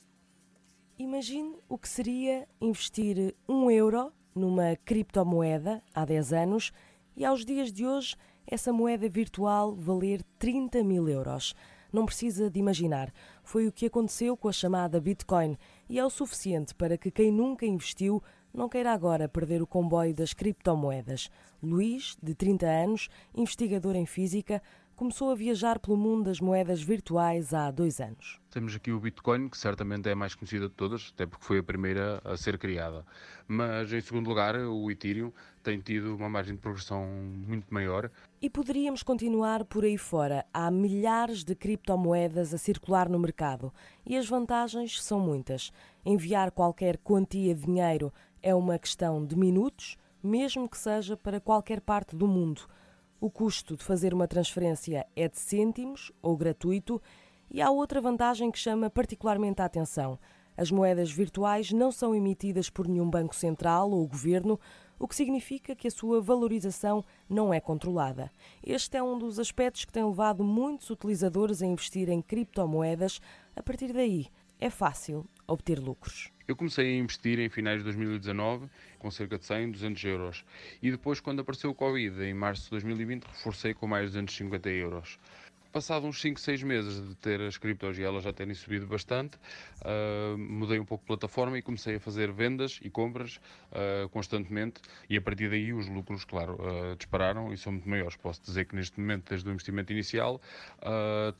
Imagine 0.97 1.55
o 1.69 1.77
que 1.77 1.87
seria 1.87 2.47
investir 2.59 3.35
um 3.47 3.71
euro 3.71 4.11
numa 4.33 4.75
criptomoeda 4.83 5.81
há 5.93 6.03
10 6.03 6.33
anos 6.33 6.71
e 7.15 7.23
aos 7.23 7.45
dias 7.45 7.71
de 7.71 7.85
hoje 7.85 8.15
essa 8.47 8.71
moeda 8.71 9.09
virtual 9.09 9.75
valer 9.75 10.23
30 10.37 10.83
mil 10.83 11.09
euros. 11.09 11.55
Não 11.91 12.05
precisa 12.05 12.49
de 12.49 12.59
imaginar. 12.59 13.11
Foi 13.43 13.67
o 13.67 13.71
que 13.71 13.85
aconteceu 13.85 14.35
com 14.35 14.47
a 14.47 14.51
chamada 14.51 14.99
Bitcoin 14.99 15.57
e 15.89 15.97
é 15.97 16.05
o 16.05 16.09
suficiente 16.09 16.75
para 16.75 16.97
que 16.97 17.09
quem 17.09 17.31
nunca 17.31 17.65
investiu 17.65 18.21
não 18.53 18.69
queira 18.69 18.93
agora 18.93 19.27
perder 19.27 19.61
o 19.61 19.67
comboio 19.67 20.13
das 20.13 20.33
criptomoedas. 20.33 21.29
Luís, 21.61 22.17
de 22.21 22.33
30 22.33 22.65
anos, 22.65 23.09
investigador 23.33 23.95
em 23.95 24.05
física, 24.05 24.61
começou 24.95 25.31
a 25.31 25.35
viajar 25.35 25.77
pelo 25.79 25.97
mundo 25.97 26.25
das 26.25 26.39
moedas 26.39 26.81
virtuais 26.81 27.53
há 27.53 27.69
dois 27.69 27.99
anos. 27.99 28.39
Temos 28.49 28.75
aqui 28.75 28.91
o 28.91 28.99
Bitcoin, 28.99 29.49
que 29.49 29.57
certamente 29.57 30.07
é 30.07 30.13
a 30.13 30.15
mais 30.15 30.33
conhecida 30.33 30.69
de 30.69 30.73
todas, 30.73 31.11
até 31.13 31.25
porque 31.25 31.43
foi 31.43 31.59
a 31.59 31.63
primeira 31.63 32.21
a 32.23 32.37
ser 32.37 32.57
criada. 32.57 33.05
Mas, 33.47 33.91
em 33.91 33.99
segundo 33.99 34.29
lugar, 34.29 34.55
o 34.55 34.89
Ethereum 34.89 35.31
tem 35.61 35.79
tido 35.79 36.15
uma 36.15 36.29
margem 36.29 36.55
de 36.55 36.61
progressão 36.61 37.05
muito 37.05 37.73
maior. 37.73 38.09
E 38.41 38.49
poderíamos 38.49 39.03
continuar 39.03 39.65
por 39.65 39.83
aí 39.83 39.97
fora. 39.97 40.45
Há 40.53 40.71
milhares 40.71 41.43
de 41.43 41.53
criptomoedas 41.53 42.53
a 42.53 42.57
circular 42.57 43.09
no 43.09 43.19
mercado 43.19 43.73
e 44.05 44.15
as 44.15 44.27
vantagens 44.27 45.01
são 45.03 45.19
muitas. 45.19 45.71
Enviar 46.05 46.51
qualquer 46.51 46.97
quantia 46.97 47.53
de 47.53 47.65
dinheiro 47.65 48.13
é 48.41 48.55
uma 48.55 48.79
questão 48.79 49.25
de 49.25 49.35
minutos, 49.35 49.97
mesmo 50.23 50.69
que 50.69 50.77
seja 50.77 51.17
para 51.17 51.41
qualquer 51.41 51.81
parte 51.81 52.15
do 52.15 52.27
mundo. 52.27 52.61
O 53.19 53.29
custo 53.29 53.77
de 53.77 53.83
fazer 53.83 54.13
uma 54.13 54.27
transferência 54.27 55.05
é 55.15 55.27
de 55.27 55.39
cêntimos 55.39 56.11
ou 56.21 56.35
gratuito. 56.35 57.01
E 57.49 57.61
há 57.61 57.69
outra 57.71 58.01
vantagem 58.01 58.51
que 58.51 58.59
chama 58.59 58.89
particularmente 58.89 59.61
a 59.61 59.65
atenção. 59.65 60.19
As 60.57 60.71
moedas 60.71 61.11
virtuais 61.11 61.71
não 61.71 61.91
são 61.91 62.15
emitidas 62.15 62.69
por 62.69 62.87
nenhum 62.87 63.09
banco 63.09 63.35
central 63.35 63.91
ou 63.91 64.07
governo, 64.07 64.59
o 64.97 65.07
que 65.07 65.15
significa 65.15 65.75
que 65.75 65.87
a 65.87 65.91
sua 65.91 66.21
valorização 66.21 67.03
não 67.29 67.53
é 67.53 67.59
controlada. 67.59 68.31
Este 68.63 68.97
é 68.97 69.03
um 69.03 69.17
dos 69.17 69.39
aspectos 69.39 69.83
que 69.83 69.91
tem 69.91 70.05
levado 70.05 70.43
muitos 70.43 70.89
utilizadores 70.89 71.61
a 71.61 71.65
investir 71.65 72.09
em 72.09 72.21
criptomoedas. 72.21 73.19
A 73.55 73.61
partir 73.61 73.91
daí, 73.91 74.27
é 74.59 74.69
fácil 74.69 75.25
obter 75.47 75.79
lucros. 75.79 76.34
Eu 76.47 76.55
comecei 76.55 76.85
a 76.85 76.97
investir 76.97 77.39
em 77.39 77.49
finais 77.49 77.79
de 77.79 77.85
2019 77.85 78.69
com 78.99 79.09
cerca 79.09 79.37
de 79.37 79.45
100, 79.45 79.71
200 79.71 80.03
euros. 80.03 80.45
E 80.81 80.91
depois, 80.91 81.19
quando 81.19 81.39
apareceu 81.39 81.71
o 81.71 81.75
Covid, 81.75 82.21
em 82.23 82.33
março 82.35 82.65
de 82.65 82.69
2020, 82.71 83.23
reforcei 83.23 83.73
com 83.73 83.87
mais 83.87 84.11
250 84.11 84.69
euros. 84.69 85.17
Passado 85.75 86.07
uns 86.07 86.21
5, 86.21 86.39
6 86.39 86.63
meses 86.63 87.05
de 87.05 87.15
ter 87.15 87.41
as 87.41 87.57
criptos 87.57 87.99
e 87.99 88.01
elas 88.01 88.23
já 88.23 88.31
terem 88.31 88.53
subido 88.53 88.87
bastante, 88.87 89.37
uh, 89.81 90.37
mudei 90.37 90.79
um 90.79 90.85
pouco 90.85 91.03
de 91.03 91.07
plataforma 91.07 91.57
e 91.57 91.61
comecei 91.61 91.97
a 91.97 91.99
fazer 91.99 92.31
vendas 92.31 92.79
e 92.81 92.89
compras 92.89 93.41
uh, 93.73 94.07
constantemente. 94.07 94.79
E 95.09 95.17
a 95.17 95.21
partir 95.21 95.49
daí 95.49 95.73
os 95.73 95.89
lucros, 95.89 96.23
claro, 96.23 96.53
uh, 96.53 96.95
dispararam 96.95 97.51
e 97.51 97.57
são 97.57 97.73
muito 97.73 97.89
maiores. 97.89 98.15
Posso 98.15 98.41
dizer 98.41 98.63
que 98.63 98.73
neste 98.73 98.97
momento, 98.97 99.31
desde 99.31 99.49
o 99.49 99.51
investimento 99.51 99.91
inicial, 99.91 100.39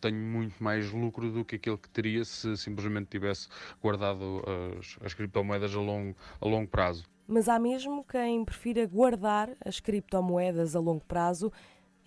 tenho 0.01 0.17
muito 0.17 0.61
mais 0.61 0.91
lucro 0.91 1.31
do 1.31 1.45
que 1.45 1.55
aquele 1.55 1.77
que 1.77 1.87
teria 1.87 2.25
se 2.25 2.57
simplesmente 2.57 3.07
tivesse 3.07 3.47
guardado 3.81 4.43
as, 4.77 4.97
as 5.01 5.13
criptomoedas 5.13 5.73
a 5.73 5.79
longo, 5.79 6.13
a 6.41 6.45
longo 6.45 6.67
prazo. 6.67 7.05
Mas 7.27 7.49
há 7.49 7.57
mesmo 7.57 8.03
quem 8.03 8.45
prefira 8.45 8.85
guardar 8.85 9.49
as 9.65 9.79
criptomoedas 9.79 10.75
a 10.75 10.79
longo 10.79 11.03
prazo. 11.05 11.51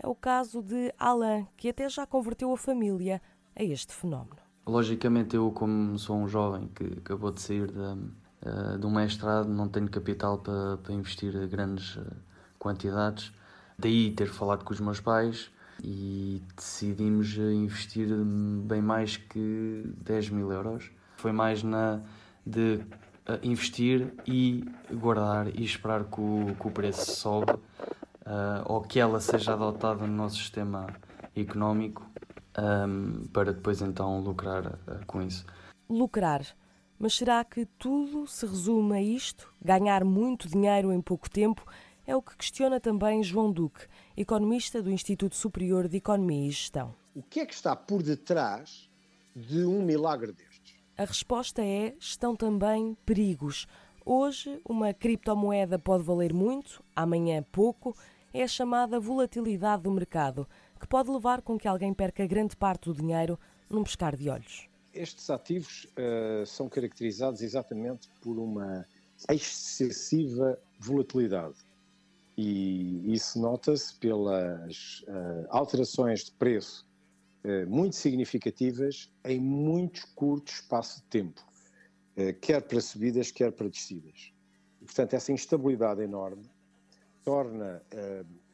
É 0.00 0.06
o 0.06 0.14
caso 0.14 0.62
de 0.62 0.94
Alain, 0.98 1.46
que 1.56 1.68
até 1.68 1.88
já 1.88 2.06
converteu 2.06 2.52
a 2.52 2.56
família 2.56 3.20
a 3.56 3.64
este 3.64 3.92
fenómeno. 3.92 4.36
Logicamente, 4.64 5.34
eu, 5.34 5.50
como 5.50 5.98
sou 5.98 6.16
um 6.16 6.28
jovem 6.28 6.68
que 6.68 6.84
acabou 6.98 7.32
de 7.32 7.40
sair 7.40 7.66
de, 7.66 7.78
uh, 7.78 8.78
de 8.78 8.86
um 8.86 8.90
mestrado, 8.90 9.48
não 9.48 9.68
tenho 9.68 9.90
capital 9.90 10.38
para, 10.38 10.76
para 10.76 10.92
investir 10.92 11.32
grandes 11.48 11.96
uh, 11.96 12.06
quantidades. 12.58 13.32
Daí 13.76 14.12
ter 14.12 14.28
falado 14.28 14.64
com 14.64 14.72
os 14.72 14.80
meus 14.80 15.00
pais 15.00 15.50
e 15.82 16.42
decidimos 16.54 17.36
investir 17.36 18.08
bem 18.64 18.82
mais 18.82 19.16
que 19.16 19.82
10 20.02 20.30
mil 20.30 20.52
euros. 20.52 20.90
Foi 21.16 21.32
mais 21.32 21.62
na 21.62 22.00
de 22.44 22.80
investir 23.42 24.12
e 24.26 24.64
guardar 24.90 25.48
e 25.48 25.62
esperar 25.62 26.04
que 26.04 26.20
o, 26.20 26.56
que 26.58 26.66
o 26.66 26.70
preço 26.70 27.10
sobe 27.10 27.52
uh, 28.28 28.62
ou 28.66 28.82
que 28.82 29.00
ela 29.00 29.18
seja 29.20 29.54
adotada 29.54 30.06
no 30.06 30.12
nosso 30.12 30.36
sistema 30.36 30.86
económico 31.34 32.06
um, 32.58 33.26
para 33.28 33.52
depois 33.52 33.80
então 33.80 34.20
lucrar 34.20 34.66
uh, 34.66 35.06
com 35.06 35.22
isso. 35.22 35.46
Lucrar. 35.88 36.42
Mas 36.98 37.14
será 37.14 37.44
que 37.44 37.64
tudo 37.64 38.26
se 38.26 38.44
resume 38.44 38.96
a 38.96 39.02
isto? 39.02 39.52
Ganhar 39.62 40.04
muito 40.04 40.48
dinheiro 40.48 40.92
em 40.92 41.00
pouco 41.00 41.30
tempo? 41.30 41.64
É 42.04 42.16
o 42.16 42.22
que 42.22 42.36
questiona 42.36 42.80
também 42.80 43.22
João 43.22 43.52
Duque, 43.52 43.86
economista 44.16 44.82
do 44.82 44.90
Instituto 44.90 45.36
Superior 45.36 45.86
de 45.86 45.98
Economia 45.98 46.48
e 46.48 46.50
Gestão. 46.50 46.94
O 47.14 47.22
que 47.22 47.40
é 47.40 47.46
que 47.46 47.54
está 47.54 47.76
por 47.76 48.02
detrás 48.02 48.90
de 49.36 49.64
um 49.64 49.82
milagre 49.82 50.32
destes? 50.32 50.76
A 50.96 51.04
resposta 51.04 51.62
é: 51.62 51.94
estão 52.00 52.34
também 52.34 52.96
perigos. 53.06 53.66
Hoje, 54.04 54.60
uma 54.66 54.92
criptomoeda 54.92 55.78
pode 55.78 56.02
valer 56.02 56.32
muito, 56.32 56.82
amanhã 56.96 57.44
pouco. 57.52 57.94
É 58.32 58.42
a 58.42 58.48
chamada 58.48 59.00
volatilidade 59.00 59.84
do 59.84 59.90
mercado, 59.90 60.46
que 60.78 60.86
pode 60.86 61.10
levar 61.10 61.40
com 61.40 61.58
que 61.58 61.66
alguém 61.66 61.94
perca 61.94 62.26
grande 62.26 62.54
parte 62.54 62.84
do 62.84 62.94
dinheiro 62.94 63.38
num 63.70 63.82
pescar 63.82 64.14
de 64.16 64.28
olhos. 64.28 64.68
Estes 64.92 65.30
ativos 65.30 65.86
uh, 65.96 66.44
são 66.44 66.68
caracterizados 66.68 67.40
exatamente 67.40 68.08
por 68.20 68.38
uma 68.38 68.86
excessiva 69.30 70.58
volatilidade. 70.78 71.56
E 72.36 73.14
isso 73.14 73.40
nota-se 73.40 73.94
pelas 73.94 75.04
uh, 75.08 75.46
alterações 75.48 76.26
de 76.26 76.32
preço 76.32 76.86
uh, 77.44 77.68
muito 77.68 77.96
significativas 77.96 79.10
em 79.24 79.40
muito 79.40 80.06
curto 80.14 80.52
espaço 80.52 81.00
de 81.00 81.06
tempo, 81.06 81.48
quer 82.40 82.60
para 82.62 82.80
subidas, 82.80 83.30
quer 83.30 83.52
para 83.52 83.68
descidas. 83.68 84.32
E, 84.82 84.84
portanto, 84.84 85.14
essa 85.14 85.30
instabilidade 85.30 86.02
enorme 86.02 86.42
torna 87.28 87.82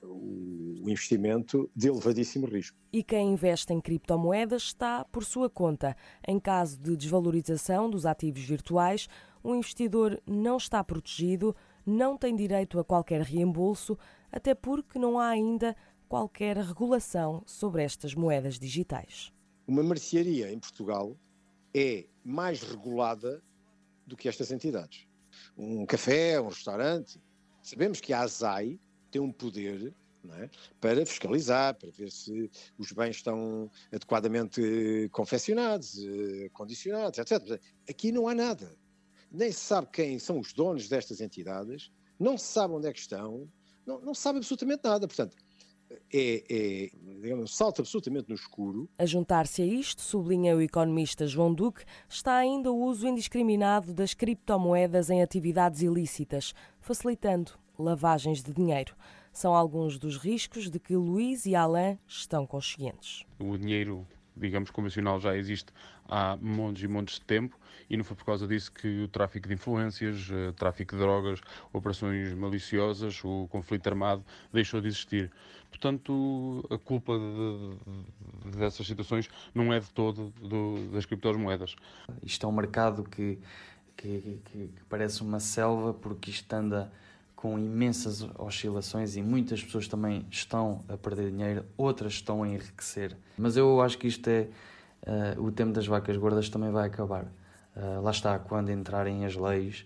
o 0.02 0.82
investimento 0.90 1.70
de 1.76 1.86
elevadíssimo 1.88 2.44
risco. 2.44 2.76
E 2.92 3.04
quem 3.04 3.32
investe 3.32 3.72
em 3.72 3.80
criptomoedas 3.80 4.64
está 4.64 5.04
por 5.04 5.24
sua 5.24 5.48
conta. 5.48 5.96
Em 6.26 6.40
caso 6.40 6.76
de 6.80 6.96
desvalorização 6.96 7.88
dos 7.88 8.04
ativos 8.04 8.42
virtuais, 8.42 9.06
o 9.44 9.54
investidor 9.54 10.20
não 10.26 10.56
está 10.56 10.82
protegido, 10.82 11.54
não 11.86 12.16
tem 12.18 12.34
direito 12.34 12.80
a 12.80 12.84
qualquer 12.84 13.22
reembolso, 13.22 13.96
até 14.32 14.56
porque 14.56 14.98
não 14.98 15.20
há 15.20 15.28
ainda 15.28 15.76
qualquer 16.08 16.56
regulação 16.56 17.44
sobre 17.46 17.84
estas 17.84 18.12
moedas 18.12 18.58
digitais. 18.58 19.32
Uma 19.68 19.84
mercearia 19.84 20.52
em 20.52 20.58
Portugal 20.58 21.16
é 21.72 22.06
mais 22.24 22.60
regulada 22.60 23.40
do 24.04 24.16
que 24.16 24.28
estas 24.28 24.50
entidades. 24.50 25.06
Um 25.56 25.86
café, 25.86 26.40
um 26.40 26.48
restaurante. 26.48 27.20
Sabemos 27.64 27.98
que 27.98 28.12
a 28.12 28.20
ASAI 28.20 28.78
tem 29.10 29.22
um 29.22 29.32
poder 29.32 29.94
é? 30.32 30.50
para 30.78 31.04
fiscalizar, 31.06 31.74
para 31.74 31.90
ver 31.90 32.12
se 32.12 32.50
os 32.76 32.92
bens 32.92 33.16
estão 33.16 33.70
adequadamente 33.90 35.08
confeccionados, 35.10 35.98
condicionados, 36.52 37.18
etc. 37.18 37.58
Aqui 37.88 38.12
não 38.12 38.28
há 38.28 38.34
nada. 38.34 38.70
Nem 39.32 39.50
se 39.50 39.60
sabe 39.60 39.88
quem 39.90 40.18
são 40.18 40.38
os 40.38 40.52
donos 40.52 40.90
destas 40.90 41.22
entidades, 41.22 41.90
não 42.20 42.36
se 42.36 42.46
sabe 42.46 42.74
onde 42.74 42.86
é 42.86 42.92
que 42.92 43.00
estão, 43.00 43.50
não, 43.86 43.98
não 43.98 44.14
se 44.14 44.20
sabe 44.20 44.38
absolutamente 44.38 44.82
nada. 44.84 45.08
Portanto, 45.08 45.34
é, 46.12 46.44
é 46.48 46.90
digamos, 47.22 47.56
salto 47.56 47.80
absolutamente 47.80 48.28
no 48.28 48.34
escuro. 48.34 48.88
A 48.98 49.06
juntar-se 49.06 49.62
a 49.62 49.66
isto, 49.66 50.02
sublinha 50.02 50.56
o 50.56 50.60
economista 50.60 51.26
João 51.26 51.52
Duque, 51.52 51.84
está 52.08 52.36
ainda 52.36 52.70
o 52.70 52.76
uso 52.76 53.06
indiscriminado 53.06 53.92
das 53.92 54.14
criptomoedas 54.14 55.10
em 55.10 55.22
atividades 55.22 55.82
ilícitas, 55.82 56.54
facilitando 56.84 57.52
lavagens 57.78 58.42
de 58.42 58.52
dinheiro. 58.52 58.94
São 59.32 59.54
alguns 59.54 59.98
dos 59.98 60.18
riscos 60.18 60.70
de 60.70 60.78
que 60.78 60.94
Luís 60.94 61.46
e 61.46 61.56
Alain 61.56 61.98
estão 62.06 62.46
conscientes. 62.46 63.24
O 63.38 63.56
dinheiro 63.56 64.06
digamos, 64.36 64.68
convencional 64.70 65.20
já 65.20 65.36
existe 65.36 65.72
há 66.08 66.36
montes 66.42 66.82
e 66.82 66.88
montes 66.88 67.14
de 67.14 67.20
tempo 67.20 67.56
e 67.88 67.96
não 67.96 68.02
foi 68.02 68.16
por 68.16 68.24
causa 68.24 68.48
disso 68.48 68.70
que 68.72 69.04
o 69.04 69.08
tráfico 69.08 69.46
de 69.46 69.54
influências, 69.54 70.28
eh, 70.28 70.50
tráfico 70.56 70.96
de 70.96 71.00
drogas, 71.00 71.40
operações 71.72 72.34
maliciosas, 72.34 73.22
o 73.24 73.46
conflito 73.48 73.86
armado 73.86 74.24
deixou 74.52 74.80
de 74.80 74.88
existir. 74.88 75.30
Portanto, 75.70 76.66
a 76.68 76.76
culpa 76.78 77.12
de- 77.16 78.50
de- 78.50 78.56
dessas 78.58 78.84
situações 78.86 79.28
não 79.54 79.72
é 79.72 79.78
de 79.78 79.90
todo 79.90 80.30
do- 80.42 80.90
das 80.92 81.06
criptomoedas. 81.06 81.76
Isto 82.22 82.44
é 82.46 82.48
um 82.48 82.52
mercado 82.52 83.04
que, 83.04 83.38
que, 83.96 84.40
que- 84.44 84.68
que 84.68 84.84
parece 84.88 85.22
uma 85.22 85.40
selva 85.40 85.92
porque 85.94 86.30
isto 86.30 86.52
anda 86.52 86.90
com 87.36 87.58
imensas 87.58 88.26
oscilações 88.38 89.16
e 89.16 89.22
muitas 89.22 89.62
pessoas 89.62 89.86
também 89.86 90.24
estão 90.30 90.80
a 90.88 90.96
perder 90.96 91.30
dinheiro, 91.30 91.64
outras 91.76 92.14
estão 92.14 92.42
a 92.42 92.48
enriquecer. 92.48 93.16
Mas 93.36 93.56
eu 93.56 93.80
acho 93.82 93.98
que 93.98 94.06
isto 94.08 94.26
é 94.28 94.48
eh, 95.06 95.34
o 95.38 95.50
tempo 95.52 95.72
das 95.72 95.86
vacas 95.86 96.16
gordas 96.16 96.48
também 96.48 96.70
vai 96.70 96.86
acabar. 96.86 97.26
Eh, 97.76 97.98
lá 98.02 98.10
está 98.10 98.38
quando 98.38 98.70
entrarem 98.72 99.26
as 99.26 99.34
leis 99.36 99.84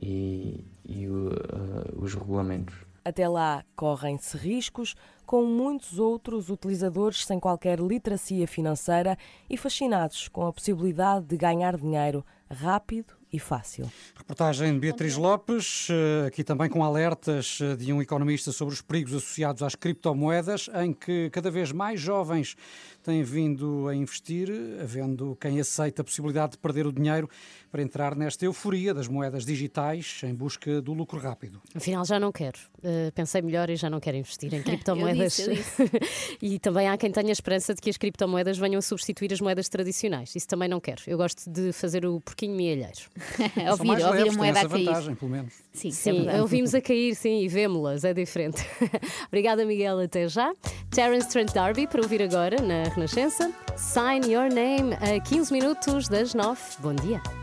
e, 0.00 0.64
e 0.84 1.04
eh, 1.06 1.92
os 1.96 2.14
regulamentos. 2.14 2.74
Até 3.04 3.28
lá 3.28 3.64
correm-se 3.74 4.36
riscos, 4.36 4.94
com 5.26 5.44
muitos 5.44 5.98
outros 5.98 6.50
utilizadores 6.50 7.24
sem 7.26 7.40
qualquer 7.40 7.80
literacia 7.80 8.46
financeira 8.46 9.18
e 9.50 9.56
fascinados 9.56 10.28
com 10.28 10.46
a 10.46 10.52
possibilidade 10.52 11.26
de 11.26 11.36
ganhar 11.36 11.76
dinheiro 11.76 12.24
rápido 12.48 13.14
e 13.32 13.38
fácil. 13.38 13.90
Reportagem 14.14 14.74
de 14.74 14.78
Beatriz 14.78 15.16
Lopes, 15.16 15.88
eh, 15.90 16.26
aqui 16.26 16.44
também 16.44 16.68
com 16.68 16.84
alertas 16.84 17.58
eh, 17.62 17.76
de 17.76 17.92
um 17.92 18.02
economista 18.02 18.52
sobre 18.52 18.74
os 18.74 18.82
perigos 18.82 19.14
associados 19.14 19.62
às 19.62 19.74
criptomoedas, 19.74 20.68
em 20.82 20.92
que 20.92 21.30
cada 21.30 21.50
vez 21.50 21.72
mais 21.72 21.98
jovens 21.98 22.54
têm 23.02 23.22
vindo 23.22 23.88
a 23.88 23.94
investir, 23.94 24.50
havendo 24.80 25.36
quem 25.40 25.58
aceita 25.58 26.02
a 26.02 26.04
possibilidade 26.04 26.52
de 26.52 26.58
perder 26.58 26.86
o 26.86 26.92
dinheiro 26.92 27.28
para 27.70 27.82
entrar 27.82 28.14
nesta 28.14 28.44
euforia 28.44 28.92
das 28.92 29.08
moedas 29.08 29.46
digitais 29.46 30.20
em 30.24 30.34
busca 30.34 30.82
do 30.82 30.92
lucro 30.92 31.18
rápido. 31.18 31.60
Afinal, 31.74 32.04
já 32.04 32.20
não 32.20 32.30
quero. 32.30 32.58
Uh, 32.78 33.10
pensei 33.14 33.40
melhor 33.40 33.70
e 33.70 33.76
já 33.76 33.88
não 33.88 33.98
quero 33.98 34.18
investir 34.18 34.52
em 34.52 34.62
criptomoedas. 34.62 35.38
Eu 35.40 35.54
disse, 35.54 35.82
eu 35.82 35.88
e 36.42 36.58
também 36.58 36.88
há 36.88 36.98
quem 36.98 37.10
tenha 37.10 37.30
a 37.30 37.32
esperança 37.32 37.74
de 37.74 37.80
que 37.80 37.88
as 37.88 37.96
criptomoedas 37.96 38.58
venham 38.58 38.78
a 38.78 38.82
substituir 38.82 39.32
as 39.32 39.40
moedas 39.40 39.68
tradicionais. 39.68 40.36
Isso 40.36 40.46
também 40.46 40.68
não 40.68 40.80
quero. 40.80 41.02
Eu 41.06 41.16
gosto 41.16 41.50
de 41.50 41.72
fazer 41.72 42.04
o 42.04 42.20
porquinho 42.20 42.54
mielheiro. 42.54 43.00
Ouvir- 43.70 43.86
mais 43.86 44.04
ouvir 44.04 44.28
a 44.28 44.32
moeda 44.32 44.60
a 44.60 44.68
cair. 44.68 44.84
vantagem, 44.86 45.14
pelo 45.14 45.30
menos. 45.30 45.52
Sim, 45.72 45.88
é 45.88 45.92
sim 45.92 46.12
verdade. 46.14 46.40
ouvimos 46.40 46.74
a 46.74 46.80
cair, 46.80 47.14
sim, 47.14 47.40
e 47.42 47.48
vemos-las, 47.48 48.04
é 48.04 48.12
diferente. 48.14 48.64
Obrigada, 49.28 49.64
Miguel, 49.64 49.98
até 50.00 50.28
já. 50.28 50.52
Terence 50.90 51.28
Trent 51.28 51.52
D'Arby, 51.52 51.86
para 51.86 52.02
ouvir 52.02 52.22
agora 52.22 52.60
na 52.62 52.84
Renascença. 52.94 53.50
Sign 53.76 54.30
Your 54.32 54.48
Name, 54.48 54.94
a 55.00 55.20
15 55.20 55.52
minutos 55.52 56.08
das 56.08 56.34
9. 56.34 56.60
Bom 56.80 56.94
dia. 56.94 57.41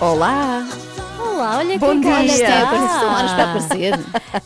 Olá! 0.00 0.66
Olá, 1.18 1.58
olha 1.58 1.78
Bom 1.78 2.00
quem 2.00 2.00
cá 2.02 2.20
dia! 2.22 2.32
está. 2.32 2.70
São 3.00 3.14
horas 3.14 3.32
para 3.32 3.44
aparecer. 3.44 3.94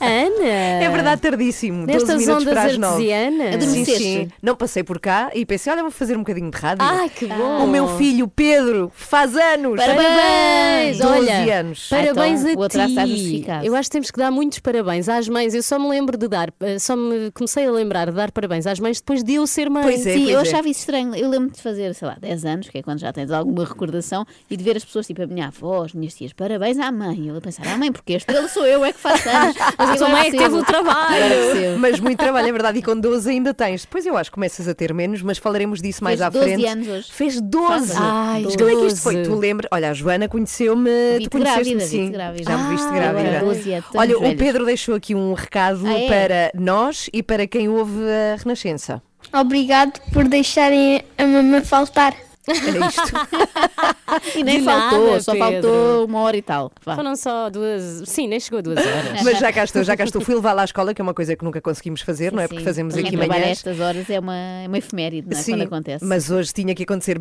Ana! 0.01 0.45
É 0.85 0.89
verdade, 0.91 1.21
tardíssimo. 1.23 1.87
Nestas 1.87 2.09
12 2.09 2.19
minutos 2.27 2.43
ondas 2.43 2.55
para 2.55 2.63
as 2.71 2.79
9. 2.79 3.13
artesianas. 3.13 3.49
Sim, 3.49 3.55
Adormeceste? 3.57 4.03
sim. 4.03 4.29
Não 4.41 4.55
passei 4.57 4.85
por 4.85 5.01
cá 5.01 5.31
e 5.35 5.45
pensei, 5.45 5.73
olha, 5.73 5.83
vou 5.83 5.91
fazer 5.91 6.15
um 6.17 6.21
bocadinho 6.21 6.51
de 6.51 6.57
rádio. 6.57 6.85
Ai, 6.87 7.09
que 7.09 7.27
bom. 7.27 7.65
O 7.65 7.67
meu 7.69 7.89
filho 7.97 8.29
Pedro 8.29 8.93
faz 8.95 9.37
anos. 9.37 9.77
Parabéns! 9.77 10.99
12 10.99 11.05
Olha, 11.19 11.61
anos. 11.61 11.89
Parabéns 11.89 12.45
Então, 12.45 12.63
a 12.63 12.67
está 12.67 12.87
ti. 13.05 13.09
justificado. 13.17 13.67
Eu 13.67 13.75
acho 13.75 13.89
que 13.89 13.93
temos 13.93 14.11
que 14.13 14.19
dar 14.19 14.31
muitos 14.31 14.59
parabéns 14.61 15.09
às 15.09 15.29
mães. 15.29 15.53
Eu 15.55 15.63
só 15.65 15.79
me 15.81 15.89
lembro 15.89 16.17
de 16.17 16.29
dar, 16.29 16.53
eh, 16.61 16.79
só 16.79 16.95
me 16.95 17.31
comecei 17.33 17.67
a 17.67 17.71
lembrar 17.73 18.07
de 18.11 18.13
dar 18.17 18.31
parabéns 18.31 18.67
às 18.69 18.79
mães 18.79 19.01
depois 19.01 19.23
de 19.25 19.35
eu 19.35 19.47
ser 19.49 19.69
mãe. 19.69 19.83
Pois 19.83 20.07
é, 20.07 20.15
Sim, 20.15 20.23
pois 20.25 20.31
eu 20.35 20.39
é. 20.39 20.43
achava 20.43 20.69
isso 20.69 20.81
estranho. 20.81 21.15
Eu 21.17 21.29
lembro 21.29 21.51
de 21.51 21.61
fazer, 21.61 21.93
sei 21.95 22.07
lá, 22.07 22.17
10 22.21 22.45
anos, 22.45 22.69
que 22.69 22.79
é 22.79 22.83
quando 22.83 23.01
já 23.01 23.13
tens 23.13 23.31
alguma 23.33 23.65
recordação, 23.65 24.25
e 24.49 24.57
de 24.57 24.63
ver 24.63 24.77
as 24.77 24.85
pessoas, 24.85 25.07
tipo 25.09 25.23
a 25.23 25.27
minha 25.27 25.44
avó, 25.47 25.85
as 25.85 25.93
minhas 25.93 26.15
tias, 26.15 26.33
parabéns 26.33 26.79
à 26.79 26.91
mãe. 26.93 27.29
Eu 27.29 27.37
a 27.37 27.41
pensar, 27.41 27.63
ah, 27.67 27.77
mãe, 27.77 27.91
porque 27.93 28.15
este 28.15 28.33
ele 28.33 28.49
sou 28.49 28.67
eu, 28.67 28.85
é 28.85 28.93
que 28.93 28.99
faço 28.99 29.29
anos. 29.29 29.57
Mas 29.79 29.89
a 30.03 30.07
agora 30.07 30.09
mãe 30.13 30.29
é 30.29 30.31
que 30.31 30.39
teve 30.39 30.55
o 30.55 30.65
trabalho. 30.65 31.79
Mas 31.79 32.01
muito 32.01 32.19
trabalho, 32.19 32.49
é 32.49 32.53
verdade. 32.53 32.79
E 32.79 32.83
com 32.83 32.99
12 32.99 33.31
ainda 33.31 33.53
tens. 33.55 33.83
Depois 33.83 34.05
eu 34.07 34.17
acho 34.17 34.31
que 34.31 34.35
começas 34.35 34.67
a 34.69 34.75
ter 34.75 34.93
menos, 34.95 35.23
mas 35.23 35.39
falaremos 35.39 35.81
disso 35.81 36.03
mais 36.03 36.19
Fez 36.19 36.27
à 36.27 36.31
12 36.31 36.45
frente. 36.45 36.67
anos 36.67 36.89
hoje. 36.89 37.13
Fez 37.13 37.41
12. 37.41 37.93
Ai, 37.97 38.43
Mas 38.45 38.57
como 38.57 38.69
é 38.69 38.75
que 38.77 38.87
isto 38.87 39.01
foi? 39.01 39.15
12. 39.17 39.31
Tu 39.31 39.37
lembras? 39.37 39.69
Olha, 39.73 39.91
a 39.91 39.95
Joana 39.95 40.29
conheceu-me. 40.29 40.91
Tu 41.25 41.31
conheceste-me, 41.31 41.65
grávida, 41.75 41.87
sim. 41.87 42.11
grávida. 42.11 42.51
Já 42.51 42.59
me 42.59 42.71
viste 42.71 42.87
Ah, 42.89 42.93
grávida. 42.95 43.41
12 43.41 43.73
é, 43.73 43.83
Olha, 43.95 44.19
o. 44.19 44.37
Pedro 44.37 44.65
deixou 44.65 44.95
aqui 44.95 45.15
um 45.15 45.33
recado 45.33 45.87
Ah, 45.87 45.93
é? 45.99 46.07
para 46.09 46.51
nós 46.61 47.09
e 47.13 47.23
para 47.23 47.47
quem 47.47 47.69
ouve 47.69 48.01
a 48.03 48.37
Renascença. 48.37 49.03
Obrigado 49.33 49.99
por 50.13 50.29
deixarem 50.29 51.03
a 51.17 51.27
mamãe 51.27 51.63
faltar. 51.63 52.15
Era 52.47 52.87
isto. 52.87 53.03
E 54.37 54.45
nem 54.45 54.59
De 54.61 54.65
faltou, 54.65 55.07
nada, 55.09 55.21
só 55.23 55.33
Pedro. 55.33 55.51
faltou 55.51 56.05
uma 56.07 56.21
hora 56.21 56.37
e 56.37 56.43
tal. 56.43 56.71
Vá. 56.85 56.95
Foram 56.95 57.17
só 57.17 57.51
duas. 57.51 58.03
Sim, 58.07 58.29
nem 58.29 58.39
chegou 58.39 58.61
a 58.61 58.63
duas 58.63 58.79
horas. 58.79 59.23
Mas 59.25 59.39
já 59.41 59.53
cá 59.53 59.65
estou, 59.65 59.83
já 59.83 59.97
cá 59.97 60.05
estou. 60.05 60.21
Fui 60.23 60.35
levá-la 60.37 60.63
à 60.63 60.65
escola, 60.65 60.95
que 60.95 61.01
é 61.01 61.05
uma 61.05 61.15
coisa 61.15 61.35
que 61.35 61.43
nunca 61.45 61.61
conseguimos 61.61 62.01
fazer, 62.03 62.31
não 62.33 62.39
é? 62.41 62.45
Sim, 62.45 62.49
Porque 62.49 62.61
sim. 62.61 62.65
fazemos 62.65 62.97
aqui 62.97 63.17
manhãs. 63.17 63.47
estas 63.49 63.81
horas 63.81 64.09
é 64.09 64.21
uma, 64.21 64.37
é 64.37 64.69
uma 64.69 64.79
efeméride, 64.79 65.29
não 65.29 65.37
é? 65.39 65.43
Sim, 65.43 65.53
Quando 65.53 65.63
acontece. 65.63 66.05
mas 66.05 66.31
hoje 66.31 66.53
tinha 66.53 66.75
que 66.75 66.85
acontecer. 66.85 67.21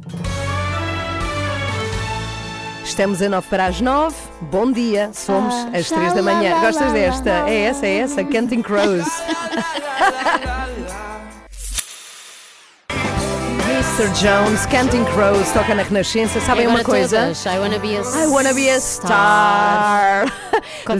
Estamos 2.86 3.21
a 3.21 3.30
9 3.30 3.47
para 3.49 3.65
as 3.67 3.82
9. 3.82 4.15
Bom 4.41 4.71
dia, 4.71 5.09
somos 5.13 5.53
Ah, 5.53 5.71
às 5.78 5.89
3 5.89 6.13
da 6.13 6.21
manhã. 6.21 6.59
Gostas 6.59 6.91
desta? 6.91 7.49
É 7.49 7.61
essa, 7.61 7.88
é 7.88 7.97
essa, 7.99 8.24
Canting 8.24 8.61
Crows. 8.61 9.07
Mr. 13.94 14.10
Jones, 14.20 14.66
Canting 14.66 15.06
Crows, 15.14 15.52
toca 15.52 15.76
na 15.76 15.84
Renascença. 15.84 16.39
Sabem 16.41 16.66
uma 16.66 16.84
coisa? 16.84 17.26
todas, 17.26 17.46
I 17.46 17.60
wanna 17.60 17.78
be 17.78 17.96
a 17.96 18.02
I 18.02 18.26
wanna 18.26 18.52
be 18.52 18.68
a 18.68 18.80
star. 18.80 20.26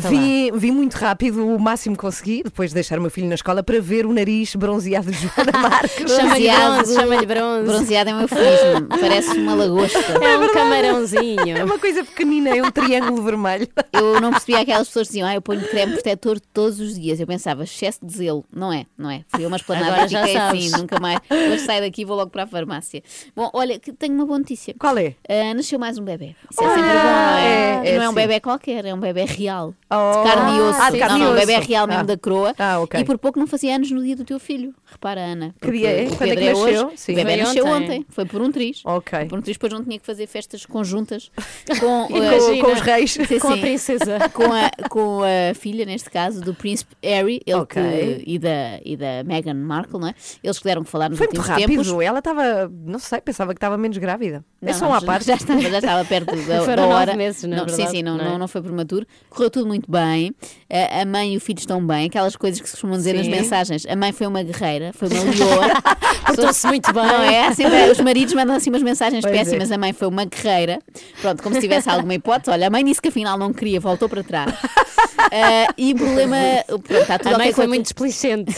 Vi, 0.10 0.52
vi 0.54 0.72
muito 0.72 0.94
rápido 0.96 1.46
o 1.48 1.60
máximo 1.60 1.96
que 1.96 2.02
consegui, 2.02 2.44
depois 2.44 2.70
de 2.72 2.76
deixar 2.76 2.98
o 3.00 3.02
meu 3.02 3.10
filho 3.10 3.28
na 3.28 3.36
escola, 3.36 3.64
para 3.64 3.80
ver 3.80 4.06
o 4.06 4.14
nariz 4.14 4.56
bronzeado 4.56 5.12
de 5.12 5.18
Joana 5.18 5.52
Marques. 5.60 6.12
Chama-lhe 6.12 6.48
Bronzeado. 6.48 6.74
bronze, 6.76 6.96
chama-lhe 6.96 7.26
bronze. 7.26 7.64
Bronzeado 7.68 8.10
é 8.10 8.14
um 8.16 8.22
eufemismo, 8.22 8.88
parece 8.90 9.38
uma 9.38 9.54
lagosta. 9.56 10.00
É 10.00 10.38
um 10.38 10.54
camarãozinho. 10.54 11.58
É 11.58 11.64
uma 11.64 11.80
coisa 11.80 12.04
pequenina, 12.04 12.50
é 12.56 12.62
um 12.62 12.72
triângulo 12.72 13.22
vermelho. 13.24 13.68
Eu 13.92 14.20
não 14.20 14.32
percebia 14.32 14.60
aquelas 14.62 14.88
pessoas 14.88 15.08
que 15.08 15.14
diziam, 15.14 15.28
ah, 15.28 15.36
eu 15.36 15.42
ponho 15.42 15.62
creme 15.68 15.94
protetor 15.94 16.40
todos 16.54 16.80
os 16.80 17.00
dias. 17.00 17.20
Eu 17.20 17.28
pensava, 17.28 17.64
excesso 17.64 18.00
de 18.06 18.14
zelo. 18.18 18.44
Não 18.54 18.72
é, 18.74 18.86
não 18.98 19.10
é. 19.10 19.24
Fui 19.30 19.44
a 19.46 19.48
uma 19.48 19.58
esplanada 19.58 20.06
e 20.06 20.08
já 20.10 20.20
fiquei 20.20 20.34
sabes. 20.38 20.74
assim, 20.74 20.82
nunca 20.82 21.00
mais. 21.00 21.20
Hoje 21.30 21.60
saio 21.66 21.82
daqui 21.82 22.02
e 22.02 22.06
vou 22.06 22.18
logo 22.18 22.32
para 22.32 22.44
a 22.44 22.48
farmácia. 22.48 22.83
Bom, 23.36 23.50
olha, 23.54 23.80
que 23.80 23.92
tenho 23.94 24.14
uma 24.14 24.26
boa 24.26 24.40
notícia. 24.40 24.74
Qual 24.80 24.98
é? 24.98 25.16
Ah, 25.28 25.54
nasceu 25.54 25.78
mais 25.80 25.98
um 25.98 26.04
bebê. 26.04 26.36
Isso 26.52 26.64
é 26.64 26.68
sempre 26.68 26.82
bom, 26.82 26.94
não 26.94 27.38
é? 27.38 27.82
é, 27.86 27.90
é 27.90 27.96
não 27.98 28.04
é 28.04 28.08
um 28.08 28.12
sim. 28.12 28.16
bebê 28.16 28.40
qualquer, 28.40 28.86
é 28.86 28.94
um 28.94 29.00
bebê 29.00 29.26
real. 29.26 29.74
Oh. 29.90 30.24
De 30.24 30.30
carne 30.30 30.58
e 30.58 30.62
osso. 30.62 30.82
Ah, 30.82 30.90
de 30.92 31.00
carne 31.00 31.14
não, 31.14 31.18
e 31.18 31.20
não, 31.30 31.32
um 31.34 31.38
osso. 31.38 31.48
bebê 31.48 31.66
real 31.66 31.88
mesmo 31.88 32.02
Ah. 32.02 32.06
da 32.06 32.18
croa. 32.18 32.56
Ah, 32.58 32.80
ok. 32.80 33.00
E 33.00 33.04
por 33.06 33.18
pouco 33.18 33.40
não 33.40 33.48
fazia 33.48 33.76
anos 33.76 33.90
no 33.92 34.04
dia 34.04 34.16
do 34.16 34.24
teu 34.26 34.40
filho. 34.40 34.74
Repara, 34.86 35.22
Ana. 35.22 35.56
Que 35.62 35.72
dia 35.72 35.90
é? 35.90 36.06
Quando 36.08 36.22
é 36.32 36.36
que 36.36 36.42
Pedro 36.42 36.60
nasceu? 36.64 36.88
hoje. 36.88 36.98
Sim. 36.98 37.12
O 37.14 37.16
bebê 37.16 37.30
Foi 37.34 37.38
nasceu 37.44 37.66
ontem. 37.66 37.84
ontem. 37.86 38.06
Foi 38.10 38.26
por 38.26 38.42
um 38.42 38.52
triz. 38.52 38.82
Ok. 38.86 39.26
Por 39.26 39.40
um 39.40 39.42
triz, 39.42 39.56
depois 39.58 39.74
não 39.74 39.84
tinha 39.84 40.00
que 40.00 40.06
fazer 40.06 40.28
festas 40.28 40.66
conjuntas 40.66 41.32
com, 41.80 42.08
eh, 42.18 42.60
com, 42.60 42.66
com 42.68 42.74
os 42.74 42.80
reis. 42.82 43.12
Sim, 43.14 43.40
Com 43.40 43.50
a 43.54 43.58
princesa. 43.58 44.20
com 44.34 44.44
a, 44.52 44.90
com 44.90 45.22
a 45.24 45.54
filha, 45.54 45.86
neste 45.86 46.10
caso, 46.10 46.42
do 46.42 46.54
príncipe 46.54 46.96
Harry 47.04 47.42
ele 47.46 47.60
Ok. 47.60 47.82
que- 47.82 48.24
e, 48.26 48.40
da, 48.40 48.80
e 48.84 48.96
da 48.98 49.24
Meghan 49.24 49.54
Markle, 49.54 50.00
não 50.00 50.08
é? 50.08 50.16
Eles 50.44 50.58
que 50.58 50.64
deram 50.66 50.84
que 50.84 50.90
falar 50.90 51.10
nos 51.10 51.18
Foi 51.18 51.28
muito 51.28 51.40
últimos 51.40 51.60
rápido. 51.62 51.84
tempos. 51.84 52.02
Ela 52.04 52.20
estava, 52.20 52.72
não 52.76 52.98
sei, 52.98 53.22
pensava 53.22 53.54
que 53.54 53.58
estava 53.58 53.78
menos 53.78 53.98
grávida. 54.00 54.44
é 54.62 54.66
Não, 54.66 54.74
só 54.74 54.88
uma 54.88 55.02
parte. 55.02 55.28
Já 55.28 55.36
estava, 55.36 55.62
já 55.62 55.78
estava 55.78 56.04
perto 56.06 56.36
da, 56.48 56.76
da 56.76 56.86
hora. 56.88 57.16
meses, 57.16 57.44
não, 57.44 57.60
sim, 57.60 57.66
verdade, 57.66 57.92
sim, 57.92 58.02
não, 58.04 58.18
não 58.18 58.26
é? 58.26 58.30
não, 58.30 58.38
não 58.40 58.48
foi 58.48 58.62
prematuro. 58.64 59.06
Correu 59.30 59.52
tudo 59.52 59.68
muito 59.68 59.90
bem. 59.92 60.34
A, 61.02 61.06
mãe 61.06 61.36
e 61.36 61.38
o 61.38 61.40
filho 61.40 61.60
estão 61.60 61.86
bem. 61.86 62.08
Aquelas 62.08 62.36
coisas 62.36 62.60
que 62.60 62.68
se 62.68 62.74
costumam 62.74 62.98
dizer 62.98 63.14
nas 63.14 63.26
Sim. 63.26 63.32
mensagens. 63.32 63.86
A 63.86 63.96
mãe 63.96 64.12
foi 64.12 64.26
uma 64.26 64.42
guerreira, 64.42 64.92
foi 64.94 65.08
uma 65.08 65.24
leoa. 65.24 65.68
Portou-se 66.36 66.68
muito 66.68 66.94
bem. 66.94 67.04
Não 67.06 67.22
é? 67.24 67.48
Assim, 67.48 67.70
bem, 67.70 67.92
os 67.92 68.00
maridos 68.00 68.34
mandam 68.34 68.56
assim 68.56 68.70
umas 68.70 68.84
mensagens 68.84 69.22
Pois 69.22 69.34
é. 69.34 69.38
péssimas. 69.38 69.72
A 69.72 69.78
mãe 69.78 69.94
foi 69.94 70.08
uma 70.08 70.26
guerreira. 70.26 70.80
Pronto, 71.22 71.44
como 71.44 71.56
se 71.56 71.62
tivesse 71.62 71.90
alguma 71.90 72.14
hipótese. 72.14 72.52
Olha, 72.52 72.68
a 72.68 72.70
mãe 72.70 72.84
disse 72.84 73.02
que 73.02 73.10
afinal 73.10 73.38
não 73.38 73.54
queria, 73.54 73.80
voltou 73.80 74.08
para 74.10 74.24
trás. 74.24 74.54
Ah, 75.18 75.74
e 75.78 75.94
o 75.94 75.96
problema. 75.96 76.38
Pronto, 76.68 76.94
está 76.94 77.18
tudo 77.18 77.36
A 77.36 77.38
mãe 77.38 77.48
ok 77.48 77.54
foi 77.54 77.68
muito 77.68 77.84
desplicente. 77.84 78.54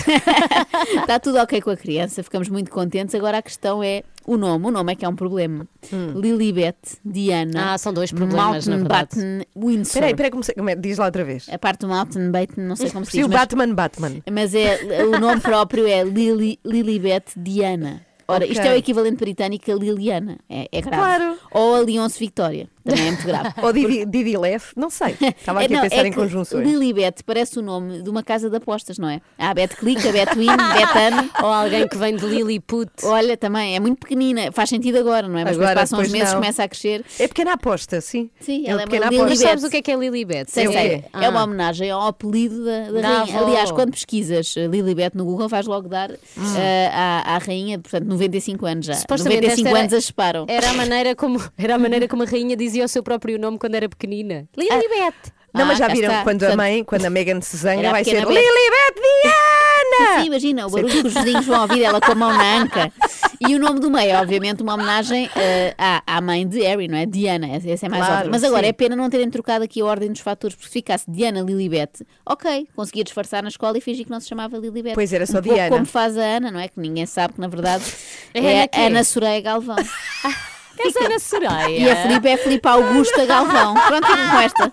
Está 0.99 1.19
tudo 1.23 1.37
ok 1.39 1.61
com 1.61 1.69
a 1.69 1.77
criança, 1.77 2.23
ficamos 2.23 2.49
muito 2.49 2.71
contentes. 2.71 3.13
Agora 3.15 3.37
a 3.37 3.41
questão 3.41 3.83
é 3.83 4.03
o 4.25 4.37
nome. 4.37 4.65
O 4.67 4.71
nome 4.71 4.93
é 4.93 4.95
que 4.95 5.05
é 5.05 5.09
um 5.09 5.15
problema. 5.15 5.67
Lilibet 6.15 6.77
Diana. 7.03 7.73
Ah, 7.73 7.77
são 7.77 7.93
dois 7.93 8.11
problemas, 8.11 8.65
verdade. 8.65 9.17
Mountbatten 9.17 9.45
Windsor. 9.55 9.81
Espera 9.81 10.05
aí, 10.07 10.11
espera 10.11 10.27
aí, 10.27 10.31
como 10.31 10.43
como 10.55 10.69
é? 10.69 10.75
diz 10.75 10.97
lá 10.97 11.05
outra 11.05 11.23
vez. 11.23 11.47
A 11.49 11.57
parte 11.57 11.81
do 11.81 11.87
Mountbatten, 11.87 12.63
não 12.63 12.75
sei 12.75 12.89
como 12.91 13.05
se 13.05 13.11
diz. 13.13 13.25
o 13.25 13.29
mas- 13.29 13.39
Batman, 13.39 13.73
Batman. 13.73 14.11
mas 14.31 14.53
é, 14.55 15.03
o 15.05 15.19
nome 15.19 15.39
próprio 15.41 15.87
é 15.87 16.03
Lili, 16.03 16.59
Lilibet 16.65 17.25
Diana. 17.37 18.01
Ora, 18.27 18.43
isto 18.45 18.59
Ok. 18.59 18.71
é 18.71 18.73
o 18.73 18.77
equivalente 18.77 19.17
britânico 19.17 19.71
a 19.71 19.75
Liliana. 19.75 20.37
É, 20.49 20.67
é 20.71 20.81
grave. 20.81 20.97
Claro. 20.97 21.37
Ou 21.51 21.75
a 21.75 21.79
Leonce 21.81 22.17
Victoria. 22.19 22.67
Também 22.85 23.07
é 23.07 23.11
muito 23.11 23.25
grave. 23.25 23.49
Ou 23.61 23.73
Didi, 23.73 24.05
Didi 24.05 24.37
Lef, 24.37 24.71
não 24.75 24.89
sei. 24.89 25.15
Estava 25.37 25.61
aqui 25.61 25.73
É, 25.73 25.77
a 25.77 25.81
não, 25.81 25.89
pensar 25.89 26.03
é 26.03 26.07
em 26.07 26.11
que 26.11 26.17
conjunções. 26.17 26.67
Lilibet 26.67 27.23
parece 27.25 27.57
o 27.59 27.61
nome 27.61 28.01
de 28.01 28.09
uma 28.09 28.21
casa 28.23 28.49
de 28.49 28.55
apostas, 28.57 28.97
não 28.97 29.09
é? 29.09 29.21
Há 29.37 29.49
a 29.49 29.53
Betclic, 29.53 30.07
a 30.07 30.11
Betwin, 30.11 30.45
Betano. 30.47 31.29
Ou 31.41 31.47
alguém 31.49 31.87
que 31.87 31.97
vem 31.97 32.15
de 32.15 32.25
Lilliput. 32.25 32.91
Olha, 33.03 33.35
também, 33.35 33.75
é 33.75 33.79
muito 33.79 33.99
pequenina. 33.99 34.51
Faz 34.51 34.69
sentido 34.69 34.97
agora, 34.99 35.27
não 35.27 35.37
é? 35.37 35.43
Mas 35.43 35.55
Agora, 35.57 35.69
depois 35.69 35.89
passam 35.89 35.99
uns 35.99 36.03
pois 36.03 36.11
meses, 36.11 36.33
não. 36.33 36.39
começa 36.41 36.63
a 36.63 36.67
crescer. 36.67 37.03
É 37.19 37.27
pequena 37.27 37.53
aposta, 37.53 37.99
sim. 38.01 38.29
Sim, 38.39 38.65
É 38.65 38.69
ela 38.69 38.81
é 38.81 38.85
pequena 38.85 39.09
uma 39.09 39.23
aposta. 39.25 39.47
Sabes 39.47 39.63
o 39.63 39.69
que 39.69 39.77
é 39.77 39.81
que 39.81 39.91
é 39.91 39.95
Lilibet? 39.95 40.51
Sei, 40.51 40.67
É 40.67 40.71
sei. 40.71 40.89
quê? 40.99 41.03
É 41.13 41.29
uma 41.29 41.39
Ah. 41.41 41.43
homenagem 41.43 41.89
ao 41.89 42.01
apelido 42.07 42.63
da, 42.63 42.91
da 42.91 43.01
rainha. 43.01 43.35
avó. 43.37 43.45
Aliás, 43.47 43.71
quando 43.71 43.91
pesquisas 43.91 44.55
eh, 44.57 44.67
Lilibet 44.67 45.15
no 45.15 45.25
Google, 45.25 45.47
vais 45.49 45.65
logo 45.65 45.87
dar 45.87 46.11
eh, 46.11 46.89
à, 46.93 47.35
à 47.35 47.37
rainha, 47.39 47.79
portanto, 47.79 48.05
95 48.05 48.65
anos 48.65 48.85
já. 48.85 48.93
Supostamente 48.95 49.41
95 49.41 49.67
esta 49.67 49.69
era- 49.69 49.79
anos 49.79 49.93
a 49.93 50.01
separam. 50.01 50.45
Era 50.47 50.69
a, 50.69 50.73
maneira 50.73 51.15
como, 51.15 51.41
era 51.57 51.75
a 51.75 51.77
maneira 51.79 52.07
como 52.07 52.23
a 52.23 52.25
rainha 52.25 52.55
dizia 52.55 52.74
o 52.83 52.87
seu 52.87 53.01
próprio 53.03 53.39
nome 53.39 53.57
quando 53.57 53.75
era 53.75 53.87
pequenina. 53.87 54.47
Lilibet. 54.57 55.15
Não, 55.53 55.65
mas 55.65 55.79
Ah, 55.79 55.87
já 55.87 55.93
viram 55.93 56.09
está. 56.11 56.23
quando 56.23 56.43
a 56.43 56.53
mãe, 56.57 56.83
quando 56.83 57.05
a 57.05 57.09
Megan 57.09 57.39
se 57.39 57.55
zanga, 57.55 57.89
vai 57.89 58.03
ser. 58.03 58.15
Lilibet 58.27 58.95
Diana! 58.95 60.19
Sim, 60.19 60.27
imagina, 60.27 60.67
o 60.67 60.69
barulho 60.69 60.91
que 61.01 61.07
os 61.07 61.13
vizinhos 61.13 61.45
vão 61.45 61.61
ouvir, 61.61 61.81
ela 61.83 62.01
com 62.01 62.11
a 62.11 62.15
mão 62.15 62.33
na 62.33 62.57
anca. 62.57 62.91
E 63.39 63.55
o 63.55 63.59
nome 63.59 63.79
do 63.79 63.89
meio, 63.89 64.17
obviamente, 64.17 64.61
uma 64.61 64.73
homenagem 64.73 65.29
eh, 65.33 65.73
à, 65.77 66.03
à 66.05 66.19
mãe 66.19 66.45
de 66.45 66.59
Harry, 66.61 66.89
não 66.89 66.97
é? 66.97 67.05
Diana, 67.05 67.47
essa 67.47 67.85
é 67.85 67.89
mais 67.89 68.01
Claro, 68.03 68.15
óbvia. 68.17 68.31
Mas 68.31 68.43
agora 68.43 68.63
sim. 68.63 68.69
é 68.69 68.73
pena 68.73 68.95
não 68.97 69.09
terem 69.09 69.29
trocado 69.29 69.63
aqui 69.63 69.79
a 69.79 69.85
ordem 69.85 70.11
dos 70.11 70.19
fatores, 70.19 70.55
porque 70.55 70.67
se 70.67 70.73
ficasse 70.73 71.05
Diana 71.09 71.39
Lilibet, 71.39 72.05
ok, 72.25 72.67
conseguia 72.75 73.05
disfarçar 73.05 73.41
na 73.41 73.47
escola 73.49 73.77
e 73.77 73.81
fingir 73.81 74.03
que 74.03 74.11
não 74.11 74.19
se 74.19 74.27
chamava 74.27 74.57
Lilibet. 74.57 74.93
Pois 74.95 75.13
era 75.13 75.25
só 75.25 75.39
um 75.39 75.41
pouco 75.41 75.55
Diana. 75.55 75.69
como 75.73 75.85
faz 75.85 76.17
a 76.17 76.21
Ana, 76.21 76.51
não 76.51 76.59
é? 76.59 76.67
Que 76.67 76.79
ninguém 76.81 77.05
sabe 77.05 77.35
que 77.35 77.39
na 77.39 77.47
verdade 77.47 77.83
É 78.33 78.39
é, 78.43 78.57
Ana 78.57 78.67
quê? 78.67 78.79
Ana 78.81 79.03
Soraya 79.05 79.39
Galvão. 79.41 79.75
Essa 80.79 81.05
Ana 81.05 81.19
Soraya. 81.19 81.69
E 81.69 81.89
a 81.89 81.95
Filipe 81.95 82.27
é 82.27 82.37
Filipe 82.37 82.67
Augusta 82.67 83.25
Galvão. 83.25 83.73
Pronto, 83.73 84.07
fico 84.07 84.29
com 84.31 84.39
esta. 84.39 84.71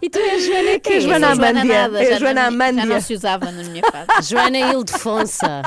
E 0.00 0.08
tu 0.08 0.18
és 0.18 0.44
Joana 0.44 0.78
quê? 0.78 0.92
É 0.94 1.00
Joana 1.00 1.26
Eu 1.26 1.34
sou 1.36 1.44
Joana 1.44 1.60
Amândia. 1.60 1.90
É 1.98 2.18
Joana 2.18 2.34
não- 2.34 2.42
Já 2.42 2.46
Amândia. 2.48 2.84
não 2.86 3.00
se 3.00 3.14
usava 3.14 3.50
na 3.52 3.62
minha 3.64 3.82
fase. 3.90 4.06
Joana 4.30 4.58
Ildefonsa. 4.58 5.62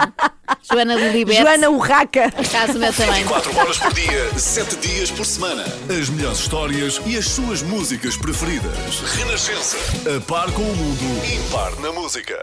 Joana 0.72 0.96
Lilibet. 0.96 1.38
Joana 1.42 1.70
Urraca. 1.70 2.32
Caso 2.52 2.74
o 2.74 2.80
meu 2.80 2.94
também. 2.94 3.14
24 3.24 3.58
horas 3.60 3.78
por 3.78 3.94
dia, 3.94 4.32
7 4.40 4.76
dias 4.78 5.12
por 5.12 5.26
semana. 5.26 5.64
As 5.90 6.10
melhores 6.10 6.40
histórias 6.40 7.00
e 7.06 7.18
as 7.18 7.26
suas 7.28 7.62
músicas 7.62 8.16
preferidas. 8.18 8.72
Renascença. 9.16 9.78
A 10.16 10.22
par 10.22 10.50
com 10.52 10.62
o 10.64 10.76
mundo, 10.76 11.26
impar 11.36 11.76
na 11.82 11.92
música. 11.92 12.36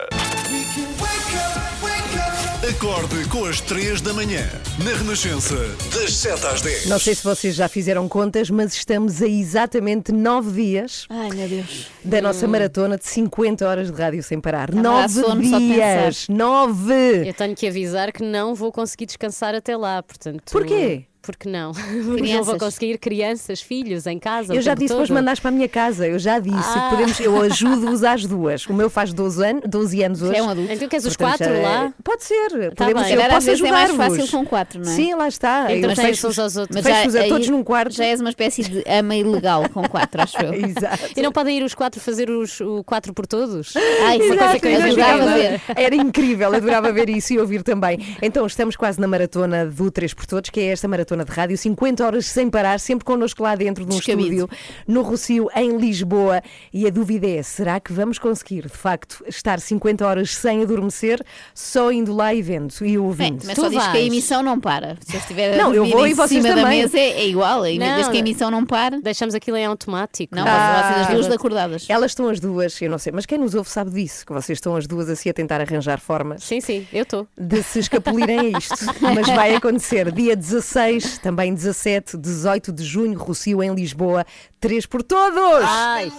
Acorde 2.67 3.29
com 3.29 3.45
as 3.45 3.61
3 3.61 4.01
da 4.01 4.13
manhã. 4.13 4.43
Na 4.85 4.91
Renascença, 4.99 5.55
das 5.95 6.13
7 6.17 6.47
às 6.49 6.61
10. 6.61 6.87
Não 6.87 6.99
sei 6.99 7.15
se 7.15 7.23
vocês 7.23 7.55
já 7.55 7.69
fizeram 7.69 8.09
contas, 8.09 8.51
mas 8.51 8.75
estamos 8.75 9.23
a 9.23 9.27
exatamente 9.29 10.11
nove 10.11 10.65
dias 10.65 11.07
Ai, 11.09 11.31
meu 11.31 11.49
Deus. 11.49 11.87
da 12.05 12.21
nossa 12.21 12.49
maratona 12.49 12.99
de 12.99 13.07
50 13.07 13.69
horas 13.69 13.93
de 13.93 13.97
rádio 13.97 14.21
sem 14.21 14.41
parar. 14.41 14.75
Hum. 14.75 14.81
a 14.81 14.83
dar 14.83 14.91
Nove 14.91 15.15
sono 15.15 15.45
só 15.45 15.59
de 15.59 15.69
dias! 15.75 16.27
Nove! 16.29 17.29
Eu 17.29 17.35
tenho 17.35 17.55
que 17.55 17.69
avisar 17.69 18.11
que 18.11 18.25
não 18.25 18.53
vou 18.53 18.73
conseguir 18.73 19.07
descansar 19.07 19.55
até 19.55 19.77
lá, 19.77 20.03
portanto. 20.03 20.51
Porquê? 20.51 21.05
Porque 21.33 21.49
não. 21.49 21.73
Porque 21.75 21.93
não 21.95 22.03
vou 22.05 22.17
Crianças. 22.17 22.59
conseguir 22.59 22.99
crianças, 22.99 23.61
filhos 23.61 24.07
em 24.07 24.19
casa. 24.19 24.55
Eu 24.55 24.61
já 24.63 24.75
disse 24.75 24.95
todo. 24.95 25.13
mandares 25.13 25.41
para 25.41 25.49
a 25.51 25.53
minha 25.53 25.69
casa, 25.69 26.07
eu 26.07 26.19
já 26.19 26.39
disse. 26.39 26.57
Ah. 26.57 26.89
Podemos, 26.91 27.19
eu 27.21 27.41
ajudo-vos 27.43 28.05
às 28.05 28.25
duas. 28.27 28.67
O 28.67 28.73
meu 28.75 28.89
faz 28.91 29.13
12 29.13 29.45
anos, 29.45 29.63
12 29.67 30.03
anos 30.03 30.23
hoje. 30.23 30.37
É 30.37 30.43
um 30.43 30.49
adulto. 30.51 30.73
Então 30.73 30.89
queres 30.89 31.05
os 31.07 31.17
Portanto, 31.17 31.39
quatro 31.39 31.55
já 31.55 31.61
é- 31.61 31.63
lá? 31.63 31.93
Pode 32.05 32.25
ser. 32.25 32.49
Tá 32.75 32.85
Podemos, 32.85 33.03
bem. 33.05 33.15
eu 33.15 33.21
posso 33.31 33.47
vezes 33.47 33.65
é 33.65 33.71
mais 33.71 33.91
fácil 33.93 34.29
com 34.29 34.45
quatro, 34.47 34.81
não 34.81 34.91
é? 34.91 34.95
Sim, 34.95 35.15
lá 35.15 35.29
está. 35.29 35.73
Então 35.75 35.91
eu 35.91 35.97
tens 35.97 36.07
fecho- 36.09 36.29
uns 36.29 36.39
aos 36.39 36.57
outros. 36.57 36.77
Mas 36.77 36.87
fecho-os 36.87 37.17
a 37.17 37.21
aí 37.21 37.29
todos 37.29 37.49
num 37.49 37.63
quarto. 37.63 37.95
Já 37.95 38.05
és 38.05 38.21
uma 38.21 38.31
espécie 38.31 38.63
de 38.63 38.85
ama 38.87 39.15
ilegal 39.17 39.69
com 39.71 39.87
quatro, 39.89 40.23
acho 40.23 40.37
eu. 40.43 40.53
Exato. 40.67 41.11
E 41.17 41.23
não 41.23 41.33
podem 41.33 41.59
ir 41.59 41.63
os 41.63 41.75
quatro 41.75 42.01
fazer 42.01 42.31
os, 42.31 42.61
o 42.61 42.83
quatro 42.85 43.13
por 43.15 43.27
todos? 43.27 43.75
Ai, 43.77 44.17
uma 44.19 44.27
coisa 44.29 44.35
Exato, 44.45 44.61
que 44.61 44.67
eu 44.67 44.71
exato. 44.73 44.93
adorava 45.01 45.35
ver. 45.35 45.61
Era 45.77 45.95
incrível, 45.97 46.55
adorava 46.55 46.93
ver 46.93 47.09
isso 47.09 47.33
e 47.33 47.39
ouvir 47.39 47.63
também. 47.63 48.17
Então, 48.23 48.47
estamos 48.47 48.77
quase 48.77 49.01
na 49.01 49.07
maratona 49.07 49.67
do 49.67 49.91
3 49.91 50.13
por 50.15 50.27
Todos, 50.27 50.51
que 50.51 50.61
é 50.61 50.67
esta 50.67 50.87
maratona 50.89 51.16
de 51.25 51.33
rádio, 51.33 51.57
50 51.57 52.05
horas 52.05 52.27
sem 52.27 52.49
parar, 52.51 52.79
sempre 52.81 53.05
connosco 53.05 53.43
lá 53.43 53.55
dentro 53.55 53.85
de 53.85 53.93
um 53.95 53.97
Descabido. 53.99 54.23
estúdio, 54.47 54.51
no 54.87 55.03
Rocio, 55.03 55.49
em 55.55 55.77
Lisboa. 55.77 56.43
E 56.73 56.87
a 56.87 56.91
dúvida 56.91 57.27
é: 57.29 57.43
será 57.43 57.79
que 57.81 57.93
vamos 57.93 58.19
conseguir, 58.19 58.63
de 58.63 58.69
facto, 58.77 59.25
estar 59.29 59.61
50 59.61 60.07
horas 60.07 60.35
sem 60.35 60.63
adormecer, 60.63 61.23
só 61.55 61.91
indo 61.93 62.15
lá 62.15 62.35
e 62.35 62.43
vendo 62.43 62.73
e 62.81 62.85
Bem, 62.85 62.99
ouvindo? 62.99 63.43
mas 63.45 63.55
Tu 63.55 63.61
só 63.61 63.69
diz 63.69 63.79
que 63.83 63.89
a 63.89 63.93
vais. 63.93 64.07
emissão 64.07 64.43
não 64.43 64.59
para. 64.61 64.97
Se 65.01 65.15
eu 65.17 65.21
estiver 65.21 65.55
a 65.55 65.57
Não, 65.63 65.75
eu 65.75 65.85
vou 65.87 66.07
em 66.07 66.11
e 66.11 66.15
vocês 66.15 66.43
cima 66.43 66.55
da 66.55 66.63
também. 66.63 66.83
mesa 66.83 66.99
é, 66.99 67.11
é 67.11 67.29
igual. 67.29 67.67
e 67.67 67.79
Não, 67.79 67.87
desde 67.95 68.11
que 68.11 68.17
a 68.17 68.21
emissão 68.21 68.51
não 68.51 68.65
para. 68.65 69.01
Deixamos 69.01 69.35
aquilo 69.35 69.57
em 69.57 69.65
automático. 69.67 70.35
Não, 70.35 70.45
Ah, 70.47 70.93
vocês 70.95 71.07
as 71.09 71.15
duas 71.27 71.31
acordadas. 71.35 71.87
Elas 71.89 72.11
estão 72.13 72.29
as 72.29 72.41
duas, 72.41 72.81
eu 72.81 72.91
não 72.91 72.99
sei, 72.99 73.13
mas 73.13 73.27
quem 73.27 73.39
nos 73.39 73.55
ouve 73.55 73.69
sabe 73.71 73.91
disso, 73.91 74.25
que 74.27 74.33
vocês 74.33 74.57
estão 74.57 74.77
as 74.77 74.87
duas 74.87 75.09
assim 75.09 75.31
a 75.31 75.35
tentar 75.35 75.61
arranjar 75.61 76.01
formas 76.01 76.43
Sim, 76.45 76.61
sim, 76.61 76.87
eu 76.93 77.03
estou. 77.03 77.27
de 77.39 77.63
se 77.63 77.79
escapulirem 77.81 78.39
a 78.55 78.59
isto. 78.59 78.75
Mas 79.01 79.27
vai 79.29 79.55
acontecer 79.55 80.11
dia 80.13 80.35
16, 80.37 81.06
também 81.23 81.55
17, 81.55 82.17
18 82.17 82.73
de 82.73 82.85
junho, 82.85 83.19
Rocio 83.19 83.63
em 83.63 83.75
Lisboa, 83.75 84.25
3 84.67 84.85
por 84.87 85.01
todos! 85.01 85.63
Ai. 85.65 86.11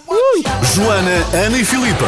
Joana, 0.74 1.44
Ana 1.46 1.58
e 1.58 1.64
Filipa. 1.66 2.06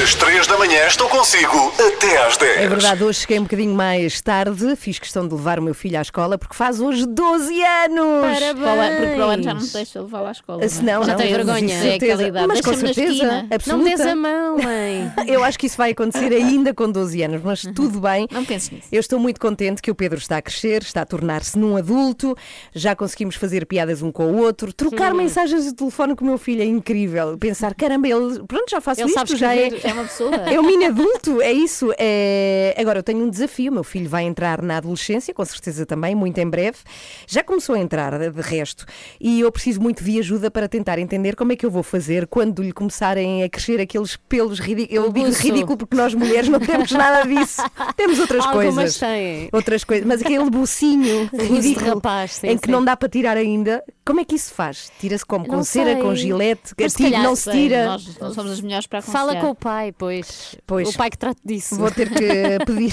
Às 0.00 0.14
3 0.14 0.46
da 0.46 0.56
manhã 0.56 0.86
estão 0.86 1.08
consigo 1.08 1.72
até 1.84 2.24
às 2.26 2.36
10. 2.36 2.58
É 2.58 2.68
verdade, 2.68 3.02
hoje 3.02 3.20
cheguei 3.22 3.40
um 3.40 3.42
bocadinho 3.42 3.74
mais 3.74 4.20
tarde, 4.20 4.76
fiz 4.76 5.00
questão 5.00 5.26
de 5.26 5.34
levar 5.34 5.58
o 5.58 5.62
meu 5.62 5.74
filho 5.74 5.98
à 5.98 6.02
escola 6.02 6.38
porque 6.38 6.54
faz 6.54 6.80
hoje 6.80 7.04
12 7.06 7.60
anos! 7.64 8.20
Parabéns. 8.22 8.60
Para 8.60 8.74
o 8.76 8.80
ano- 8.80 8.96
Porque 9.00 9.14
para 9.16 9.26
o 9.26 9.30
ano 9.30 9.42
já 9.42 9.54
não 9.54 9.60
te 9.60 9.72
deixa 9.72 10.00
levá-lo 10.00 10.26
à 10.26 10.30
escola. 10.30 10.68
Se 10.68 10.82
não, 10.82 11.02
Já 11.02 11.12
não, 11.12 11.16
tem 11.18 11.26
mas 11.34 11.36
vergonha. 11.44 11.74
É 11.74 11.94
aquela 11.96 12.22
idade. 12.22 12.46
Mas 12.46 12.60
com 12.60 12.70
Deixa-me 12.70 12.88
na 12.88 12.94
certeza, 12.94 13.12
esquina. 13.14 13.32
Não 13.32 13.48
me 13.48 13.54
absoluta. 13.54 13.90
des 13.96 14.00
a 14.00 14.14
mão, 14.14 14.58
mãe. 14.58 15.12
Eu 15.26 15.42
acho 15.42 15.58
que 15.58 15.66
isso 15.66 15.76
vai 15.76 15.90
acontecer 15.90 16.32
ainda 16.32 16.72
com 16.72 16.88
12 16.88 17.20
anos, 17.22 17.42
mas 17.42 17.62
tudo 17.74 18.00
bem. 18.00 18.28
Não 18.30 18.44
penses 18.44 18.70
nisso. 18.70 18.86
Eu 18.92 19.00
estou 19.00 19.18
muito 19.18 19.40
contente 19.40 19.82
que 19.82 19.90
o 19.90 19.94
Pedro 19.94 20.18
está 20.18 20.36
a 20.36 20.42
crescer, 20.42 20.82
está 20.82 21.02
a 21.02 21.06
tornar-se 21.06 21.58
num 21.58 21.76
adulto, 21.76 22.36
já 22.72 22.94
conseguimos 22.94 23.34
fazer 23.34 23.66
piadas 23.66 24.02
um 24.02 24.12
com 24.12 24.26
o 24.26 24.36
outro, 24.38 24.72
trocar 24.72 25.12
mensagens 25.14 25.64
de 25.64 25.79
telefone 25.80 26.14
com 26.14 26.24
o 26.24 26.28
meu 26.28 26.38
filho 26.38 26.62
é 26.62 26.64
incrível. 26.64 27.36
Pensar, 27.38 27.74
caramba, 27.74 28.08
ele, 28.08 28.42
pronto, 28.46 28.70
já 28.70 28.80
faço 28.80 29.00
Ele 29.00 29.10
isto, 29.10 29.36
já 29.36 29.54
é. 29.54 29.70
É 29.82 29.92
uma 29.92 30.04
pessoa. 30.04 30.30
É 30.50 30.58
um 30.58 30.64
mini 30.64 30.86
adulto, 30.86 31.40
é 31.40 31.52
isso. 31.52 31.92
É... 31.98 32.74
Agora 32.78 32.98
eu 32.98 33.02
tenho 33.02 33.24
um 33.24 33.30
desafio. 33.30 33.72
Meu 33.72 33.84
filho 33.84 34.08
vai 34.08 34.24
entrar 34.24 34.62
na 34.62 34.78
adolescência, 34.78 35.32
com 35.32 35.44
certeza 35.44 35.86
também, 35.86 36.14
muito 36.14 36.38
em 36.38 36.48
breve. 36.48 36.78
Já 37.26 37.42
começou 37.42 37.74
a 37.74 37.78
entrar, 37.78 38.18
de 38.18 38.40
resto, 38.40 38.84
e 39.20 39.40
eu 39.40 39.52
preciso 39.52 39.80
muito 39.80 40.02
de 40.02 40.18
ajuda 40.18 40.50
para 40.50 40.68
tentar 40.68 40.98
entender 40.98 41.36
como 41.36 41.52
é 41.52 41.56
que 41.56 41.64
eu 41.64 41.70
vou 41.70 41.82
fazer 41.82 42.26
quando 42.26 42.62
lhe 42.62 42.72
começarem 42.72 43.42
a 43.42 43.48
crescer 43.48 43.80
aqueles 43.80 44.16
pelos 44.16 44.58
ridículos. 44.58 45.04
Eu 45.04 45.10
O 45.10 45.12
digo 45.12 45.30
ridículo 45.30 45.76
porque 45.76 45.96
nós 45.96 46.14
mulheres 46.14 46.48
não 46.48 46.60
temos 46.60 46.90
nada 46.92 47.26
disso. 47.26 47.62
Temos 47.96 48.18
outras 48.18 48.44
Algumas 48.46 48.74
coisas. 48.74 48.98
têm. 48.98 49.48
Outras 49.52 49.84
coisas, 49.84 50.06
mas 50.06 50.20
aquele 50.22 50.48
bucinho 50.50 51.28
ridículo 51.32 51.94
rapaz, 51.94 52.32
sim, 52.32 52.48
em 52.48 52.58
que 52.58 52.66
sim. 52.66 52.72
não 52.72 52.84
dá 52.84 52.96
para 52.96 53.08
tirar 53.08 53.36
ainda. 53.36 53.82
Como 54.04 54.20
é 54.20 54.24
que 54.24 54.34
isso 54.34 54.46
se 54.46 54.54
faz? 54.54 54.90
Tira-se 54.98 55.24
como? 55.24 55.46
Com 55.46 55.59
Não 55.60 55.64
cera, 55.64 55.92
sei. 55.92 56.02
com 56.02 56.14
gilete, 56.14 56.74
calhar, 56.74 57.22
não 57.22 57.36
se 57.36 57.50
tira. 57.50 57.86
Nós 57.86 58.18
não 58.18 58.34
somos 58.34 58.52
as 58.52 58.60
melhores 58.60 58.86
para 58.86 59.00
Fala 59.02 59.32
aconselhar. 59.32 59.44
com 59.44 59.50
o 59.50 59.54
pai, 59.54 59.92
pois. 59.96 60.56
Pois. 60.66 60.88
O 60.88 60.96
pai 60.96 61.10
que 61.10 61.18
trata 61.18 61.40
disso. 61.44 61.76
Vou 61.76 61.90
ter 61.90 62.08
que 62.10 62.64
pedir. 62.66 62.92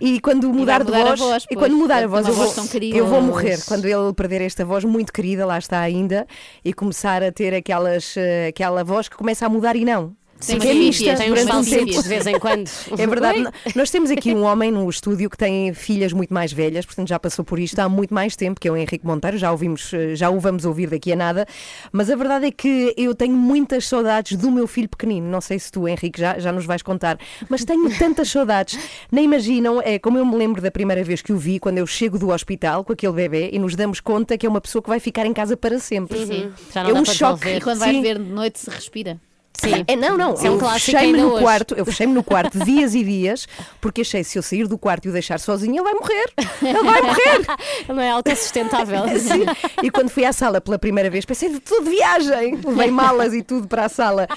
E 0.00 0.20
quando 0.20 0.52
mudar, 0.52 0.82
vai 0.82 1.00
mudar 1.00 1.12
a 1.12 1.14
de 1.14 1.20
voz, 1.20 1.20
voz, 1.20 1.46
e 1.50 1.56
quando 1.56 1.76
mudar 1.76 2.02
a 2.02 2.06
voz, 2.06 2.26
eu 2.26 2.34
vou, 2.34 2.54
eu 2.92 3.06
vou 3.06 3.20
morrer. 3.20 3.58
Quando 3.66 3.86
ele 3.86 4.12
perder 4.14 4.40
esta 4.42 4.64
voz 4.64 4.84
muito 4.84 5.12
querida, 5.12 5.44
lá 5.46 5.58
está 5.58 5.80
ainda, 5.80 6.26
e 6.64 6.72
começar 6.72 7.22
a 7.22 7.30
ter 7.30 7.54
aquelas, 7.54 8.16
eh, 8.16 8.48
aquela 8.48 8.82
voz 8.84 9.08
que 9.08 9.16
começa 9.16 9.46
a 9.46 9.48
mudar 9.48 9.76
e 9.76 9.84
não. 9.84 10.16
Tem 10.46 10.58
Que 10.58 10.68
é 10.68 10.72
fífias, 10.72 11.18
Tem 11.18 11.32
uns 11.32 11.68
tempo. 11.70 12.02
de 12.02 12.08
vez 12.08 12.26
em 12.26 12.38
quando. 12.38 12.68
É 12.98 13.06
verdade. 13.06 13.38
Oi? 13.40 13.72
Nós 13.74 13.90
temos 13.90 14.10
aqui 14.10 14.34
um 14.34 14.42
homem 14.42 14.70
no 14.70 14.88
estúdio 14.88 15.28
que 15.30 15.36
tem 15.36 15.72
filhas 15.72 16.12
muito 16.12 16.32
mais 16.32 16.52
velhas, 16.52 16.84
portanto 16.84 17.08
já 17.08 17.18
passou 17.18 17.44
por 17.44 17.58
isto 17.58 17.78
há 17.78 17.88
muito 17.88 18.12
mais 18.12 18.36
tempo, 18.36 18.60
que 18.60 18.68
é 18.68 18.70
o 18.70 18.76
Henrique 18.76 19.06
Monteiro, 19.06 19.38
já, 19.38 19.50
ouvimos, 19.50 19.92
eh, 19.94 20.14
já 20.14 20.30
o 20.30 20.38
vamos 20.38 20.64
ouvir 20.64 20.88
daqui 20.90 21.12
a 21.12 21.16
nada, 21.16 21.46
mas 21.92 22.10
a 22.10 22.16
verdade 22.16 22.46
é 22.46 22.50
que 22.50 22.92
eu 22.96 23.14
tenho 23.14 23.34
muitas 23.34 23.86
saudades 23.86 24.36
do 24.36 24.50
meu 24.50 24.66
filho 24.66 24.88
pequenino. 24.88 25.28
Não 25.28 25.40
sei 25.40 25.58
se 25.58 25.70
tu, 25.72 25.88
Henrique, 25.88 26.20
já, 26.20 26.38
já 26.38 26.52
nos 26.52 26.66
vais 26.66 26.82
contar, 26.82 27.18
mas 27.48 27.64
tenho 27.64 27.88
tantas 27.98 28.28
saudades. 28.28 28.78
Nem 29.10 29.24
imaginam, 29.24 29.80
é 29.82 29.98
como 29.98 30.18
eu 30.18 30.26
me 30.26 30.36
lembro 30.36 30.60
da 30.60 30.70
primeira 30.70 31.02
vez 31.02 31.22
que 31.22 31.32
o 31.32 31.36
vi, 31.38 31.58
quando 31.58 31.78
eu 31.78 31.86
chego 31.86 32.18
do 32.18 32.30
hospital 32.30 32.84
com 32.84 32.92
aquele 32.92 33.12
bebê 33.12 33.50
e 33.52 33.58
nos 33.58 33.74
damos 33.74 34.00
conta 34.00 34.36
que 34.36 34.46
é 34.46 34.48
uma 34.48 34.60
pessoa 34.60 34.82
que 34.82 34.88
vai 34.88 35.00
ficar 35.00 35.24
em 35.26 35.32
casa 35.32 35.56
para 35.56 35.78
sempre. 35.78 36.18
Uhum. 36.18 36.52
Já 36.72 36.82
não 36.82 36.90
É 36.90 36.92
dá 36.94 37.00
um 37.00 37.02
para 37.04 37.14
choque. 37.14 37.48
E 37.48 37.60
quando 37.60 37.78
vais 37.78 37.92
Sim. 37.96 38.02
ver 38.02 38.18
de 38.18 38.30
noite 38.30 38.58
se 38.58 38.70
respira. 38.70 39.18
Sim. 39.64 39.84
É, 39.86 39.96
não, 39.96 40.16
não. 40.16 40.34
É 40.34 40.50
um 40.50 40.54
eu 40.54 40.58
clássico 40.58 40.96
ainda 40.96 41.18
no 41.18 41.32
hoje. 41.32 41.42
quarto, 41.42 41.74
eu 41.74 41.84
fechei-me 41.84 42.12
no 42.12 42.22
quarto 42.22 42.58
dias 42.64 42.94
e 42.94 43.02
dias, 43.02 43.46
porque 43.80 44.02
achei 44.02 44.22
se 44.24 44.38
eu 44.38 44.42
sair 44.42 44.66
do 44.66 44.78
quarto 44.78 45.06
e 45.06 45.08
o 45.08 45.12
deixar 45.12 45.38
sozinho, 45.40 45.74
ele 45.74 45.82
vai 45.82 45.94
morrer. 45.94 46.32
Ele 46.62 46.82
vai 46.82 47.02
morrer. 47.02 47.46
Não 47.88 48.00
é 48.00 48.10
autossustentável. 48.10 49.02
Sim. 49.18 49.44
E 49.82 49.90
quando 49.90 50.10
fui 50.10 50.24
à 50.24 50.32
sala 50.32 50.60
pela 50.60 50.78
primeira 50.78 51.10
vez, 51.10 51.24
pensei, 51.24 51.48
estou 51.50 51.82
de 51.82 51.90
viagem. 51.90 52.58
Levei 52.64 52.90
malas 52.90 53.32
e 53.34 53.42
tudo 53.42 53.66
para 53.66 53.86
a 53.86 53.88
sala. 53.88 54.28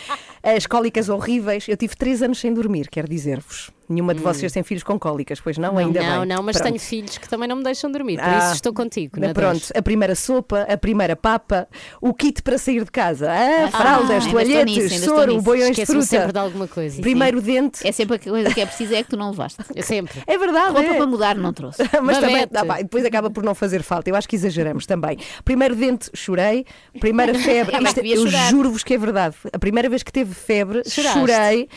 As 0.56 0.66
cólicas 0.66 1.10
horríveis. 1.10 1.68
Eu 1.68 1.76
tive 1.76 1.96
três 1.96 2.22
anos 2.22 2.40
sem 2.40 2.54
dormir, 2.54 2.88
quero 2.90 3.08
dizer-vos. 3.10 3.70
Nenhuma 3.90 4.14
de 4.14 4.20
Hum. 4.20 4.24
vocês 4.24 4.52
tem 4.52 4.64
filhos 4.64 4.84
com 4.84 5.00
cólicas, 5.00 5.40
pois 5.40 5.58
não? 5.58 5.72
Não, 5.72 5.78
Ainda 5.78 6.02
não, 6.04 6.20
bem. 6.20 6.28
não, 6.36 6.44
mas 6.44 6.58
Pronto. 6.58 6.68
tenho 6.72 6.80
filhos 6.80 7.18
que 7.18 7.28
também 7.30 7.48
não 7.48 7.56
me 7.56 7.64
deixam 7.64 7.90
dormir, 7.90 8.18
por 8.18 8.26
Ah, 8.28 8.40
isso 8.48 8.56
estou 8.56 8.74
contigo. 8.74 9.18
na 9.18 9.34
pronto, 9.34 9.60
dor. 9.62 9.78
a 9.78 9.82
primeira 9.82 10.14
sopa, 10.14 10.62
a 10.70 10.78
primeira 10.78 11.16
papa, 11.16 11.70
o 12.02 12.14
kit 12.14 12.42
para 12.44 12.58
sair 12.58 12.84
de 12.84 12.92
casa, 12.92 13.30
ah, 13.32 13.72
fraldas, 13.72 14.10
ainda 14.12 14.18
estou 14.18 14.34
toalhetes, 14.34 14.92
nisso, 14.92 15.06
soro, 15.06 15.42
boiões 15.42 15.74
de 15.74 15.86
fruta. 15.86 16.06
sempre 16.06 16.34
de 16.34 16.40
alguma 16.40 16.68
coisa. 16.68 16.98
Sim, 16.98 17.02
Primeiro 17.02 17.40
dente. 17.42 17.88
É 17.88 17.92
sempre 17.94 18.18
a 18.18 18.20
coisa 18.20 18.54
que 18.54 18.60
é 18.60 18.66
preciso 18.66 18.94
é 18.94 19.04
que 19.04 19.10
tu 19.10 19.16
não 19.18 19.30
levaste. 19.32 19.58
É 19.74 19.82
sempre. 19.82 20.22
É 20.28 20.38
verdade, 20.38 20.74
Roupa 20.74 20.82
é. 20.92 20.94
para 20.98 21.08
mudar 21.08 21.36
não 21.38 21.54
trouxe. 21.54 21.82
Mas 22.04 22.18
também, 22.18 22.36
Babete. 22.46 22.58
ah, 22.58 22.66
pá, 22.66 22.78
depois 22.80 23.06
acaba 23.06 23.30
por 23.30 23.42
não 23.42 23.56
fazer 23.56 23.82
falta. 23.84 24.10
Eu 24.10 24.16
acho 24.18 24.28
que 24.28 24.36
exageramos 24.36 24.86
também. 24.86 25.18
Primeiro 25.46 25.74
dente, 25.78 26.10
chorei. 26.14 26.66
Primeira 27.00 27.34
febre, 27.40 27.72
Também 27.72 27.88
isto, 27.88 27.96
devia 28.02 28.16
eu 28.18 28.28
juro-vos 28.50 28.84
que 28.84 28.94
é 28.94 28.98
verdade. 28.98 29.36
A 29.54 29.58
primeira 29.60 29.88
vez 29.88 30.04
que 30.04 30.12
teve 30.12 30.36
febre, 30.38 30.82
Choraste. 30.90 31.20
chorei. 31.20 31.70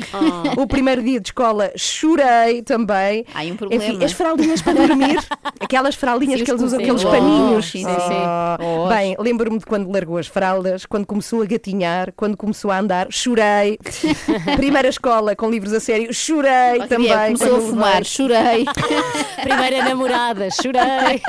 Oh. 0.57 0.63
O 0.63 0.67
primeiro 0.67 1.03
dia 1.03 1.19
de 1.21 1.29
escola, 1.29 1.73
chorei 1.77 2.63
também. 2.63 3.25
Há 3.35 3.43
um 3.43 3.57
problema. 3.57 3.85
Enfim, 3.85 4.05
as 4.05 4.13
fraldinhas 4.13 4.63
para 4.63 4.87
dormir, 4.87 5.19
aquelas 5.59 5.95
fraldinhas 5.95 6.39
Sim, 6.39 6.45
que 6.45 6.51
eles 6.51 6.63
usam, 6.63 6.79
aqueles 6.79 7.03
cozinhos. 7.03 7.25
paninhos. 7.25 7.71
Sim, 7.71 7.85
sim. 7.85 7.87
Oh. 7.89 8.85
Oh. 8.85 8.89
Bem, 8.89 9.17
lembro-me 9.19 9.59
de 9.59 9.67
quando 9.67 9.91
largou 9.91 10.19
as 10.19 10.27
fraldas, 10.27 10.87
quando 10.87 11.07
começou 11.07 11.43
a 11.43 11.47
gatinhar, 11.47 12.13
quando 12.17 12.37
começou 12.37 12.71
a 12.71 12.79
andar, 12.79 13.07
chorei. 13.11 13.79
Primeira 14.57 14.89
escola 14.89 15.35
com 15.35 15.51
livros 15.51 15.73
a 15.73 15.81
sério, 15.81 16.13
chorei 16.13 16.81
Oh, 16.83 16.87
também. 16.87 17.11
Começou 17.37 17.57
a 17.57 17.61
fumar, 17.61 18.05
chorei. 18.05 18.65
Primeira 19.43 19.85
namorada, 19.85 20.49
chorei. 20.51 21.21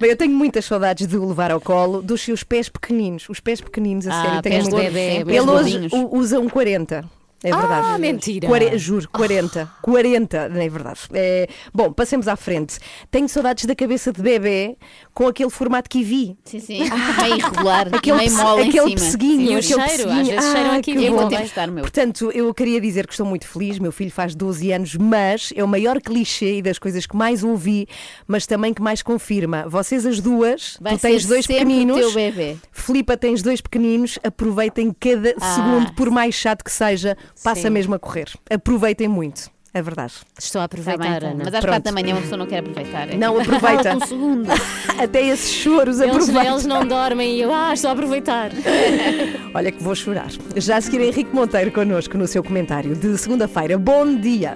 Bem, 0.00 0.10
eu 0.10 0.16
tenho 0.16 0.32
muitas 0.32 0.64
saudades 0.64 1.06
de 1.06 1.16
o 1.16 1.26
levar 1.28 1.50
ao 1.50 1.60
colo 1.60 2.02
dos 2.02 2.20
seus 2.20 2.42
pés 2.42 2.68
pequeninos. 2.68 3.28
Os 3.28 3.40
pés 3.40 3.60
pequeninos, 3.60 4.06
a 4.06 4.10
Ah, 4.18 4.22
sério. 4.22 4.42
tenho 4.42 4.54
pés 4.56 4.64
de 4.64 4.70
muito- 4.74 4.84
bebé, 4.84 5.16
Ele 5.16 5.40
hoje 5.40 5.46
gordinhos. 5.46 5.92
Usa 6.16 6.40
um 6.40 6.48
40. 6.48 7.04
É 7.44 7.50
verdade. 7.54 7.86
Ah, 7.86 7.98
mentira. 7.98 8.48
Quare- 8.48 8.78
juro, 8.78 9.08
40. 9.10 9.70
40, 9.82 10.48
não 10.48 10.60
é 10.60 10.68
verdade. 10.68 11.00
É, 11.12 11.46
bom, 11.72 11.92
passemos 11.92 12.26
à 12.28 12.34
frente. 12.34 12.78
Tenho 13.10 13.28
saudades 13.28 13.66
da 13.66 13.74
cabeça 13.74 14.10
de 14.10 14.22
bebê 14.22 14.76
com 15.16 15.26
aquele 15.28 15.48
formato 15.48 15.88
que 15.88 16.02
vi. 16.02 16.36
Sim, 16.44 16.60
sim. 16.60 16.78
Meio 16.80 17.36
irregular, 17.38 17.88
Aquele, 17.90 18.18
meio 18.18 18.32
mole 18.32 18.64
em 18.64 18.68
aquele 18.68 18.84
cima. 18.84 18.94
pesseguinho. 18.96 19.36
Sim, 19.48 19.54
o 19.54 19.58
aquele 19.58 19.62
cheiro, 19.62 19.82
às 19.82 19.90
pesseguinho. 19.96 20.24
vezes 20.26 20.52
cheiram 20.52 20.70
Ah, 20.70 20.76
aqui 20.76 20.92
que 20.94 21.04
Eu 21.06 21.14
vou 21.16 21.28
testar 21.28 21.66
meu. 21.70 21.82
Portanto, 21.82 22.30
eu 22.34 22.52
queria 22.52 22.78
dizer 22.82 23.06
que 23.06 23.14
estou 23.14 23.24
muito 23.26 23.46
feliz. 23.48 23.78
Meu 23.78 23.90
filho 23.90 24.10
faz 24.10 24.34
12 24.34 24.70
anos, 24.72 24.94
mas 24.94 25.54
é 25.56 25.64
o 25.64 25.68
maior 25.68 26.02
clichê 26.02 26.58
e 26.58 26.62
das 26.62 26.78
coisas 26.78 27.06
que 27.06 27.16
mais 27.16 27.42
ouvi, 27.42 27.88
mas 28.28 28.46
também 28.46 28.74
que 28.74 28.82
mais 28.82 29.02
confirma. 29.02 29.66
Vocês 29.66 30.04
as 30.04 30.20
duas, 30.20 30.76
Vai 30.80 30.96
tu 30.98 31.00
tens 31.00 31.22
ser 31.22 31.28
dois 31.28 31.46
sempre 31.46 31.62
o 31.62 31.66
pequeninos. 31.66 31.98
teu 31.98 32.12
bebê. 32.12 32.56
Filipa 32.70 33.16
tens 33.16 33.40
dois 33.40 33.62
pequeninos, 33.62 34.18
aproveitem 34.22 34.94
cada 35.00 35.34
Ah. 35.40 35.54
segundo, 35.54 35.92
por 35.94 36.10
mais 36.10 36.34
chato 36.34 36.62
que 36.62 36.70
seja, 36.70 37.16
passa 37.42 37.62
Sim. 37.62 37.70
mesmo 37.70 37.94
a 37.94 37.98
correr. 37.98 38.28
Aproveitem 38.50 39.08
muito, 39.08 39.50
é 39.78 39.82
verdade. 39.82 40.12
Estou 40.38 40.60
a 40.60 40.66
Tá 40.68 40.76
bem, 40.76 40.82
aproveitar, 40.82 41.16
então. 41.16 41.28
Ana. 41.30 41.44
Mas 41.44 41.54
às 41.54 41.60
Pronto. 41.60 41.66
quatro 41.74 41.82
da 41.84 41.92
manhã 41.92 42.14
uma 42.14 42.22
pessoa 42.22 42.38
não 42.38 42.46
quer 42.46 42.58
aproveitar. 42.58 43.08
é 43.10 43.16
Não, 43.16 43.38
aproveita. 43.40 43.96
um 43.96 44.00
segundo. 44.06 44.48
Até 44.98 45.22
esses 45.26 45.50
choros 45.52 46.00
Eles, 46.00 46.14
aproveitem. 46.16 46.52
eles 46.52 46.66
não 46.66 46.86
dormem 46.86 47.36
e 47.36 47.42
eu, 47.42 47.52
ah, 47.52 47.72
estou 47.74 47.90
a 47.90 47.92
aproveitar. 47.92 48.50
Olha 49.54 49.70
que 49.72 49.82
vou 49.82 49.94
chorar. 49.94 50.28
Já 50.56 50.76
a 50.76 50.80
seguir 50.80 51.00
Henrique 51.00 51.34
Monteiro 51.34 51.70
connosco 51.70 52.16
no 52.16 52.26
seu 52.26 52.42
comentário 52.42 52.94
de 52.94 53.16
segunda-feira. 53.18 53.78
Bom 53.78 54.16
dia. 54.16 54.54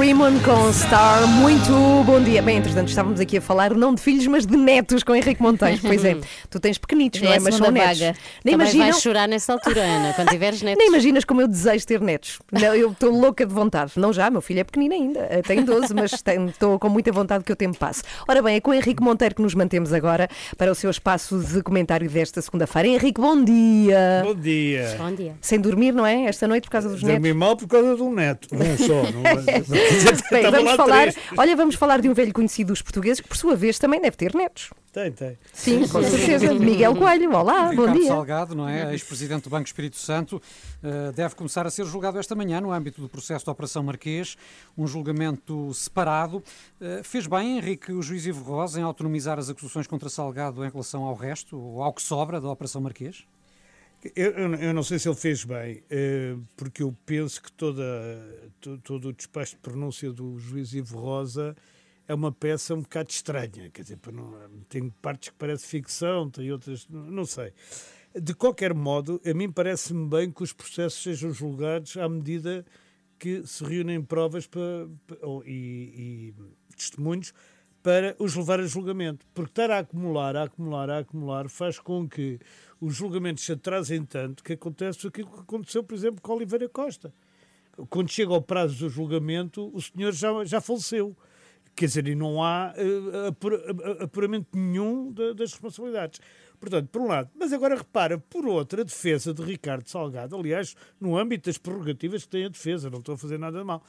Rimon 0.00 0.38
com 0.40 0.72
Star, 0.72 1.26
muito 1.26 1.70
bom 2.04 2.20
dia. 2.22 2.40
Bem, 2.42 2.58
entretanto, 2.58 2.88
estávamos 2.88 3.20
aqui 3.20 3.38
a 3.38 3.40
falar 3.40 3.74
não 3.74 3.94
de 3.94 4.00
filhos, 4.00 4.26
mas 4.26 4.46
de 4.46 4.56
netos 4.56 5.02
com 5.02 5.14
Henrique 5.14 5.42
Monteiro. 5.42 5.78
Pois 5.82 6.04
é, 6.04 6.16
tu 6.50 6.58
tens 6.60 6.78
pequenitos, 6.78 7.20
não 7.20 7.30
é 7.32 7.36
é? 7.36 7.40
Mas 7.40 7.54
são 7.56 7.70
netos. 7.70 7.98
vaga. 8.00 8.14
Nem 8.44 8.54
imaginam, 8.54 8.86
vais 8.86 9.02
chorar 9.02 9.28
nessa 9.28 9.52
altura, 9.52 9.80
Ana, 9.82 10.12
quando 10.14 10.28
tiveres 10.30 10.62
netos. 10.62 10.78
nem 10.78 10.88
imaginas 10.88 11.24
como 11.24 11.40
eu 11.40 11.48
desejo 11.48 11.86
ter 11.86 12.00
netos. 12.00 12.38
Não, 12.52 12.74
eu 12.74 12.92
estou 12.92 13.10
louca 13.10 13.44
de 13.46 13.52
vontade. 13.52 13.92
Não 13.96 14.12
já, 14.12 14.30
meu 14.30 14.40
filho 14.40 14.53
é 14.60 14.64
pequenino 14.64 14.94
ainda. 14.94 15.20
Eh, 15.30 15.42
Tem 15.42 15.64
12, 15.64 15.92
mas 15.94 16.22
tem- 16.22 16.46
estou 16.46 16.78
com 16.78 16.88
muita 16.88 17.10
vontade 17.12 17.44
que 17.44 17.52
o 17.52 17.56
tempo 17.56 17.78
passe. 17.78 18.02
Ora 18.28 18.42
bem, 18.42 18.56
é 18.56 18.60
com 18.60 18.70
o 18.70 18.74
Henrique 18.74 19.02
Monteiro 19.02 19.34
que 19.34 19.42
nos 19.42 19.54
mantemos 19.54 19.92
agora 19.92 20.28
para 20.56 20.70
o 20.70 20.74
seu 20.74 20.90
espaço 20.90 21.38
de 21.38 21.62
comentário 21.62 22.08
desta 22.10 22.40
segunda-feira. 22.42 22.88
Henrique, 22.88 23.20
bom 23.20 23.42
dia. 23.42 24.22
Bom 24.24 24.34
dia. 24.34 24.94
Bom 24.98 25.14
dia. 25.14 25.34
Sem 25.40 25.60
dormir, 25.60 25.92
não 25.92 26.06
é? 26.06 26.24
Esta 26.24 26.46
noite 26.48 26.64
por 26.64 26.70
causa 26.70 26.88
dos 26.88 27.02
netos. 27.02 27.20
Dormi 27.22 27.32
mal 27.34 27.56
por 27.56 27.66
causa 27.68 27.94
de 27.96 28.02
um 28.02 28.12
neto. 28.12 28.48
Um 28.52 28.76
só. 28.78 29.02
Não, 29.10 29.22
Bem, 30.30 30.42
vamos 30.50 30.64
lá 30.64 30.76
falar, 30.76 31.00
três. 31.12 31.16
olha, 31.36 31.56
vamos 31.56 31.74
falar 31.74 32.00
de 32.00 32.08
um 32.08 32.14
velho 32.14 32.32
conhecido 32.32 32.68
dos 32.68 32.82
portugueses 32.82 33.20
que, 33.20 33.28
por 33.28 33.36
sua 33.36 33.54
vez, 33.56 33.78
também 33.78 34.00
deve 34.00 34.16
ter 34.16 34.34
netos. 34.34 34.70
Tem, 34.92 35.10
tem. 35.10 35.36
Sim, 35.52 35.88
com 35.88 36.00
certeza. 36.04 36.54
Miguel 36.54 36.94
Coelho, 36.94 37.34
olá, 37.34 37.64
bom 37.64 37.70
Ricardo 37.82 37.98
dia. 37.98 38.06
Salgado, 38.08 38.54
não 38.54 38.68
é? 38.68 38.92
Ex-presidente 38.92 39.42
do 39.44 39.50
Banco 39.50 39.66
Espírito 39.66 39.96
Santo, 39.96 40.40
eh, 40.84 41.10
deve 41.12 41.34
começar 41.34 41.66
a 41.66 41.70
ser 41.70 41.84
julgado 41.84 42.16
esta 42.16 42.36
manhã 42.36 42.60
no 42.60 42.70
âmbito 42.70 43.00
do 43.00 43.08
processo 43.08 43.44
da 43.44 43.50
Operação 43.50 43.82
Marquês, 43.82 44.36
um 44.76 44.86
julgamento 44.86 45.72
separado. 45.74 46.42
Eh, 46.80 47.02
Fez 47.02 47.26
bem, 47.26 47.58
Henrique, 47.58 47.92
o 47.92 48.02
juiz 48.02 48.26
Ivo 48.26 48.42
Rosa, 48.44 48.80
em 48.80 48.82
autonomizar 48.82 49.38
as 49.38 49.48
acusações 49.50 49.86
contra 49.86 50.08
Salgado 50.08 50.64
em 50.64 50.68
relação 50.70 51.04
ao 51.04 51.14
resto, 51.14 51.56
ou 51.58 51.82
ao 51.82 51.92
que 51.92 52.02
sobra 52.02 52.40
da 52.40 52.50
Operação 52.50 52.80
Marquês? 52.80 53.24
Eu, 54.14 54.32
eu- 54.32 54.74
não 54.74 54.82
sei 54.82 54.98
se 54.98 55.08
ele 55.08 55.16
fez 55.16 55.44
bem, 55.44 55.82
eh, 55.90 56.36
porque 56.56 56.82
eu 56.82 56.94
penso 57.06 57.40
que 57.42 57.50
toda, 57.52 57.82
to- 58.60 58.78
todo 58.78 59.08
o 59.08 59.12
despacho 59.14 59.52
de 59.52 59.58
pronúncia 59.62 60.12
do 60.12 60.38
juiz 60.38 60.74
Ivo 60.74 60.98
Rosa 60.98 61.56
é 62.06 62.12
uma 62.14 62.30
peça 62.30 62.74
um 62.74 62.82
bocado 62.82 63.10
estranha. 63.10 63.70
Quer 63.72 63.80
dizer, 63.80 63.98
tem 64.68 64.90
partes 65.00 65.30
que 65.30 65.36
parece 65.36 65.66
ficção, 65.66 66.28
tem 66.28 66.52
outras. 66.52 66.86
Não 66.90 67.24
sei. 67.24 67.50
De 68.14 68.34
qualquer 68.34 68.74
modo, 68.74 69.20
a 69.24 69.32
mim 69.32 69.50
parece-me 69.50 70.06
bem 70.06 70.30
que 70.30 70.42
os 70.42 70.52
processos 70.52 71.02
sejam 71.02 71.32
julgados 71.32 71.96
à 71.96 72.06
medida 72.06 72.62
que 73.18 73.46
se 73.46 73.64
reúnem 73.64 74.02
provas 74.02 74.46
para, 74.46 74.88
pa- 75.06 75.16
ou- 75.22 75.42
e, 75.46 76.32
e 76.32 76.34
testemunhos 76.76 77.32
para 77.82 78.16
os 78.18 78.34
levar 78.34 78.60
a 78.60 78.66
julgamento. 78.66 79.26
Porque 79.34 79.50
estar 79.50 79.70
a 79.70 79.78
acumular, 79.80 80.36
a 80.36 80.44
acumular, 80.44 80.88
a 80.90 80.98
acumular 80.98 81.48
faz 81.48 81.78
com 81.78 82.08
que 82.08 82.38
os 82.80 82.94
julgamentos 82.94 83.44
se 83.44 83.52
atrasem 83.52 84.04
tanto 84.04 84.42
que 84.42 84.54
acontece 84.54 85.06
aquilo 85.06 85.30
que 85.30 85.40
aconteceu, 85.40 85.82
por 85.84 85.94
exemplo, 85.94 86.20
com 86.20 86.32
Oliveira 86.34 86.68
Costa. 86.68 87.12
Quando 87.90 88.10
chega 88.10 88.32
ao 88.32 88.40
prazo 88.40 88.78
do 88.78 88.88
julgamento, 88.88 89.70
o 89.74 89.80
senhor 89.82 90.12
já, 90.12 90.44
já 90.44 90.60
faleceu. 90.60 91.16
Quer 91.76 91.86
dizer, 91.86 92.06
e 92.06 92.14
não 92.14 92.40
há 92.42 92.72
a- 92.72 94.04
apuramento 94.04 94.46
nenhum 94.56 95.10
da- 95.12 95.32
das 95.32 95.50
responsabilidades. 95.52 96.20
Portanto, 96.64 96.88
por 96.88 97.02
um 97.02 97.08
lado. 97.08 97.28
Mas 97.38 97.52
agora 97.52 97.76
repara, 97.76 98.16
por 98.18 98.46
outro, 98.46 98.80
a 98.80 98.84
defesa 98.84 99.34
de 99.34 99.42
Ricardo 99.42 99.86
Salgado, 99.86 100.34
aliás, 100.34 100.74
no 100.98 101.14
âmbito 101.18 101.50
das 101.50 101.58
prerrogativas 101.58 102.22
que 102.22 102.30
tem 102.30 102.46
a 102.46 102.48
defesa, 102.48 102.88
não 102.88 103.00
estou 103.00 103.16
a 103.16 103.18
fazer 103.18 103.38
nada 103.38 103.58
de 103.58 103.64
mal. 103.64 103.84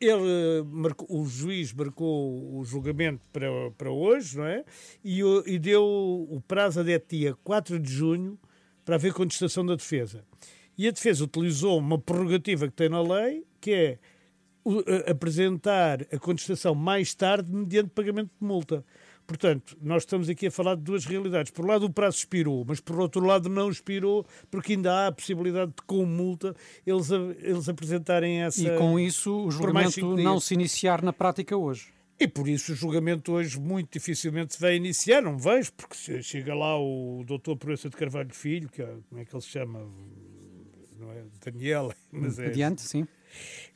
Ele, 0.00 0.24
eh, 0.28 0.62
marcou- 0.66 1.06
o 1.08 1.24
juiz 1.26 1.72
marcou 1.72 2.58
o 2.58 2.64
julgamento 2.64 3.20
para, 3.32 3.46
para 3.78 3.90
hoje, 3.92 4.36
não 4.38 4.44
é? 4.46 4.64
E, 5.04 5.20
e 5.46 5.58
deu 5.58 5.84
o 5.84 6.42
prazo 6.48 6.80
até 6.80 6.98
dia 6.98 7.36
4 7.44 7.78
de 7.78 7.92
junho 7.92 8.36
para 8.84 8.96
haver 8.96 9.12
contestação 9.12 9.64
da 9.64 9.76
defesa. 9.76 10.24
E 10.76 10.88
a 10.88 10.90
defesa 10.90 11.22
utilizou 11.22 11.78
uma 11.78 11.98
prerrogativa 11.98 12.66
que 12.66 12.72
tem 12.74 12.88
na 12.88 13.02
lei, 13.02 13.44
que 13.60 13.70
é 13.72 13.98
a- 15.06 15.10
apresentar 15.12 16.02
a 16.12 16.18
contestação 16.18 16.74
mais 16.74 17.14
tarde 17.14 17.52
mediante 17.54 17.90
pagamento 17.90 18.30
de 18.40 18.46
multa. 18.46 18.84
Portanto, 19.30 19.78
nós 19.80 20.02
estamos 20.02 20.28
aqui 20.28 20.48
a 20.48 20.50
falar 20.50 20.74
de 20.74 20.82
duas 20.82 21.04
realidades. 21.04 21.52
Por 21.52 21.64
um 21.64 21.68
lado, 21.68 21.86
o 21.86 21.90
prazo 21.92 22.16
expirou, 22.16 22.64
mas 22.66 22.80
por 22.80 22.98
outro 22.98 23.24
lado, 23.24 23.48
não 23.48 23.70
expirou, 23.70 24.26
porque 24.50 24.72
ainda 24.72 24.92
há 24.92 25.06
a 25.06 25.12
possibilidade 25.12 25.70
de, 25.70 25.82
com 25.86 26.04
multa, 26.04 26.52
eles, 26.84 27.12
a- 27.12 27.16
eles 27.38 27.68
apresentarem 27.68 28.42
essa. 28.42 28.60
E 28.60 28.76
com 28.76 28.98
isso 28.98 29.46
o 29.46 29.48
julgamento 29.52 30.16
não 30.16 30.40
se 30.40 30.52
iniciar 30.54 31.00
na 31.00 31.12
prática 31.12 31.56
hoje. 31.56 31.92
E 32.18 32.26
por 32.26 32.48
isso 32.48 32.72
o 32.72 32.74
julgamento 32.74 33.30
hoje 33.30 33.60
muito 33.60 33.92
dificilmente 33.92 34.54
se 34.54 34.60
vai 34.60 34.74
iniciar, 34.74 35.22
não 35.22 35.38
vejo, 35.38 35.72
porque 35.74 35.94
se- 35.94 36.22
chega 36.24 36.52
lá 36.52 36.76
o 36.76 37.22
doutor 37.24 37.56
Proença 37.56 37.88
de 37.88 37.96
Carvalho 37.96 38.34
Filho, 38.34 38.68
que 38.68 38.82
é, 38.82 38.92
como 39.08 39.20
é 39.20 39.24
que 39.24 39.32
ele 39.32 39.42
se 39.42 39.48
chama? 39.48 39.86
Não 40.98 41.12
é 41.12 41.22
Daniel, 41.44 41.92
mas 42.10 42.36
é. 42.40 42.46
Adiante, 42.46 42.82
sim. 42.82 43.06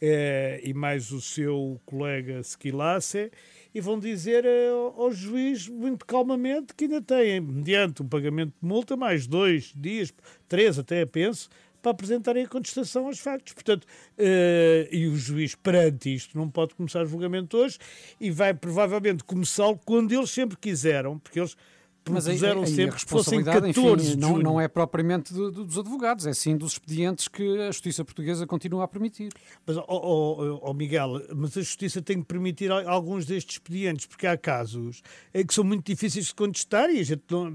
Eh, 0.02 0.60
e 0.64 0.74
mais 0.74 1.12
o 1.12 1.20
seu 1.20 1.80
colega 1.86 2.42
Sequilace, 2.42 3.30
e 3.74 3.80
vão 3.80 3.98
dizer 3.98 4.44
eh, 4.44 4.70
ao 4.70 5.10
juiz, 5.10 5.68
muito 5.68 6.06
calmamente, 6.06 6.72
que 6.74 6.84
ainda 6.84 7.02
têm, 7.02 7.40
mediante 7.40 8.02
um 8.02 8.08
pagamento 8.08 8.54
de 8.60 8.68
multa, 8.68 8.96
mais 8.96 9.26
dois 9.26 9.72
dias, 9.76 10.14
três 10.48 10.78
até 10.78 11.04
penso, 11.04 11.48
para 11.82 11.90
apresentarem 11.90 12.44
a 12.44 12.48
contestação 12.48 13.06
aos 13.06 13.18
factos. 13.18 13.52
Portanto, 13.52 13.86
eh, 14.16 14.88
e 14.92 15.06
o 15.08 15.16
juiz, 15.16 15.54
perante 15.56 16.14
isto, 16.14 16.38
não 16.38 16.48
pode 16.48 16.74
começar 16.74 17.02
o 17.02 17.06
julgamento 17.06 17.56
hoje 17.56 17.78
e 18.20 18.30
vai 18.30 18.54
provavelmente 18.54 19.24
começá-lo 19.24 19.78
quando 19.84 20.12
eles 20.12 20.30
sempre 20.30 20.56
quiseram, 20.56 21.18
porque 21.18 21.40
eles 21.40 21.56
propuseram 22.04 22.62
aí 22.62 22.64
a 22.64 22.66
sempre 22.66 22.96
que 22.96 23.04
fossem 23.06 23.38
responsabilidade, 23.38 23.74
14 23.74 24.08
enfim, 24.10 24.20
não, 24.20 24.38
não 24.38 24.60
é 24.60 24.68
propriamente 24.68 25.32
do- 25.32 25.50
do- 25.50 25.64
dos 25.64 25.78
advogados, 25.78 26.26
é 26.26 26.32
sim 26.34 26.56
dos 26.56 26.72
expedientes 26.72 27.28
que 27.28 27.58
a 27.60 27.66
justiça 27.66 28.04
portuguesa 28.04 28.46
continua 28.46 28.84
a 28.84 28.88
permitir. 28.88 29.30
Mas, 29.66 29.76
ó 29.76 29.84
ó, 29.88 30.58
ó, 30.62 30.72
Miguel, 30.74 31.22
mas 31.34 31.56
a 31.56 31.60
Justiça 31.62 32.02
tem 32.02 32.18
que 32.20 32.26
permitir 32.26 32.70
al- 32.70 32.86
alguns 32.88 33.24
destes 33.24 33.54
expedientes, 33.56 34.06
porque 34.06 34.26
há 34.26 34.36
casos 34.36 35.02
que 35.46 35.54
são 35.54 35.64
muito 35.64 35.86
difíceis 35.86 36.26
de 36.26 36.34
contestar 36.34 36.90
e 36.90 37.00
a 37.00 37.02
gente 37.02 37.22
não, 37.30 37.52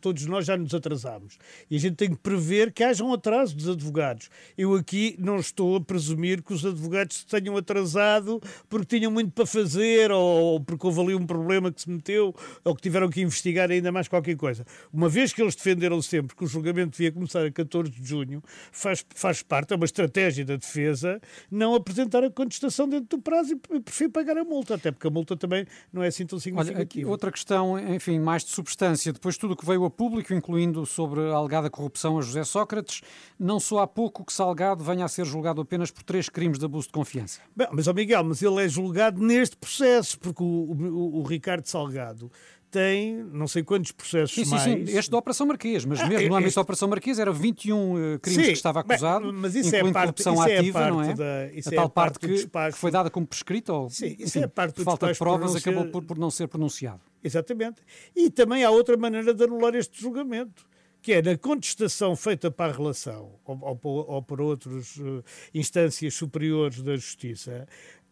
todos 0.00 0.26
nós 0.26 0.44
já 0.46 0.56
nos 0.56 0.74
atrasámos. 0.74 1.38
E 1.70 1.76
a 1.76 1.78
gente 1.80 1.94
tem 1.96 2.10
que 2.10 2.16
prever 2.16 2.72
que 2.72 2.84
haja 2.84 3.02
um 3.02 3.12
atraso 3.12 3.56
dos 3.56 3.68
advogados. 3.68 4.28
Eu 4.58 4.74
aqui 4.74 5.16
não 5.18 5.36
estou 5.36 5.76
a 5.76 5.80
presumir 5.80 6.42
que 6.42 6.52
os 6.52 6.64
advogados 6.66 7.18
se 7.18 7.26
tenham 7.26 7.56
atrasado 7.56 8.40
porque 8.68 8.98
tinham 8.98 9.10
muito 9.10 9.30
para 9.32 9.46
fazer 9.46 10.10
ou 10.12 10.60
porque 10.60 10.86
houve 10.86 11.00
ali 11.00 11.14
um 11.14 11.26
problema 11.26 11.72
que 11.72 11.80
se 11.80 11.90
meteu 11.90 12.34
ou 12.64 12.74
que 12.74 12.82
tiveram 12.82 13.08
que 13.08 13.20
investigar 13.20 13.70
ainda 13.70 13.85
mais 13.90 14.08
qualquer 14.08 14.36
coisa. 14.36 14.64
Uma 14.92 15.08
vez 15.08 15.32
que 15.32 15.42
eles 15.42 15.54
defenderam 15.54 16.00
sempre 16.02 16.36
que 16.36 16.44
o 16.44 16.46
julgamento 16.46 16.92
devia 16.92 17.12
começar 17.12 17.44
a 17.44 17.50
14 17.50 17.90
de 17.90 18.04
junho, 18.06 18.42
faz, 18.72 19.04
faz 19.14 19.42
parte, 19.42 19.72
é 19.72 19.76
uma 19.76 19.84
estratégia 19.84 20.44
da 20.44 20.56
defesa, 20.56 21.20
não 21.50 21.74
apresentar 21.74 22.22
a 22.24 22.30
contestação 22.30 22.88
dentro 22.88 23.16
do 23.16 23.22
prazo 23.22 23.58
e 23.72 23.80
prefiro 23.80 24.10
pagar 24.10 24.36
a 24.38 24.44
multa, 24.44 24.74
até 24.74 24.90
porque 24.90 25.06
a 25.06 25.10
multa 25.10 25.36
também 25.36 25.66
não 25.92 26.02
é 26.02 26.08
assim 26.08 26.26
tão 26.26 26.36
Olha, 26.36 26.42
significativa. 26.42 27.10
outra 27.10 27.30
questão, 27.32 27.78
enfim, 27.94 28.18
mais 28.18 28.44
de 28.44 28.50
substância. 28.50 29.12
Depois 29.12 29.34
de 29.34 29.40
tudo 29.40 29.52
o 29.54 29.56
que 29.56 29.66
veio 29.66 29.84
a 29.84 29.90
público, 29.90 30.32
incluindo 30.34 30.84
sobre 30.86 31.20
a 31.20 31.34
alegada 31.34 31.68
corrupção 31.70 32.18
a 32.18 32.22
José 32.22 32.44
Sócrates, 32.44 33.00
não 33.38 33.58
só 33.60 33.80
há 33.80 33.86
pouco 33.86 34.24
que 34.24 34.32
Salgado 34.32 34.82
venha 34.84 35.04
a 35.04 35.08
ser 35.08 35.24
julgado 35.24 35.60
apenas 35.60 35.90
por 35.90 36.02
três 36.02 36.28
crimes 36.28 36.58
de 36.58 36.64
abuso 36.64 36.86
de 36.88 36.92
confiança. 36.92 37.40
Bem, 37.54 37.68
mas, 37.72 37.86
ó 37.88 37.92
Miguel, 37.92 38.24
mas 38.24 38.42
ele 38.42 38.62
é 38.64 38.68
julgado 38.68 39.20
neste 39.22 39.56
processo, 39.56 40.18
porque 40.18 40.42
o, 40.42 40.46
o- 40.46 41.20
o 41.20 41.22
Ricardo 41.22 41.66
Salgado 41.66 42.30
tem 42.70 43.22
não 43.32 43.46
sei 43.48 43.62
quantos 43.62 43.92
processos 43.92 44.34
Sim, 44.34 44.44
sim, 44.44 44.50
mais. 44.50 44.62
sim, 44.62 44.96
este 44.98 45.10
da 45.10 45.18
Operação 45.18 45.46
Marquês, 45.46 45.84
mas 45.84 46.00
Ah, 46.00 46.06
mesmo 46.08 46.28
no 46.28 46.34
âmbito 46.34 46.48
este- 46.48 46.54
da 46.56 46.62
Operação 46.62 46.88
Marquês 46.88 47.18
era 47.18 47.32
21 47.32 47.98
eh, 48.14 48.18
crimes 48.18 48.42
Sim, 48.44 48.50
que 48.52 48.56
estava 48.56 48.80
acusado, 48.80 49.32
mas 49.32 49.54
isso 49.54 49.74
é 49.74 49.78
incluindo 49.78 49.94
parte- 49.94 50.04
corrupção 50.24 50.34
isso 50.34 50.42
é 50.48 50.56
a 50.56 50.60
ativa, 50.60 50.90
não 50.90 51.02
é? 51.02 51.06
parte 51.06 51.18
da- 51.18 51.52
isso 51.54 51.68
a 51.68 51.72
é 51.72 51.76
tal 51.76 51.84
a 51.86 51.88
parte 51.88 52.12
parte 52.14 52.26
que, 52.28 52.34
despacho. 52.34 52.74
que 52.74 52.80
foi 52.80 52.90
dada 52.90 53.10
como 53.10 53.26
prescrita 53.26 53.72
ou, 53.72 53.88
Sim, 53.88 54.16
isso 54.18 54.22
enfim, 54.24 54.40
é 54.40 54.44
a 54.44 54.48
parte 54.48 54.74
por 54.74 54.84
falta 54.84 55.12
de 55.12 55.18
provas 55.18 55.56
acabou 55.56 55.86
por, 55.86 56.02
por 56.04 56.18
não 56.18 56.30
ser 56.30 56.48
pronunciado. 56.48 57.00
Exatamente. 57.22 57.80
E 58.14 58.30
também 58.30 58.62
há 58.64 58.70
outra 58.70 58.96
maneira 58.96 59.32
de 59.34 59.44
anular 59.44 59.74
este 59.74 60.00
julgamento, 60.00 60.66
que 61.02 61.12
é 61.12 61.22
na 61.22 61.36
contestação 61.38 62.14
feita 62.16 62.50
para 62.50 62.72
a 62.72 62.76
relação 62.76 63.32
ou, 63.44 63.58
ou, 63.62 63.80
ou 64.08 64.22
por 64.22 64.40
outras 64.40 64.96
eh, 64.98 65.22
instâncias 65.54 66.14
superiores 66.14 66.82
da 66.82 66.96
justiça, 66.96 67.66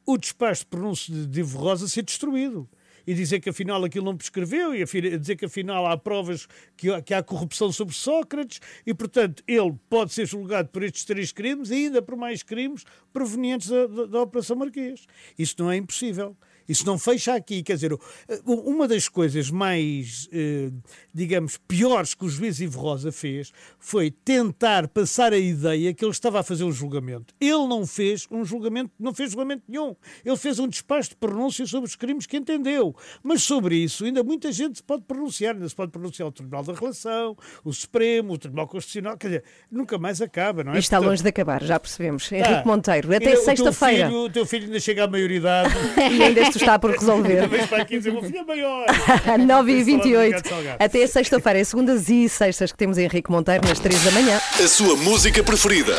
o 0.07 0.17
despacho 0.17 0.61
de 0.61 0.67
pronúncio 0.67 1.13
de 1.13 1.27
Divo 1.27 1.59
Rosa 1.59 1.89
ser 1.89 2.03
destruído. 2.03 2.69
E 3.07 3.15
dizer 3.15 3.41
que 3.41 3.51
afinal 3.51 3.83
aquilo 3.85 4.05
não 4.05 4.17
prescreveu, 4.17 4.75
e 4.75 4.85
dizer 5.19 5.37
que 5.37 5.45
afinal 5.45 5.87
há 5.87 5.97
provas 5.97 6.47
que, 6.77 7.03
que 7.03 7.13
há 7.15 7.23
corrupção 7.23 7.71
sobre 7.73 7.95
Sócrates, 7.95 8.61
e 8.87 8.95
portanto 8.95 9.43
ele 9.47 9.75
pode 9.89 10.13
ser 10.13 10.27
julgado 10.27 10.69
por 10.71 10.83
estes 10.83 11.05
três 11.05 11.33
crimes 11.33 11.71
e 11.71 11.75
ainda 11.75 12.01
por 12.03 12.17
mais 12.17 12.43
crimes 12.43 12.85
provenientes 13.13 13.69
da, 13.69 13.87
da- 13.87 14.07
da 14.07 14.21
Operação 14.23 14.57
Marquês. 14.57 15.07
Isso 15.39 15.55
não 15.59 15.71
é 15.71 15.77
impossível. 15.77 16.37
Isso 16.69 16.87
não 16.87 16.99
fecha 16.99 17.35
aqui. 17.35 17.63
Quer 17.63 17.75
dizer, 17.75 17.93
o- 17.93 18.01
uma 18.47 18.87
das 18.89 19.09
coisas 19.09 19.51
mais, 19.51 20.29
eh, 20.33 20.71
digamos, 21.13 21.57
piores 21.69 22.15
que 22.15 22.25
o 22.25 22.29
juiz 22.29 22.61
Ivo 22.61 22.81
Rosa 22.81 23.13
fez 23.13 23.53
foi 23.79 24.11
tentar 24.11 24.89
passar 24.89 25.33
a 25.33 25.39
ideia 25.39 25.93
que 25.93 26.05
ele 26.05 26.13
estava 26.13 26.41
a 26.41 26.43
fazer 26.43 26.65
um 26.65 26.73
julgamento. 26.73 27.35
Ele 27.41 27.67
não 27.67 27.87
fez 27.87 28.27
um 28.31 28.45
julgamento, 28.45 28.91
não 28.99 29.13
fez 29.15 29.31
julgamento 29.33 29.63
nenhum. 29.69 29.95
Ele 30.25 30.37
fez 30.37 30.59
um 30.59 30.67
despacho 30.69 31.11
de 31.11 31.17
pronúncia 31.17 31.67
sobre 31.67 31.89
os 31.89 31.97
crimes 31.97 32.27
que 32.27 32.37
entendeu. 32.37 32.95
Mas 33.23 33.43
sobre 33.43 33.77
isso 33.77 34.05
ainda 34.05 34.23
muita 34.23 34.51
gente 34.53 34.77
se 34.79 34.83
pode 34.83 35.03
pronunciar. 35.05 35.55
Ainda 35.55 35.69
se 35.69 35.75
pode 35.75 35.93
pronunciar 35.93 36.29
o 36.29 36.33
Tribunal 36.33 36.63
da 36.65 36.73
Relação, 36.73 37.37
o 37.65 37.73
Supremo, 37.73 38.33
o 38.35 38.39
Tribunal 38.39 38.67
Constitucional. 38.69 39.17
Quer 39.19 39.27
dizer, 39.29 39.45
nunca 39.71 39.99
mais 39.99 40.21
acaba, 40.23 40.65
não 40.65 40.73
é? 40.73 40.79
Isto 40.79 40.85
está 40.87 40.97
Portanto, 40.97 41.11
longe 41.11 41.23
de 41.23 41.29
acabar, 41.29 41.63
já 41.63 41.79
percebemos. 41.79 42.29
tá. 42.29 42.37
Henrique 42.37 42.67
Monteiro, 42.67 43.15
até 43.15 43.37
sexta-feira. 43.37 44.11
O 44.11 44.31
teu 44.31 44.47
filho 44.47 44.65
ainda 44.67 44.81
chega 44.81 45.05
à 45.05 45.07
maioridade. 45.09 45.73
Isto 46.55 46.65
está 46.65 46.79
por 46.79 46.93
resolver. 46.93 47.41
Talvez 47.41 47.67
para 47.67 47.83
aqui 47.83 47.99
dizer, 47.99 48.11
o 48.11 48.13
meu 48.15 48.23
filho 48.23 48.39
é 48.39 48.45
maior. 48.45 48.87
9 48.87 48.93
e 48.95 49.37
Vamos 49.37 49.47
falar 49.47 49.63
do 49.63 49.85
28 49.85 50.25
Ricardo 50.37 50.49
Salgado. 50.49 50.77
Até 50.85 51.07
sexta-feira, 51.07 51.59
é 51.59 51.65
segundas 51.65 52.09
e 52.09 52.29
sextas 52.29 52.71
que 52.71 52.79
temos 52.79 52.97
Henrique 52.97 53.31
Monteiro 53.31 53.67
nas 53.67 53.81
3 53.81 54.05
da 54.05 54.11
manhã. 54.13 54.41
A 54.63 54.69
sua 54.69 54.97
música 54.97 55.43
preferida. 55.43 55.97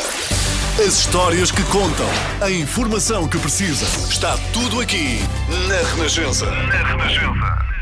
As 0.78 0.98
histórias 0.98 1.50
que 1.50 1.62
contam. 1.64 2.06
A 2.40 2.50
informação 2.50 3.28
que 3.28 3.38
precisa. 3.38 3.84
Está 4.08 4.38
tudo 4.52 4.80
aqui 4.80 5.18
na 5.68 5.94
Renascença. 5.94 6.46
Na 6.46 6.86
Renascença. 6.86 7.75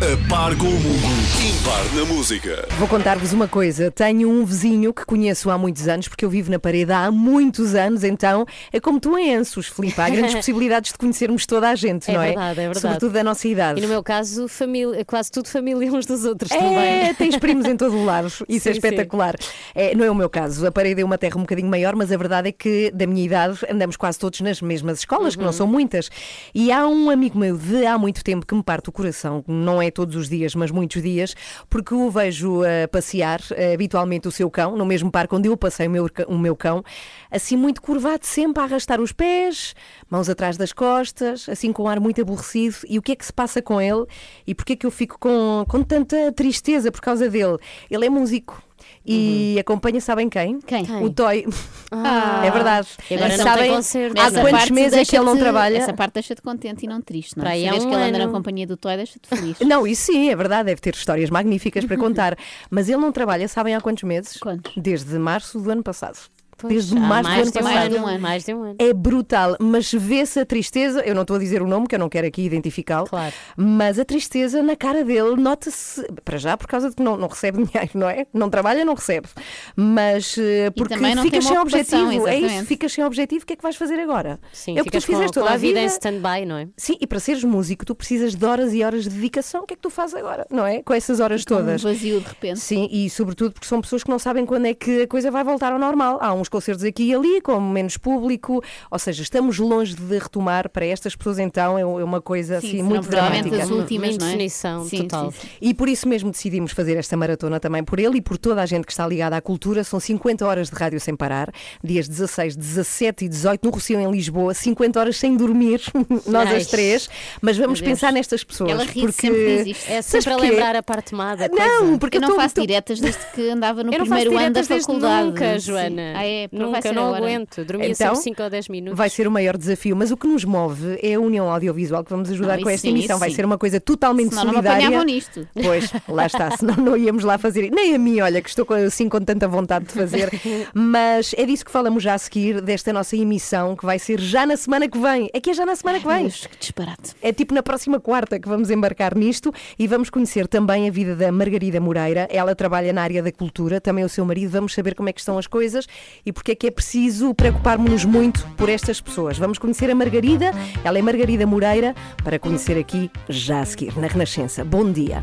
A 0.00 0.28
par 0.30 0.56
com 0.56 0.64
o 0.64 0.70
mundo. 0.70 1.20
Impar 1.60 1.94
na 1.94 2.04
música. 2.06 2.66
Vou 2.78 2.88
contar-vos 2.88 3.34
uma 3.34 3.46
coisa. 3.46 3.90
Tenho 3.90 4.30
um 4.30 4.46
vizinho 4.46 4.94
que 4.94 5.04
conheço 5.04 5.50
há 5.50 5.58
muitos 5.58 5.86
anos, 5.88 6.08
porque 6.08 6.24
eu 6.24 6.30
vivo 6.30 6.50
na 6.50 6.58
parede 6.58 6.90
há 6.90 7.10
muitos 7.10 7.74
anos, 7.74 8.02
então 8.02 8.46
é 8.72 8.80
como 8.80 8.98
tu 8.98 9.18
em 9.18 9.34
Ansos, 9.36 9.66
Filipe. 9.66 10.00
Há 10.00 10.08
grandes 10.10 10.34
possibilidades 10.34 10.92
de 10.92 10.98
conhecermos 10.98 11.44
toda 11.44 11.68
a 11.68 11.74
gente, 11.74 12.10
É 12.10 12.14
não 12.14 12.22
é? 12.22 12.26
verdade, 12.28 12.50
é 12.50 12.62
verdade. 12.62 12.80
Sobretudo 12.80 13.12
da 13.12 13.22
nossa 13.22 13.46
idade. 13.46 13.78
E 13.78 13.82
no 13.82 13.88
meu 13.88 14.02
caso, 14.02 14.48
família, 14.48 15.04
quase 15.04 15.30
tudo 15.30 15.48
família 15.48 15.92
uns 15.92 16.06
dos 16.06 16.24
outros 16.24 16.50
É, 16.50 16.56
também. 16.56 17.14
tens 17.14 17.36
primos 17.36 17.66
em 17.66 17.76
todo 17.76 17.94
o 17.94 18.04
lado. 18.04 18.28
Isso 18.48 18.68
é 18.70 18.72
Sim, 18.72 18.78
espetacular. 18.78 19.34
É, 19.74 19.94
não 19.94 20.04
é 20.04 20.10
o 20.10 20.14
meu 20.14 20.30
caso. 20.30 20.66
A 20.66 20.72
parede 20.72 21.02
é 21.02 21.04
uma 21.04 21.18
terra 21.18 21.36
um 21.36 21.40
bocadinho 21.42 21.68
maior, 21.68 21.94
mas 21.94 22.10
a 22.10 22.16
verdade 22.16 22.48
é 22.48 22.52
que, 22.52 22.90
da 22.94 23.06
minha 23.06 23.24
idade, 23.24 23.58
andamos 23.70 23.96
quase 23.98 24.18
todos 24.18 24.40
nas 24.40 24.62
mesmas 24.62 25.00
escolas, 25.00 25.34
que 25.36 25.42
não 25.42 25.48
Uhum. 25.48 25.52
são 25.52 25.66
muitas. 25.66 26.08
E 26.54 26.72
há 26.72 26.86
um 26.88 27.10
amigo 27.10 27.38
meu 27.38 27.56
de 27.58 27.84
há 27.84 27.98
muito 27.98 28.24
tempo 28.24 28.46
que 28.46 28.54
me 28.54 28.62
parte 28.62 28.88
o 28.88 28.92
coração, 28.92 29.44
não 29.46 29.82
é 29.82 29.89
todos 29.90 30.16
os 30.16 30.28
dias, 30.28 30.54
mas 30.54 30.70
muitos 30.70 31.02
dias, 31.02 31.34
porque 31.68 31.94
o 31.94 32.10
vejo 32.10 32.62
a 32.62 32.88
passear, 32.88 33.40
eh, 33.52 33.74
habitualmente 33.74 34.28
o 34.28 34.30
seu 34.30 34.50
cão, 34.50 34.76
no 34.76 34.86
mesmo 34.86 35.10
parque 35.10 35.34
onde 35.34 35.48
eu 35.48 35.56
passei 35.56 35.86
o 35.86 35.90
meu, 35.90 36.08
o 36.26 36.38
meu 36.38 36.56
cão, 36.56 36.82
assim 37.30 37.56
muito 37.56 37.82
curvado, 37.82 38.26
sempre 38.26 38.62
a 38.62 38.66
arrastar 38.66 39.00
os 39.00 39.12
pés, 39.12 39.74
mãos 40.08 40.28
atrás 40.28 40.56
das 40.56 40.72
costas, 40.72 41.48
assim 41.48 41.72
com 41.72 41.84
um 41.84 41.88
ar 41.88 42.00
muito 42.00 42.20
aborrecido. 42.20 42.76
E 42.88 42.98
o 42.98 43.02
que 43.02 43.12
é 43.12 43.16
que 43.16 43.24
se 43.24 43.32
passa 43.32 43.62
com 43.62 43.80
ele? 43.80 44.04
E 44.46 44.54
porquê 44.54 44.74
é 44.74 44.76
que 44.76 44.86
eu 44.86 44.90
fico 44.90 45.18
com, 45.18 45.64
com 45.68 45.82
tanta 45.82 46.32
tristeza 46.32 46.90
por 46.90 47.00
causa 47.00 47.28
dele? 47.28 47.58
Ele 47.90 48.06
é 48.06 48.10
músico. 48.10 48.62
E 49.04 49.56
acompanha, 49.58 50.00
sabem 50.00 50.28
quem? 50.28 50.60
Quem? 50.60 50.84
O 51.02 51.10
Toy. 51.10 51.46
Ah. 51.90 52.42
é 52.44 52.50
verdade. 52.50 52.88
E 53.10 53.14
agora 53.14 53.36
não 53.36 53.44
sabem 53.44 53.64
tem 53.64 53.74
concerto. 53.74 54.20
há 54.20 54.30
quantos 54.30 54.70
meses 54.70 54.98
é 54.98 55.04
que 55.04 55.16
ele 55.16 55.24
não 55.24 55.36
trabalha? 55.36 55.78
Essa 55.78 55.92
parte 55.92 56.14
deixa-te 56.14 56.42
contente 56.42 56.84
e 56.84 56.88
não 56.88 57.00
triste, 57.00 57.36
não 57.36 57.42
Para 57.42 57.50
é? 57.50 57.54
aí 57.54 57.64
há 57.68 57.72
Saberes 57.72 57.84
um 57.86 57.88
que 57.90 57.94
ele 57.96 58.04
anda 58.04 58.18
na 58.26 58.28
companhia 58.32 58.66
do 58.66 58.76
Toy 58.76 58.96
deixa-te 58.96 59.28
feliz. 59.28 59.58
Não, 59.70 59.86
isso 59.86 60.12
sim, 60.12 60.30
é 60.30 60.36
verdade, 60.36 60.66
deve 60.66 60.80
ter 60.80 60.94
histórias 60.94 61.30
magníficas 61.30 61.84
para 61.84 61.96
contar. 61.98 62.36
Mas 62.70 62.88
ele 62.88 62.98
não 62.98 63.12
trabalha, 63.12 63.46
sabem 63.48 63.74
há 63.74 63.80
quantos 63.80 64.02
meses? 64.02 64.36
Quantos? 64.36 64.72
Desde 64.76 65.18
março 65.18 65.60
do 65.60 65.70
ano 65.70 65.82
passado. 65.82 66.18
Pois, 66.60 66.72
Desde 66.74 66.94
março 66.98 67.30
do 67.30 67.34
ano 67.34 67.50
de 67.50 67.58
um 67.58 67.62
passado. 67.62 67.96
ano, 67.96 68.18
mais 68.20 68.44
de 68.44 68.54
um 68.54 68.62
ano. 68.62 68.74
É 68.78 68.92
brutal, 68.92 69.56
mas 69.60 69.92
vê-se 69.92 70.38
a 70.40 70.44
tristeza. 70.46 71.00
Eu 71.00 71.14
não 71.14 71.22
estou 71.22 71.36
a 71.36 71.38
dizer 71.38 71.62
o 71.62 71.66
nome, 71.66 71.86
que 71.86 71.94
eu 71.94 71.98
não 71.98 72.08
quero 72.08 72.26
aqui 72.26 72.42
identificá-lo, 72.42 73.06
Claro. 73.06 73.32
mas 73.56 73.98
a 73.98 74.04
tristeza 74.04 74.62
na 74.62 74.76
cara 74.76 75.02
dele 75.04 75.36
nota-se, 75.36 76.04
para 76.24 76.38
já, 76.38 76.56
por 76.56 76.66
causa 76.66 76.90
de 76.90 76.96
que 76.96 77.02
não, 77.02 77.16
não 77.16 77.28
recebe 77.28 77.58
dinheiro, 77.64 77.90
não 77.94 78.08
é? 78.08 78.26
Não 78.32 78.50
trabalha, 78.50 78.84
não 78.84 78.94
recebe. 78.94 79.28
Mas 79.76 80.36
eh, 80.38 80.70
porque 80.70 80.94
ficas 80.96 81.44
sem 81.44 81.58
objetivo. 81.58 82.28
É 82.28 82.38
isso, 82.38 82.64
ficas 82.66 82.92
sem 82.92 83.04
objetivo, 83.04 83.42
o 83.42 83.46
que 83.46 83.52
é 83.54 83.56
que 83.56 83.62
vais 83.62 83.76
fazer 83.76 83.98
agora? 84.00 84.38
Sim, 84.52 84.76
é 84.78 84.82
o 84.82 84.84
que 84.84 84.90
tu 84.90 85.00
fizeste 85.00 85.32
toda 85.32 85.50
a 85.50 85.56
vida. 85.56 85.80
em 85.80 85.86
stand-by, 85.86 86.44
não 86.46 86.56
é? 86.56 86.68
Sim, 86.76 86.96
e 87.00 87.06
para 87.06 87.20
seres 87.20 87.44
músico, 87.44 87.84
tu 87.84 87.94
precisas 87.94 88.34
de 88.34 88.44
horas 88.44 88.72
e 88.74 88.82
horas 88.82 89.04
de 89.04 89.10
dedicação. 89.10 89.62
O 89.62 89.66
que 89.66 89.74
é 89.74 89.76
que 89.76 89.82
tu 89.82 89.90
fazes 89.90 90.14
agora, 90.14 90.46
não 90.50 90.66
é? 90.66 90.82
Com 90.82 90.92
essas 90.94 91.20
horas 91.20 91.44
Com 91.44 91.54
um 91.54 91.58
todas. 91.58 91.82
vazio 91.82 92.20
de 92.20 92.26
repente. 92.28 92.60
Sim, 92.60 92.88
e 92.90 93.08
sobretudo 93.08 93.52
porque 93.52 93.66
são 93.66 93.80
pessoas 93.80 94.02
que 94.02 94.10
não 94.10 94.18
sabem 94.18 94.44
quando 94.44 94.66
é 94.66 94.74
que 94.74 95.02
a 95.02 95.06
coisa 95.06 95.30
vai 95.30 95.44
voltar 95.44 95.72
ao 95.72 95.78
normal. 95.78 96.18
Há 96.20 96.32
uns 96.32 96.48
concertos 96.50 96.84
aqui 96.84 97.04
e 97.04 97.14
ali, 97.14 97.40
com 97.40 97.58
menos 97.60 97.96
público, 97.96 98.62
ou 98.90 98.98
seja, 98.98 99.22
estamos 99.22 99.58
longe 99.58 99.94
de 99.94 100.18
retomar. 100.18 100.68
Para 100.68 100.84
estas 100.86 101.14
pessoas, 101.16 101.38
então, 101.38 101.78
é 101.78 101.80
é 101.80 101.84
uma 102.04 102.20
coisa 102.20 102.60
Sim, 102.60 102.66
assim 102.68 102.82
muito 102.82 103.08
provavelmente 103.08 103.48
dramática. 103.48 103.64
as 103.64 103.70
últimas, 103.80 104.18
não 104.18 104.26
é? 104.26 104.48
Sim, 104.48 105.02
total. 105.02 105.30
sim, 105.32 105.38
sim. 105.40 105.48
E 105.60 105.72
por 105.74 105.88
isso 105.88 106.08
mesmo 106.08 106.30
decidimos 106.30 106.72
fazer 106.72 106.96
esta 106.96 107.16
maratona 107.16 107.58
também 107.60 107.82
por 107.84 107.98
ele 107.98 108.18
e 108.18 108.20
por 108.20 108.36
toda 108.38 108.60
a 108.62 108.66
gente 108.66 108.84
que 108.84 108.92
está 108.92 109.06
ligada 109.06 109.36
à 109.36 109.40
cultura. 109.40 109.82
São 109.84 109.98
50 110.00 110.46
horas 110.46 110.68
de 110.70 110.76
rádio 110.76 111.00
sem 111.00 111.14
parar, 111.16 111.50
dias 111.82 112.08
16, 112.08 112.56
17 112.56 113.24
e 113.24 113.28
18 113.28 113.64
no 113.64 113.70
Rocio 113.70 113.98
em 114.00 114.10
Lisboa, 114.10 114.52
50 114.54 115.00
horas 115.00 115.16
sem 115.16 115.36
dormir, 115.36 115.80
nós 116.26 116.48
Ai. 116.48 116.56
as 116.56 116.66
três. 116.66 117.08
Mas 117.40 117.56
vamos 117.56 117.80
pensar 117.80 118.12
nestas 118.12 118.42
pessoas. 118.44 118.70
Ela 118.70 118.84
ri 118.84 119.00
porque... 119.00 119.12
sempre 119.12 119.64
diz 119.64 119.76
isto. 119.78 119.90
É 119.90 120.02
sempre 120.02 120.32
a 120.32 120.36
lembrar 120.36 120.76
a 120.76 120.82
parte 120.82 121.14
má 121.14 121.34
da 121.34 121.48
Não, 121.48 121.56
coisa. 121.80 121.98
porque 121.98 122.16
eu 122.16 122.20
não 122.22 122.30
tô- 122.30 122.36
faço 122.36 122.54
tô- 122.56 122.60
diretas 122.62 123.00
desde 123.00 123.20
que 123.34 123.48
andava 123.50 123.82
no 123.84 123.92
Eu 123.92 124.00
primeiro 124.00 124.36
ano 124.36 124.50
da 124.54 124.64
faculdade. 124.64 125.26
nunca. 125.26 125.58
Joana. 125.58 126.12
Ah, 126.16 126.24
é? 126.26 126.39
É, 126.44 126.48
vai 126.48 126.66
Nunca, 126.66 126.82
ser 126.82 126.92
não 126.92 127.06
agora. 127.08 127.24
aguento. 127.24 127.64
Dormia 127.64 127.88
Então, 127.88 128.14
sempre 128.14 128.22
5 128.22 128.42
ou 128.42 128.50
10 128.50 128.68
minutos. 128.68 128.96
Vai 128.98 129.10
ser 129.10 129.26
o 129.26 129.30
maior 129.30 129.56
desafio, 129.56 129.96
mas 129.96 130.10
o 130.10 130.16
que 130.16 130.26
nos 130.26 130.44
move 130.44 130.98
é 131.02 131.14
a 131.14 131.20
união 131.20 131.50
audiovisual 131.50 132.04
que 132.04 132.10
vamos 132.10 132.30
ajudar 132.30 132.56
Não, 132.56 132.62
com 132.64 132.70
esta 132.70 132.82
sim, 132.86 132.90
emissão. 132.90 133.18
Vai 133.18 133.30
sim. 133.30 133.36
ser 133.36 133.44
uma 133.44 133.58
coisa 133.58 133.80
totalmente 133.80 134.30
Senão 134.30 134.44
não 134.46 134.52
solidária. 134.54 134.84
apanhavam 134.86 135.06
nisto. 135.06 135.48
Pois, 135.54 135.92
lá 136.08 136.26
está, 136.26 136.50
senão 136.56 136.76
não 136.76 136.96
íamos 136.96 137.24
lá 137.24 137.38
fazer. 137.38 137.70
Nem 137.70 137.94
a 137.94 137.98
mim, 137.98 138.20
olha, 138.20 138.40
que 138.40 138.48
estou 138.48 138.66
assim 138.74 139.08
com 139.08 139.20
tanta 139.20 139.46
vontade 139.48 139.86
de 139.86 139.92
fazer. 139.92 140.30
Mas 140.74 141.34
é 141.36 141.44
disso 141.44 141.64
que 141.64 141.70
falamos 141.70 142.02
já 142.02 142.14
a 142.14 142.18
seguir, 142.18 142.60
desta 142.60 142.92
nossa 142.92 143.16
emissão, 143.16 143.76
que 143.76 143.84
vai 143.84 143.98
ser 143.98 144.20
já 144.20 144.46
na 144.46 144.56
semana 144.56 144.88
que 144.88 144.98
vem. 144.98 145.28
É 145.32 145.40
que 145.40 145.50
é 145.50 145.54
já 145.54 145.66
na 145.66 145.74
semana 145.76 146.00
que 146.00 146.06
vem. 146.06 146.22
Deus, 146.22 146.46
que 146.46 146.58
disparate. 146.58 147.14
É 147.22 147.32
tipo 147.32 147.54
na 147.54 147.62
próxima 147.62 148.00
quarta 148.00 148.38
que 148.38 148.48
vamos 148.48 148.70
embarcar 148.70 149.16
nisto 149.16 149.52
e 149.78 149.86
vamos 149.86 150.10
conhecer 150.10 150.46
também 150.46 150.88
a 150.88 150.90
vida 150.90 151.14
da 151.16 151.30
Margarida 151.32 151.80
Moreira. 151.80 152.28
Ela 152.30 152.54
trabalha 152.54 152.92
na 152.92 153.02
área 153.02 153.22
da 153.22 153.32
cultura, 153.32 153.80
também 153.80 154.04
o 154.04 154.08
seu 154.08 154.24
marido. 154.24 154.50
Vamos 154.50 154.74
saber 154.74 154.94
como 154.94 155.08
é 155.08 155.12
que 155.12 155.20
estão 155.20 155.38
as 155.38 155.46
coisas 155.46 155.86
e 156.24 156.29
porque 156.32 156.52
é 156.52 156.54
que 156.54 156.66
é 156.66 156.70
preciso 156.70 157.34
preocuparmos-nos 157.34 158.04
muito 158.04 158.46
por 158.56 158.68
estas 158.68 159.00
pessoas. 159.00 159.38
Vamos 159.38 159.58
conhecer 159.58 159.90
a 159.90 159.94
Margarida. 159.94 160.52
Ela 160.84 160.98
é 160.98 161.02
Margarida 161.02 161.46
Moreira, 161.46 161.94
para 162.22 162.38
conhecer 162.38 162.78
aqui 162.78 163.10
já 163.28 163.60
a 163.60 163.66
seguir, 163.66 163.96
na 163.98 164.06
Renascença. 164.06 164.64
Bom 164.64 164.90
dia. 164.90 165.22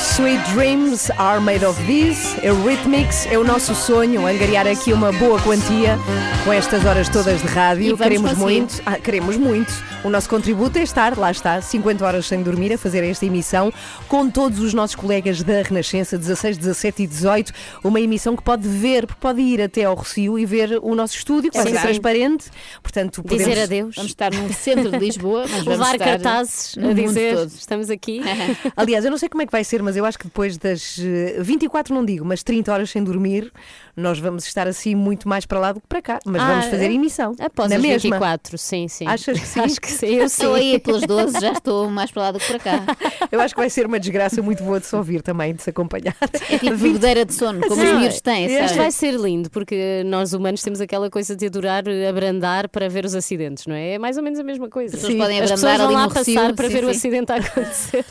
Sweet 0.00 0.40
Dreams 0.52 1.10
are 1.18 1.40
made 1.40 1.64
of 1.64 1.76
this. 1.86 2.36
Eurythmics 2.42 3.26
é 3.26 3.36
o 3.38 3.44
nosso 3.44 3.74
sonho, 3.74 4.26
angariar 4.26 4.66
aqui 4.66 4.92
uma 4.92 5.12
boa 5.12 5.40
quantia 5.42 5.98
com 6.44 6.52
estas 6.52 6.84
horas 6.84 7.08
todas 7.08 7.40
de 7.40 7.46
rádio. 7.48 7.96
Queremos 7.96 8.30
conseguir. 8.30 8.42
muito. 8.60 8.82
Ah, 8.86 8.96
queremos 8.98 9.36
muito. 9.36 9.72
O 10.04 10.10
nosso 10.10 10.28
contributo 10.28 10.78
é 10.78 10.82
estar, 10.82 11.18
lá 11.18 11.30
está, 11.32 11.60
50 11.60 12.04
horas 12.04 12.26
sem 12.26 12.40
dormir, 12.42 12.72
a 12.72 12.78
fazer 12.78 13.02
esta 13.02 13.26
emissão 13.26 13.72
com 14.06 14.30
todos 14.30 14.60
os 14.60 14.72
nossos 14.72 14.94
colegas 14.94 15.42
da 15.42 15.62
Renascença, 15.62 16.16
16, 16.16 16.56
17 16.58 17.02
e 17.02 17.06
18. 17.06 17.52
Uma 17.82 18.00
emissão 18.00 18.36
que 18.36 18.42
pode 18.42 18.68
ver, 18.68 19.06
pode 19.20 19.40
ir 19.40 19.60
até 19.60 19.84
ao 19.84 19.94
Rocio 19.96 20.38
e 20.38 20.46
ver 20.46 20.78
o 20.80 20.94
nosso 20.94 21.16
estúdio, 21.16 21.50
que 21.50 21.56
vai 21.58 21.66
Sim, 21.66 21.72
ser 21.72 21.80
sim. 21.80 21.86
transparente. 21.86 22.50
Portanto, 22.80 23.22
podemos... 23.24 23.44
Dizer 23.48 23.62
adeus. 23.62 23.96
Vamos 23.96 24.10
estar 24.12 24.32
no 24.32 24.52
centro 24.54 24.90
de 24.92 24.98
Lisboa, 24.98 25.40
mas 25.42 25.50
vamos 25.64 25.66
Levar 25.66 25.92
estar 25.94 26.04
cartazes 26.04 26.76
no 26.76 26.84
a 26.84 26.94
mundo 26.94 27.02
dizer 27.08 27.34
todo. 27.34 27.48
estamos 27.48 27.90
aqui. 27.90 28.20
Aliás, 28.76 29.04
eu 29.04 29.10
não 29.10 29.18
sei 29.18 29.28
como 29.28 29.42
é 29.42 29.46
que 29.46 29.52
vai 29.52 29.64
ser, 29.64 29.82
mas 29.88 29.96
eu 29.96 30.04
acho 30.04 30.18
que 30.18 30.26
depois 30.26 30.58
das 30.58 30.98
eh, 30.98 31.42
24, 31.42 31.94
não 31.94 32.04
digo, 32.04 32.22
mas 32.22 32.42
30 32.42 32.70
horas 32.70 32.90
sem 32.90 33.02
dormir, 33.02 33.50
nós 33.98 34.18
vamos 34.18 34.46
estar 34.46 34.66
assim 34.66 34.94
muito 34.94 35.28
mais 35.28 35.44
para 35.44 35.58
lá 35.58 35.72
do 35.72 35.80
que 35.80 35.86
para 35.86 36.00
cá. 36.00 36.18
Mas 36.24 36.40
Ah, 36.42 36.46
vamos 36.46 36.66
fazer 36.66 36.90
emissão. 36.90 37.34
Após 37.38 37.68
na 37.70 37.76
as 37.76 37.82
mesma. 37.82 38.10
24, 38.16 38.56
sim, 38.58 38.88
sim. 38.88 39.06
Achas 39.06 39.38
que 39.38 39.46
sim? 39.46 39.60
Acho 39.60 39.80
que 39.80 39.90
sim, 39.90 40.06
eu 40.14 40.28
sim. 40.28 40.42
Estou 40.42 40.54
aí 40.54 40.78
pelas 40.78 41.02
12, 41.02 41.40
já 41.40 41.52
estou 41.52 41.90
mais 41.90 42.10
para 42.10 42.22
lá 42.22 42.32
do 42.32 42.38
que 42.38 42.46
para 42.46 42.58
cá. 42.58 42.84
Eu 43.30 43.40
acho 43.40 43.54
que 43.54 43.60
vai 43.60 43.68
ser 43.68 43.84
uma 43.86 44.00
desgraça 44.00 44.40
muito 44.40 44.62
boa 44.64 44.80
de 44.80 44.86
se 44.86 44.96
ouvir 44.96 45.20
também, 45.20 45.54
de 45.54 45.62
se 45.62 45.68
acompanhar. 45.70 46.16
É 46.50 46.58
tipo 46.58 46.76
bebedeira 46.78 47.24
de 47.26 47.34
sono, 47.34 47.60
como 47.60 47.74
os 47.82 47.88
Não, 47.90 47.98
miúdos 48.00 48.20
têm, 48.22 48.46
Este 48.46 48.68
sabe? 48.68 48.78
vai 48.78 48.90
ser 48.90 49.12
lindo, 49.14 49.50
porque 49.50 50.02
nós 50.06 50.32
humanos 50.32 50.62
temos 50.62 50.80
aquela 50.80 51.10
coisa 51.10 51.36
de 51.36 51.46
adorar 51.46 51.84
abrandar 52.08 52.68
para 52.68 52.88
ver 52.88 53.04
os 53.04 53.14
acidentes, 53.14 53.66
não 53.66 53.74
é? 53.74 53.94
É 53.94 53.98
mais 53.98 54.16
ou 54.16 54.22
menos 54.22 54.38
a 54.38 54.44
mesma 54.44 54.68
coisa. 54.68 54.94
As 54.96 55.02
pessoas 55.02 55.18
podem 55.18 55.40
abrandar 55.40 55.54
pessoas 55.56 55.76
vão 55.76 55.86
ali 55.86 55.94
lá 55.94 56.02
no 56.08 56.14
passar 56.14 56.54
para 56.54 56.66
sim, 56.68 56.72
ver 56.72 56.84
o 56.84 56.86
sim. 56.86 56.96
acidente 56.96 57.32
a 57.32 57.36
acontecer. 57.36 58.04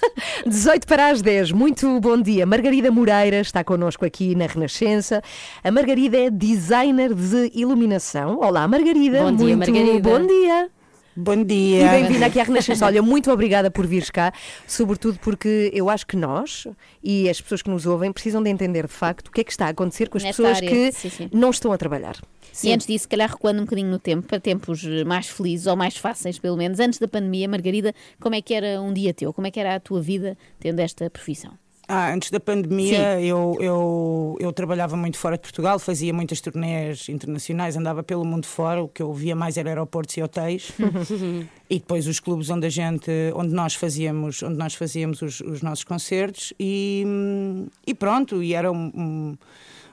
18 0.46 0.88
para 0.88 1.08
as 1.10 1.22
10, 1.22 1.52
muito 1.52 2.00
bom 2.00 2.22
dia. 2.22 2.46
Margarida 2.46 2.92
Moreira 2.92 3.40
está 3.40 3.64
connosco 3.64 4.06
aqui 4.06 4.36
na 4.36 4.46
Renascença. 4.46 5.22
A 5.64 5.72
Margarida 5.78 6.18
é 6.18 6.32
designer 6.32 7.14
de 7.14 7.52
iluminação. 7.54 8.40
Olá, 8.40 8.68
Margarida. 8.68 9.22
Bom 9.22 9.36
dia, 9.36 9.56
muito 9.56 9.72
Margarida. 9.72 10.10
Bom 10.10 10.26
dia. 10.26 10.70
Bom 11.16 11.34
E 11.34 11.46
dia. 11.46 11.90
bem-vinda 11.92 12.26
aqui 12.26 12.40
à 12.40 12.44
Renascença. 12.44 12.84
Olha, 12.84 13.00
muito 13.04 13.32
obrigada 13.32 13.70
por 13.70 13.86
vires 13.86 14.10
cá, 14.10 14.34
sobretudo 14.66 15.20
porque 15.20 15.70
eu 15.72 15.88
acho 15.88 16.08
que 16.08 16.16
nós 16.16 16.68
e 17.04 17.30
as 17.30 17.40
pessoas 17.40 17.62
que 17.62 17.70
nos 17.70 17.86
ouvem 17.86 18.12
precisam 18.12 18.42
de 18.42 18.50
entender 18.50 18.88
de 18.88 18.92
facto 18.92 19.28
o 19.28 19.32
que 19.32 19.42
é 19.42 19.44
que 19.44 19.52
está 19.52 19.68
a 19.68 19.70
acontecer 19.70 20.10
com 20.10 20.18
as 20.18 20.24
Nesta 20.24 20.42
pessoas 20.42 20.58
área, 20.58 20.68
que 20.68 20.92
sim, 20.92 21.10
sim. 21.12 21.30
não 21.32 21.52
estão 21.52 21.72
a 21.72 21.78
trabalhar. 21.78 22.16
E 22.64 22.74
antes 22.74 22.88
disso, 22.88 23.04
se 23.04 23.08
calhar 23.08 23.30
recuando 23.30 23.62
um 23.62 23.66
bocadinho 23.66 23.92
no 23.92 24.00
tempo, 24.00 24.26
para 24.26 24.40
tempos 24.40 24.84
mais 25.06 25.28
felizes 25.28 25.68
ou 25.68 25.76
mais 25.76 25.96
fáceis, 25.96 26.40
pelo 26.40 26.58
menos, 26.58 26.80
antes 26.80 26.98
da 26.98 27.08
pandemia, 27.08 27.48
Margarida, 27.48 27.94
como 28.20 28.34
é 28.34 28.42
que 28.42 28.56
era 28.56 28.82
um 28.82 28.92
dia 28.92 29.14
teu? 29.14 29.32
Como 29.32 29.46
é 29.46 29.52
que 29.52 29.60
era 29.60 29.76
a 29.76 29.80
tua 29.80 30.02
vida 30.02 30.36
tendo 30.60 30.80
esta 30.80 31.08
profissão? 31.08 31.54
Ah, 31.90 32.12
antes 32.14 32.30
da 32.32 32.40
pandemia 32.40 33.22
eu, 33.22 33.56
eu, 33.62 34.38
eu 34.42 34.52
trabalhava 34.52 34.98
muito 34.98 35.18
fora 35.18 35.38
de 35.38 35.42
Portugal, 35.42 35.80
fazia 35.80 36.14
muitas 36.14 36.42
turnés 36.42 37.08
internacionais, 37.08 37.78
andava 37.78 38.04
pelo 38.04 38.26
mundo 38.26 38.46
fora, 38.46 38.84
o 38.84 38.90
que 38.90 39.02
eu 39.02 39.14
via 39.14 39.34
mais 39.38 39.56
era 39.56 39.70
aeroportos 39.70 40.18
e 40.18 40.22
hotéis. 40.22 40.72
e 41.70 41.80
depois 41.80 42.06
os 42.06 42.20
clubes 42.20 42.50
onde 42.50 42.66
a 42.68 42.70
gente, 42.70 43.10
onde 43.34 43.54
nós 43.54 43.74
fazíamos, 43.74 44.44
onde 44.44 44.58
nós 44.58 44.74
fazíamos 44.74 45.22
os, 45.22 45.40
os 45.40 45.62
nossos 45.62 45.86
concertos 45.86 46.54
e, 46.60 47.04
hum, 47.08 47.68
e 47.86 47.94
pronto, 47.94 48.44
e 48.44 48.54
era 48.54 48.70
um- 48.70 48.92
um- 48.94 49.38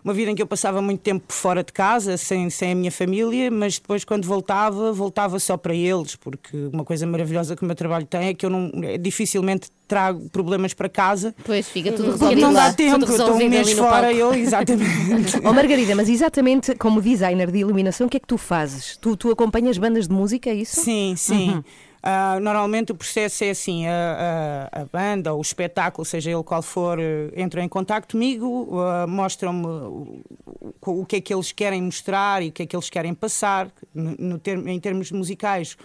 uma 0.05 0.13
vida 0.13 0.31
em 0.31 0.35
que 0.35 0.43
eu 0.43 0.47
passava 0.47 0.83
muito 0.83 1.01
tempo 1.01 1.25
fora 1.33 1.65
de 1.65 1.73
casa, 1.73 2.19
sem, 2.19 2.51
sem 2.51 2.73
a 2.73 2.75
minha 2.75 2.93
família, 2.93 3.51
mas 3.51 3.79
depois 3.79 4.05
quando 4.05 4.27
voltava, 4.27 4.93
voltava 4.93 5.39
só 5.39 5.57
para 5.57 5.75
eles, 5.75 6.15
porque 6.15 6.69
uma 6.71 6.85
coisa 6.85 7.07
maravilhosa 7.07 7.57
que 7.57 7.63
o 7.63 7.67
meu 7.67 7.75
trabalho 7.75 8.05
tem 8.05 8.29
é 8.29 8.35
que 8.35 8.45
eu 8.45 8.51
não, 8.51 8.71
é, 8.83 8.99
dificilmente 8.99 9.71
trago 9.89 10.29
problemas 10.31 10.75
para 10.75 10.91
casa. 10.91 11.35
Pois 11.45 11.67
fica 11.69 11.91
tudo 11.93 12.13
Porque 12.13 12.25
resolvido 12.25 12.41
não 12.43 12.53
lá. 12.53 12.69
dá 12.69 12.75
tempo, 12.75 13.05
estou 13.11 13.35
um 13.35 13.49
mês 13.49 13.73
fora, 13.73 14.03
palco. 14.09 14.17
eu, 14.17 14.35
exatamente. 14.35 15.41
Oh 15.45 15.53
Margarida, 15.53 15.95
mas 15.95 16.09
exatamente 16.09 16.75
como 16.75 17.01
designer 17.01 17.51
de 17.51 17.59
iluminação, 17.59 18.07
o 18.07 18.11
que 18.11 18.19
é 18.19 18.21
que 18.21 18.27
tu 18.27 18.37
fazes? 18.37 18.99
Tu, 18.99 19.17
tu 19.17 19.31
acompanhas 19.31 19.79
bandas 19.79 20.07
de 20.07 20.13
música, 20.15 20.51
é 20.51 20.55
isso? 20.55 20.81
Sim, 20.83 21.15
sim. 21.17 21.51
Uhum. 21.51 21.65
Ah, 22.07 22.39
normalmente 22.39 22.93
o 22.93 22.95
processo 22.95 23.45
é 23.45 23.51
assim: 23.51 23.87
a, 23.87 24.69
a- 24.73 24.83
a 24.83 24.85
banda 24.85 25.33
ou 25.33 25.39
o 25.39 25.43
espetáculo, 25.43 26.05
seja 26.05 26.31
ele 26.31 26.43
qual 26.43 26.61
for, 26.61 26.99
eh, 27.01 27.31
entram 27.35 27.63
em 27.63 27.69
contato 27.69 28.13
comigo, 28.13 28.79
ah, 28.79 29.07
mostram-me 29.07 29.65
o, 29.67 30.23
o- 30.87 31.01
o 31.01 31.07
que 31.07 31.17
é 31.17 31.21
que 31.23 31.33
eles 31.33 31.51
querem 31.51 31.81
mostrar 31.83 32.43
e 32.43 32.49
o 32.49 32.53
que 32.53 32.63
é 32.65 32.67
que 32.67 32.77
eles 32.77 32.91
querem 32.91 33.15
passar. 33.15 33.71
No, 33.95 34.15
no 34.19 34.39
termo- 34.39 34.69
em 34.69 34.79
termos 34.79 35.11
musicais, 35.13 35.79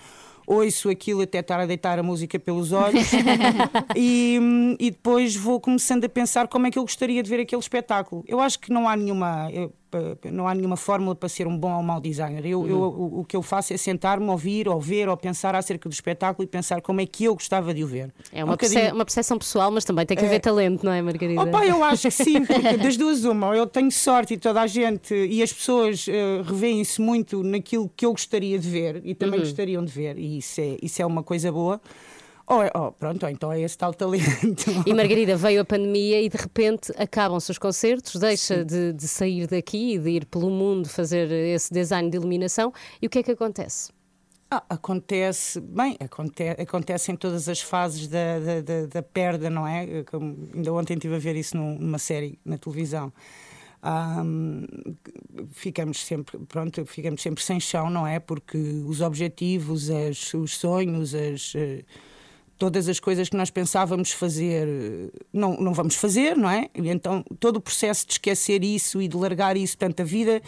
ouço 0.45 0.89
aquilo 0.89 1.21
até 1.21 1.39
estar 1.39 1.59
a 1.61 1.65
deitar 1.65 1.97
a 1.99 2.03
música 2.03 2.37
pelos 2.37 2.73
olhos 2.73 3.07
e, 3.95 4.39
e 4.79 4.91
depois 4.91 5.35
vou 5.35 5.59
começando 5.61 6.03
a 6.05 6.09
pensar 6.09 6.47
como 6.47 6.67
é 6.67 6.71
que 6.71 6.77
eu 6.77 6.83
gostaria 6.83 7.21
de 7.23 7.29
ver 7.29 7.39
aquele 7.41 7.61
espetáculo. 7.61 8.23
Eu 8.27 8.39
acho 8.41 8.59
que 8.59 8.71
não 8.73 8.89
há 8.89 8.95
nenhuma. 8.97 9.49
eu, 9.53 9.71
não 10.31 10.47
há 10.47 10.53
nenhuma 10.53 10.77
fórmula 10.77 11.15
para 11.15 11.27
ser 11.29 11.47
um 11.47 11.57
bom 11.57 11.73
ou 11.75 11.81
mau 11.83 11.99
designer. 11.99 12.45
Eu, 12.45 12.67
eu- 12.67 12.79
o, 12.79 13.19
o 13.21 13.25
que 13.25 13.35
eu 13.35 13.41
faço 13.41 13.73
é 13.73 13.77
sentar-me, 13.77 14.27
ouvir, 14.29 14.67
ou 14.67 14.79
ver, 14.79 15.09
ou 15.09 15.17
pensar 15.17 15.55
acerca 15.55 15.87
do 15.89 15.93
espetáculo 15.93 16.43
e 16.43 16.47
pensar 16.47 16.81
como 16.81 17.01
é 17.01 17.05
que 17.05 17.23
eu 17.25 17.33
gostava 17.33 17.73
de 17.73 17.83
o 17.83 17.87
ver. 17.87 18.13
É 18.31 18.43
uma, 18.43 18.53
Um 18.53 18.57
perce- 18.57 18.91
uma 18.91 19.05
percepção 19.05 19.37
pessoal, 19.37 19.71
mas 19.71 19.83
também 19.85 20.05
tem 20.05 20.15
que 20.17 20.23
É. 20.23 20.27
haver 20.27 20.39
talento, 20.39 20.83
não 20.85 20.91
é, 20.91 21.01
Margarida? 21.01 21.41
Opa, 21.43 21.65
eu 21.65 21.83
acho 21.83 22.03
que 22.03 22.11
sim, 22.11 22.45
porque 22.45 22.77
das 22.77 22.97
duas 22.97 23.23
uma, 23.25 23.47
ou 23.47 23.55
eu 23.55 23.65
tenho 23.67 23.91
sorte 23.91 24.33
e 24.33 24.37
toda 24.37 24.61
a 24.61 24.67
gente 24.67 25.13
e 25.15 25.41
as 25.41 25.51
pessoas 25.53 26.05
eh, 26.07 26.41
revêem-se 26.45 27.01
muito 27.01 27.41
naquilo 27.43 27.89
que 27.95 28.05
eu 28.05 28.11
gostaria 28.11 28.57
de 28.59 28.69
ver 28.69 29.01
e 29.05 29.15
também 29.15 29.39
Uhum. 29.39 29.45
gostariam 29.45 29.83
de 29.83 29.91
ver, 29.91 30.17
e 30.17 30.37
isso 30.37 30.59
é, 30.61 30.77
isso 30.81 31.01
é 31.01 31.05
uma 31.05 31.23
coisa 31.23 31.51
boa. 31.51 31.79
Ou, 32.49 32.63
é- 32.63 32.71
oh, 32.75 32.91
pronto, 32.91 33.23
ou 33.23 33.29
então 33.29 33.51
é 33.51 33.61
esse 33.61 33.77
tal 33.77 33.93
talento. 33.93 34.65
E 34.87 34.93
Margarida, 34.93 35.35
veio 35.37 35.61
a 35.61 35.65
pandemia 35.65 36.19
e 36.21 36.27
de 36.29 36.37
repente 36.37 36.91
acabam-se 36.97 37.51
os 37.51 37.57
concertos, 37.59 38.15
deixa 38.19 38.65
de, 38.65 38.91
de 38.91 39.07
sair 39.07 39.45
daqui 39.47 39.93
e 39.93 39.99
de 39.99 40.09
ir 40.09 40.25
pelo 40.25 40.49
mundo 40.49 40.89
fazer 40.89 41.29
esse 41.31 41.71
design 41.71 42.09
de 42.09 42.17
iluminação. 42.17 42.73
E 43.01 43.05
o 43.05 43.09
que 43.09 43.19
é 43.19 43.23
que 43.23 43.31
acontece? 43.31 43.91
Ah, 44.51 44.63
acontece, 44.67 45.61
bem, 45.61 45.95
aconte, 45.99 46.41
acontece 46.49 47.11
em 47.11 47.15
todas 47.15 47.47
as 47.47 47.61
fases 47.61 48.07
da, 48.07 48.39
da, 48.39 48.61
da- 48.61 48.85
da 48.87 49.03
perda, 49.03 49.47
não 49.47 49.67
é? 49.67 50.03
Como 50.05 50.49
ainda 50.55 50.73
ontem 50.73 50.95
estive 50.95 51.15
a 51.15 51.19
ver 51.19 51.35
isso 51.35 51.55
num- 51.55 51.77
numa 51.77 51.99
série 51.99 52.39
na 52.43 52.57
televisão. 52.57 53.13
Ahm, 53.83 54.65
ficamos 55.51 55.99
sempre, 56.03 56.37
pronto, 56.47 56.83
ficamos 56.85 57.21
sempre 57.21 57.43
sem 57.43 57.59
chão, 57.59 57.89
não 57.91 58.05
é? 58.07 58.19
Porque 58.19 58.57
os 58.57 59.01
objetivos, 59.01 59.89
as- 59.91 60.33
os 60.33 60.57
sonhos, 60.57 61.13
as, 61.13 61.53
eh, 61.55 61.83
todas 62.59 62.89
as 62.89 62.99
coisas 62.99 63.29
que 63.29 63.37
nós 63.37 63.49
pensávamos 63.49 64.11
fazer, 64.11 64.67
não, 65.33 65.55
não 65.57 65.73
vamos 65.73 65.95
fazer, 65.95 66.35
não 66.35 66.49
é? 66.49 66.69
E 66.75 66.89
então 66.89 67.23
todo 67.39 67.55
o 67.55 67.61
processo 67.61 68.05
de 68.05 68.13
esquecer 68.13 68.63
isso 68.63 69.01
e 69.01 69.07
de 69.07 69.15
largar 69.17 69.55
isso, 69.57 69.77
portanto, 69.77 70.01
a 70.01 70.03
vida 70.03 70.41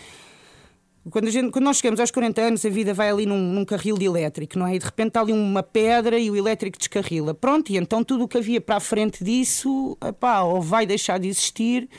quando, 1.09 1.27
a 1.27 1.31
gente- 1.31 1.49
quando 1.49 1.65
nós 1.65 1.77
chegamos 1.77 1.99
aos 1.99 2.11
40 2.11 2.41
anos, 2.41 2.63
a 2.63 2.69
vida 2.69 2.93
vai 2.93 3.09
ali 3.09 3.25
num, 3.25 3.39
num 3.39 3.65
carril 3.65 3.97
de 3.97 4.05
elétrico, 4.05 4.59
não 4.59 4.67
é? 4.67 4.75
E 4.75 4.79
de 4.79 4.85
repente 4.85 5.07
está 5.07 5.21
ali 5.21 5.33
uma 5.33 5.63
pedra 5.63 6.19
e 6.19 6.29
o 6.29 6.35
elétrico 6.35 6.77
descarrila. 6.77 7.33
Pronto, 7.33 7.71
e 7.71 7.77
então 7.77 8.03
tudo 8.03 8.25
o 8.25 8.27
que 8.27 8.37
havia 8.37 8.61
para 8.61 8.75
a 8.75 8.79
frente 8.79 9.23
disso, 9.23 9.97
epá, 10.05 10.41
ou 10.41 10.61
vai 10.61 10.85
deixar 10.85 11.17
de 11.17 11.27
existir, 11.27 11.89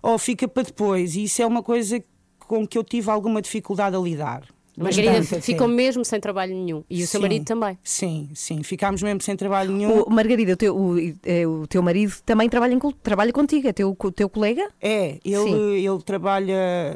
ou 0.00 0.16
fica 0.16 0.48
para 0.48 0.62
depois. 0.62 1.14
E 1.14 1.24
isso 1.24 1.42
é 1.42 1.46
uma 1.46 1.62
coisa 1.62 2.02
com 2.38 2.66
que 2.66 2.78
eu 2.78 2.84
tive 2.84 3.10
alguma 3.10 3.42
dificuldade 3.42 3.96
a 3.96 3.98
lidar. 3.98 4.46
Margarida 4.76 5.12
Bastante, 5.18 5.42
ficou 5.44 5.68
mesmo 5.68 6.04
sem 6.04 6.18
trabalho 6.18 6.54
nenhum. 6.54 6.82
E 6.88 7.02
o 7.02 7.06
seu 7.06 7.20
Sim, 7.20 7.26
marido 7.26 7.44
também. 7.44 7.78
Sim, 7.84 8.30
sim. 8.34 8.62
Ficámos 8.62 9.02
mesmo 9.02 9.20
sem 9.20 9.36
trabalho 9.36 9.70
nenhum. 9.70 10.00
O, 10.00 10.10
Margarida, 10.10 10.52
o 10.54 10.56
teu, 10.56 10.74
o, 10.74 10.98
eh, 11.24 11.46
o 11.46 11.66
teu 11.66 11.82
marido 11.82 12.14
também 12.24 12.48
trabalha, 12.48 12.78
trabalha 13.02 13.32
contigo, 13.32 13.68
é 13.68 13.72
teu, 13.72 13.94
teu 14.14 14.28
colega? 14.30 14.66
É, 14.80 15.18
Sim. 15.22 15.54
ele, 15.54 15.86
ele 15.86 16.02
trabalha, 16.02 16.52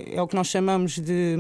é 0.07 0.21
o 0.23 0.27
que 0.27 0.35
nós 0.35 0.47
chamamos 0.47 0.99
de, 0.99 1.37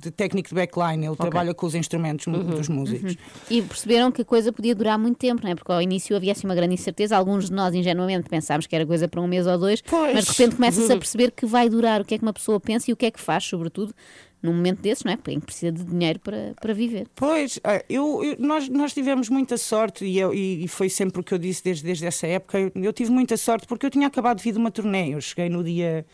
de 0.00 0.10
técnico 0.10 0.48
de 0.48 0.54
backline, 0.54 1.06
ele 1.06 1.16
trabalha 1.16 1.52
com 1.52 1.66
os 1.66 1.74
instrumentos 1.74 2.26
mu- 2.26 2.42
dos 2.44 2.68
músicos. 2.68 3.16
E 3.50 3.60
perceberam 3.60 4.10
que 4.10 4.22
a 4.22 4.24
coisa 4.24 4.50
podia 4.52 4.74
durar 4.74 4.98
muito 4.98 5.18
tempo, 5.18 5.42
não 5.44 5.50
é? 5.50 5.54
Porque 5.54 5.70
ao 5.70 5.82
início 5.82 6.16
havia 6.16 6.32
assim 6.32 6.46
uma 6.46 6.54
grande 6.54 6.74
incerteza. 6.74 7.16
Alguns 7.16 7.46
de 7.46 7.52
nós, 7.52 7.74
ingenuamente, 7.74 8.28
pensámos 8.28 8.66
que 8.66 8.74
era 8.74 8.86
coisa 8.86 9.06
para 9.06 9.20
um 9.20 9.26
mês 9.26 9.46
ou 9.46 9.58
dois, 9.58 9.82
mas 10.14 10.24
de 10.24 10.30
repente 10.30 10.56
começa-se 10.56 10.90
a 10.92 10.96
perceber 10.96 11.30
que 11.30 11.44
vai 11.44 11.68
durar 11.68 12.00
o 12.00 12.04
que 12.04 12.14
é 12.14 12.18
que 12.18 12.24
uma 12.24 12.32
pessoa 12.32 12.58
pensa 12.58 12.90
e 12.90 12.94
o 12.94 12.96
que 12.96 13.04
é 13.06 13.10
que 13.10 13.20
faz, 13.20 13.44
sobretudo 13.44 13.94
num 14.42 14.52
momento 14.52 14.80
desses, 14.80 15.02
não 15.04 15.12
é? 15.12 15.18
Em 15.28 15.40
que 15.40 15.46
precisa 15.46 15.72
de 15.72 15.82
dinheiro 15.84 16.20
para, 16.20 16.54
para 16.60 16.72
viver. 16.72 17.06
Pois, 17.14 17.58
ah, 17.64 17.82
eu, 17.88 18.22
eu- 18.24 18.36
nós, 18.38 18.68
nós 18.68 18.92
tivemos 18.94 19.28
muita 19.28 19.56
sorte 19.56 20.04
e, 20.04 20.18
eu- 20.18 20.32
e- 20.32 20.66
foi 20.68 20.88
sempre 20.88 21.20
o 21.20 21.24
que 21.24 21.34
eu 21.34 21.38
disse 21.38 21.62
desde, 21.64 21.82
desde 21.84 22.06
essa 22.06 22.26
época. 22.26 22.58
Eu, 22.58 22.70
eu 22.76 22.92
tive 22.92 23.10
muita 23.10 23.36
sorte 23.36 23.66
porque 23.66 23.84
eu 23.86 23.90
tinha 23.90 24.06
acabado 24.06 24.36
de 24.38 24.44
vir 24.44 24.52
de 24.52 24.58
uma 24.58 24.70
turnê. 24.70 25.14
Eu 25.14 25.20
cheguei 25.20 25.48
no 25.48 25.64
dia 25.64 26.06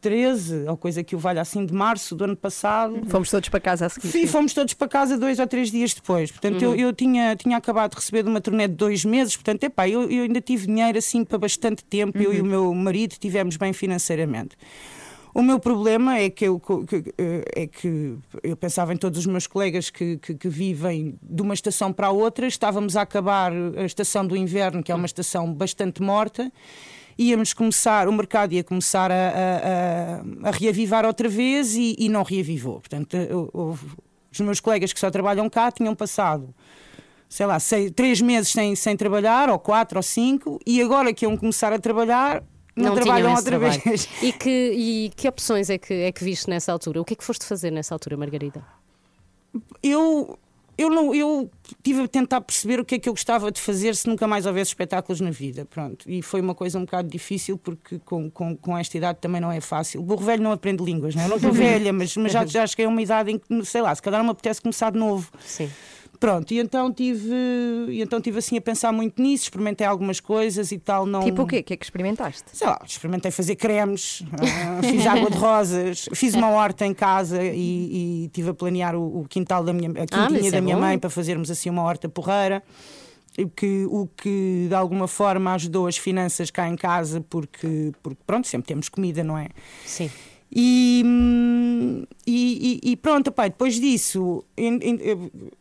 13, 0.00 0.64
ou 0.66 0.78
coisa 0.78 1.04
que 1.04 1.14
o 1.14 1.18
valha 1.18 1.42
assim, 1.42 1.66
de 1.66 1.74
março 1.74 2.16
do 2.16 2.24
ano 2.24 2.34
passado. 2.34 3.02
Fomos 3.08 3.28
todos 3.30 3.50
para 3.50 3.60
casa 3.60 3.84
a 3.84 3.88
seguir. 3.90 4.16
E 4.16 4.26
fomos 4.26 4.54
todos 4.54 4.72
para 4.72 4.88
casa 4.88 5.18
dois 5.18 5.38
ou 5.38 5.46
três 5.46 5.70
dias 5.70 5.92
depois. 5.92 6.30
Portanto, 6.30 6.62
eu, 6.62 6.70
Uhum. 6.70 6.76
eu 6.76 6.92
tinha, 6.94 7.36
tinha 7.36 7.58
acabado 7.58 7.90
de 7.90 7.96
receber 7.96 8.22
de 8.22 8.30
uma 8.30 8.40
turnê 8.40 8.66
de 8.66 8.74
dois 8.74 9.04
meses. 9.04 9.36
Portanto, 9.36 9.62
epá, 9.64 9.86
eu, 9.86 10.10
eu 10.10 10.22
ainda 10.22 10.40
tive 10.40 10.66
dinheiro 10.66 10.96
assim 10.96 11.22
para 11.22 11.36
bastante 11.36 11.84
tempo. 11.84 12.16
Eu 12.16 12.32
e 12.32 12.40
o 12.40 12.44
meu 12.46 12.72
marido 12.72 13.16
tivemos 13.20 13.58
bem 13.58 13.74
financeiramente. 13.74 14.56
O 15.32 15.42
meu 15.42 15.60
problema 15.60 16.18
é 16.18 16.28
que 16.28 16.44
eu, 16.46 16.58
que- 16.60 17.14
eh, 17.16 17.44
é 17.62 17.66
que 17.66 18.16
eu 18.42 18.56
pensava 18.56 18.92
em 18.92 18.96
todos 18.96 19.20
os 19.20 19.26
meus 19.26 19.46
colegas 19.46 19.88
que, 19.88 20.16
que- 20.18 20.34
que 20.34 20.48
vivem 20.48 21.16
de 21.22 21.40
uma 21.42 21.54
estação 21.54 21.92
para 21.92 22.08
a 22.08 22.10
outra. 22.10 22.46
Estávamos 22.46 22.96
a 22.96 23.02
acabar 23.02 23.52
a 23.76 23.84
estação 23.84 24.26
do 24.26 24.36
inverno, 24.36 24.82
que 24.82 24.90
é 24.90 24.94
uma 24.94 25.06
estação 25.06 25.52
bastante 25.52 26.02
morta. 26.02 26.50
Íamos 27.18 27.52
começar, 27.52 28.08
o 28.08 28.12
mercado 28.12 28.54
ia 28.54 28.64
começar 28.64 29.10
a, 29.12 29.14
a- 29.14 30.46
a- 30.46 30.48
a 30.48 30.50
reavivar 30.50 31.04
outra 31.06 31.28
vez 31.28 31.76
e, 31.76 31.94
e 31.98 32.08
não 32.08 32.22
reavivou. 32.24 32.80
Portanto, 32.80 33.16
eu- 33.16 33.48
houve- 33.52 33.86
os 34.32 34.40
meus 34.40 34.58
colegas 34.60 34.92
que 34.92 34.98
só 35.00 35.10
trabalham 35.10 35.48
cá 35.50 35.70
tinham 35.70 35.94
passado 35.94 36.52
sei 37.28 37.46
lá, 37.46 37.60
seis, 37.60 37.92
três 37.92 38.20
meses 38.20 38.50
sem, 38.50 38.74
sem 38.74 38.96
trabalhar, 38.96 39.48
ou 39.50 39.56
quatro 39.56 39.96
ou 40.00 40.02
cinco, 40.02 40.58
e 40.66 40.82
agora 40.82 41.12
que 41.12 41.24
iam 41.24 41.36
começar 41.36 41.72
a 41.72 41.78
trabalhar, 41.78 42.42
não, 42.82 42.92
tinham 42.92 43.04
trabalham 43.04 43.30
outra 43.30 43.58
trabalho. 43.58 43.82
vez. 43.84 44.08
E 44.22 44.32
que, 44.32 44.50
e 44.50 45.10
que 45.14 45.28
opções 45.28 45.70
é 45.70 45.78
que, 45.78 45.92
é 45.92 46.12
que 46.12 46.24
viste 46.24 46.48
nessa 46.48 46.72
altura? 46.72 47.00
O 47.00 47.04
que 47.04 47.14
é 47.14 47.16
que 47.16 47.24
foste 47.24 47.44
fazer 47.44 47.70
nessa 47.70 47.94
altura, 47.94 48.16
Margarida? 48.16 48.64
Eu, 49.82 50.38
eu, 50.78 50.88
não, 50.88 51.14
eu 51.14 51.50
tive 51.82 52.02
a 52.02 52.08
tentar 52.08 52.40
perceber 52.40 52.80
o 52.80 52.84
que 52.84 52.94
é 52.94 52.98
que 52.98 53.08
eu 53.08 53.12
gostava 53.12 53.50
de 53.50 53.60
fazer 53.60 53.94
se 53.94 54.08
nunca 54.08 54.26
mais 54.26 54.46
houvesse 54.46 54.70
espetáculos 54.70 55.20
na 55.20 55.30
vida. 55.30 55.64
Pronto. 55.64 56.08
E 56.08 56.22
foi 56.22 56.40
uma 56.40 56.54
coisa 56.54 56.78
um 56.78 56.84
bocado 56.84 57.08
difícil 57.08 57.58
porque 57.58 57.98
com, 57.98 58.30
com, 58.30 58.56
com 58.56 58.78
esta 58.78 58.96
idade 58.96 59.18
também 59.20 59.40
não 59.40 59.52
é 59.52 59.60
fácil. 59.60 60.02
Burro 60.02 60.24
velho 60.24 60.42
não 60.42 60.52
aprende 60.52 60.82
línguas, 60.82 61.14
não 61.14 61.22
é? 61.22 61.26
Eu 61.26 61.28
não 61.30 61.36
estou 61.36 61.52
velha, 61.52 61.92
mas, 61.92 62.16
mas 62.16 62.32
já, 62.32 62.46
já 62.46 62.66
cheguei 62.66 62.86
a 62.86 62.88
uma 62.88 63.02
idade 63.02 63.30
em 63.32 63.38
que, 63.38 63.64
sei 63.66 63.82
lá, 63.82 63.94
se 63.94 64.00
calhar 64.00 64.20
não 64.20 64.26
me 64.26 64.32
apetece 64.32 64.62
começar 64.62 64.90
de 64.90 64.98
novo. 64.98 65.30
Sim. 65.40 65.70
Pronto, 66.20 66.52
e 66.52 66.58
então 66.58 66.92
tive, 66.92 67.34
e 67.88 68.02
então 68.02 68.20
tive 68.20 68.38
assim 68.38 68.58
a 68.58 68.60
pensar 68.60 68.92
muito 68.92 69.22
nisso, 69.22 69.44
experimentei 69.44 69.86
algumas 69.86 70.20
coisas 70.20 70.70
e 70.70 70.78
tal. 70.78 71.06
Não... 71.06 71.24
Tipo 71.24 71.42
o 71.42 71.46
quê? 71.46 71.60
O 71.60 71.64
que 71.64 71.72
é 71.72 71.76
que 71.78 71.84
experimentaste? 71.84 72.44
Sei 72.52 72.66
lá, 72.66 72.78
experimentei 72.86 73.30
fazer 73.30 73.56
cremes, 73.56 74.22
ah, 74.34 74.82
fiz 74.82 75.06
água 75.06 75.30
de 75.30 75.38
rosas, 75.38 76.10
fiz 76.12 76.34
uma 76.34 76.50
horta 76.50 76.84
em 76.84 76.92
casa 76.92 77.42
e, 77.42 78.24
e 78.24 78.28
tive 78.34 78.50
a 78.50 78.54
planear 78.54 78.94
o, 78.94 79.20
o 79.20 79.26
quintal 79.26 79.64
da 79.64 79.72
minha, 79.72 79.88
a 79.88 79.92
mas 79.94 80.10
quintinha 80.10 80.40
isso 80.40 80.50
da 80.50 80.58
é 80.58 80.60
minha 80.60 80.76
bom. 80.76 80.82
mãe 80.82 80.98
para 80.98 81.08
fazermos 81.08 81.50
assim 81.50 81.70
uma 81.70 81.82
horta 81.82 82.06
porreira. 82.06 82.62
O 83.38 83.48
que, 83.48 83.86
o 83.88 84.06
que 84.06 84.66
de 84.68 84.74
alguma 84.74 85.08
forma 85.08 85.54
ajudou 85.54 85.86
as 85.86 85.96
finanças 85.96 86.50
cá 86.50 86.68
em 86.68 86.76
casa, 86.76 87.24
porque, 87.30 87.92
porque 88.02 88.20
pronto, 88.26 88.46
sempre 88.46 88.68
temos 88.68 88.90
comida, 88.90 89.24
não 89.24 89.38
é? 89.38 89.48
Sim. 89.86 90.10
E, 90.52 91.04
e, 92.26 92.80
e- 92.82 92.96
pronto, 92.96 93.30
pai, 93.30 93.50
depois 93.50 93.78
disso 93.78 94.44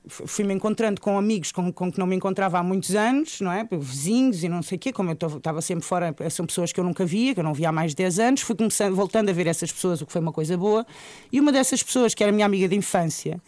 fui-me 0.07 0.53
encontrando 0.53 0.99
com 0.99 1.15
amigos 1.15 1.51
com, 1.51 1.71
com 1.71 1.91
que 1.91 1.99
não 1.99 2.07
me 2.07 2.15
encontrava 2.15 2.57
há 2.57 2.63
muitos 2.63 2.95
anos, 2.95 3.39
não 3.39 3.51
é? 3.51 3.67
Vizinhos 3.71 4.43
e 4.43 4.49
não 4.49 4.63
sei 4.63 4.77
o 4.77 4.79
quê, 4.79 4.91
como 4.91 5.11
eu 5.11 5.37
estava 5.37 5.61
sempre 5.61 5.85
fora, 5.85 6.15
são 6.31 6.45
pessoas 6.45 6.71
que 6.71 6.79
eu 6.79 6.83
nunca 6.83 7.05
via, 7.05 7.35
que 7.35 7.39
eu 7.39 7.43
não 7.43 7.53
via 7.53 7.69
há 7.69 7.71
mais 7.71 7.91
de 7.91 7.97
10 7.97 8.19
anos, 8.19 8.41
fui 8.41 8.55
começando, 8.55 8.95
voltando 8.95 9.29
a 9.29 9.33
ver 9.33 9.45
essas 9.45 9.71
pessoas, 9.71 10.01
o 10.01 10.07
que 10.07 10.11
foi 10.11 10.21
uma 10.21 10.33
coisa 10.33 10.57
boa, 10.57 10.85
e 11.31 11.39
uma 11.39 11.51
dessas 11.51 11.83
pessoas, 11.83 12.15
que 12.15 12.23
era 12.23 12.31
minha 12.31 12.45
amiga 12.47 12.67
de 12.67 12.75
infância, 12.75 13.39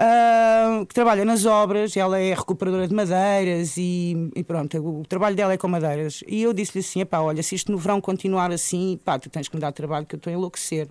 ah, 0.00 0.84
que 0.88 0.94
trabalha 0.94 1.24
nas 1.24 1.44
obras, 1.44 1.96
ela 1.96 2.20
é 2.20 2.32
recuperadora 2.32 2.86
de 2.86 2.94
madeiras 2.94 3.76
e, 3.76 4.30
e 4.36 4.44
pronto, 4.44 4.78
o 4.78 5.04
trabalho 5.04 5.34
dela 5.34 5.52
é 5.52 5.56
com 5.56 5.66
madeiras. 5.66 6.22
E 6.28 6.40
eu 6.42 6.52
disse-lhe 6.52 6.80
assim: 6.80 7.04
pá, 7.04 7.18
olha, 7.18 7.42
se 7.42 7.56
isto 7.56 7.72
no 7.72 7.78
verão 7.78 8.00
continuar 8.00 8.52
assim, 8.52 9.00
pá, 9.04 9.18
tu 9.18 9.28
tens 9.28 9.48
que 9.48 9.56
me 9.56 9.60
dar 9.60 9.72
trabalho 9.72 10.06
que 10.06 10.14
eu 10.14 10.18
estou 10.18 10.32
a 10.32 10.34
enlouquecer. 10.34 10.88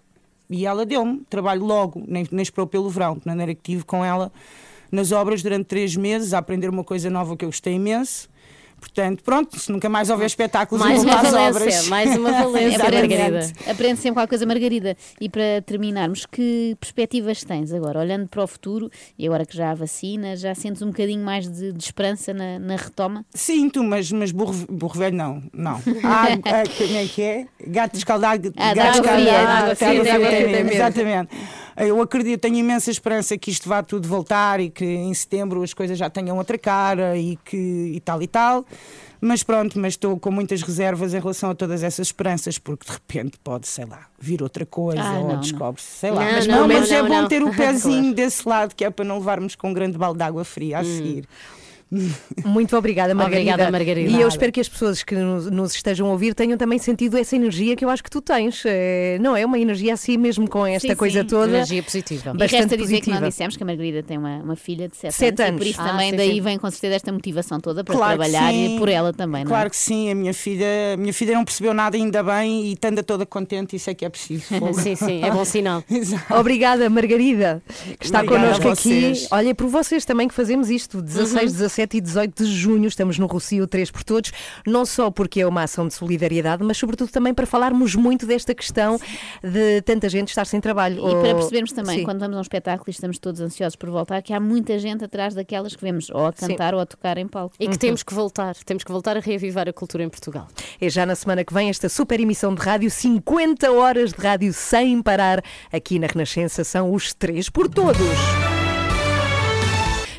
E 0.49 0.65
ela 0.65 0.85
deu-me 0.85 1.21
trabalho 1.29 1.63
logo, 1.63 2.03
nem, 2.05 2.27
nem 2.29 2.43
esperou 2.43 2.67
pelo 2.67 2.89
verão, 2.89 3.15
de 3.17 3.25
maneira 3.25 3.55
que 3.55 3.61
estive 3.61 3.85
com 3.85 4.03
ela 4.03 4.29
nas 4.91 5.11
obras 5.11 5.41
durante 5.41 5.65
três 5.65 5.95
meses 5.95 6.33
a 6.33 6.39
aprender 6.39 6.69
uma 6.69 6.83
coisa 6.83 7.09
nova 7.09 7.35
que 7.37 7.45
eu 7.45 7.49
gostei 7.49 7.75
imenso. 7.75 8.29
Portanto, 8.79 9.23
pronto, 9.23 9.59
se 9.59 9.71
nunca 9.71 9.89
mais 9.89 10.09
houver 10.09 10.25
espetáculos, 10.27 10.83
Mais 10.83 11.03
uma 11.03 11.15
valência, 11.17 11.39
obras. 11.49 11.87
mais 11.87 12.15
uma 12.15 12.31
valência, 12.43 12.75
Exatamente. 12.75 13.17
Margarida. 13.17 13.53
Aprende 13.71 13.99
sempre 13.99 14.13
qualquer 14.13 14.29
coisa, 14.29 14.45
Margarida. 14.45 14.97
E 15.19 15.27
para 15.29 15.61
terminarmos, 15.65 16.25
que 16.25 16.75
perspectivas 16.79 17.43
tens 17.43 17.73
agora? 17.73 17.99
Olhando 17.99 18.27
para 18.27 18.43
o 18.43 18.47
futuro, 18.47 18.89
e 19.17 19.25
agora 19.25 19.45
que 19.45 19.55
já 19.57 19.71
há 19.71 19.73
vacina, 19.73 20.35
já 20.35 20.53
sentes 20.53 20.81
um 20.81 20.87
bocadinho 20.87 21.23
mais 21.23 21.47
de, 21.49 21.71
de 21.73 21.83
esperança 21.83 22.33
na, 22.33 22.59
na 22.59 22.75
retoma? 22.75 23.25
Sinto, 23.33 23.83
mas, 23.83 24.11
mas 24.11 24.31
burro, 24.31 24.53
burro 24.69 24.99
velho 24.99 25.15
não, 25.15 25.43
não. 25.53 25.81
Ah, 26.03 26.27
como 26.77 26.97
é 26.97 27.05
que 27.05 27.21
é? 27.21 27.47
Gato 27.67 27.97
escaldado, 27.97 28.53
Ah, 28.55 28.73
gato 28.73 28.95
escaldado, 28.95 29.75
mesmo. 29.81 30.71
Exatamente. 30.71 31.29
Eu 31.79 32.01
acredito, 32.01 32.39
tenho 32.41 32.55
imensa 32.55 32.89
esperança 32.89 33.37
que 33.37 33.51
isto 33.51 33.69
vá 33.69 33.83
tudo 33.83 34.07
voltar 34.07 34.59
e 34.59 34.67
que 34.67 34.83
em 34.83 35.13
setembro 35.13 35.61
as 35.61 35.75
coisas 35.75 35.95
já 35.95 36.09
tenham 36.09 36.35
outra 36.35 36.57
cara 36.57 37.15
e 37.15 37.37
que 37.45 37.91
e 37.95 37.99
tal 37.99 38.19
e 38.21 38.27
tal. 38.27 38.65
Mas 39.19 39.41
pronto, 39.41 39.79
mas 39.79 39.93
estou 39.93 40.19
com 40.19 40.29
muitas 40.29 40.61
reservas 40.61 41.13
em 41.13 41.19
relação 41.19 41.49
a 41.49 41.55
todas 41.55 41.83
essas 41.83 42.07
esperanças, 42.07 42.59
porque 42.59 42.85
de 42.85 42.91
repente 42.91 43.37
pode, 43.43 43.67
sei 43.67 43.85
lá, 43.85 44.05
vir 44.19 44.43
outra 44.43 44.65
coisa 44.65 45.01
Ah, 45.01 45.19
ou 45.19 45.37
descobre-se, 45.37 45.87
sei 45.87 46.11
lá. 46.11 46.23
Não, 46.23 46.31
mas 46.31 46.47
não, 46.47 46.59
não, 46.59 46.67
mas 46.67 46.89
não, 46.89 46.97
é 46.97 47.03
bom 47.03 47.27
ter 47.27 47.41
o 47.41 47.49
pezinho 47.55 48.13
desse 48.13 48.47
lado, 48.47 48.75
que 48.75 48.85
é 48.85 48.89
para 48.91 49.03
não 49.03 49.17
levarmos 49.17 49.55
com 49.55 49.69
um 49.69 49.73
grande 49.73 49.97
balde 49.97 50.19
de 50.19 50.23
água 50.23 50.43
fria 50.43 50.79
a 50.79 50.83
seguir. 50.83 51.27
Muito 52.45 52.75
obrigada, 52.77 53.13
Margarida. 53.15 53.51
Obrigada, 53.51 53.71
Margarida. 53.71 54.09
E 54.11 54.21
eu 54.21 54.27
espero 54.27 54.51
que 54.51 54.59
as 54.59 54.67
pessoas 54.69 55.03
que 55.03 55.15
nos, 55.15 55.73
estejam 55.73 56.07
a 56.07 56.11
ouvir 56.11 56.33
tenham 56.33 56.57
também 56.57 56.77
sentido 56.79 57.17
essa 57.17 57.35
energia 57.35 57.75
que 57.75 57.85
eu 57.85 57.89
acho 57.89 58.03
que 58.03 58.09
tu 58.09 58.21
tens. 58.21 58.63
É, 58.65 59.17
não 59.21 59.35
é 59.35 59.45
uma 59.45 59.57
energia 59.59 59.93
assim 59.93 60.17
mesmo 60.17 60.49
com 60.49 60.65
esta 60.65 60.87
Sim, 60.89 60.95
coisa 60.95 61.21
sim. 61.21 61.27
toda. 61.27 61.47
Energia 61.57 61.83
positiva. 61.83 62.31
E 62.33 62.37
Bastante 62.37 62.61
resta 62.61 62.77
dizer 62.77 62.95
que 62.95 62.99
positiva. 63.01 63.19
não 63.21 63.29
dissemos 63.29 63.57
que 63.57 63.63
a 63.63 63.65
Margarida 63.65 64.03
tem 64.03 64.17
uma, 64.17 64.37
uma 64.37 64.55
filha 64.55 64.87
de 64.87 64.97
7, 64.97 65.13
Sete 65.13 65.41
anos, 65.41 65.49
anos. 65.49 65.55
e 65.55 65.57
por 65.57 65.67
isso 65.67 65.81
Ah, 65.81 65.89
também 65.91 66.11
sim, 66.11 66.17
daí 66.17 66.33
sim. 66.33 66.41
vem 66.41 66.57
com 66.57 66.69
certeza 66.71 66.95
esta 66.95 67.11
motivação 67.11 67.59
toda 67.59 67.83
para 67.83 67.95
Claro 67.95 68.19
que 68.21 68.29
trabalhar 68.29 68.53
e 68.53 68.77
por 68.77 68.89
ela 68.89 69.13
também, 69.13 69.43
não 69.43 69.51
é? 69.51 69.53
Claro 69.53 69.69
que 69.69 69.77
sim, 69.77 70.11
a 70.11 70.15
minha 70.15 70.33
filha, 70.33 70.65
a 70.93 70.97
minha 70.97 71.13
filha 71.13 71.35
não 71.35 71.45
percebeu 71.45 71.73
nada 71.73 71.95
ainda 71.97 72.21
bem 72.23 72.65
e 72.71 72.77
anda 72.85 73.03
toda 73.03 73.25
contente, 73.25 73.75
isso 73.75 73.89
é 73.89 73.93
que 73.93 74.05
é 74.05 74.09
preciso. 74.09 74.45
Sim, 74.81 74.95
sim, 74.95 75.23
é 75.23 75.31
bom 75.31 75.43
sinal. 75.43 75.83
Exato. 75.89 76.33
Obrigada, 76.35 76.89
Margarida, 76.89 77.61
que 77.99 78.05
está 78.05 78.21
Obrigada 78.21 78.53
connosco 78.59 78.69
aqui. 78.69 79.13
Olha, 79.31 79.53
por 79.55 79.67
vocês 79.67 80.05
também 80.05 80.27
que 80.27 80.33
fazemos 80.33 80.69
isto. 80.69 81.01
16, 81.01 81.51
17 81.53 81.76
e 81.81 82.01
18 82.01 82.43
de 82.45 82.51
junho 82.51 82.87
estamos 82.87 83.17
no 83.19 83.25
Rocio 83.27 83.67
3 83.67 83.91
por 83.91 84.03
Todos, 84.03 84.31
não 84.65 84.85
só 84.85 85.11
porque 85.11 85.41
é 85.41 85.47
uma 85.47 85.63
ação 85.63 85.87
de 85.87 85.93
solidariedade, 85.93 86.63
mas 86.63 86.77
sobretudo 86.77 87.09
também 87.11 87.33
para 87.33 87.45
falarmos 87.45 87.95
muito 87.95 88.25
desta 88.25 88.53
questão 88.55 88.99
de 89.43 89.81
tanta 89.83 90.09
gente 90.09 90.29
estar 90.29 90.45
sem 90.45 90.59
trabalho. 90.59 90.95
E 90.97 90.99
Ou- 90.99 91.21
para 91.21 91.35
percebermos 91.35 91.71
também, 91.71 91.99
Sim. 91.99 92.03
quando 92.03 92.19
vamos 92.19 92.35
a 92.35 92.39
um 92.39 92.41
espetáculo 92.41 92.85
e 92.87 92.91
estamos 92.91 93.19
todos 93.19 93.41
ansiosos 93.41 93.75
por 93.75 93.89
voltar, 93.89 94.21
que 94.21 94.33
há 94.33 94.39
muita 94.39 94.79
gente 94.79 95.03
atrás 95.03 95.33
daquelas 95.35 95.75
que 95.75 95.81
vemos 95.83 96.09
ou 96.09 96.25
a 96.25 96.33
cantar 96.33 96.73
ou 96.73 96.79
a 96.79 96.85
tocar 96.85 97.17
em 97.17 97.27
palco. 97.27 97.55
E 97.59 97.67
que 97.67 97.77
temos 97.77 98.03
que 98.03 98.13
voltar, 98.13 98.55
temos 98.65 98.83
que 98.83 98.91
voltar 98.91 99.17
a 99.17 99.19
reavivar 99.19 99.67
a 99.69 99.73
cultura 99.73 100.03
em 100.03 100.09
Portugal. 100.09 100.47
É 100.79 100.89
já 100.89 101.05
na 101.05 101.15
semana 101.15 101.43
que 101.43 101.53
vem 101.53 101.69
esta 101.69 101.89
super 101.89 102.19
emissão 102.19 102.53
de 102.55 102.61
rádio, 102.61 102.89
50 102.89 103.71
horas 103.71 104.11
de 104.13 104.21
rádio 104.21 104.53
sem 104.53 105.01
parar. 105.01 105.43
Aqui 105.71 105.99
na 105.99 106.07
Renascença 106.07 106.63
são 106.63 106.93
os 106.93 107.13
três 107.13 107.49
por 107.49 107.67
todos. 107.67 108.56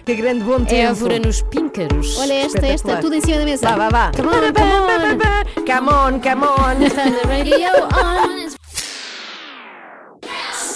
Que 0.09 0.15
grande 0.15 0.43
bom 0.43 0.65
tempo. 0.65 1.05
Évora 1.05 1.19
nos 1.19 1.43
píncaros. 1.43 2.19
Olha 2.19 2.33
esta, 2.33 2.67
esta, 2.67 2.97
tudo 2.97 3.15
em 3.15 3.21
cima 3.21 3.41
da 3.41 3.45
mesa. 3.45 3.77
Vá, 3.77 3.77
vá, 3.77 3.89
vá. 3.91 4.13
Come 4.17 4.31
on, 4.31 4.53
come 4.55 4.73
on. 4.73 5.59
Come 5.67 5.91
on, 5.91 6.21
come 6.21 6.47
on. 6.47 6.89
Turn 6.89 7.13
the 7.13 7.29
radio 7.29 7.69
on. 7.93 8.48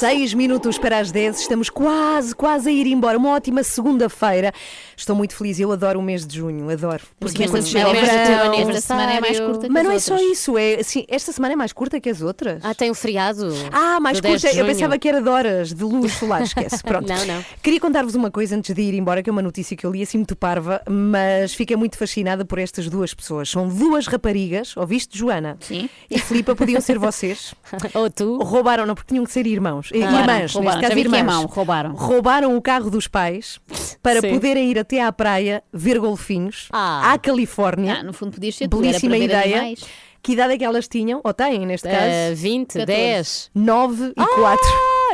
Seis 0.02 0.34
minutos 0.34 0.78
para 0.78 0.98
as 0.98 1.12
10, 1.12 1.42
estamos 1.42 1.70
quase, 1.70 2.34
quase 2.34 2.68
a 2.68 2.72
ir 2.72 2.88
embora. 2.88 3.16
Uma 3.16 3.30
ótima 3.30 3.62
segunda-feira. 3.62 4.52
Estou 4.96 5.14
muito 5.14 5.32
feliz, 5.36 5.60
eu 5.60 5.70
adoro 5.70 6.00
o 6.00 6.02
mês 6.02 6.26
de 6.26 6.38
junho, 6.38 6.68
adoro. 6.68 7.04
Porque 7.20 7.46
quando 7.46 7.58
esta 7.58 7.70
chega 7.70 7.88
o 7.88 7.94
semana, 7.94 8.06
verão- 8.52 8.54
esta 8.68 8.80
semana 8.80 9.12
é 9.12 9.20
mais 9.20 9.38
curta 9.38 9.66
que 9.68 9.72
Mas 9.72 9.80
as 9.80 9.84
não 9.84 9.90
é 9.92 9.94
outras. 9.94 10.02
só 10.02 10.16
isso, 10.32 10.58
é 10.58 10.74
assim, 10.80 11.04
esta 11.08 11.30
semana 11.30 11.52
é 11.52 11.56
mais 11.56 11.72
curta 11.72 12.00
que 12.00 12.10
as 12.10 12.20
outras. 12.20 12.60
Ah, 12.64 12.74
tem 12.74 12.90
um 12.90 12.94
feriado. 12.94 13.48
Ah, 13.70 14.00
mais 14.00 14.18
do 14.18 14.22
10 14.22 14.34
curta, 14.42 14.48
de 14.52 14.58
eu 14.58 14.64
junho. 14.64 14.74
pensava 14.76 14.98
que 14.98 15.08
era 15.08 15.22
de 15.22 15.28
horas, 15.28 15.72
de 15.72 15.84
luz 15.84 16.12
solar, 16.14 16.42
esquece. 16.50 16.82
Pronto. 16.82 17.06
Não, 17.08 17.24
não. 17.24 17.44
Queria 17.62 17.78
contar-vos 17.78 18.16
uma 18.16 18.28
coisa 18.30 18.56
antes 18.56 18.74
de 18.74 18.82
ir 18.82 18.94
embora, 18.94 19.22
que 19.22 19.30
é 19.30 19.32
uma 19.32 19.40
notícia 19.42 19.76
que 19.76 19.86
eu 19.86 19.92
li 19.92 20.02
assim 20.02 20.18
muito 20.18 20.34
parva, 20.34 20.82
mas 20.90 21.54
fiquei 21.54 21.76
muito 21.76 21.96
fascinada 21.96 22.44
por 22.44 22.58
estas 22.58 22.88
duas 22.88 23.14
pessoas. 23.14 23.48
São 23.50 23.68
duas 23.68 24.08
raparigas, 24.08 24.76
ouviste, 24.76 25.16
Joana? 25.16 25.56
Sim. 25.60 25.88
E 26.10 26.18
Filipa, 26.18 26.56
podiam 26.56 26.80
ser 26.80 26.98
vocês. 26.98 27.54
Ou 27.94 28.10
tu. 28.10 28.38
Roubaram, 28.42 28.84
não, 28.84 28.96
porque 28.96 29.08
tinham 29.12 29.24
que 29.24 29.30
ser 29.30 29.46
irmãos. 29.46 29.91
Roubaram, 30.00 30.20
irmãs, 30.20 30.52
roubaram. 30.54 30.76
neste 30.80 30.88
caso 30.88 30.98
é 30.98 31.02
irmãs. 31.02 31.22
mau, 31.24 31.46
roubaram. 31.46 31.94
Roubaram 31.94 32.56
o 32.56 32.62
carro 32.62 32.90
dos 32.90 33.06
pais 33.08 33.58
para 34.02 34.20
Sim. 34.20 34.30
poderem 34.34 34.70
ir 34.70 34.78
até 34.78 35.02
à 35.02 35.12
praia 35.12 35.62
ver 35.72 35.98
golfinhos, 35.98 36.68
à 36.72 37.16
Califórnia. 37.18 37.98
Ah, 38.00 38.02
no 38.02 38.12
fundo 38.12 38.32
podias 38.32 38.54
ser 38.56 38.68
Belíssima 38.68 39.16
ideia. 39.16 39.58
animais. 39.58 39.84
Que 40.22 40.34
idade 40.34 40.52
é 40.54 40.58
que 40.58 40.64
elas 40.64 40.86
tinham? 40.86 41.20
Ou 41.24 41.34
têm, 41.34 41.66
neste 41.66 41.88
Eh, 41.88 42.28
caso? 42.28 42.40
20, 42.42 42.78
14. 42.78 42.86
10. 42.86 43.50
9 43.54 44.12
e 44.16 44.24
4. 44.24 44.66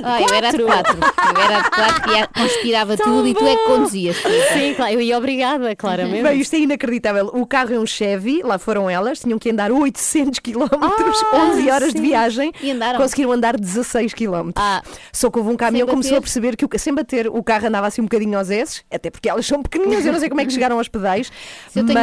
Ah, 0.03 0.21
eu 0.23 0.35
era 0.35 0.51
de 0.51 0.63
4. 0.63 0.99
Eu 0.99 1.43
era 1.43 1.61
de 1.63 1.71
4 1.71 2.13
e 2.13 2.29
conspirava 2.41 2.97
tudo 2.97 3.27
e 3.27 3.35
tu 3.35 3.45
é 3.47 3.57
que 3.57 3.65
conduzias. 3.65 4.17
Sim, 4.53 4.75
claro, 4.75 4.93
eu 4.95 5.01
ia 5.01 5.17
obrigada, 5.19 5.75
claramente. 5.77 6.23
Bem, 6.23 6.41
isto 6.41 6.55
é 6.55 6.61
inacreditável. 6.61 7.27
O 7.35 7.47
carro 7.47 7.75
é 7.75 7.79
um 7.79 7.87
Chevy, 7.87 8.43
lá 8.43 8.59
foram 8.59 8.89
elas, 8.89 9.21
tinham 9.21 9.39
que 9.39 9.51
andar 9.51 9.71
800 9.73 10.39
km, 10.39 10.67
11 11.33 11.71
horas 11.71 11.93
de 11.93 12.01
sim. 12.01 12.07
viagem. 12.07 12.53
E 12.63 12.71
andaram? 12.71 12.99
Conseguiram 12.99 13.33
andar 13.33 13.57
16 13.59 14.15
km. 14.15 14.51
Ah. 14.57 14.83
Só 15.13 15.31
que 15.31 15.39
houve 15.39 15.51
um 15.51 15.57
caminhão 15.57 15.87
que 15.87 15.93
começou 15.93 16.19
a 16.19 16.21
perceber 16.21 16.57
que, 16.57 16.65
o- 16.65 16.69
sem 16.79 16.95
bater, 16.95 17.29
o 17.29 17.43
carro 17.43 17.67
andava 17.67 17.87
assim 17.87 18.01
um 18.01 18.05
bocadinho 18.05 18.39
aos 18.39 18.51
S, 18.51 18.83
até 18.91 19.11
porque 19.11 19.29
elas 19.29 19.47
são 19.47 19.63
pequeninas, 19.63 20.05
eu 20.05 20.13
não 20.13 20.21
sei 20.21 20.29
como 20.29 20.41
é 20.41 20.45
que 20.47 20.53
chegaram 20.53 20.79
aos 20.79 20.89
pedais. 20.89 21.31
Se 21.69 21.81
eu 21.81 21.87
tenho 21.87 21.99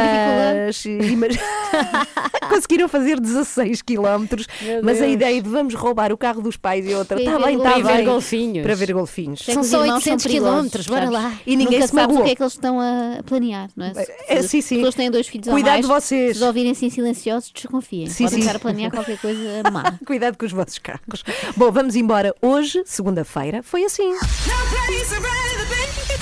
mas 1.16 1.36
conseguiram 2.48 2.88
fazer 2.88 3.20
16 3.20 3.82
km. 3.82 4.26
Mas 4.82 5.00
a 5.02 5.06
ideia 5.06 5.40
de 5.40 5.48
vamos 5.48 5.74
roubar 5.74 6.12
o 6.12 6.16
carro 6.18 6.40
dos 6.42 6.56
pais 6.56 6.86
e 6.88 6.94
outra, 6.94 7.18
está 7.18 7.32
ir 7.32 7.42
bem, 7.44 7.56
está 7.56 7.74
bem. 7.74 7.82
Ver 7.86 8.04
golfinhos. 8.04 8.62
Para 8.64 8.74
ver 8.74 8.92
golfinhos. 8.92 9.48
É 9.48 9.52
São 9.54 9.62
só 9.64 9.80
irmãos 9.84 9.96
800 9.98 10.26
perigosos, 10.26 10.50
quilómetros, 10.52 10.86
bora 10.86 11.10
lá. 11.10 11.32
E 11.46 11.56
ninguém 11.56 11.74
Nunca 11.80 11.88
se 11.88 11.94
magoou. 11.94 12.20
o 12.20 12.24
que 12.24 12.30
é 12.30 12.34
que 12.36 12.42
eles 12.42 12.52
estão 12.52 12.80
a 12.80 13.22
planear, 13.24 13.68
não 13.76 13.86
é? 13.86 13.94
Se, 13.94 14.12
É, 14.28 14.42
se 14.42 14.48
sim, 14.48 14.58
as 14.58 14.64
sim. 14.64 14.74
pessoas 14.76 14.94
têm 14.94 15.10
dois 15.10 15.26
filhos 15.28 15.48
Cuidado 15.48 15.82
ou 15.84 15.88
mais, 15.90 16.04
vocês. 16.04 16.36
se 16.36 16.42
os 16.42 16.46
ouvirem-se 16.46 16.86
em 16.86 16.90
silenciosos, 16.90 17.50
desconfiem. 17.54 18.06
Sim, 18.08 18.24
Podem 18.24 18.38
sim. 18.40 18.44
estar 18.46 18.56
a 18.56 18.60
planear 18.60 18.90
qualquer 18.90 19.18
coisa 19.18 19.62
má. 19.72 19.94
Cuidado 20.06 20.36
com 20.36 20.46
os 20.46 20.52
vossos 20.52 20.78
carros. 20.78 21.22
Bom, 21.56 21.70
vamos 21.70 21.94
embora. 21.96 22.34
Hoje, 22.42 22.82
segunda-feira, 22.84 23.62
foi 23.62 23.84
assim. 23.84 24.12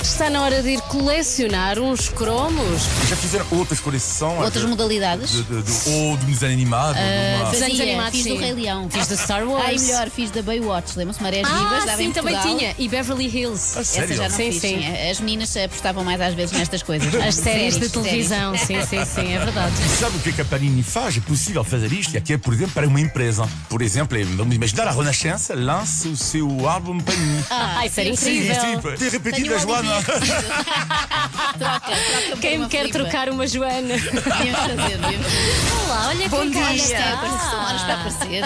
Está 0.01 0.29
na 0.29 0.43
hora 0.43 0.61
de 0.61 0.69
ir 0.69 0.81
colecionar 0.83 1.79
uns 1.79 2.09
cromos. 2.09 2.83
Já 3.09 3.15
fizeram 3.15 3.45
outras 3.51 3.79
coleções? 3.79 4.39
Outras 4.43 4.63
de- 4.63 4.69
modalidades? 4.69 5.31
de- 5.31 5.43
de- 5.43 5.61
de- 5.63 5.89
ou 5.89 6.17
de 6.17 6.25
desenho 6.27 6.53
animado? 6.53 6.95
Ah, 6.97 7.01
de 7.01 7.35
uma- 7.41 7.45
fazia, 7.47 7.59
Desenhos 7.67 7.79
animados, 7.81 8.11
fiz 8.11 8.23
do 8.25 8.29
sim. 8.33 8.37
Rei 8.37 8.53
Leão. 8.53 8.89
Fiz 8.89 9.07
do 9.07 9.17
Star 9.17 9.47
Wars. 9.47 9.65
Ai, 9.65 9.75
melhor, 9.77 10.09
fiz 10.09 10.31
da 10.31 10.41
Baywatch. 10.41 10.95
Lembram-se 10.97 11.21
Marés 11.23 11.47
Vivas? 11.57 11.83
Ah, 11.83 11.85
dava 11.85 12.03
em 12.03 12.07
sim, 12.07 12.11
também 12.13 12.33
Portugal. 12.35 12.57
tinha. 12.57 12.75
E 12.77 12.87
Beverly 12.89 13.25
Hills. 13.27 13.79
Essa 13.79 14.07
já 14.13 14.23
não 14.29 14.35
sim, 14.35 14.51
fiz. 14.51 14.61
sim. 14.61 15.09
As 15.09 15.19
meninas 15.19 15.55
apostavam 15.57 16.03
mais 16.03 16.19
às 16.21 16.33
vezes 16.33 16.57
nestas 16.57 16.81
coisas. 16.83 17.13
As 17.15 17.35
séries 17.35 17.77
de 17.79 17.89
televisão, 17.89 18.57
sim, 18.57 18.81
sim, 18.85 19.05
sim, 19.05 19.33
é 19.33 19.39
verdade. 19.39 19.73
E 19.83 19.89
sabe 19.97 20.17
o 20.17 20.19
que, 20.19 20.31
que 20.33 20.41
a 20.41 20.45
Panini 20.45 20.83
faz? 20.83 21.17
É 21.17 21.19
possível 21.21 21.63
fazer 21.63 21.91
isto 21.91 22.17
aqui, 22.17 22.37
por 22.37 22.53
exemplo, 22.53 22.73
para 22.73 22.87
uma 22.87 22.99
empresa. 22.99 23.47
Por 23.69 23.81
exemplo, 23.81 24.17
vamos 24.35 24.55
imaginar 24.55 24.87
a 24.87 24.91
Renascença 24.91 25.53
lança 25.55 26.07
o 26.07 26.15
seu 26.15 26.67
álbum 26.67 26.99
Panini. 26.99 27.43
Ah, 27.49 27.85
isso 27.85 27.99
era 27.99 28.15
Sim, 28.15 28.37
incrível. 28.43 28.55
sim, 28.61 28.97
tem 28.97 29.09
repetido 29.09 29.55
a 29.55 29.57
Joana. 29.57 30.01
troca, 31.57 31.79
troca 31.79 32.37
Quem 32.41 32.57
uma 32.57 32.65
me 32.65 32.69
quer 32.71 32.81
Filipa. 32.87 32.99
trocar 32.99 33.29
uma 33.29 33.47
Joana? 33.47 33.95
Devíamos 33.97 34.59
fazer, 34.59 34.97
devíamos 34.97 35.27
fazer. 35.27 35.85
Olá, 35.85 36.07
olha 36.09 36.29
Bom 36.29 36.39
quem 36.41 36.51
cá 36.51 36.71
dia. 36.71 36.75
está. 36.75 37.39
São 37.49 37.65
horas 37.65 37.81
para 37.83 37.93
aparecer. 37.95 38.43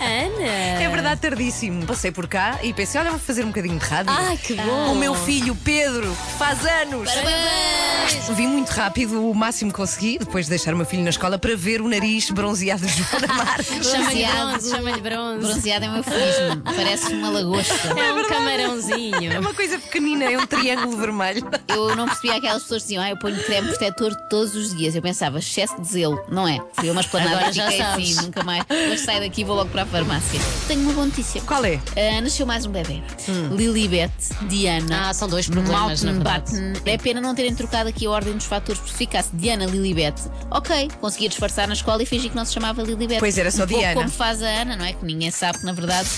Ana. 0.00 0.46
É 0.82 0.88
verdade, 0.90 1.20
tardíssimo. 1.20 1.86
Passei 1.86 2.10
por 2.10 2.26
cá 2.26 2.47
e 2.62 2.72
pensei, 2.72 3.00
olha, 3.00 3.10
vou 3.10 3.18
fazer 3.20 3.44
um 3.44 3.48
bocadinho 3.48 3.78
de 3.78 3.84
rádio. 3.84 4.12
Ai, 4.16 4.36
que 4.36 4.54
bom. 4.54 4.92
O 4.92 4.96
meu 4.96 5.14
filho 5.14 5.54
Pedro 5.56 6.12
faz 6.38 6.64
anos. 6.64 7.10
Parabéns! 7.10 8.28
Vim 8.36 8.46
muito 8.46 8.70
rápido, 8.70 9.30
o 9.30 9.34
máximo 9.34 9.70
que 9.70 9.76
consegui, 9.76 10.18
depois 10.18 10.46
de 10.46 10.50
deixar 10.50 10.72
o 10.72 10.76
meu 10.76 10.86
filho 10.86 11.02
na 11.02 11.10
escola, 11.10 11.38
para 11.38 11.54
ver 11.56 11.80
o 11.80 11.88
nariz 11.88 12.30
bronzeado 12.30 12.86
de 12.86 13.02
Joana 13.02 13.26
Marques. 13.34 13.68
Chama-lhe 13.88 14.22
Bronzeado. 14.22 14.48
bronze, 14.50 14.70
chama-lhe 14.70 15.00
bronze. 15.00 15.46
Bronzeado 15.46 15.84
é 15.84 15.90
um 15.90 15.96
eufemismo. 15.96 16.62
Parece 16.64 17.12
uma 17.12 17.30
lagosta. 17.30 17.88
É 17.88 18.12
um 18.12 18.28
camarãozinho. 18.28 19.32
É 19.32 19.38
uma 19.38 19.54
coisa 19.54 19.78
pequenina, 19.78 20.24
é 20.24 20.38
um 20.38 20.46
triângulo 20.46 20.96
vermelho. 20.96 21.46
Eu 21.68 21.94
não 21.96 22.06
percebia 22.06 22.36
aquelas 22.36 22.62
pessoas 22.62 22.82
que 22.82 22.88
diziam, 22.88 23.02
ah, 23.02 23.10
eu 23.10 23.18
ponho 23.18 23.42
creme 23.44 23.68
protetor 23.68 24.14
todos 24.30 24.54
os 24.54 24.74
dias. 24.76 24.94
Eu 24.94 25.02
pensava, 25.02 25.38
excesso 25.38 25.80
de 25.80 25.88
zelo, 25.88 26.22
não 26.30 26.46
é? 26.46 26.58
Fui 26.74 26.88
a 26.88 26.92
uma 26.92 27.00
esplanada 27.00 27.50
e 27.50 27.52
fiquei 27.54 27.78
sabes. 27.78 28.16
assim, 28.16 28.26
nunca 28.26 28.42
mais. 28.42 28.64
Hoje 28.70 28.98
saio 28.98 29.20
daqui 29.20 29.42
e 29.42 29.44
vou 29.44 29.56
logo 29.56 29.70
para 29.70 29.82
a 29.82 29.86
farmácia. 29.86 30.40
Tenho 30.66 30.80
uma 30.82 30.92
boa 30.92 31.06
notícia. 31.06 31.40
Qual 31.42 31.64
é? 31.64 31.80
Ah, 31.96 32.20
nasceu 32.38 32.46
mais 32.46 32.66
um 32.66 32.70
bebê. 32.70 33.02
Lilibet, 33.50 34.12
Diana. 34.48 35.08
Ah, 35.08 35.14
são 35.14 35.28
dois 35.28 35.48
problemas, 35.48 36.02
na 36.02 36.12
verdade. 36.12 36.52
É 36.84 36.96
pena 36.96 37.20
não 37.20 37.34
terem 37.34 37.54
trocado 37.54 37.88
aqui 37.88 38.06
a 38.06 38.10
ordem 38.10 38.34
dos 38.34 38.44
fatores, 38.44 38.78
porque 38.78 38.92
se 38.92 38.98
ficasse 38.98 39.30
Diana 39.34 39.66
Lilibet, 39.66 40.14
ok, 40.50 40.88
conseguia 41.00 41.28
disfarçar 41.28 41.66
na 41.66 41.74
escola 41.74 42.02
e 42.02 42.06
fingir 42.06 42.30
que 42.30 42.36
não 42.36 42.44
se 42.44 42.52
chamava 42.52 42.82
Lilibet. 42.82 43.18
Pois 43.18 43.36
era 43.38 43.50
só 43.50 43.64
um 43.64 43.66
pouco 43.66 43.80
Diana. 43.80 44.00
como 44.00 44.10
faz 44.10 44.42
a 44.42 44.46
Ana, 44.46 44.76
não 44.76 44.84
é? 44.84 44.92
Que 44.92 45.04
ninguém 45.04 45.30
sabe 45.30 45.58
que 45.58 45.64
na 45.64 45.72
verdade 45.72 46.08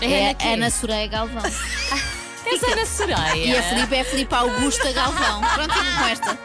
É 0.00 0.32
é, 0.32 0.52
Ana 0.54 0.70
Soraya 0.70 1.06
Galvão. 1.06 1.42
És 2.52 2.62
Ana 2.72 2.86
Soraya. 2.86 3.34
E 3.36 3.56
a 3.56 3.62
Filipe 3.62 3.94
é 3.96 4.04
Filipe 4.04 4.34
Augusta 4.34 4.92
Galvão. 4.92 5.40
Pronto, 5.54 5.74
com 5.74 6.06
esta. 6.06 6.38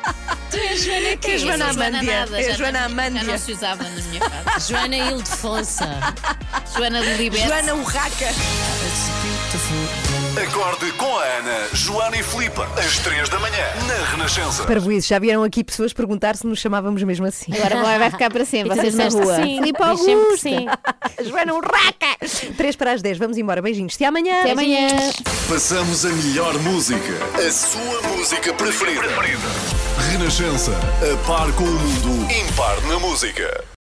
Tu 0.52 0.58
és 0.58 0.84
Joana 0.84 1.18
quem? 1.18 1.34
É 1.34 1.38
Joana 1.38 1.70
Amândia. 1.70 2.28
É 2.34 2.54
Joana 2.54 2.80
não- 2.80 2.86
Amândia. 2.86 3.22
Já 3.26 3.32
não 3.32 3.38
se 3.38 3.52
usava 3.54 3.84
na 3.84 3.90
minha 3.90 4.20
casa. 4.22 4.60
Joana 4.74 4.96
Ildefonsa. 4.98 5.90
Joana 6.76 7.00
Lilibet. 7.02 7.48
Joana 7.48 7.74
Urraca. 7.76 8.30
Acorde 10.38 10.92
com 10.94 11.18
a 11.18 11.24
Ana, 11.24 11.68
Joana 11.74 12.18
e 12.18 12.24
Filipe, 12.24 12.60
às 12.78 12.98
3 13.00 13.30
da 13.30 13.40
manhã, 13.40 13.64
na 13.88 14.06
Renascença. 14.12 14.64
Parvoízes, 14.66 15.08
já 15.08 15.18
vieram 15.18 15.44
aqui 15.44 15.64
pessoas 15.64 15.94
perguntar 15.94 16.36
se 16.36 16.46
nos 16.46 16.60
chamávamos 16.60 17.02
mesmo 17.04 17.26
assim. 17.26 17.54
Agora 17.56 17.82
vai 17.82 17.98
vai 18.00 18.12
ficar 18.12 18.30
para 18.30 18.44
sempre, 18.46 18.76
vocês 18.76 18.94
na 18.96 19.08
disseste 19.08 19.22
rua. 19.26 19.36
que 19.38 19.44
sim, 19.44 19.58
Filipe 19.60 19.80
diz 19.84 20.00
sempre 20.00 20.14
que 20.14 20.48
Augusta. 20.48 20.50
sim. 20.50 21.26
Joana 21.30 21.54
Urraca! 21.54 22.54
3 22.58 22.76
para 22.76 22.92
as 22.92 23.02
10, 23.02 23.18
vamos 23.18 23.38
embora. 23.38 23.62
Beijinhos. 23.62 23.96
Até 23.96 24.06
amanhã. 24.06 24.42
Até 24.42 24.52
amanhã. 24.52 24.88
Passamos 25.48 26.06
a 26.06 26.10
melhor 26.10 26.54
música, 26.60 27.14
a 27.36 27.52
sua 27.52 28.02
música 28.10 28.54
preferida. 28.54 29.02
Renascença, 30.12 30.72
a 30.72 31.28
par 31.28 31.52
com 31.54 31.64
o 31.64 31.68
mundo, 31.68 32.32
impar 32.32 32.80
na 32.88 33.00
música. 33.00 33.64